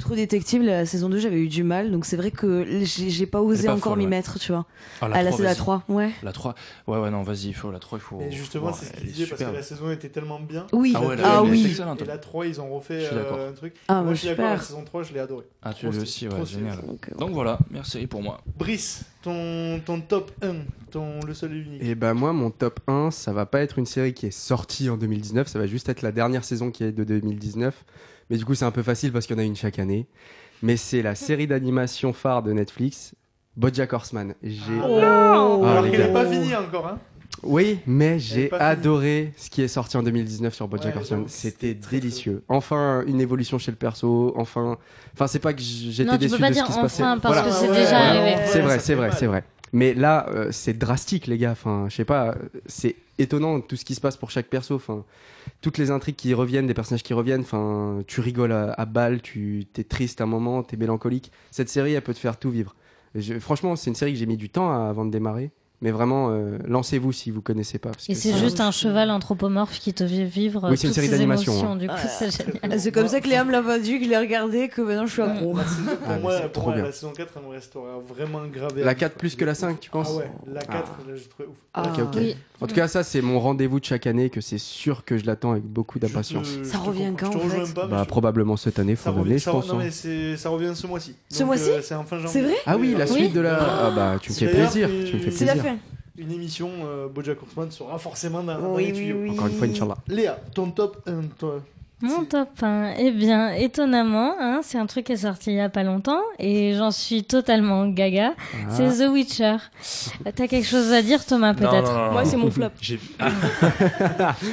Trou 0.00 0.14
Détective, 0.14 0.62
la 0.62 0.86
saison 0.86 1.08
2, 1.08 1.18
j'avais 1.18 1.38
eu 1.38 1.48
du 1.48 1.62
mal, 1.62 1.90
donc 1.92 2.04
c'est 2.04 2.16
vrai 2.16 2.30
que 2.30 2.66
j'ai 2.84 3.26
pas 3.26 3.40
osé 3.40 3.66
pas 3.66 3.74
encore 3.74 3.96
m'y 3.96 4.04
ouais. 4.04 4.10
mettre, 4.10 4.38
tu 4.38 4.52
vois. 4.52 4.66
Ah, 5.00 5.08
Ah, 5.12 5.22
là, 5.22 5.30
3, 5.30 5.36
c'est 5.36 5.42
la 5.42 5.48
vas-y. 5.50 5.56
3, 5.58 5.84
ouais. 5.88 6.10
La 6.22 6.32
3. 6.32 6.54
Ouais, 6.86 6.98
ouais, 6.98 7.10
non, 7.10 7.22
vas-y, 7.22 7.48
il 7.48 7.54
faut 7.54 7.70
la 7.70 7.78
3, 7.78 7.98
il 7.98 8.02
faut. 8.02 8.20
Et 8.20 8.32
justement, 8.32 8.72
c'est 8.72 8.86
ce 8.86 8.92
qu'il 8.92 9.08
est 9.08 9.12
disait 9.12 9.26
parce 9.26 9.42
que 9.42 9.54
la 9.56 9.62
saison 9.62 9.90
était 9.90 10.08
tellement 10.08 10.40
bien. 10.40 10.66
Oui. 10.72 10.92
Ah 10.96 11.02
ouais, 11.02 11.16
la 11.16 11.36
Ah 11.36 11.42
oui. 11.42 11.76
Et 12.00 12.04
la 12.04 12.18
3, 12.18 12.46
ils 12.46 12.60
ont 12.60 12.74
refait 12.74 13.08
euh, 13.12 13.50
un 13.50 13.52
truc. 13.52 13.74
Ah, 13.88 13.94
Moi, 13.94 14.04
bah, 14.04 14.14
je 14.14 14.18
suis 14.18 14.28
d'accord, 14.28 14.44
la 14.46 14.58
saison 14.58 14.84
3, 14.84 15.02
je 15.02 15.12
l'ai 15.14 15.20
adoré. 15.20 15.44
Ah, 15.62 15.74
tu 15.74 15.86
l'as 15.86 15.98
aussi, 15.98 16.26
ouais, 16.28 16.46
génial. 16.46 16.80
Donc, 16.86 17.08
euh, 17.08 17.18
Donc 17.18 17.30
voilà, 17.30 17.58
merci 17.70 18.06
pour 18.06 18.22
moi. 18.22 18.40
Brice, 18.58 19.04
ton, 19.22 19.80
ton 19.84 20.00
top 20.00 20.32
1, 20.42 20.54
ton, 20.90 21.20
le 21.26 21.34
seul 21.34 21.52
et 21.52 21.58
unique. 21.58 21.82
Et 21.82 21.94
bah 21.94 22.14
moi, 22.14 22.32
mon 22.32 22.50
top 22.50 22.80
1, 22.86 23.10
ça 23.10 23.32
va 23.32 23.46
pas 23.46 23.60
être 23.60 23.78
une 23.78 23.86
série 23.86 24.14
qui 24.14 24.26
est 24.26 24.30
sortie 24.30 24.88
en 24.88 24.96
2019, 24.96 25.46
ça 25.46 25.58
va 25.58 25.66
juste 25.66 25.88
être 25.88 26.02
la 26.02 26.12
dernière 26.12 26.44
saison 26.44 26.70
qui 26.70 26.84
est 26.84 26.92
de 26.92 27.04
2019. 27.04 27.84
Mais 28.30 28.36
du 28.36 28.44
coup, 28.44 28.54
c'est 28.54 28.64
un 28.64 28.70
peu 28.70 28.82
facile 28.82 29.12
parce 29.12 29.26
qu'il 29.26 29.36
y 29.36 29.38
en 29.38 29.42
a 29.42 29.46
une 29.46 29.56
chaque 29.56 29.78
année. 29.78 30.06
Mais 30.62 30.76
c'est 30.76 31.02
la 31.02 31.14
série 31.14 31.46
d'animation 31.46 32.12
phare 32.12 32.42
de 32.42 32.52
Netflix, 32.52 33.14
BoJack 33.56 33.92
Horseman. 33.92 34.34
J'ai... 34.42 34.60
Oh 34.86 35.00
Ah, 35.02 35.32
Alors 35.72 35.82
qu'il 35.84 35.92
n'est 35.92 35.98
gars. 35.98 36.08
pas 36.08 36.26
fini 36.26 36.54
encore, 36.54 36.86
hein 36.86 36.98
Oui, 37.42 37.78
mais 37.86 38.18
j'ai 38.18 38.48
finie. 38.48 38.60
adoré 38.60 39.32
ce 39.36 39.48
qui 39.50 39.62
est 39.62 39.68
sorti 39.68 39.96
en 39.96 40.02
2019 40.02 40.54
sur 40.54 40.68
BoJack 40.68 40.94
Ouais, 40.94 41.00
Horseman. 41.00 41.24
C'était 41.28 41.74
délicieux. 41.74 42.44
Enfin, 42.48 43.02
une 43.06 43.20
évolution 43.20 43.58
chez 43.58 43.70
le 43.70 43.76
perso. 43.78 44.32
Enfin, 44.36 44.76
enfin, 45.14 45.26
c'est 45.26 45.38
pas 45.38 45.52
que 45.54 45.60
j'étais 45.62 46.04
Non, 46.04 46.12
tu 46.12 46.18
déçu 46.20 46.34
peux 46.34 46.40
pas 46.40 46.50
de 46.50 46.54
ce 46.54 46.58
dire 46.58 46.66
qui 46.66 46.72
se 46.72 46.78
passait. 46.80 47.02
enfin 47.02 47.18
parce 47.18 47.34
Voilà. 47.36 47.48
que 47.50 47.54
c'est 47.56 47.68
Ouais, 47.70 47.76
déjà 47.76 47.90
ouais, 47.98 48.18
arrivé. 48.18 48.42
C'est 48.46 48.60
vrai, 48.60 48.78
c'est 48.78 48.94
vrai, 48.94 49.10
c'est 49.16 49.26
vrai. 49.26 49.44
Mais 49.72 49.94
là, 49.94 50.26
euh, 50.30 50.48
c'est 50.50 50.76
drastique, 50.76 51.26
les 51.28 51.38
gars. 51.38 51.52
Enfin, 51.52 51.86
je 51.88 51.94
sais 51.96 52.04
pas, 52.04 52.30
euh, 52.30 52.34
c'est 52.66 52.96
étonnant 53.22 53.60
tout 53.60 53.76
ce 53.76 53.84
qui 53.84 53.94
se 53.94 54.00
passe 54.00 54.16
pour 54.16 54.30
chaque 54.30 54.46
perso. 54.48 54.80
Toutes 55.60 55.78
les 55.78 55.90
intrigues 55.90 56.16
qui 56.16 56.34
reviennent, 56.34 56.66
des 56.66 56.74
personnages 56.74 57.02
qui 57.02 57.14
reviennent. 57.14 57.40
Enfin, 57.42 58.02
tu 58.06 58.20
rigoles 58.20 58.52
à, 58.52 58.72
à 58.72 58.84
balle, 58.86 59.22
tu 59.22 59.64
t'es 59.72 59.84
triste 59.84 60.20
un 60.20 60.26
moment, 60.26 60.62
t'es 60.62 60.76
mélancolique. 60.76 61.30
Cette 61.50 61.68
série, 61.68 61.92
elle 61.94 62.02
peut 62.02 62.14
te 62.14 62.18
faire 62.18 62.38
tout 62.38 62.50
vivre. 62.50 62.74
Franchement, 63.40 63.74
c'est 63.76 63.90
une 63.90 63.96
série 63.96 64.12
que 64.12 64.18
j'ai 64.18 64.26
mis 64.26 64.36
du 64.36 64.48
temps 64.50 64.70
à- 64.70 64.88
avant 64.88 65.04
de 65.04 65.10
démarrer. 65.10 65.50
Mais 65.82 65.92
vraiment, 65.92 66.28
euh, 66.30 66.58
lancez-vous 66.68 67.10
si 67.10 67.30
vous 67.30 67.40
connaissez 67.40 67.78
pas. 67.78 67.88
parce 67.90 68.06
Et 68.10 68.12
que 68.12 68.18
c'est 68.18 68.36
juste 68.36 68.60
un 68.60 68.70
cheval 68.70 69.10
anthropomorphe 69.10 69.78
qui 69.78 69.94
te 69.94 70.06
fait 70.06 70.24
vivre 70.24 70.68
Oui, 70.70 70.76
c'est 70.76 70.88
une 70.88 70.92
série 70.92 71.06
ces 71.06 71.12
d'animation, 71.12 71.52
émotions. 71.52 71.70
hein. 71.72 71.76
Du 71.76 71.86
coup, 71.88 71.94
Ah. 71.96 72.06
c'est 72.06 72.30
génial. 72.36 72.78
C'est 72.80 72.92
comme 72.92 73.08
ça 73.08 73.20
que 73.22 73.28
Léa 73.28 73.44
me 73.44 73.50
l'a 73.52 73.62
vendu, 73.62 73.98
que 73.98 74.04
je 74.04 74.10
l'ai 74.10 74.18
regardé, 74.18 74.68
que 74.68 74.82
maintenant 74.82 75.06
je 75.06 75.12
suis 75.12 75.22
accro. 75.22 75.54
Ah, 75.58 75.64
pour 75.64 76.08
mais 76.10 76.18
moi, 76.20 76.38
pour 76.40 76.52
trop 76.52 76.64
moi, 76.66 76.74
bien. 76.74 76.84
la 76.84 76.92
saison 76.92 77.12
4, 77.16 77.32
elle 77.34 77.42
me 77.48 77.48
restera 77.54 77.98
vraiment 78.06 78.40
gravée. 78.52 78.82
à 78.82 78.84
La 78.84 78.92
vie, 78.92 78.98
4 79.00 79.12
quoi. 79.14 79.18
plus 79.20 79.36
que 79.36 79.44
la 79.46 79.54
5, 79.54 79.80
tu 79.80 79.88
penses 79.88 80.10
Ah 80.12 80.16
ouais, 80.18 80.30
la 80.52 80.60
4, 80.60 80.92
Ah. 80.98 81.08
là, 81.10 81.16
j'ai 81.16 81.28
trouvé 81.28 81.48
ouf. 81.48 81.56
Ah. 81.72 81.82
Oui. 82.16 82.36
En 82.60 82.66
tout 82.66 82.74
cas, 82.74 82.88
ça, 82.88 83.02
c'est 83.02 83.22
mon 83.22 83.40
rendez-vous 83.40 83.80
de 83.80 83.84
chaque 83.86 84.06
année, 84.06 84.28
que 84.28 84.42
c'est 84.42 84.58
sûr 84.58 85.02
que 85.06 85.16
je 85.16 85.24
l'attends 85.24 85.52
avec 85.52 85.62
beaucoup 85.64 85.98
Je 85.98 86.06
d'impatience. 86.06 86.46
je 86.58 86.64
Ça 86.64 86.76
revient 86.76 87.14
quand, 87.18 87.30
Je 87.32 87.72
Bah, 87.88 88.00
je 88.02 88.04
probablement 88.06 88.58
cette 88.58 88.78
année, 88.78 88.96
fin 88.96 89.12
revient, 89.12 89.22
d'année, 89.24 89.38
je 89.38 89.44
ça 89.44 89.52
pense. 89.52 89.64
re- 89.64 89.68
non, 89.68 89.74
hein. 89.76 89.82
mais 89.84 89.90
c'est- 89.90 90.36
ça 90.36 90.50
revient 90.50 90.72
ce 90.74 90.86
mois-ci. 90.86 91.14
Ce 91.30 91.42
mois-ci 91.42 91.70
euh, 91.70 91.80
C'est 91.82 91.94
en 91.94 92.04
fin 92.04 92.18
janvier. 92.18 92.32
C'est 92.32 92.42
vrai 92.42 92.56
Ah 92.66 92.76
oui, 92.76 92.94
la 92.98 93.06
suite 93.06 93.32
de 93.32 93.40
la. 93.40 93.86
Ah 93.86 93.90
bah, 93.96 94.16
tu 94.20 94.30
me 94.30 94.36
fais 94.36 94.48
plaisir. 94.48 94.90
Tu 95.06 95.16
me 95.16 95.20
fais 95.22 95.30
C'est 95.30 95.46
la 95.46 95.52
plaisir. 95.52 95.69
Une 96.18 96.32
émission, 96.32 96.70
euh, 96.84 97.08
Bojack 97.08 97.42
Horseman 97.42 97.70
sera 97.70 97.98
forcément 97.98 98.42
dans, 98.42 98.58
dans 98.60 98.76
les 98.76 98.86
oui, 98.86 98.92
tuyaux. 98.92 99.16
oui. 99.22 99.30
Encore 99.30 99.46
une 99.46 99.56
fois, 99.56 99.66
Inch'Allah. 99.66 99.96
Léa, 100.08 100.38
ton 100.54 100.70
top 100.70 101.02
1, 101.06 101.22
toi 101.38 101.62
Mon 102.02 102.24
top 102.24 102.48
1, 102.62 102.94
eh 102.98 103.10
bien, 103.10 103.52
étonnamment, 103.52 104.34
hein, 104.40 104.60
c'est 104.62 104.76
un 104.78 104.86
truc 104.86 105.06
qui 105.06 105.12
est 105.12 105.16
sorti 105.18 105.50
il 105.52 105.56
y 105.56 105.60
a 105.60 105.68
pas 105.68 105.82
longtemps 105.84 106.20
et 106.38 106.74
j'en 106.76 106.90
suis 106.90 107.24
totalement 107.24 107.86
gaga. 107.88 108.34
Ah. 108.54 108.56
C'est 108.70 108.88
The 109.06 109.08
Witcher. 109.10 109.56
T'as 110.24 110.46
quelque 110.46 110.66
chose 110.66 110.92
à 110.92 111.00
dire, 111.02 111.24
Thomas, 111.24 111.54
peut-être? 111.54 112.10
Moi, 112.12 112.24
c'est 112.24 112.36
mon 112.36 112.50
flop. 112.50 112.68
J'ai- 112.80 112.98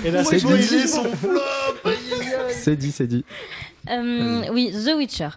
Et 0.05 0.11
là, 0.11 0.21
Moi, 0.23 0.31
c'est 0.31 0.87
son 0.87 1.03
flop. 1.05 1.39
C'est 2.51 2.75
dit, 2.75 2.91
c'est 2.91 3.07
dit. 3.07 3.25
Euh, 3.91 4.41
oui, 4.51 4.71
The 4.71 4.95
Witcher. 4.97 5.29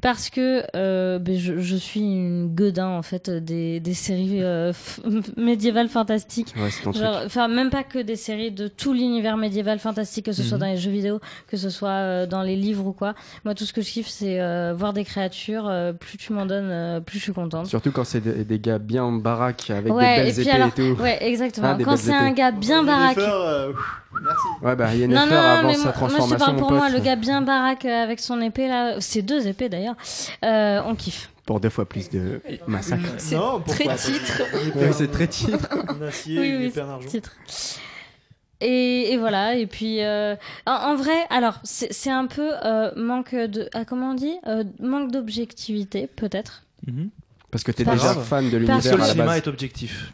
Parce 0.00 0.30
que 0.30 0.62
euh, 0.76 1.18
ben, 1.18 1.36
je, 1.38 1.58
je 1.58 1.76
suis 1.76 2.00
une 2.00 2.54
godin, 2.54 2.88
en 2.88 3.02
fait, 3.02 3.28
des, 3.30 3.80
des 3.80 3.94
séries 3.94 4.42
euh, 4.42 4.72
médiévales 5.36 5.88
fantastiques. 5.88 6.54
Ouais, 6.56 6.70
c'est 6.70 6.82
ton 6.82 6.92
truc. 6.92 7.04
Genre, 7.04 7.22
Enfin, 7.26 7.48
même 7.48 7.70
pas 7.70 7.82
que 7.84 7.98
des 7.98 8.16
séries 8.16 8.50
de 8.50 8.68
tout 8.68 8.92
l'univers 8.92 9.36
médiéval 9.36 9.78
fantastique, 9.78 10.26
que 10.26 10.32
ce 10.32 10.42
soit 10.42 10.56
Mhm. 10.56 10.60
dans 10.60 10.66
les 10.66 10.76
jeux 10.76 10.90
vidéo, 10.90 11.20
que 11.48 11.56
ce 11.56 11.70
soit 11.70 11.88
euh, 11.90 12.26
dans 12.26 12.42
les 12.42 12.56
livres 12.56 12.86
ou 12.86 12.92
quoi. 12.92 13.14
Moi, 13.44 13.54
tout 13.54 13.64
ce 13.64 13.72
que 13.72 13.82
je 13.82 13.90
kiffe, 13.90 14.08
c'est 14.08 14.40
euh, 14.40 14.74
voir 14.76 14.92
des 14.92 15.04
créatures. 15.04 15.66
euh, 15.68 15.92
plus 15.92 16.18
tu 16.18 16.32
m'en 16.32 16.46
donnes, 16.46 16.70
euh, 16.70 17.00
plus 17.00 17.18
je 17.18 17.24
suis 17.24 17.32
contente. 17.32 17.66
Surtout 17.66 17.92
quand 17.92 18.04
c'est 18.04 18.20
des, 18.20 18.44
des 18.44 18.58
gars 18.58 18.78
bien 18.78 19.10
baraques 19.12 19.70
avec 19.70 19.92
ouais, 19.92 20.16
des 20.16 20.22
belles 20.22 20.28
et 20.28 20.32
puis 20.32 20.42
épées 20.42 20.50
alors, 20.50 20.68
et 20.68 20.72
tout. 20.72 21.02
ouais, 21.02 21.18
exactement. 21.26 21.76
Ah, 21.78 21.82
Quand 21.84 21.96
c'est 21.96 22.12
un 22.14 22.32
gars 22.32 22.50
bien 22.52 22.82
baraque. 22.82 23.18
Euh, 23.18 23.72
merci. 24.22 24.46
Ouais, 24.62 24.76
bah 24.76 24.86
Non, 24.88 24.92
Yennefer, 24.94 25.30
non, 25.30 25.36
avant 25.36 25.68
mais 25.68 25.74
sa 25.74 25.84
moi, 25.84 25.84
moi, 25.84 25.84
je 25.84 25.84
te 25.88 25.98
transformation, 25.98 26.38
parle 26.46 26.56
pour 26.56 26.72
moi, 26.72 26.88
le 26.90 26.98
gars 27.00 27.16
bien 27.16 27.42
baraque 27.42 27.84
avec 27.98 28.20
son 28.20 28.40
épée 28.40 28.68
là, 28.68 29.00
c'est 29.00 29.22
deux 29.22 29.46
épées 29.46 29.68
d'ailleurs, 29.68 29.96
euh, 30.44 30.80
on 30.86 30.94
kiffe. 30.94 31.30
pour 31.46 31.60
deux 31.60 31.70
fois 31.70 31.86
plus 31.88 32.08
de 32.10 32.40
massacre. 32.66 33.08
C'est 33.18 33.36
très 33.66 33.96
titre. 33.96 34.42
Ouais, 34.76 34.92
c'est 34.92 35.10
très 35.10 35.26
titre. 35.28 35.68
En 35.88 36.00
acier, 36.02 36.38
Oui, 36.40 36.48
une 36.48 36.56
oui, 36.58 36.64
épée 36.66 36.80
en 36.82 36.86
c'est 36.86 36.92
argent. 36.92 37.08
titre. 37.08 37.32
Et, 38.60 39.12
et 39.12 39.16
voilà, 39.18 39.54
et 39.54 39.66
puis 39.68 40.02
euh, 40.02 40.34
en, 40.66 40.72
en 40.72 40.96
vrai, 40.96 41.16
alors 41.30 41.60
c'est 41.62 42.10
un 42.10 42.26
peu 42.26 42.50
euh, 42.64 42.90
manque 42.96 43.34
de, 43.34 43.68
ah, 43.72 43.84
comment 43.84 44.10
on 44.10 44.14
dit, 44.14 44.34
Euh, 44.48 44.64
manque 44.80 45.12
d'objectivité 45.12 46.08
peut-être. 46.08 46.64
Parce 47.52 47.62
que 47.64 47.70
t'es 47.72 47.84
déjà 47.84 48.14
fan 48.14 48.50
de 48.50 48.58
parce 48.66 48.84
l'univers 48.84 48.96
Le 48.98 49.04
cinéma 49.12 49.36
est 49.36 49.46
objectif. 49.46 50.12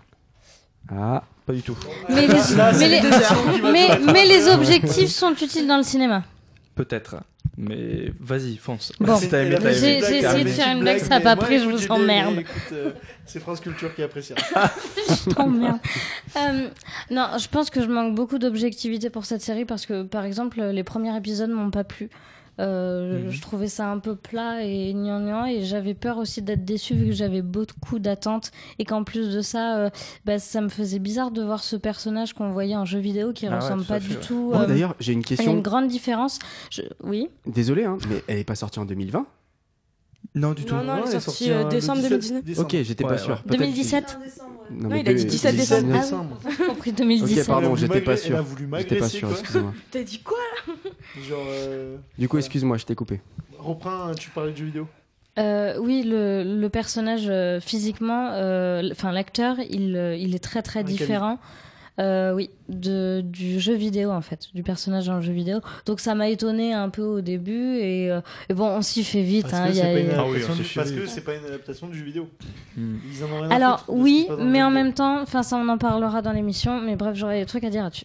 Ah. 0.90 1.23
Pas 1.47 1.52
du 1.52 1.62
tout. 1.62 1.77
Mais 2.09 2.27
les, 2.27 2.35
mais 2.78 2.89
les- 2.89 3.70
mais- 3.73 3.98
mais 4.12 4.24
les 4.27 4.48
objectifs 4.48 5.11
sont 5.11 5.32
utiles 5.35 5.66
dans 5.66 5.77
le 5.77 5.82
cinéma. 5.82 6.23
Peut-être. 6.74 7.16
Mais 7.56 8.12
vas-y, 8.18 8.56
fonce. 8.56 8.93
Bon. 8.98 9.16
Si 9.16 9.28
t'as 9.28 9.43
aimé, 9.44 9.56
t'as 9.60 9.72
J'ai- 9.72 9.98
aimé. 9.98 10.06
j'ai 10.09 10.18
essayé 10.18 10.44
de 10.44 10.48
faire 10.48 10.76
une 10.76 10.81
blague, 10.81 10.98
ça 10.98 11.16
a 11.16 11.20
pas 11.20 11.36
pris, 11.36 11.60
je 11.60 11.68
vous 11.68 11.86
emmerde. 11.93 12.43
C'est 13.26 13.39
France 13.40 13.60
Culture 13.60 13.94
qui 13.94 14.02
appréciera. 14.02 14.40
Je 15.09 15.31
t'emmerde. 15.31 15.78
Euh, 16.36 16.68
non, 17.10 17.28
je 17.39 17.48
pense 17.48 17.70
que 17.70 17.81
je 17.81 17.86
manque 17.86 18.14
beaucoup 18.14 18.39
d'objectivité 18.39 19.09
pour 19.09 19.24
cette 19.24 19.40
série 19.40 19.64
parce 19.64 19.86
que, 19.86 20.02
par 20.02 20.24
exemple, 20.24 20.60
les 20.62 20.82
premiers 20.85 21.16
épisodes 21.16 21.51
m'ont 21.51 21.70
pas 21.70 21.85
plu. 21.85 22.10
Euh, 22.60 23.24
Mhm. 23.24 23.31
Je 23.31 23.40
trouvais 23.40 23.68
ça 23.68 23.90
un 23.90 23.98
peu 23.98 24.14
plat 24.16 24.64
et 24.64 24.93
gnangnan 24.94 25.44
et 25.47 25.62
j'avais 25.64 25.94
peur 25.94 26.18
aussi 26.18 26.40
d'être 26.43 26.64
déçue 26.64 26.94
vu 26.94 27.06
que 27.06 27.12
j'avais 27.12 27.43
beaucoup 27.43 27.98
d'attentes 27.98 28.51
et 28.78 28.85
qu'en 28.85 29.02
plus 29.05 29.35
de 29.35 29.40
ça, 29.40 29.76
euh, 29.78 29.90
bah, 30.24 30.39
ça 30.39 30.60
me 30.60 30.68
faisait 30.68 30.98
bizarre 31.01 31.31
de 31.31 31.43
voir 31.43 31.62
ce 31.64 31.76
personnage 31.76 32.32
qu'on 32.32 32.51
voyait 32.51 32.76
en 32.76 32.85
jeu 32.85 32.98
vidéo 33.01 33.32
qui 33.32 33.47
Ah 33.47 33.51
ouais, 33.51 33.56
ressemble 33.56 33.85
pas 33.85 33.98
fait, 34.01 34.09
du 34.09 34.14
ouais. 34.14 34.20
tout. 34.20 34.52
Euh, 34.55 34.66
d'ailleurs, 34.66 34.94
j'ai 35.01 35.12
une 35.12 35.20
Il 35.20 35.22
y 35.22 35.26
a 35.26 35.36
question. 35.36 35.52
une 35.52 35.62
grande 35.62 35.89
différence. 35.89 36.39
Je- 36.70 36.82
Oui. 37.02 37.28
Désolé, 37.47 37.85
hein, 37.85 37.98
mais 38.09 38.22
elle 38.28 38.39
est 38.39 38.44
pas 38.44 38.55
sortie 38.55 38.78
en 38.78 38.85
2020 38.85 39.26
Non, 40.36 40.52
du 40.52 40.65
tout. 40.65 40.74
Non, 40.74 40.82
non, 40.82 41.05
elle 41.06 41.15
est 41.15 41.20
sortie, 41.20 41.51
euh, 41.52 41.65
euh, 41.65 41.69
décembre 41.69 41.98
17 42.01 42.11
2019. 42.11 42.44
décembre. 42.44 42.66
Ok, 42.74 42.82
j'étais 42.82 43.05
pas 43.05 43.19
sûr. 43.19 43.35
ouais. 43.35 43.40
Peut-être- 43.47 43.61
2017 43.61 44.19
Non, 44.70 44.89
mais 44.89 45.01
il 45.01 45.09
a 45.09 45.15
dit 45.15 45.24
deux- 45.24 45.31
17 45.31 45.56
décembre. 45.56 46.39
Ah 46.44 46.48
oui, 46.48 46.55
compris 46.66 46.93
2017. 46.93 47.39
Ok, 47.39 47.47
pardon, 47.47 47.77
j'étais 47.77 48.01
pas 48.01 48.16
sûr. 48.16 48.44
J'étais 48.78 48.97
pas 48.97 49.09
sûr, 49.09 49.28
quoi. 49.28 49.39
excusez-moi. 49.39 49.74
T'as 49.93 50.02
dit 50.02 50.19
quoi 50.23 50.39
là 50.66 50.73
Genre, 51.28 51.39
euh, 51.48 51.97
Du 52.19 52.28
coup, 52.28 52.39
excuse-moi, 52.39 52.77
je 52.78 52.85
t'ai 52.85 52.94
coupé. 52.97 53.20
reprends, 53.59 54.12
tu 54.15 54.31
parlais 54.31 54.51
de 54.52 54.56
jeux 54.56 54.65
vidéo. 54.66 54.89
Euh, 55.39 55.77
oui, 55.81 56.02
le, 56.05 56.43
le 56.61 56.69
personnage 56.69 57.27
euh, 57.28 57.61
physiquement, 57.61 58.31
euh, 58.32 58.89
enfin 58.93 59.12
l'acteur, 59.12 59.56
il, 59.70 59.97
il 60.19 60.35
est 60.35 60.43
très 60.43 60.62
très 60.62 60.82
différent. 60.85 61.39
Euh, 62.01 62.32
oui, 62.35 62.51
de, 62.69 63.20
du 63.24 63.61
jeu 63.61 63.74
vidéo 63.74 64.11
en 64.11 64.20
fait, 64.20 64.49
du 64.55 64.62
personnage 64.62 65.07
dans 65.07 65.16
le 65.16 65.20
jeu 65.23 65.32
vidéo. 65.32 65.61
Donc 65.86 66.01
ça 66.01 66.15
m'a 66.15 66.28
étonné 66.28 66.73
un 66.73 66.89
peu 66.89 67.03
au 67.03 67.20
début 67.20 67.77
et, 67.78 68.11
euh, 68.11 68.20
et 68.49 68.55
bon, 68.55 68.66
on 68.69 68.82
s'y 68.82 69.05
fait 69.05 69.23
vite. 69.23 69.43
Parce 69.49 69.55
hein, 69.55 69.66
que 69.69 69.74
c'est 69.74 69.81
a- 69.82 69.93
pas 69.93 69.99
une 70.01 70.11
Ah 70.16 70.24
oui, 70.27 70.36
du- 70.36 70.43
s'est 70.65 70.74
parce 70.74 70.89
chié. 70.91 70.99
que 71.01 71.07
c'est 71.07 71.20
pas 71.24 71.35
une 71.35 71.45
adaptation 71.45 71.86
du 71.89 71.99
jeu 71.99 72.05
vidéo. 72.05 72.28
Hmm. 72.77 72.97
Ils 73.12 73.23
en 73.24 73.28
ont 73.28 73.41
rien 73.43 73.51
à 73.51 73.55
Alors 73.55 73.85
oui, 73.89 74.27
mais 74.41 74.62
en 74.62 74.70
même 74.70 74.93
temps, 74.95 75.20
enfin 75.20 75.43
ça 75.43 75.57
on 75.57 75.69
en 75.69 75.78
parlera 75.78 76.23
dans 76.23 76.32
l'émission, 76.32 76.81
mais 76.81 76.97
bref 76.97 77.15
j'aurais 77.16 77.41
des 77.41 77.47
trucs 77.47 77.65
à 77.65 77.70
dire 77.70 77.82
là-dessus. 77.85 78.05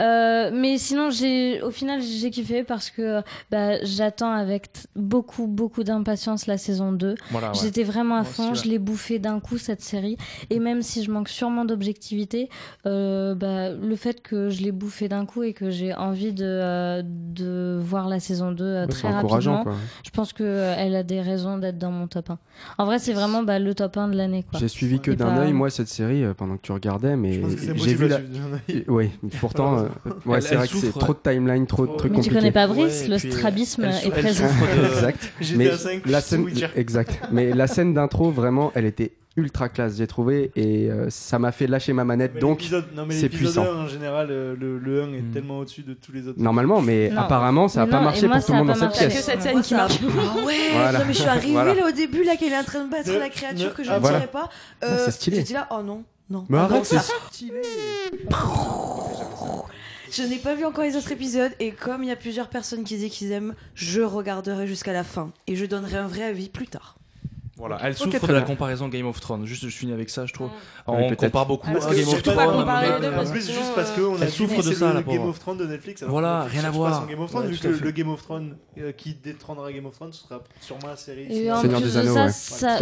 Euh, 0.00 0.50
mais 0.52 0.78
sinon 0.78 1.10
j'ai, 1.10 1.60
au 1.62 1.70
final 1.70 2.00
j'ai 2.02 2.30
kiffé 2.30 2.64
parce 2.64 2.90
que 2.90 3.20
bah, 3.50 3.82
j'attends 3.84 4.32
avec 4.32 4.68
beaucoup 4.96 5.46
beaucoup 5.46 5.84
d'impatience 5.84 6.46
la 6.46 6.56
saison 6.58 6.92
2. 6.92 7.14
Voilà, 7.30 7.48
ouais. 7.48 7.58
J'étais 7.62 7.82
vraiment 7.84 8.14
à 8.16 8.22
Moi 8.22 8.28
aussi, 8.28 8.32
fond, 8.32 8.48
ouais. 8.50 8.54
je 8.54 8.68
l'ai 8.68 8.78
bouffé 8.78 9.18
d'un 9.18 9.40
coup 9.40 9.58
cette 9.58 9.82
série 9.82 10.16
et 10.50 10.58
même 10.58 10.82
si 10.82 11.02
je 11.04 11.10
manque 11.10 11.28
sûrement 11.28 11.64
d'objectivité, 11.64 12.48
euh, 12.86 13.34
bah, 13.34 13.70
le 13.70 13.96
fait 13.98 14.22
que 14.22 14.48
je 14.48 14.62
l'ai 14.62 14.72
bouffé 14.72 15.08
d'un 15.08 15.26
coup 15.26 15.42
et 15.42 15.52
que 15.52 15.68
j'ai 15.68 15.92
envie 15.94 16.32
de, 16.32 16.44
euh, 16.46 17.02
de 17.04 17.78
voir 17.78 18.08
la 18.08 18.18
saison 18.20 18.52
2 18.52 18.64
euh, 18.64 18.80
Ouais, 18.86 18.86
c'est 18.90 18.98
très 19.00 19.08
encourageant, 19.14 19.52
rapidement, 19.56 19.72
quoi. 19.74 19.82
je 20.04 20.10
pense 20.10 20.32
qu'elle 20.32 20.94
a 20.96 21.02
des 21.02 21.20
raisons 21.20 21.58
d'être 21.58 21.76
dans 21.76 21.90
mon 21.90 22.06
top 22.06 22.30
1. 22.30 22.38
En 22.78 22.86
vrai 22.86 22.98
c'est 22.98 23.12
vraiment 23.12 23.42
bah, 23.42 23.58
le 23.58 23.74
top 23.74 23.96
1 23.98 24.08
de 24.08 24.16
l'année. 24.16 24.46
J'ai 24.58 24.68
suivi 24.68 25.00
que 25.00 25.10
d'un 25.10 25.26
pas- 25.26 25.40
œil, 25.42 25.52
moi, 25.52 25.68
cette 25.68 25.88
série 25.88 26.24
euh, 26.24 26.32
pendant 26.32 26.56
que 26.56 26.62
tu 26.62 26.72
regardais, 26.72 27.16
mais 27.16 27.40
j'ai 27.76 27.94
vu 27.94 28.08
la. 28.08 28.20
Oui, 28.88 29.10
pourtant, 29.40 29.78
euh, 29.78 30.10
ouais, 30.24 30.40
c'est 30.40 30.54
vrai 30.56 30.66
que 30.68 30.74
c'est 30.76 30.96
trop 30.98 31.12
de 31.12 31.18
timeline, 31.22 31.66
trop 31.66 31.86
de 31.86 31.92
trucs 31.96 32.12
Mais 32.12 32.20
tu 32.22 32.30
compliqués. 32.30 32.34
connais 32.36 32.52
pas 32.52 32.66
Brice, 32.66 33.02
Ouais, 33.02 33.08
le 33.08 33.18
strabisme 33.18 33.84
est 33.84 34.10
présent. 34.10 34.46
exact. 34.96 35.32
Mais 35.56 35.70
5 35.72 36.06
la 36.06 36.20
scène, 36.20 36.46
exact. 36.76 37.20
Mais 37.32 37.52
la 37.52 37.66
scène 37.66 37.94
d'intro, 37.94 38.30
vraiment, 38.30 38.72
elle 38.74 38.84
était 38.86 39.12
ultra 39.38 39.68
classe, 39.68 39.96
j'ai 39.96 40.06
trouvé, 40.06 40.50
et 40.56 40.90
euh, 40.90 41.08
ça 41.10 41.38
m'a 41.38 41.52
fait 41.52 41.66
lâcher 41.66 41.92
ma 41.92 42.04
manette. 42.04 42.32
Mais 42.34 42.40
donc, 42.40 42.62
c'est 43.10 43.28
puissant. 43.28 43.64
1, 43.64 43.84
en 43.84 43.86
général, 43.86 44.28
euh, 44.30 44.54
le, 44.58 44.78
le 44.78 45.02
1 45.02 45.12
est 45.14 45.20
Hmm. 45.22 45.30
tellement 45.32 45.58
au-dessus 45.60 45.82
de 45.82 45.94
tous 45.94 46.12
les 46.12 46.26
autres. 46.28 46.40
Normalement, 46.40 46.82
mais 46.82 47.08
Non. 47.10 47.22
apparemment, 47.22 47.68
ça 47.68 47.82
a 47.82 47.86
Mais 47.86 47.92
pas 47.92 48.00
marché 48.00 48.26
moi, 48.26 48.36
pour 48.36 48.44
tout 48.46 48.52
le 48.52 48.58
monde 48.58 48.66
dans 48.66 48.72
pas 48.74 48.78
cette 48.80 48.88
marché. 48.90 49.04
Que 49.06 49.10
pièce. 49.12 49.24
cette 49.24 49.42
scène 49.42 49.62
qui 49.62 49.74
marche. 49.74 49.98
Ah 50.02 50.44
ouais, 50.44 50.54
Voilà. 50.72 50.98
non 50.98 51.04
mais 51.06 51.12
je 51.14 51.18
suis 51.20 51.28
arrivée 51.28 51.52
Voilà. 51.52 51.74
là 51.74 51.86
au 51.88 51.92
début 51.92 52.24
là 52.24 52.36
qu'elle 52.36 52.52
est 52.52 52.58
en 52.58 52.64
train 52.64 52.84
de 52.84 52.90
battre 52.90 53.10
Ne- 53.10 53.18
la 53.18 53.28
créature 53.30 53.68
ne- 53.70 53.74
que 53.74 53.84
je 53.84 53.90
ne 53.92 53.98
voilà. 53.98 54.18
dirais 54.18 54.30
pas. 54.30 54.48
Ah, 54.82 54.86
Euh, 54.86 55.02
c'est 55.04 55.10
stylé. 55.12 55.36
J'ai 55.38 55.42
dit 55.44 55.52
là, 55.54 55.66
oh 55.70 55.82
non, 55.82 56.02
non. 56.28 56.44
Mais 56.48 56.58
Ah, 56.58 56.64
arrête, 56.64 56.84
c'est 56.84 56.98
ça- 56.98 57.12
Je 60.10 60.22
n'ai 60.22 60.36
pas 60.36 60.54
vu 60.54 60.64
encore 60.64 60.84
les 60.84 60.96
autres 60.96 61.12
épisodes 61.12 61.52
et 61.60 61.70
comme 61.70 62.02
il 62.02 62.08
y 62.08 62.12
a 62.12 62.16
plusieurs 62.16 62.48
personnes 62.48 62.82
qui 62.84 62.96
disent 62.96 63.12
qu'ils 63.12 63.30
aiment, 63.32 63.54
je 63.74 64.00
regarderai 64.00 64.66
jusqu'à 64.66 64.92
la 64.92 65.04
fin 65.04 65.30
et 65.46 65.54
je 65.54 65.66
donnerai 65.66 65.98
un 65.98 66.06
vrai 66.06 66.22
avis 66.22 66.48
plus 66.48 66.66
tard. 66.66 66.97
Voilà, 67.58 67.78
elle 67.82 67.96
souffre 67.96 68.26
de 68.26 68.32
la 68.32 68.42
comparaison 68.42 68.88
Game 68.88 69.06
of 69.06 69.20
Thrones. 69.20 69.44
Juste, 69.44 69.64
je 69.68 69.76
finis 69.76 69.92
avec 69.92 70.10
ça, 70.10 70.26
je 70.26 70.32
trouve. 70.32 70.48
On 70.86 71.12
compare 71.16 71.44
beaucoup 71.46 71.68
à 71.68 71.72
Game 71.72 72.08
of 72.08 72.22
pas 72.22 72.32
Thrones. 72.32 72.60
En 72.60 72.64
parce 72.64 73.28
que 73.28 73.32
plus, 73.32 73.46
juste 73.46 73.58
euh, 73.58 73.74
parce 73.74 73.90
qu'on 73.90 74.14
a 74.14 74.18
elle 74.22 74.26
dit 74.28 74.32
souffre 74.36 74.62
de 74.62 74.72
ça, 74.72 74.92
le 74.92 75.02
Game 75.02 75.28
of 75.28 75.38
Thrones 75.40 75.58
de 75.58 75.66
Netflix. 75.66 76.04
Voilà, 76.04 76.44
rien 76.44 76.64
à 76.64 76.70
voir. 76.70 77.06
Game 77.06 77.20
of 77.20 77.30
Thrones, 77.30 77.46
Ouais, 77.46 77.52
vu 77.52 77.58
que 77.58 77.84
le, 77.84 77.90
Game 77.90 78.08
of 78.10 78.22
Thrones 78.22 78.56
euh, 78.78 78.92
qui 78.92 79.14
détrônera 79.14 79.72
Game 79.72 79.86
of 79.86 79.94
Thrones 79.94 80.12
ce 80.12 80.22
sera 80.24 80.42
sûrement 80.60 80.86
la 80.88 80.96
série. 80.96 81.26
Et 81.30 81.50
en 81.50 81.60
Seigneur 81.60 81.80
plus 81.80 81.88
des 81.92 81.94
de 81.94 81.98
Anneaux, 82.00 82.14
ça, 82.14 82.24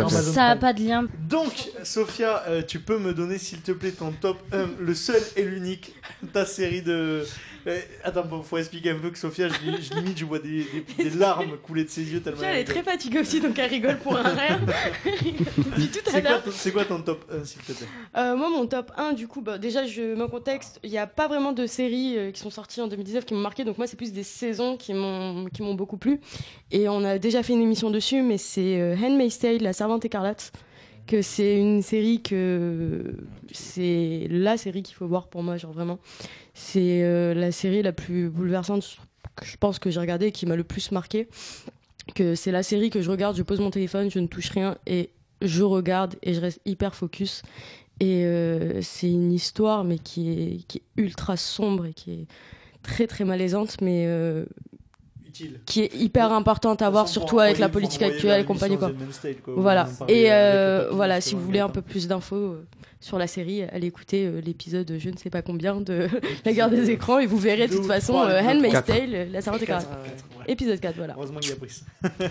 ouais. 0.04 0.08
ça, 0.08 0.08
ça 0.08 0.44
a 0.48 0.56
pas 0.56 0.72
de 0.72 0.80
lien. 0.82 1.06
Donc, 1.28 1.70
Sophia, 1.82 2.42
euh, 2.48 2.62
tu 2.66 2.78
peux 2.80 2.98
me 2.98 3.14
donner, 3.14 3.38
s'il 3.38 3.60
te 3.62 3.72
plaît, 3.72 3.92
ton 3.92 4.12
top 4.12 4.38
1, 4.52 4.66
le 4.78 4.94
seul 4.94 5.20
et 5.36 5.42
l'unique, 5.42 5.94
ta 6.32 6.44
série 6.44 6.82
de. 6.82 7.24
Euh, 7.66 7.80
attends, 8.04 8.24
bon, 8.24 8.42
faut 8.42 8.58
expliquer 8.58 8.90
un 8.90 8.98
peu 8.98 9.10
que 9.10 9.18
Sophia, 9.18 9.48
je, 9.48 9.54
je 9.54 9.94
limite, 9.94 10.18
je 10.18 10.24
vois 10.24 10.38
des, 10.38 10.64
des- 10.98 11.04
des 11.10 11.10
larmes 11.10 11.56
couler 11.64 11.82
de 11.82 11.88
ses 11.88 12.04
yeux 12.04 12.20
tellement. 12.20 12.42
Elle 12.44 12.58
est 12.58 12.64
très 12.64 12.84
fatiguée 12.84 13.18
aussi, 13.20 13.40
donc 13.40 13.58
elle 13.58 13.68
rigole 13.70 13.96
pour 13.98 14.16
un 14.16 14.22
rien. 14.22 14.60
Depuis 15.56 15.88
tout 15.88 15.98
à 16.06 16.10
C'est 16.10 16.20
quoi, 16.22 16.30
l'heure. 16.30 16.42
ton- 16.42 16.50
c'est 16.50 16.72
quoi 16.72 16.84
ton 16.84 17.00
top 17.02 17.24
1, 17.32 17.44
s'il 17.44 17.60
te 17.62 17.72
plaît? 17.72 17.86
Euh, 18.16 18.36
moi, 18.36 18.50
mon 18.50 18.66
top 18.66 18.92
1, 18.96 19.12
du 19.12 19.28
coup, 19.28 19.40
bah, 19.42 19.58
déjà, 19.58 19.86
je 19.86 20.14
mets 20.14 20.22
en 20.22 20.28
contexte, 20.28 20.80
il 20.82 20.90
n'y 20.90 20.98
a 20.98 21.06
pas 21.06 21.28
vraiment 21.28 21.52
de 21.52 21.66
séries 21.66 22.14
euh, 22.16 22.30
qui 22.30 22.40
sont 22.40 22.50
sorties 22.50 22.80
en 22.80 22.88
2019 22.88 23.24
qui 23.24 23.34
m'ont 23.34 23.40
marqué, 23.40 23.64
donc 23.64 23.78
moi, 23.78 23.86
c'est 23.86 23.96
plus 23.96 24.12
des 24.12 24.22
saisons 24.22 24.76
qui 24.76 24.94
m'ont 24.94 25.46
beaucoup 25.74 25.96
plu. 25.96 26.20
Et 26.70 26.88
on 26.88 27.04
a 27.04 27.18
déjà 27.18 27.42
fait 27.42 27.52
une 27.52 27.62
émission 27.62 27.90
dessus, 27.90 28.22
mais 28.22 28.38
c'est 28.38 28.80
euh, 28.80 28.96
Handmaid's 28.96 29.38
Tale, 29.38 29.62
La 29.62 29.72
Servante 29.72 30.04
Écarlate, 30.04 30.52
que 31.06 31.22
c'est 31.22 31.56
une 31.58 31.82
série 31.82 32.20
que. 32.22 33.14
C'est 33.52 34.26
la 34.30 34.56
série 34.56 34.82
qu'il 34.82 34.96
faut 34.96 35.06
voir 35.06 35.28
pour 35.28 35.42
moi, 35.42 35.56
genre 35.56 35.72
vraiment. 35.72 35.98
C'est 36.54 37.02
euh, 37.04 37.32
la 37.34 37.52
série 37.52 37.82
la 37.82 37.92
plus 37.92 38.28
bouleversante 38.28 38.98
que 39.36 39.44
je 39.44 39.56
pense 39.56 39.78
que 39.78 39.90
j'ai 39.90 40.00
regardée 40.00 40.26
et 40.26 40.32
qui 40.32 40.46
m'a 40.46 40.56
le 40.56 40.64
plus 40.64 40.90
marqué. 40.92 41.28
Que 42.14 42.34
c'est 42.34 42.52
la 42.52 42.62
série 42.62 42.90
que 42.90 43.02
je 43.02 43.10
regarde, 43.10 43.36
je 43.36 43.42
pose 43.42 43.60
mon 43.60 43.70
téléphone, 43.70 44.10
je 44.10 44.20
ne 44.20 44.28
touche 44.28 44.50
rien 44.50 44.76
et 44.86 45.10
je 45.42 45.62
regarde 45.62 46.14
et 46.22 46.34
je 46.34 46.40
reste 46.40 46.60
hyper 46.64 46.94
focus. 46.94 47.42
Et 48.00 48.24
euh, 48.24 48.80
c'est 48.82 49.10
une 49.10 49.32
histoire, 49.32 49.84
mais 49.84 49.98
qui 49.98 50.30
est, 50.30 50.66
qui 50.68 50.78
est 50.78 51.02
ultra 51.02 51.36
sombre 51.36 51.86
et 51.86 51.92
qui 51.92 52.12
est 52.12 52.26
très 52.82 53.06
très 53.06 53.24
malaisante, 53.24 53.80
mais 53.80 54.04
euh, 54.06 54.44
Utile. 55.26 55.60
qui 55.64 55.80
est 55.80 55.94
hyper 55.94 56.32
importante 56.32 56.82
à 56.82 56.90
voir, 56.90 57.08
surtout 57.08 57.40
avec 57.40 57.58
la 57.58 57.68
politique 57.68 58.02
actuelle 58.02 58.42
et 58.42 58.44
compagnie. 58.44 58.76
Quoi. 58.76 58.92
Voilà. 59.46 59.88
Et 60.08 60.26
euh, 60.30 60.90
voilà, 60.92 61.20
si 61.20 61.34
vous 61.34 61.40
voulez 61.40 61.60
un 61.60 61.70
peu 61.70 61.82
plus 61.82 62.06
d'infos, 62.06 62.56
sur 63.00 63.18
la 63.18 63.26
série, 63.26 63.62
allez 63.62 63.86
écouter 63.88 64.26
euh, 64.26 64.40
l'épisode 64.40 64.92
je 64.98 65.10
ne 65.10 65.16
sais 65.16 65.30
pas 65.30 65.42
combien 65.42 65.80
de 65.80 66.08
La 66.44 66.52
guerre 66.52 66.70
des 66.70 66.90
écrans 66.90 67.18
et 67.18 67.26
vous 67.26 67.38
verrez 67.38 67.68
de 67.68 67.74
toute 67.74 67.84
ou 67.84 67.88
façon 67.88 68.18
euh, 68.20 68.40
Handmaid's. 68.40 68.84
Tale, 68.84 69.30
la 69.30 69.40
servante 69.40 69.62
écarlate. 69.62 69.88
ouais. 70.38 70.44
Épisode 70.52 70.80
4, 70.80 70.96
voilà. 70.96 71.14
Heureusement 71.16 71.40
qu'il 71.40 71.50
y 71.50 71.52
a 71.52 71.56
Brice. 71.56 71.84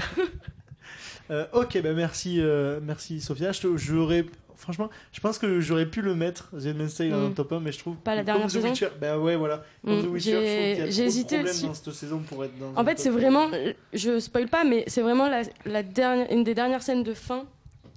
Euh, 1.32 1.46
ok, 1.54 1.82
bah 1.82 1.94
merci, 1.94 2.40
euh, 2.40 2.80
merci 2.84 3.20
Sophia. 3.20 3.50
J'aurais, 3.52 4.26
franchement, 4.56 4.92
je 5.12 5.20
pense 5.20 5.40
que 5.40 5.60
j'aurais 5.60 5.88
pu 5.88 6.02
le 6.04 6.14
mettre, 6.14 6.52
The 6.52 6.68
Handmaid's 6.68 6.94
Tale 6.96 7.10
dans 7.10 7.18
Mm. 7.22 7.28
le 7.30 7.34
top 7.34 7.52
1, 7.54 7.60
mais 7.62 7.72
je 7.72 7.80
trouve 7.80 7.96
Pas 7.96 8.14
la 8.14 8.24
dernière 8.24 8.52
saison 8.52 8.68
Witcher, 8.70 8.90
bah 9.02 9.18
ouais, 9.18 9.36
voilà. 9.36 9.64
Mm, 9.84 10.04
The 10.04 10.06
Witcher, 10.08 10.86
j'ai- 10.92 11.04
hésité 11.04 11.42
aussi. 11.42 11.66
dans 11.66 11.74
cette 11.74 11.92
saison 11.94 12.20
pour 12.20 12.46
être 12.46 12.56
dans. 12.60 12.80
En 12.80 12.86
fait, 12.86 13.00
c'est 13.00 13.10
1. 13.10 13.12
vraiment, 13.14 13.48
je 13.92 14.20
spoil 14.20 14.48
pas, 14.48 14.64
mais 14.64 14.84
c'est 14.86 15.02
vraiment 15.02 15.28
la, 15.28 15.42
la 15.66 15.82
dernière, 15.82 16.32
une 16.32 16.44
des 16.44 16.54
dernières 16.54 16.84
scènes 16.84 17.02
de 17.02 17.16
fin 17.16 17.46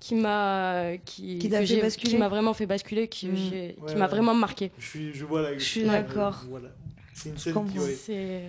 qui 0.00 0.14
m'a, 0.14 0.96
qui, 1.04 1.38
Qui 1.38 1.48
t'a 1.50 1.56
que 1.60 1.66
fait 1.66 1.74
j'ai- 1.76 1.82
basculer. 1.82 2.10
qui 2.12 2.16
m'a 2.18 2.28
vraiment 2.28 2.54
fait 2.54 2.66
basculer, 2.66 3.08
qui, 3.08 3.26
Mm. 3.28 3.32
Ouais, 3.32 3.76
qui 3.86 3.94
m'a 3.96 4.04
ouais. 4.04 4.10
vraiment 4.10 4.34
marqué. 4.34 4.70
Je 4.78 4.86
suis, 4.86 5.12
je 5.14 5.24
vois 5.24 5.42
la. 5.42 5.54
Je 5.58 5.64
suis 5.64 5.84
d'accord. 5.84 6.44
Voilà. 6.48 6.68
C'est 7.14 7.30
une 7.30 7.38
scène 7.38 7.52
qui, 7.52 7.58
comprends. 7.58 7.80
ouais, 7.80 7.94
C'est, 8.00 8.42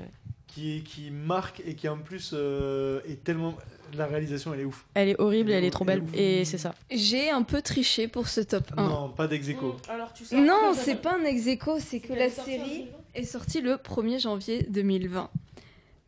qui, 0.48 0.84
qui 0.84 1.10
marque 1.12 1.62
et 1.66 1.74
qui 1.76 1.88
en 1.90 1.98
plus 1.98 2.32
euh, 2.34 3.02
est 3.08 3.24
tellement. 3.24 3.56
La 3.98 4.06
réalisation, 4.06 4.54
elle 4.54 4.60
est 4.60 4.66
ouf. 4.66 4.86
elle 4.94 5.10
est 5.10 5.20
horrible, 5.20 5.50
Elle 5.50 5.56
est 5.56 5.58
elle 5.58 5.66
est 5.66 5.72
trop 5.72 5.84
est 5.84 5.88
belle, 5.88 6.04
et 6.14 6.46
c'est 6.46 6.60
ça. 6.60 6.76
J'ai 6.92 7.32
un 7.32 7.42
peu 7.42 7.60
triché 7.64 8.08
pour 8.08 8.28
ce 8.28 8.42
top 8.42 8.66
1. 8.78 8.88
Non, 8.88 9.10
pas 9.10 9.28
d'ex. 9.28 9.48
Alors 9.90 10.14
tu 10.14 10.24
Non, 10.36 10.74
c'est 10.76 11.02
pas 11.02 11.16
un 11.20 11.26
ex 11.26 11.42
c'est 11.80 12.00
que 12.00 12.14
la 12.14 12.30
série 12.30 12.86
est 13.16 13.24
sortie 13.24 13.62
le 13.62 13.78
1er 13.78 14.20
janvier 14.20 14.62
2020. 14.70 15.32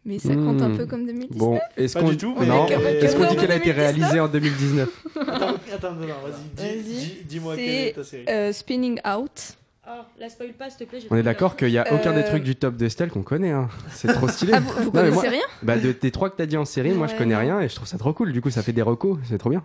Mais 0.04 0.18
ça 0.18 0.34
compte 0.34 0.62
un 0.62 0.70
Hmm. 0.70 0.78
peu 0.78 0.86
comme 0.88 1.06
2019 1.06 1.38
Bon, 1.38 1.60
est-ce 1.78 1.94
Pas 1.94 2.00
qu'on 2.02 2.10
du 2.10 2.18
tout, 2.18 2.36
mais- 2.40 2.48
non, 2.48 2.62
On 2.62 2.66
est 2.66 2.70
capable 2.70 2.88
est-ce 2.88 3.16
qu'on 3.16 3.24
de 3.24 3.30
dit 3.30 3.36
qu'elle 3.36 3.52
a 3.52 3.56
été 3.58 3.72
2019? 3.72 3.78
réalisée 3.78 4.20
en 4.20 4.28
2019 4.28 4.90
Attends, 5.16 5.56
attends, 5.72 5.92
non, 5.94 6.08
vas-y, 6.08 6.42
dis- 6.56 6.64
Vas-y. 6.64 6.84
dis- 6.84 7.18
dis-moi 7.26 7.56
C'est, 7.56 7.62
quelle 7.66 7.76
est 7.88 7.92
ta 7.94 8.04
série. 8.04 8.26
euh, 8.28 8.52
Spinning 8.54 9.00
Out. 9.08 9.54
Ah, 9.86 10.08
la 10.20 10.30
spoil 10.30 10.54
pas, 10.54 10.70
s'il 10.70 10.80
te 10.86 10.90
plaît. 10.90 11.00
On 11.10 11.16
est 11.18 11.24
d'accord 11.24 11.56
qu'il 11.56 11.70
y 11.70 11.78
a 11.78 11.94
aucun 11.94 12.14
des 12.14 12.22
Euh, 12.22 12.28
trucs 12.30 12.44
du 12.44 12.56
top 12.56 12.76
d'Estelle 12.78 13.10
qu'on 13.10 13.24
connaît. 13.24 13.52
Hein. 13.52 13.68
C'est 13.92 14.08
trop 14.14 14.28
stylé. 14.28 14.54
Ah, 14.56 14.60
vous- 14.60 14.70
vous 14.70 14.80
Non, 14.80 14.86
mais 14.86 14.92
connaissez 14.92 15.12
moi- 15.14 15.24
rien 15.30 15.42
Bah 15.64 15.78
de 15.78 15.92
tes 15.92 16.10
trois 16.12 16.30
que 16.30 16.36
t'as 16.38 16.46
dit 16.48 16.58
en 16.58 16.66
série, 16.66 16.92
moi 16.92 17.08
je 17.08 17.16
connais 17.16 17.36
rien 17.36 17.60
et 17.62 17.70
je 17.70 17.76
trouve 17.76 17.88
ça 17.88 17.98
trop 17.98 18.14
cool. 18.14 18.32
Du 18.32 18.42
coup, 18.42 18.50
ça 18.50 18.64
fait 18.64 18.74
des 18.74 18.82
recos, 18.82 19.18
c'est 19.28 19.38
trop 19.38 19.50
bien. 19.52 19.64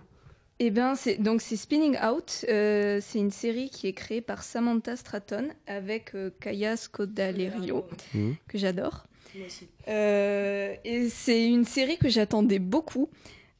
Eh 0.59 0.71
ben, 0.71 0.95
c'est 0.95 1.15
donc 1.21 1.41
c'est 1.41 1.55
Spinning 1.55 1.97
Out. 2.03 2.45
euh, 2.49 2.99
c'est 3.01 3.19
une 3.19 3.29
série 3.31 3.69
qui 3.69 3.87
est 3.87 3.93
créée 3.93 4.21
par 4.21 4.41
Samantha 4.43 4.95
Stratton 4.95 5.49
avec 5.67 6.13
euh, 6.15 6.31
Kaya 6.39 6.77
Scodelario 6.77 7.85
Mhm. 8.13 8.35
que 8.47 8.57
j'adore. 8.57 9.05
Moi 9.37 9.47
aussi. 9.47 9.67
Euh, 9.87 10.75
et 10.83 11.09
c'est 11.09 11.45
une 11.47 11.65
série 11.65 11.97
que 11.97 12.09
j'attendais 12.09 12.59
beaucoup 12.59 13.09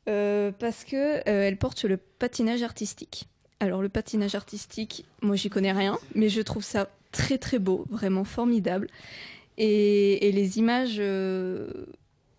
euh, 0.08 0.52
parce 0.58 0.84
que 0.84 0.96
euh, 0.96 1.48
elle 1.48 1.58
porte 1.58 1.78
sur 1.78 1.90
le 1.90 1.98
patinage 1.98 2.64
artistique. 2.64 3.28
Alors 3.60 3.82
le 3.82 3.90
patinage 3.90 4.36
artistique, 4.36 5.06
moi 5.22 5.36
j'y 5.36 5.50
connais 5.50 5.72
rien, 5.72 5.98
mais 6.16 6.30
je 6.30 6.42
trouve 6.42 6.64
ça 6.64 6.90
très 7.12 7.38
très 7.38 7.60
beau, 7.60 7.86
vraiment 7.90 8.24
formidable. 8.24 8.88
Et, 9.58 10.28
et 10.28 10.32
les 10.32 10.60
images, 10.60 10.98
euh, 11.00 11.70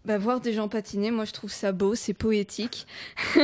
bah, 0.04 0.18
voir 0.18 0.40
des 0.40 0.52
gens 0.52 0.68
patiner, 0.68 1.10
moi 1.10 1.24
je 1.24 1.32
trouve 1.32 1.50
ça 1.50 1.72
beau, 1.72 1.94
c'est 1.94 2.14
poétique. 2.14 2.86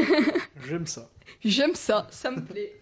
J'aime 0.67 0.87
ça. 0.87 1.11
J'aime 1.45 1.75
ça, 1.75 2.07
ça 2.11 2.31
me 2.31 2.43
plaît. 2.43 2.73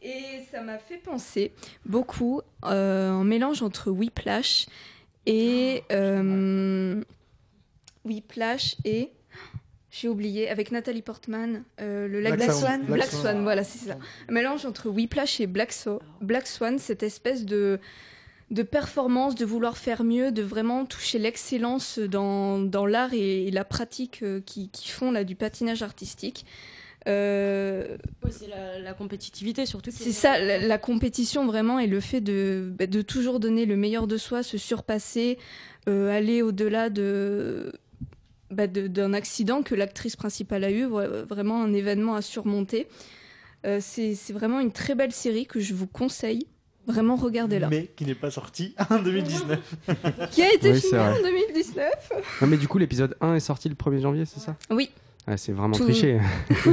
Et 0.00 0.40
ça 0.50 0.62
m'a 0.62 0.78
fait 0.78 0.96
penser 0.96 1.52
beaucoup 1.86 2.40
euh, 2.64 3.10
un 3.10 3.24
mélange 3.24 3.62
entre 3.62 3.90
Whiplash 3.90 4.66
et 5.26 5.82
euh, 5.92 7.02
Whiplash 8.04 8.76
et 8.84 9.10
j'ai 9.90 10.08
oublié 10.08 10.48
avec 10.48 10.72
Nathalie 10.72 11.02
Portman 11.02 11.64
euh, 11.80 12.08
le 12.08 12.20
lac 12.20 12.34
Black 12.36 12.46
Black 12.48 12.56
Swan. 12.58 12.62
Swan. 12.62 12.80
Black 12.86 12.96
Black 12.96 13.10
Swan. 13.10 13.22
Swan, 13.22 13.42
voilà 13.42 13.64
c'est 13.64 13.88
ça. 13.88 13.96
Un 14.28 14.32
mélange 14.32 14.64
entre 14.66 14.88
Whiplash 14.88 15.40
et 15.40 15.46
Black, 15.46 15.72
So- 15.72 16.00
Black 16.20 16.46
Swan, 16.46 16.78
cette 16.78 17.02
espèce 17.02 17.44
de 17.44 17.78
de 18.50 18.62
performance, 18.62 19.34
de 19.34 19.46
vouloir 19.46 19.78
faire 19.78 20.04
mieux, 20.04 20.30
de 20.30 20.42
vraiment 20.42 20.84
toucher 20.84 21.18
l'excellence 21.18 21.98
dans, 21.98 22.58
dans 22.58 22.84
l'art 22.84 23.14
et, 23.14 23.46
et 23.46 23.50
la 23.50 23.64
pratique 23.64 24.22
euh, 24.22 24.42
qui, 24.44 24.68
qui 24.68 24.90
font 24.90 25.10
là 25.10 25.24
du 25.24 25.34
patinage 25.36 25.82
artistique. 25.82 26.44
Euh, 27.08 27.96
Ouais, 28.24 28.30
c'est 28.30 28.46
la, 28.48 28.78
la 28.78 28.94
compétitivité 28.94 29.66
surtout. 29.66 29.90
c'est 29.92 30.10
est- 30.10 30.12
ça, 30.12 30.38
la, 30.38 30.58
la 30.58 30.78
compétition 30.78 31.46
vraiment 31.46 31.78
et 31.78 31.86
le 31.86 32.00
fait 32.00 32.20
de, 32.20 32.72
bah, 32.78 32.86
de 32.86 33.02
toujours 33.02 33.40
donner 33.40 33.66
le 33.66 33.76
meilleur 33.76 34.06
de 34.06 34.16
soi, 34.16 34.42
se 34.42 34.56
surpasser, 34.58 35.38
euh, 35.88 36.10
aller 36.16 36.42
au-delà 36.42 36.90
de 36.90 37.72
bah, 38.50 38.66
de- 38.66 38.86
d'un 38.86 39.14
accident 39.14 39.62
que 39.62 39.74
l'actrice 39.74 40.14
principale 40.14 40.62
a 40.64 40.70
eu, 40.70 40.86
vra- 40.86 41.24
vraiment 41.24 41.62
un 41.62 41.72
événement 41.72 42.14
à 42.14 42.22
surmonter. 42.22 42.86
Euh, 43.66 43.78
c'est 43.80 44.14
c'est 44.14 44.32
vraiment 44.32 44.60
une 44.60 44.72
très 44.72 44.94
belle 44.94 45.12
série 45.12 45.46
que 45.46 45.58
je 45.60 45.74
vous 45.74 45.86
conseille. 45.86 46.46
Vraiment, 46.86 47.14
regardez-la. 47.14 47.68
Mais 47.68 47.86
qui 47.96 48.04
n'est 48.04 48.16
pas 48.16 48.30
sorti 48.32 48.74
en 48.90 48.98
2019. 49.00 49.58
Qui 50.32 50.42
a 50.42 50.52
été 50.52 50.72
Oui, 50.72 50.80
filmée 50.80 50.98
en 50.98 51.22
2019. 51.22 52.12
Non, 52.40 52.46
mais 52.48 52.56
du 52.56 52.66
coup, 52.66 52.78
l'épisode 52.78 53.16
1 53.20 53.36
est 53.36 53.40
sorti 53.40 53.68
le 53.68 53.76
1er 53.76 54.00
janvier, 54.00 54.24
c'est 54.26 54.40
ça? 54.40 54.56
Oui. 54.68 54.90
Ah, 55.26 55.36
c'est 55.36 55.52
vraiment 55.52 55.74
Tout- 55.76 55.84
triché. 55.84 56.20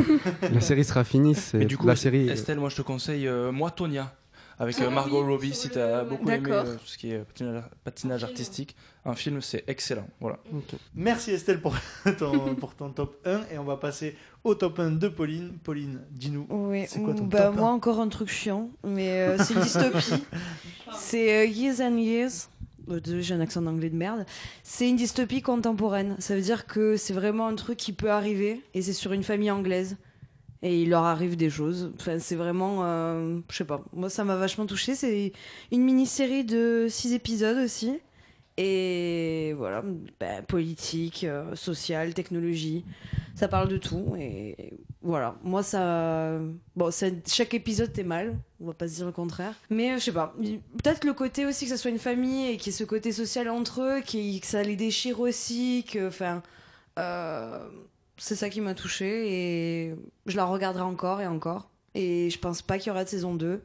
la 0.51 0.61
série 0.61 0.83
sera 0.83 1.03
finie. 1.03 1.35
C'est 1.35 1.57
Mais 1.59 1.65
du 1.65 1.77
coup, 1.77 1.85
la 1.87 1.95
série. 1.95 2.29
Estelle, 2.29 2.59
moi 2.59 2.69
je 2.69 2.75
te 2.77 2.81
conseille 2.81 3.27
euh, 3.27 3.51
Moi 3.51 3.69
Tonya 3.71 4.13
avec 4.61 4.79
euh, 4.81 4.89
Margot 4.89 5.25
Robbie 5.25 5.53
si 5.53 5.69
t'as 5.69 6.03
beaucoup 6.03 6.29
aimé 6.29 6.51
euh, 6.51 6.75
tout 6.75 6.85
ce 6.85 6.97
qui 6.97 7.11
est 7.11 7.19
patinage, 7.19 7.63
patinage 7.85 8.23
artistique. 8.25 8.75
Un 9.05 9.13
film, 9.13 9.39
c'est 9.41 9.63
excellent. 9.67 10.07
Voilà. 10.19 10.37
Merci 10.93 11.31
Estelle 11.31 11.61
pour 11.61 11.75
ton, 12.19 12.55
pour 12.55 12.75
ton 12.75 12.89
top 12.89 13.15
1 13.25 13.53
et 13.53 13.57
on 13.57 13.63
va 13.63 13.77
passer 13.77 14.17
au 14.43 14.55
top 14.55 14.79
1 14.79 14.91
de 14.91 15.07
Pauline. 15.07 15.53
Pauline, 15.63 16.01
dis-nous, 16.11 16.45
Oui, 16.49 16.83
c'est 16.89 16.99
quoi 17.01 17.13
ton 17.13 17.23
bah, 17.25 17.43
top 17.43 17.53
1 17.55 17.57
moi 17.61 17.69
encore 17.69 18.01
un 18.01 18.09
truc 18.09 18.27
chiant, 18.29 18.69
mais 18.83 19.21
euh, 19.21 19.37
c'est 19.37 19.53
une 19.55 19.61
dystopie. 19.61 20.23
c'est 20.93 21.43
euh, 21.43 21.45
Years 21.45 21.79
and 21.81 21.97
Years. 21.97 22.49
Euh, 22.89 22.99
désolé, 22.99 23.21
j'ai 23.23 23.33
un 23.33 23.41
accent 23.41 23.61
d'anglais 23.61 23.89
de 23.89 23.95
merde. 23.95 24.25
C'est 24.63 24.89
une 24.89 24.95
dystopie 24.95 25.41
contemporaine. 25.41 26.15
Ça 26.19 26.35
veut 26.35 26.41
dire 26.41 26.65
que 26.67 26.95
c'est 26.97 27.13
vraiment 27.13 27.47
un 27.47 27.55
truc 27.55 27.77
qui 27.77 27.93
peut 27.93 28.11
arriver 28.11 28.61
et 28.73 28.81
c'est 28.81 28.93
sur 28.93 29.13
une 29.13 29.23
famille 29.23 29.51
anglaise. 29.51 29.97
Et 30.61 30.81
il 30.81 30.89
leur 30.89 31.03
arrive 31.03 31.37
des 31.37 31.49
choses. 31.49 31.91
Enfin, 31.99 32.19
c'est 32.19 32.35
vraiment. 32.35 32.83
euh, 32.83 33.39
je 33.49 33.57
sais 33.57 33.63
pas. 33.65 33.81
Moi, 33.93 34.09
ça 34.09 34.25
m'a 34.25 34.35
vachement 34.35 34.65
touché. 34.65 34.93
C'est 34.95 35.31
une 35.71 35.83
mini-série 35.83 36.43
de 36.43 36.87
6 36.89 37.13
épisodes 37.13 37.57
aussi. 37.57 37.99
Et 38.57 39.53
voilà, 39.57 39.83
ben, 40.19 40.43
politique, 40.43 41.23
euh, 41.23 41.55
social, 41.55 42.13
technologie, 42.13 42.83
ça 43.35 43.47
parle 43.47 43.69
de 43.69 43.77
tout. 43.77 44.15
Et 44.19 44.73
voilà, 45.01 45.35
moi 45.43 45.63
ça. 45.63 46.39
Bon, 46.75 46.89
chaque 47.25 47.53
épisode 47.53 47.93
t'es 47.93 48.03
mal, 48.03 48.37
on 48.59 48.67
va 48.67 48.73
pas 48.73 48.87
se 48.87 48.95
dire 48.95 49.05
le 49.05 49.11
contraire. 49.11 49.53
Mais 49.69 49.91
euh, 49.93 49.97
je 49.97 50.03
sais 50.05 50.11
pas, 50.11 50.33
peut-être 50.37 51.05
le 51.05 51.13
côté 51.13 51.45
aussi 51.45 51.65
que 51.65 51.71
ça 51.71 51.77
soit 51.77 51.91
une 51.91 51.99
famille 51.99 52.49
et 52.51 52.57
qu'il 52.57 52.67
y 52.73 52.75
ait 52.75 52.77
ce 52.77 52.83
côté 52.83 53.11
social 53.11 53.49
entre 53.49 53.81
eux, 53.81 54.01
qui- 54.01 54.39
que 54.41 54.47
ça 54.47 54.61
les 54.63 54.75
déchire 54.75 55.19
aussi, 55.19 55.85
que. 55.89 56.07
Enfin. 56.07 56.43
euh, 56.97 57.67
c'est 58.17 58.35
ça 58.35 58.49
qui 58.49 58.59
m'a 58.59 58.73
touché 58.73 59.87
et 59.87 59.95
je 60.25 60.35
la 60.35 60.43
regarderai 60.43 60.83
encore 60.83 61.21
et 61.21 61.27
encore. 61.27 61.69
Et 61.95 62.29
je 62.29 62.37
pense 62.37 62.61
pas 62.61 62.77
qu'il 62.77 62.87
y 62.87 62.91
aura 62.91 63.05
de 63.05 63.09
saison 63.09 63.33
2. 63.33 63.63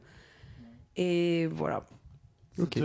Et 0.95 1.47
voilà. 1.47 1.85
Ok. 2.61 2.79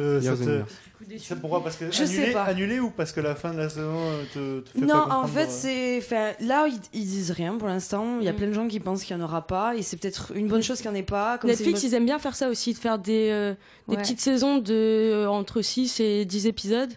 C'est 1.18 1.40
pourquoi 1.40 1.62
Parce 1.62 1.76
que 1.76 1.86
Je 1.90 2.04
sais 2.04 2.16
annulé, 2.18 2.32
pas. 2.32 2.42
annulé 2.44 2.80
ou 2.80 2.90
parce 2.90 3.12
que 3.12 3.20
la 3.20 3.34
fin 3.34 3.52
de 3.52 3.58
la 3.58 3.68
saison 3.68 3.94
euh, 3.96 4.22
te, 4.34 4.60
te 4.70 4.78
fait 4.78 4.84
Non, 4.84 5.06
pas 5.08 5.16
en 5.16 5.26
fait, 5.26 5.48
c'est. 5.50 5.98
enfin, 5.98 6.32
Là, 6.40 6.66
ils, 6.68 6.78
ils 6.92 7.06
disent 7.06 7.30
rien 7.30 7.56
pour 7.56 7.68
l'instant. 7.68 8.18
Il 8.20 8.24
y 8.24 8.28
a 8.28 8.32
Mm. 8.32 8.36
plein 8.36 8.46
de 8.48 8.52
gens 8.52 8.68
qui 8.68 8.80
pensent 8.80 9.04
qu'il 9.04 9.16
n'y 9.16 9.22
en 9.22 9.24
aura 9.24 9.46
pas. 9.46 9.74
Et 9.76 9.82
c'est 9.82 9.96
peut-être 9.96 10.32
une 10.34 10.48
bonne 10.48 10.62
chose 10.62 10.80
qu'il 10.80 10.90
n'y 10.90 10.96
en 10.96 11.00
ait 11.00 11.04
pas. 11.04 11.38
Comme 11.38 11.50
Netflix, 11.50 11.82
une 11.82 11.88
ils 11.88 11.94
aiment 11.94 12.04
bien 12.06 12.18
faire 12.18 12.34
ça 12.36 12.48
aussi, 12.48 12.72
de 12.74 12.78
faire 12.78 12.98
des, 12.98 13.30
euh, 13.30 13.54
des 13.88 13.96
Ouais. 13.96 14.02
petites 14.02 14.20
saisons 14.20 14.58
de 14.58 14.74
euh, 14.74 15.26
entre 15.28 15.62
6 15.62 16.00
et 16.00 16.24
10 16.24 16.46
épisodes. 16.46 16.90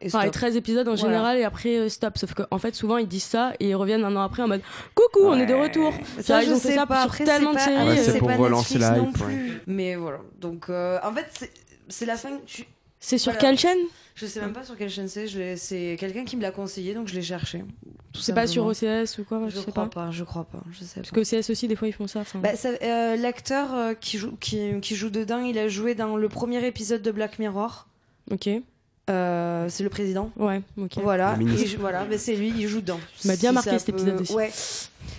Et 0.00 0.06
Enfin, 0.06 0.20
et 0.20 0.22
stop. 0.26 0.34
13 0.34 0.56
épisodes 0.56 0.86
en 0.86 0.94
Voilà. 0.94 1.02
général, 1.16 1.38
et 1.38 1.44
après 1.44 1.76
euh, 1.76 1.88
stop. 1.88 2.16
Sauf 2.18 2.32
qu'en 2.34 2.58
fait, 2.58 2.74
souvent, 2.76 2.98
ils 2.98 3.08
disent 3.08 3.24
ça 3.24 3.52
et 3.58 3.70
ils 3.70 3.74
reviennent 3.74 4.04
un 4.04 4.14
an 4.14 4.22
après 4.22 4.44
en 4.44 4.48
mode 4.48 4.60
Coucou, 4.94 5.26
on 5.26 5.36
est 5.36 5.46
de 5.46 5.54
retour. 5.54 5.92
Ça, 6.18 6.22
Ça, 6.22 6.40
je 6.42 6.46
ils 6.46 6.52
ont 6.52 6.60
fait 6.60 6.68
sais 6.68 6.74
ça 6.76 6.86
pas. 6.86 6.98
sur 7.02 7.06
Après, 7.06 7.24
tellement 7.24 7.52
de 7.52 7.58
c'est 7.58 7.64
pas- 7.64 7.70
séries. 7.78 7.88
Ouais, 7.88 7.96
c'est 7.96 8.10
c'est 8.12 8.18
pour 8.18 8.28
pas 8.28 8.36
relancer 8.36 8.74
Netflix 8.78 8.90
la 8.92 8.96
non 9.02 9.08
hype, 9.10 9.16
ouais. 9.18 9.24
plus. 9.26 9.62
Mais 9.66 9.96
voilà. 9.96 10.18
Donc, 10.40 10.66
euh, 10.70 10.98
en 11.02 11.12
fait, 11.12 11.50
c'est- 11.88 12.06
la 12.06 12.16
fin. 12.16 12.38
C'est 13.00 13.18
sur 13.18 13.32
Voilà. 13.32 13.48
quelle 13.48 13.58
chaîne 13.58 13.78
Je 14.16 14.26
sais 14.26 14.40
même 14.40 14.52
pas 14.52 14.64
sur 14.64 14.76
quelle 14.76 14.90
chaîne 14.90 15.06
c'est. 15.06 15.28
C'est 15.56 15.96
quelqu'un 16.00 16.24
qui 16.24 16.36
me 16.36 16.42
l'a 16.42 16.50
conseillé, 16.50 16.94
donc 16.94 17.06
je 17.06 17.14
l'ai 17.14 17.22
cherché. 17.22 17.64
C'est 18.18 18.34
pas 18.34 18.48
sur. 18.48 18.66
OCS 18.66 19.18
ou 19.18 19.24
quoi 19.24 19.40
Je, 19.48 19.54
Je 19.54 19.60
sais 19.60 19.70
crois 19.70 19.84
pas. 19.84 20.06
pas. 20.06 20.10
Je 20.10 20.24
crois 20.24 20.44
pas. 20.44 20.60
Je 20.72 20.80
sais 20.84 21.00
Parce 21.00 21.10
pas. 21.10 21.14
que 21.14 21.20
OCS 21.20 21.50
aussi, 21.50 21.68
des 21.68 21.76
fois, 21.76 21.86
ils 21.86 21.92
font 21.92 22.08
ça. 22.08 22.24
Bah, 22.34 22.56
ça- 22.56 22.70
euh, 22.82 23.14
L'acteur 23.16 23.72
euh, 23.74 23.94
qui, 23.94 24.18
joue, 24.18 24.32
qui, 24.40 24.80
qui 24.82 24.96
joue 24.96 25.10
dedans, 25.10 25.38
il 25.38 25.56
a 25.58 25.68
joué 25.68 25.94
dans 25.94 26.16
le 26.16 26.28
premier 26.28 26.66
épisode 26.66 27.02
de 27.02 27.10
Black 27.12 27.38
Mirror. 27.38 27.86
Ok. 28.32 28.48
Euh, 29.08 29.66
c'est 29.68 29.82
le 29.84 29.88
président. 29.90 30.30
Ouais, 30.36 30.60
ok. 30.76 30.98
Voilà, 31.02 31.36
et 31.40 31.66
je- 31.66 31.76
voilà 31.78 32.04
bah, 32.04 32.18
c'est 32.18 32.36
lui, 32.36 32.52
il 32.56 32.68
joue 32.68 32.80
dedans. 32.80 33.00
Ça 33.16 33.28
m'a 33.28 33.36
bien 33.36 33.50
Si 33.50 33.54
marqué 33.54 33.70
ça 33.70 33.78
cet 33.78 33.88
épisode 33.90 34.20
aussi. 34.20 34.34
Ouais. 34.34 34.50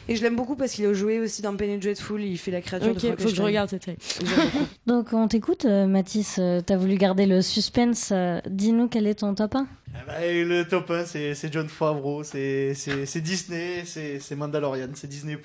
Et 0.07 0.15
je 0.15 0.23
l'aime 0.23 0.35
beaucoup 0.35 0.55
parce 0.55 0.71
qu'il 0.73 0.85
a 0.85 0.93
joué 0.93 1.19
aussi 1.19 1.41
dans 1.41 1.55
Penny 1.55 1.77
Dreadful, 1.77 2.21
il 2.23 2.37
fait 2.37 2.51
la 2.51 2.61
créature 2.61 2.89
Ok, 2.91 2.95
de 2.95 2.99
faut 2.99 3.07
que 3.15 3.21
je 3.29 3.35
Frankenstein. 3.35 3.45
regarde 3.45 3.69
cette 3.69 3.83
série. 3.85 3.97
Donc 4.87 5.13
on 5.13 5.27
t'écoute, 5.27 5.65
euh, 5.65 5.85
Mathis, 5.87 6.37
euh, 6.39 6.61
t'as 6.61 6.77
voulu 6.77 6.95
garder 6.95 7.25
le 7.25 7.41
suspense. 7.41 8.09
euh, 8.11 8.39
Dis-nous 8.49 8.87
quel 8.87 9.07
est 9.07 9.15
ton 9.15 9.33
top 9.35 9.55
1 9.55 9.67
Ah 9.95 9.97
bah, 10.07 10.25
et 10.25 10.43
le 10.43 10.65
top 10.67 10.89
1, 10.91 11.05
c'est 11.05 11.33
c'est 11.35 11.51
John 11.53 11.67
Favreau, 11.69 12.23
c'est 12.23 12.73
c'est- 12.75 13.05
c'est 13.05 13.21
Disney, 13.21 13.83
c'est 13.85 14.19
c'est 14.19 14.35
Mandalorian, 14.35 14.89
c'est 14.93 15.07
Disney+. 15.07 15.37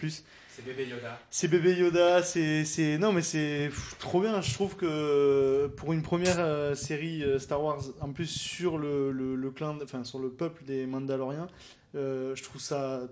C'est 0.55 0.65
bébé 0.65 0.87
Yoda. 0.87 1.19
C'est 1.31 1.49
bébé 1.49 1.75
Yoda, 1.75 2.23
c'est 2.23 2.99
non 2.99 3.13
mais 3.13 3.23
c'est 3.23 3.71
trop 3.99 4.21
bien. 4.21 4.41
Je 4.41 4.55
trouve 4.55 4.77
que 4.77 5.67
pour 5.77 5.93
une 5.93 6.03
première 6.03 6.39
euh, 6.39 6.77
série 6.77 7.25
euh, 7.25 7.41
Star 7.41 7.61
Wars, 7.61 7.83
en 8.01 8.13
plus 8.13 8.29
sur 8.29 8.79
le 8.79 9.11
le, 9.11 9.53
enfin 9.83 10.05
sur 10.05 10.21
le 10.21 10.31
peuple 10.31 10.65
des 10.65 10.87
Mandaloriens, 10.87 11.49
euh, 11.97 12.37
je 12.37 12.43
trouve 12.45 12.61
ça 12.61 13.03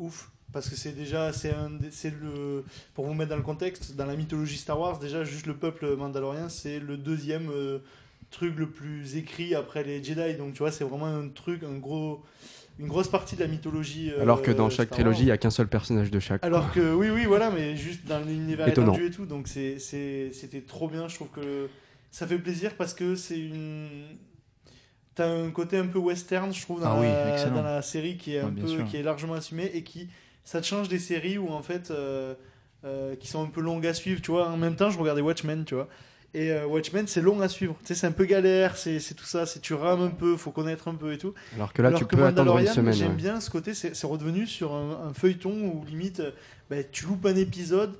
ouf 0.00 0.32
parce 0.52 0.68
que 0.68 0.74
c'est 0.74 0.90
déjà 0.90 1.32
c'est 1.32 1.52
le 2.10 2.64
pour 2.94 3.06
vous 3.06 3.14
mettre 3.14 3.30
dans 3.30 3.36
le 3.36 3.42
contexte 3.42 3.94
dans 3.94 4.06
la 4.06 4.16
mythologie 4.16 4.56
Star 4.56 4.80
Wars 4.80 4.98
déjà 4.98 5.22
juste 5.22 5.46
le 5.46 5.56
peuple 5.56 5.94
mandalorien 5.94 6.48
c'est 6.48 6.80
le 6.80 6.96
deuxième 6.96 7.50
truc 8.30 8.56
le 8.56 8.68
plus 8.68 9.16
écrit 9.16 9.54
après 9.54 9.84
les 9.84 10.02
Jedi 10.02 10.34
donc 10.34 10.54
tu 10.54 10.58
vois 10.58 10.72
c'est 10.72 10.84
vraiment 10.84 11.06
un 11.06 11.28
truc 11.28 11.62
un 11.62 11.78
gros 11.78 12.24
une 12.78 12.86
grosse 12.88 13.08
partie 13.08 13.36
de 13.36 13.40
la 13.40 13.46
mythologie 13.46 14.10
euh, 14.10 14.22
Alors 14.22 14.42
que 14.42 14.50
dans 14.50 14.68
chaque 14.70 14.88
Star 14.88 14.96
trilogie, 14.98 15.22
il 15.22 15.26
n'y 15.26 15.30
a 15.30 15.38
qu'un 15.38 15.50
seul 15.50 15.68
personnage 15.68 16.10
de 16.10 16.18
chaque. 16.20 16.44
Alors 16.44 16.72
que 16.72 16.94
oui, 16.94 17.08
oui, 17.10 17.24
voilà, 17.24 17.50
mais 17.50 17.76
juste 17.76 18.04
dans 18.06 18.20
l'univers 18.20 18.66
étendu 18.68 19.06
et 19.06 19.10
tout, 19.10 19.26
donc 19.26 19.46
c'était 19.48 20.64
trop 20.66 20.88
bien. 20.88 21.08
Je 21.08 21.14
trouve 21.14 21.28
que 21.28 21.68
ça 22.10 22.26
fait 22.26 22.38
plaisir 22.38 22.74
parce 22.76 22.94
que 22.94 23.14
c'est 23.14 23.38
une. 23.38 23.88
T'as 25.14 25.28
un 25.28 25.50
côté 25.50 25.78
un 25.78 25.86
peu 25.86 25.98
western, 26.00 26.52
je 26.52 26.60
trouve, 26.62 26.80
dans, 26.80 26.96
Ah 26.96 27.00
oui, 27.00 27.06
la, 27.06 27.50
dans 27.50 27.62
la 27.62 27.82
série 27.82 28.16
qui 28.16 28.34
est, 28.34 28.40
un 28.40 28.46
Ouais, 28.52 28.62
peu, 28.62 28.66
sûr. 28.66 28.84
qui 28.84 28.96
est 28.96 29.02
largement 29.04 29.34
assumée 29.34 29.70
et 29.72 29.82
qui. 29.84 30.08
Ça 30.42 30.60
te 30.60 30.66
change 30.66 30.88
des 30.88 30.98
séries 30.98 31.38
où 31.38 31.50
en 31.50 31.62
fait. 31.62 31.90
euh, 31.90 32.34
euh, 32.84 33.16
qui 33.16 33.28
sont 33.28 33.42
un 33.42 33.46
peu 33.46 33.62
longues 33.62 33.86
à 33.86 33.94
suivre, 33.94 34.20
tu 34.20 34.30
vois. 34.30 34.46
En 34.50 34.58
même 34.58 34.76
temps, 34.76 34.90
je 34.90 34.98
regardais 34.98 35.22
Watchmen, 35.22 35.64
tu 35.64 35.74
vois. 35.74 35.88
Et 36.34 36.50
euh, 36.50 36.66
Watchmen, 36.66 37.06
c'est 37.06 37.20
long 37.20 37.40
à 37.40 37.48
suivre. 37.48 37.76
Tu 37.80 37.86
sais, 37.86 37.94
c'est 37.94 38.06
un 38.08 38.12
peu 38.12 38.24
galère, 38.24 38.76
c'est 38.76 38.98
tout 39.14 39.24
ça, 39.24 39.46
c'est 39.46 39.60
tu 39.60 39.72
rames 39.74 40.02
un 40.02 40.10
peu, 40.10 40.36
faut 40.36 40.50
connaître 40.50 40.88
un 40.88 40.94
peu 40.96 41.12
et 41.12 41.18
tout. 41.18 41.32
Alors 41.54 41.72
que 41.72 41.80
là, 41.80 41.92
tu 41.92 42.04
peux 42.04 42.24
attendre 42.24 42.58
une 42.58 42.66
semaine, 42.66 42.92
J'aime 42.92 43.10
ouais. 43.10 43.14
bien 43.16 43.40
ce 43.40 43.50
côté, 43.50 43.72
c'est 43.72 44.06
redevenu 44.06 44.46
sur 44.46 44.74
un, 44.74 45.08
un 45.08 45.14
feuilleton 45.14 45.52
où 45.52 45.84
limite, 45.84 46.20
euh, 46.20 46.32
bah, 46.68 46.82
tu 46.82 47.06
loupes 47.06 47.24
un 47.26 47.36
épisode, 47.36 47.94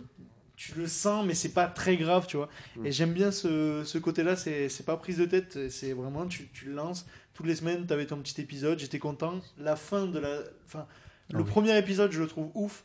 tu 0.57 0.73
le 0.77 0.87
sens, 0.89 1.25
mais 1.25 1.35
c'est 1.35 1.51
pas 1.55 1.67
très 1.69 1.97
grave, 1.97 2.27
tu 2.27 2.37
vois. 2.37 2.49
Mm. 2.77 2.87
Et 2.87 2.93
j'aime 2.93 3.13
bien 3.13 3.31
ce, 3.31 3.83
ce 3.85 3.99
côté-là, 3.99 4.35
c'est 4.37 4.69
pas 4.85 4.97
prise 4.97 5.19
de 5.19 5.27
tête, 5.27 5.71
c'est 5.71 5.93
vraiment, 5.93 6.27
tu, 6.27 6.49
tu 6.53 6.67
le 6.67 6.75
lances. 6.75 7.07
Toutes 7.35 7.47
les 7.47 7.57
semaines, 7.57 7.87
t'avais 7.87 8.07
ton 8.07 8.17
petit 8.19 8.41
épisode, 8.41 8.79
j'étais 8.81 8.99
content. 9.01 9.41
La 9.59 9.77
fin 9.77 10.07
de 10.07 10.19
la. 10.19 10.41
Enfin, 10.67 10.87
Ah 11.33 11.37
le 11.39 11.43
oui. 11.43 11.49
premier 11.49 11.77
épisode, 11.79 12.11
je 12.13 12.21
le 12.21 12.27
trouve 12.29 12.51
ouf. 12.55 12.85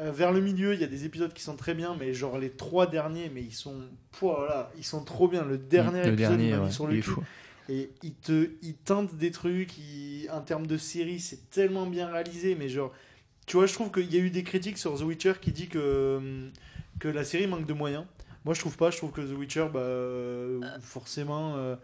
Euh, 0.00 0.12
vers 0.12 0.32
le 0.32 0.40
milieu, 0.40 0.74
il 0.74 0.80
y 0.80 0.84
a 0.84 0.88
des 0.88 1.04
épisodes 1.04 1.32
qui 1.32 1.42
sont 1.42 1.56
très 1.56 1.74
bien, 1.74 1.96
mais 1.98 2.12
genre 2.14 2.38
les 2.38 2.50
trois 2.50 2.86
derniers, 2.86 3.30
mais 3.34 3.42
ils 3.42 3.52
sont, 3.54 3.80
voilà, 4.20 4.70
ils 4.76 4.84
sont 4.84 5.02
trop 5.04 5.28
bien. 5.28 5.44
Le 5.44 5.58
dernier 5.58 6.04
le 6.04 6.12
épisode, 6.12 6.40
il 6.40 6.48
dernier, 6.48 6.64
ouais, 6.64 6.70
sur 6.70 6.84
il 6.84 6.92
le 6.92 6.98
est 6.98 7.02
cul. 7.02 7.10
Et 7.70 7.90
il 8.02 8.14
te, 8.14 8.50
il 8.62 8.74
tente 8.74 9.14
des 9.16 9.30
trucs. 9.30 9.76
il- 9.78 10.28
en 10.32 10.40
termes 10.40 10.66
de 10.66 10.76
série, 10.76 11.20
c'est 11.20 11.50
tellement 11.50 11.86
bien 11.86 12.08
réalisé, 12.10 12.54
mais 12.54 12.68
genre, 12.68 12.92
tu 13.46 13.56
vois, 13.56 13.66
je 13.66 13.72
trouve 13.74 13.90
qu'il 13.90 14.12
y 14.12 14.16
a 14.16 14.20
eu 14.20 14.30
des 14.30 14.42
critiques 14.42 14.78
sur 14.78 14.96
The 14.98 15.02
Witcher 15.02 15.34
qui 15.40 15.52
dit 15.52 15.68
que 15.68 16.48
que 16.98 17.08
la 17.08 17.24
série 17.24 17.46
manque 17.46 17.66
de 17.66 17.72
moyens. 17.72 18.04
Moi, 18.44 18.54
je 18.54 18.60
trouve 18.60 18.76
pas. 18.76 18.90
Je 18.90 18.96
trouve 18.98 19.10
que 19.12 19.20
The 19.20 19.36
Witcher, 19.38 19.66
bah, 19.72 19.80
euh, 19.80 20.60
forcément. 20.80 21.54
euh, 21.56 21.76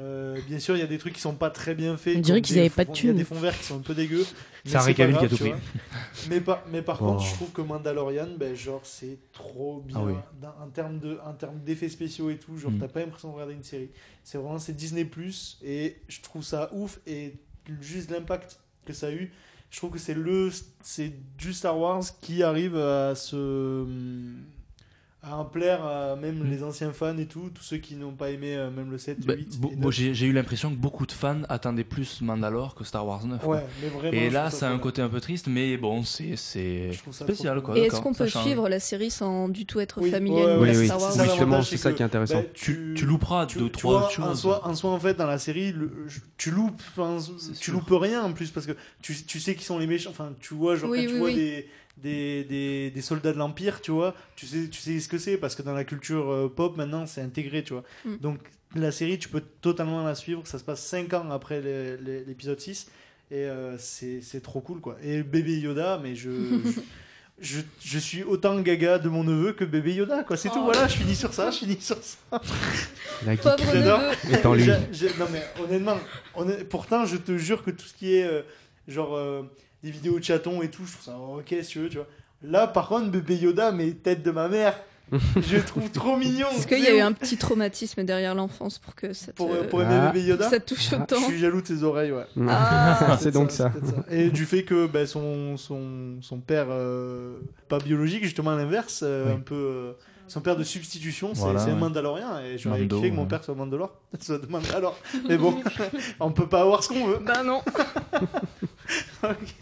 euh, 0.00 0.38
bien 0.48 0.58
sûr, 0.58 0.76
il 0.76 0.80
y 0.80 0.82
a 0.82 0.86
des 0.86 0.98
trucs 0.98 1.12
qui 1.14 1.20
sont 1.20 1.34
pas 1.34 1.50
très 1.50 1.74
bien 1.74 1.96
faits. 1.96 2.16
On 2.16 2.20
dirait 2.20 2.40
qu'ils 2.42 2.54
des 2.54 2.60
avaient 2.62 2.70
pas 2.70 2.84
de 2.84 2.88
fonds- 2.88 2.94
Il 2.94 2.96
y 2.96 3.08
a 3.08 3.12
thunes. 3.12 3.16
des 3.18 3.24
fonds 3.24 3.38
verts 3.40 3.56
qui 3.58 3.64
sont 3.64 3.76
un 3.76 3.82
peu 3.82 3.94
dégueux. 3.94 4.24
C'est 4.64 4.76
Henri 4.76 4.92
pas 4.92 4.96
Cavill 4.96 5.18
qui 5.18 5.24
a 5.24 5.28
tout 5.28 5.36
pris. 5.36 5.52
Mais 6.28 6.40
par, 6.40 6.62
mais 6.70 6.82
par 6.82 7.00
Oh. 7.02 7.06
contre, 7.06 7.24
je 7.24 7.34
trouve 7.34 7.50
que 7.50 7.60
Mandalorian, 7.62 8.28
ben, 8.38 8.54
genre, 8.54 8.80
c'est 8.84 9.18
trop 9.32 9.80
bien. 9.86 9.96
Ah 10.00 10.04
oui. 10.04 10.14
Dans- 10.40 10.64
en 10.64 10.68
termes 10.68 10.98
de, 10.98 11.18
en 11.24 11.32
termes 11.34 11.60
d'effets 11.60 11.88
spéciaux 11.88 12.30
et 12.30 12.36
tout, 12.38 12.56
genre, 12.58 12.70
Mm. 12.70 12.78
t'as 12.78 12.88
pas 12.88 13.00
l'impression 13.00 13.28
de 13.28 13.34
regarder 13.34 13.54
une 13.54 13.62
série. 13.62 13.90
C'est 14.24 14.38
vraiment, 14.38 14.58
c'est 14.58 14.74
Disney 14.74 15.04
Plus 15.04 15.58
et 15.62 15.96
je 16.08 16.20
trouve 16.20 16.42
ça 16.42 16.70
ouf 16.72 16.98
et 17.06 17.34
juste 17.80 18.10
l'impact 18.10 18.58
que 18.86 18.92
ça 18.92 19.06
a 19.08 19.10
eu. 19.12 19.32
Je 19.70 19.76
trouve 19.78 19.90
que 19.92 19.98
c'est 19.98 20.14
le, 20.14 20.50
c'est 20.82 21.12
du 21.38 21.52
Star 21.52 21.78
Wars 21.78 22.02
qui 22.20 22.42
arrive 22.42 22.76
à 22.76 23.14
se, 23.14 23.84
à 25.22 25.36
en 25.36 25.44
plaire 25.44 25.84
à 25.84 26.16
même 26.16 26.48
les 26.50 26.62
anciens 26.62 26.92
fans 26.92 27.18
et 27.18 27.26
tout, 27.26 27.50
tous 27.54 27.62
ceux 27.62 27.76
qui 27.76 27.94
n'ont 27.94 28.12
pas 28.14 28.30
aimé 28.30 28.54
euh, 28.56 28.70
même 28.70 28.90
le 28.90 28.96
7, 28.96 29.20
Bah, 29.26 29.34
8 29.34 29.60
bo- 29.60 29.68
et 29.70 29.76
moi, 29.76 29.84
9. 29.86 29.94
j'ai 29.94 30.14
j'ai 30.14 30.24
eu 30.26 30.32
l'impression 30.32 30.70
que 30.70 30.76
beaucoup 30.76 31.04
de 31.04 31.12
fans 31.12 31.42
attendaient 31.50 31.84
plus 31.84 32.22
Mandalore 32.22 32.74
que 32.74 32.84
Star 32.84 33.06
Wars 33.06 33.26
9. 33.26 33.38
quoi. 33.42 33.56
Ouais, 33.56 33.66
mais 33.82 33.88
vraiment, 33.88 34.12
Et 34.16 34.30
là, 34.30 34.48
ça 34.50 34.60
ça 34.60 34.68
a 34.70 34.72
un 34.72 34.78
côté 34.78 35.02
un 35.02 35.10
peu 35.10 35.20
triste, 35.20 35.46
mais 35.46 35.76
bon, 35.76 36.04
c'est 36.04 36.36
c'est 36.36 36.90
trouve 37.02 37.12
ça 37.12 37.24
spécial 37.26 37.60
quoi. 37.60 37.76
Et 37.76 37.82
est-ce 37.82 38.00
qu'on 38.00 38.14
peut 38.14 38.28
change. 38.28 38.44
suivre 38.44 38.68
la 38.70 38.80
série 38.80 39.10
sans 39.10 39.50
du 39.50 39.66
tout 39.66 39.78
être 39.80 40.00
Oui, 40.00 40.10
familier 40.10 40.42
ouais, 40.42 40.50
avec 40.52 40.74
ouais, 40.76 40.84
Star 40.86 40.98
c'est 40.98 41.04
Wars 41.04 41.12
Justement, 41.26 41.36
l'avantage, 41.50 41.68
c'est 41.68 41.76
ça 41.76 41.92
qui 41.92 42.00
est 42.02 42.06
intéressant. 42.06 42.40
bah, 42.40 42.46
Tu, 42.54 42.94
tu 42.96 43.04
louperas 43.04 43.44
tu, 43.44 43.58
deux, 43.58 43.66
tu 43.66 43.72
trois 43.72 43.98
vois, 43.98 44.06
En 44.06 44.10
choses. 44.10 44.40
soi, 44.40 44.66
en 44.66 44.74
soi, 44.74 44.90
en 44.90 44.98
fait, 45.00 45.14
dans 45.18 45.26
la 45.26 45.38
série, 45.38 45.72
le- 45.72 46.06
tu 46.38 46.50
loupes, 46.50 46.82
tu 46.96 47.54
sûr. 47.56 47.74
loupes 47.74 47.90
rien 47.90 48.22
en 48.22 48.32
plus 48.32 48.50
parce 48.50 48.64
que 48.64 48.72
tu, 49.02 49.14
tu 49.26 49.38
sais 49.38 49.54
qui 49.54 49.64
sont 49.64 49.78
les 49.78 49.86
méchants. 49.86 50.10
Enfin, 50.10 50.32
tu 50.40 50.54
vois, 50.54 50.76
genre 50.76 50.88
Oui, 50.90 51.06
tu 51.06 51.12
oui, 51.12 51.18
vois 51.18 51.28
oui. 51.28 51.34
des, 51.34 51.68
des, 52.02 52.44
des, 52.44 52.90
des 52.90 53.00
soldats 53.02 53.32
de 53.32 53.38
l'Empire, 53.38 53.80
tu 53.80 53.90
vois, 53.90 54.14
tu 54.36 54.46
sais, 54.46 54.68
tu 54.68 54.80
sais 54.80 54.98
ce 55.00 55.08
que 55.08 55.18
c'est 55.18 55.36
parce 55.36 55.54
que 55.54 55.62
dans 55.62 55.74
la 55.74 55.84
culture 55.84 56.30
euh, 56.30 56.48
pop 56.54 56.76
maintenant, 56.76 57.06
c'est 57.06 57.22
intégré, 57.22 57.62
tu 57.62 57.72
vois. 57.74 57.84
Mm. 58.04 58.16
Donc 58.16 58.38
la 58.74 58.92
série, 58.92 59.18
tu 59.18 59.28
peux 59.28 59.42
totalement 59.60 60.04
la 60.04 60.14
suivre. 60.14 60.42
Ça 60.46 60.58
se 60.58 60.64
passe 60.64 60.84
5 60.86 61.12
ans 61.14 61.30
après 61.30 61.60
l'épisode 62.26 62.60
6 62.60 62.88
et 63.32 63.36
euh, 63.46 63.76
c'est 63.78 64.20
c'est 64.22 64.40
trop 64.40 64.60
cool, 64.60 64.80
quoi. 64.80 64.96
Et 65.02 65.22
bébé 65.22 65.58
Yoda, 65.58 65.98
mais 66.02 66.14
je. 66.14 66.30
je 66.30 66.80
je, 67.40 67.60
je 67.82 67.98
suis 67.98 68.22
autant 68.22 68.60
gaga 68.60 68.98
de 68.98 69.08
mon 69.08 69.24
neveu 69.24 69.52
que 69.54 69.64
bébé 69.64 69.94
Yoda, 69.94 70.24
quoi. 70.24 70.36
C'est 70.36 70.50
tout, 70.50 70.56
Oh. 70.60 70.64
voilà, 70.64 70.86
je 70.88 70.96
finis 70.96 71.16
sur 71.16 71.32
ça, 71.32 71.50
je 71.50 71.58
finis 71.58 71.80
sur 71.80 71.96
ça. 72.02 72.18
La 73.26 73.34
J'adore. 73.36 74.54
lui. 74.54 74.66
Non 74.66 75.26
mais 75.32 75.42
honnêtement, 75.62 75.98
honn- 76.34 76.64
pourtant 76.68 77.06
je 77.06 77.16
te 77.16 77.36
jure 77.38 77.62
que 77.64 77.70
tout 77.70 77.84
ce 77.86 77.94
qui 77.94 78.14
est 78.14 78.24
euh, 78.24 78.42
genre 78.88 79.16
euh, 79.16 79.42
des 79.82 79.90
vidéos 79.90 80.18
de 80.18 80.24
chatons 80.24 80.62
et 80.62 80.68
tout, 80.70 80.84
je 80.86 80.92
trouve 80.92 81.04
ça 81.04 81.16
ok 81.18 81.54
si 81.62 81.68
tu 81.68 81.78
veux, 81.80 81.88
tu 81.88 81.96
vois. 81.98 82.06
Là 82.42 82.66
par 82.66 82.88
contre 82.88 83.10
bébé 83.10 83.36
Yoda, 83.36 83.72
mais 83.72 83.90
tête 83.92 84.22
de 84.22 84.30
ma 84.30 84.48
mère, 84.48 84.74
je 85.40 85.56
le 85.56 85.62
trouve 85.64 85.90
trop 85.90 86.16
mignon. 86.16 86.46
Est-ce 86.54 86.66
qu'il 86.68 86.78
y 86.78 86.86
a 86.86 86.94
eu 86.94 87.00
un 87.00 87.12
petit 87.12 87.36
traumatisme 87.36 88.04
derrière 88.04 88.34
l'enfance 88.34 88.78
pour 88.78 88.94
que 88.94 89.12
ça 89.12 89.32
te, 89.32 89.36
pour, 89.36 89.50
pour 89.68 89.82
aimer 89.82 89.94
Ah. 90.00 90.10
bébé 90.12 90.24
Yoda 90.26 90.48
ça 90.48 90.60
te 90.60 90.72
touche 90.72 90.88
Ah. 90.92 90.96
Je 90.98 91.02
autant 91.16 91.26
suis 91.26 91.38
jaloux 91.38 91.60
de 91.62 91.66
ses 91.66 91.82
oreilles, 91.82 92.12
ouais. 92.12 92.26
Ah. 92.48 93.18
c'est 93.20 93.32
donc 93.32 93.50
ça. 93.50 93.72
Et 94.10 94.30
du 94.30 94.44
fait 94.46 94.62
que 94.62 94.86
ben, 94.86 95.06
son, 95.06 95.56
son, 95.56 96.18
son 96.22 96.38
père, 96.38 96.66
euh, 96.70 97.38
pas 97.68 97.78
biologique, 97.78 98.22
justement 98.22 98.52
à 98.52 98.56
l'inverse, 98.56 99.00
euh, 99.02 99.26
Oui. 99.26 99.32
un 99.32 99.40
peu. 99.40 99.54
euh, 99.54 99.92
son 100.28 100.40
père 100.40 100.54
de 100.56 100.62
substitution, 100.62 101.32
c'est 101.34 101.40
Voilà, 101.40 101.64
ouais. 101.64 101.74
Mandalorien. 101.74 102.40
Et 102.44 102.56
j'aurais 102.56 102.86
kiffé 102.86 103.10
que 103.10 103.16
mon 103.16 103.26
père 103.26 103.42
soit 103.42 103.56
Mandalore. 103.56 103.92
soit 104.20 104.38
de 104.38 104.46
Mandalore. 104.46 104.96
Mais 105.28 105.36
bon, 105.36 105.60
on 106.20 106.30
peut 106.30 106.46
pas 106.48 106.60
avoir 106.60 106.84
ce 106.84 106.88
qu'on 106.90 107.04
veut. 107.04 107.18
Bah 107.18 107.42
non. 107.42 107.60
Ok. 109.24 109.54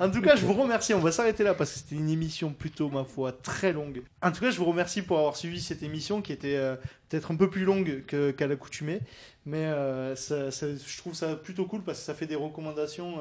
En 0.00 0.10
tout 0.10 0.22
cas, 0.22 0.34
je 0.34 0.46
vous 0.46 0.54
remercie. 0.54 0.94
On 0.94 0.98
va 0.98 1.12
s'arrêter 1.12 1.44
là 1.44 1.54
parce 1.54 1.72
que 1.72 1.78
c'était 1.78 1.96
une 1.96 2.08
émission 2.08 2.52
plutôt, 2.52 2.88
ma 2.88 3.04
foi, 3.04 3.32
très 3.32 3.72
longue. 3.72 4.02
En 4.22 4.32
tout 4.32 4.40
cas, 4.40 4.50
je 4.50 4.56
vous 4.56 4.64
remercie 4.64 5.02
pour 5.02 5.18
avoir 5.18 5.36
suivi 5.36 5.60
cette 5.60 5.82
émission 5.82 6.22
qui 6.22 6.32
était 6.32 6.56
euh, 6.56 6.76
peut-être 7.08 7.30
un 7.30 7.36
peu 7.36 7.50
plus 7.50 7.64
longue 7.64 8.02
qu'à 8.06 8.46
l'accoutumée. 8.46 9.00
Mais 9.44 9.66
euh, 9.66 10.16
je 10.16 10.96
trouve 10.98 11.14
ça 11.14 11.36
plutôt 11.36 11.66
cool 11.66 11.82
parce 11.82 11.98
que 11.98 12.04
ça 12.04 12.14
fait 12.14 12.26
des 12.26 12.34
recommandations. 12.34 13.18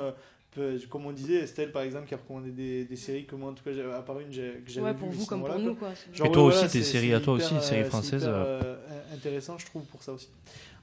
Euh, 0.57 0.79
comme 0.89 1.05
on 1.05 1.11
disait, 1.11 1.35
Estelle 1.43 1.71
par 1.71 1.83
exemple 1.83 2.07
qui 2.07 2.13
a 2.15 2.17
recommandé 2.17 2.49
des, 2.51 2.83
des 2.85 2.95
séries 2.95 3.25
que 3.25 3.35
moi 3.35 3.51
en 3.51 3.53
tout 3.53 3.63
cas, 3.63 3.71
j'avais- 3.73 3.93
à 3.93 4.01
part 4.01 4.19
une, 4.19 4.31
j'ai- 4.33 4.61
que 4.65 4.71
j'avais 4.71 4.87
Ouais, 4.87 4.93
pour 4.95 5.09
vous 5.09 5.25
comme 5.25 5.41
voilà, 5.41 5.55
pour 5.55 5.63
nous, 5.63 5.75
quoi. 5.75 5.89
Genre, 6.13 6.27
Et 6.27 6.31
toi 6.31 6.41
ouais, 6.43 6.47
aussi, 6.49 6.57
voilà, 6.57 6.69
tes 6.71 6.83
séries 6.83 7.13
à 7.13 7.19
toi 7.19 7.35
hyper, 7.37 7.45
aussi, 7.57 7.65
séries 7.67 7.81
euh, 7.81 7.83
c'est 7.83 7.89
françaises, 7.89 8.21
hyper, 8.23 8.33
euh. 8.35 8.59
euh, 8.63 9.13
intéressant, 9.15 9.57
je 9.57 9.65
trouve, 9.67 9.83
pour 9.83 10.01
ça 10.01 10.11
aussi. 10.13 10.29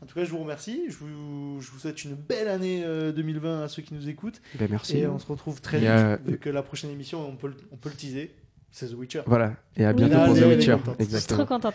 En 0.03 0.07
tout 0.07 0.15
cas, 0.15 0.25
je 0.25 0.31
vous 0.31 0.39
remercie. 0.39 0.85
Je 0.89 0.97
vous, 0.99 1.59
je 1.61 1.71
vous 1.71 1.79
souhaite 1.79 2.05
une 2.05 2.15
belle 2.15 2.49
année 2.49 2.83
euh, 2.85 3.13
2020 3.13 3.65
à 3.65 3.69
ceux 3.69 3.83
qui 3.83 3.95
nous 3.95 4.09
écoutent. 4.09 4.41
Ben, 4.59 4.69
merci. 4.71 4.99
Et 4.99 5.07
on 5.07 5.19
se 5.19 5.27
retrouve 5.27 5.61
très 5.61 5.79
vite. 5.79 5.89
a- 5.89 6.17
Vu 6.17 6.39
que 6.39 6.51
la 6.51 6.63
prochaine 6.63 6.91
émission, 6.91 7.27
on 7.27 7.35
peut, 7.35 7.49
le- 7.49 7.57
on 7.73 7.77
peut 7.77 7.89
le 7.89 7.95
teaser. 7.97 8.35
C'est 8.71 8.89
The 8.89 8.95
Witcher. 8.95 9.23
Voilà. 9.27 9.55
Et 9.75 9.85
à 9.87 9.91
Oui. 9.91 9.97
bientôt 9.97 10.25
pour 10.27 10.35
The 10.37 10.43
Witcher. 10.47 10.77
Je 11.01 11.17
suis 11.17 11.27
trop 11.29 11.47
contente. 11.47 11.75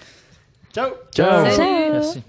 Ciao 0.72 0.91
Ciao. 1.13 1.43
Merci. 1.91 2.22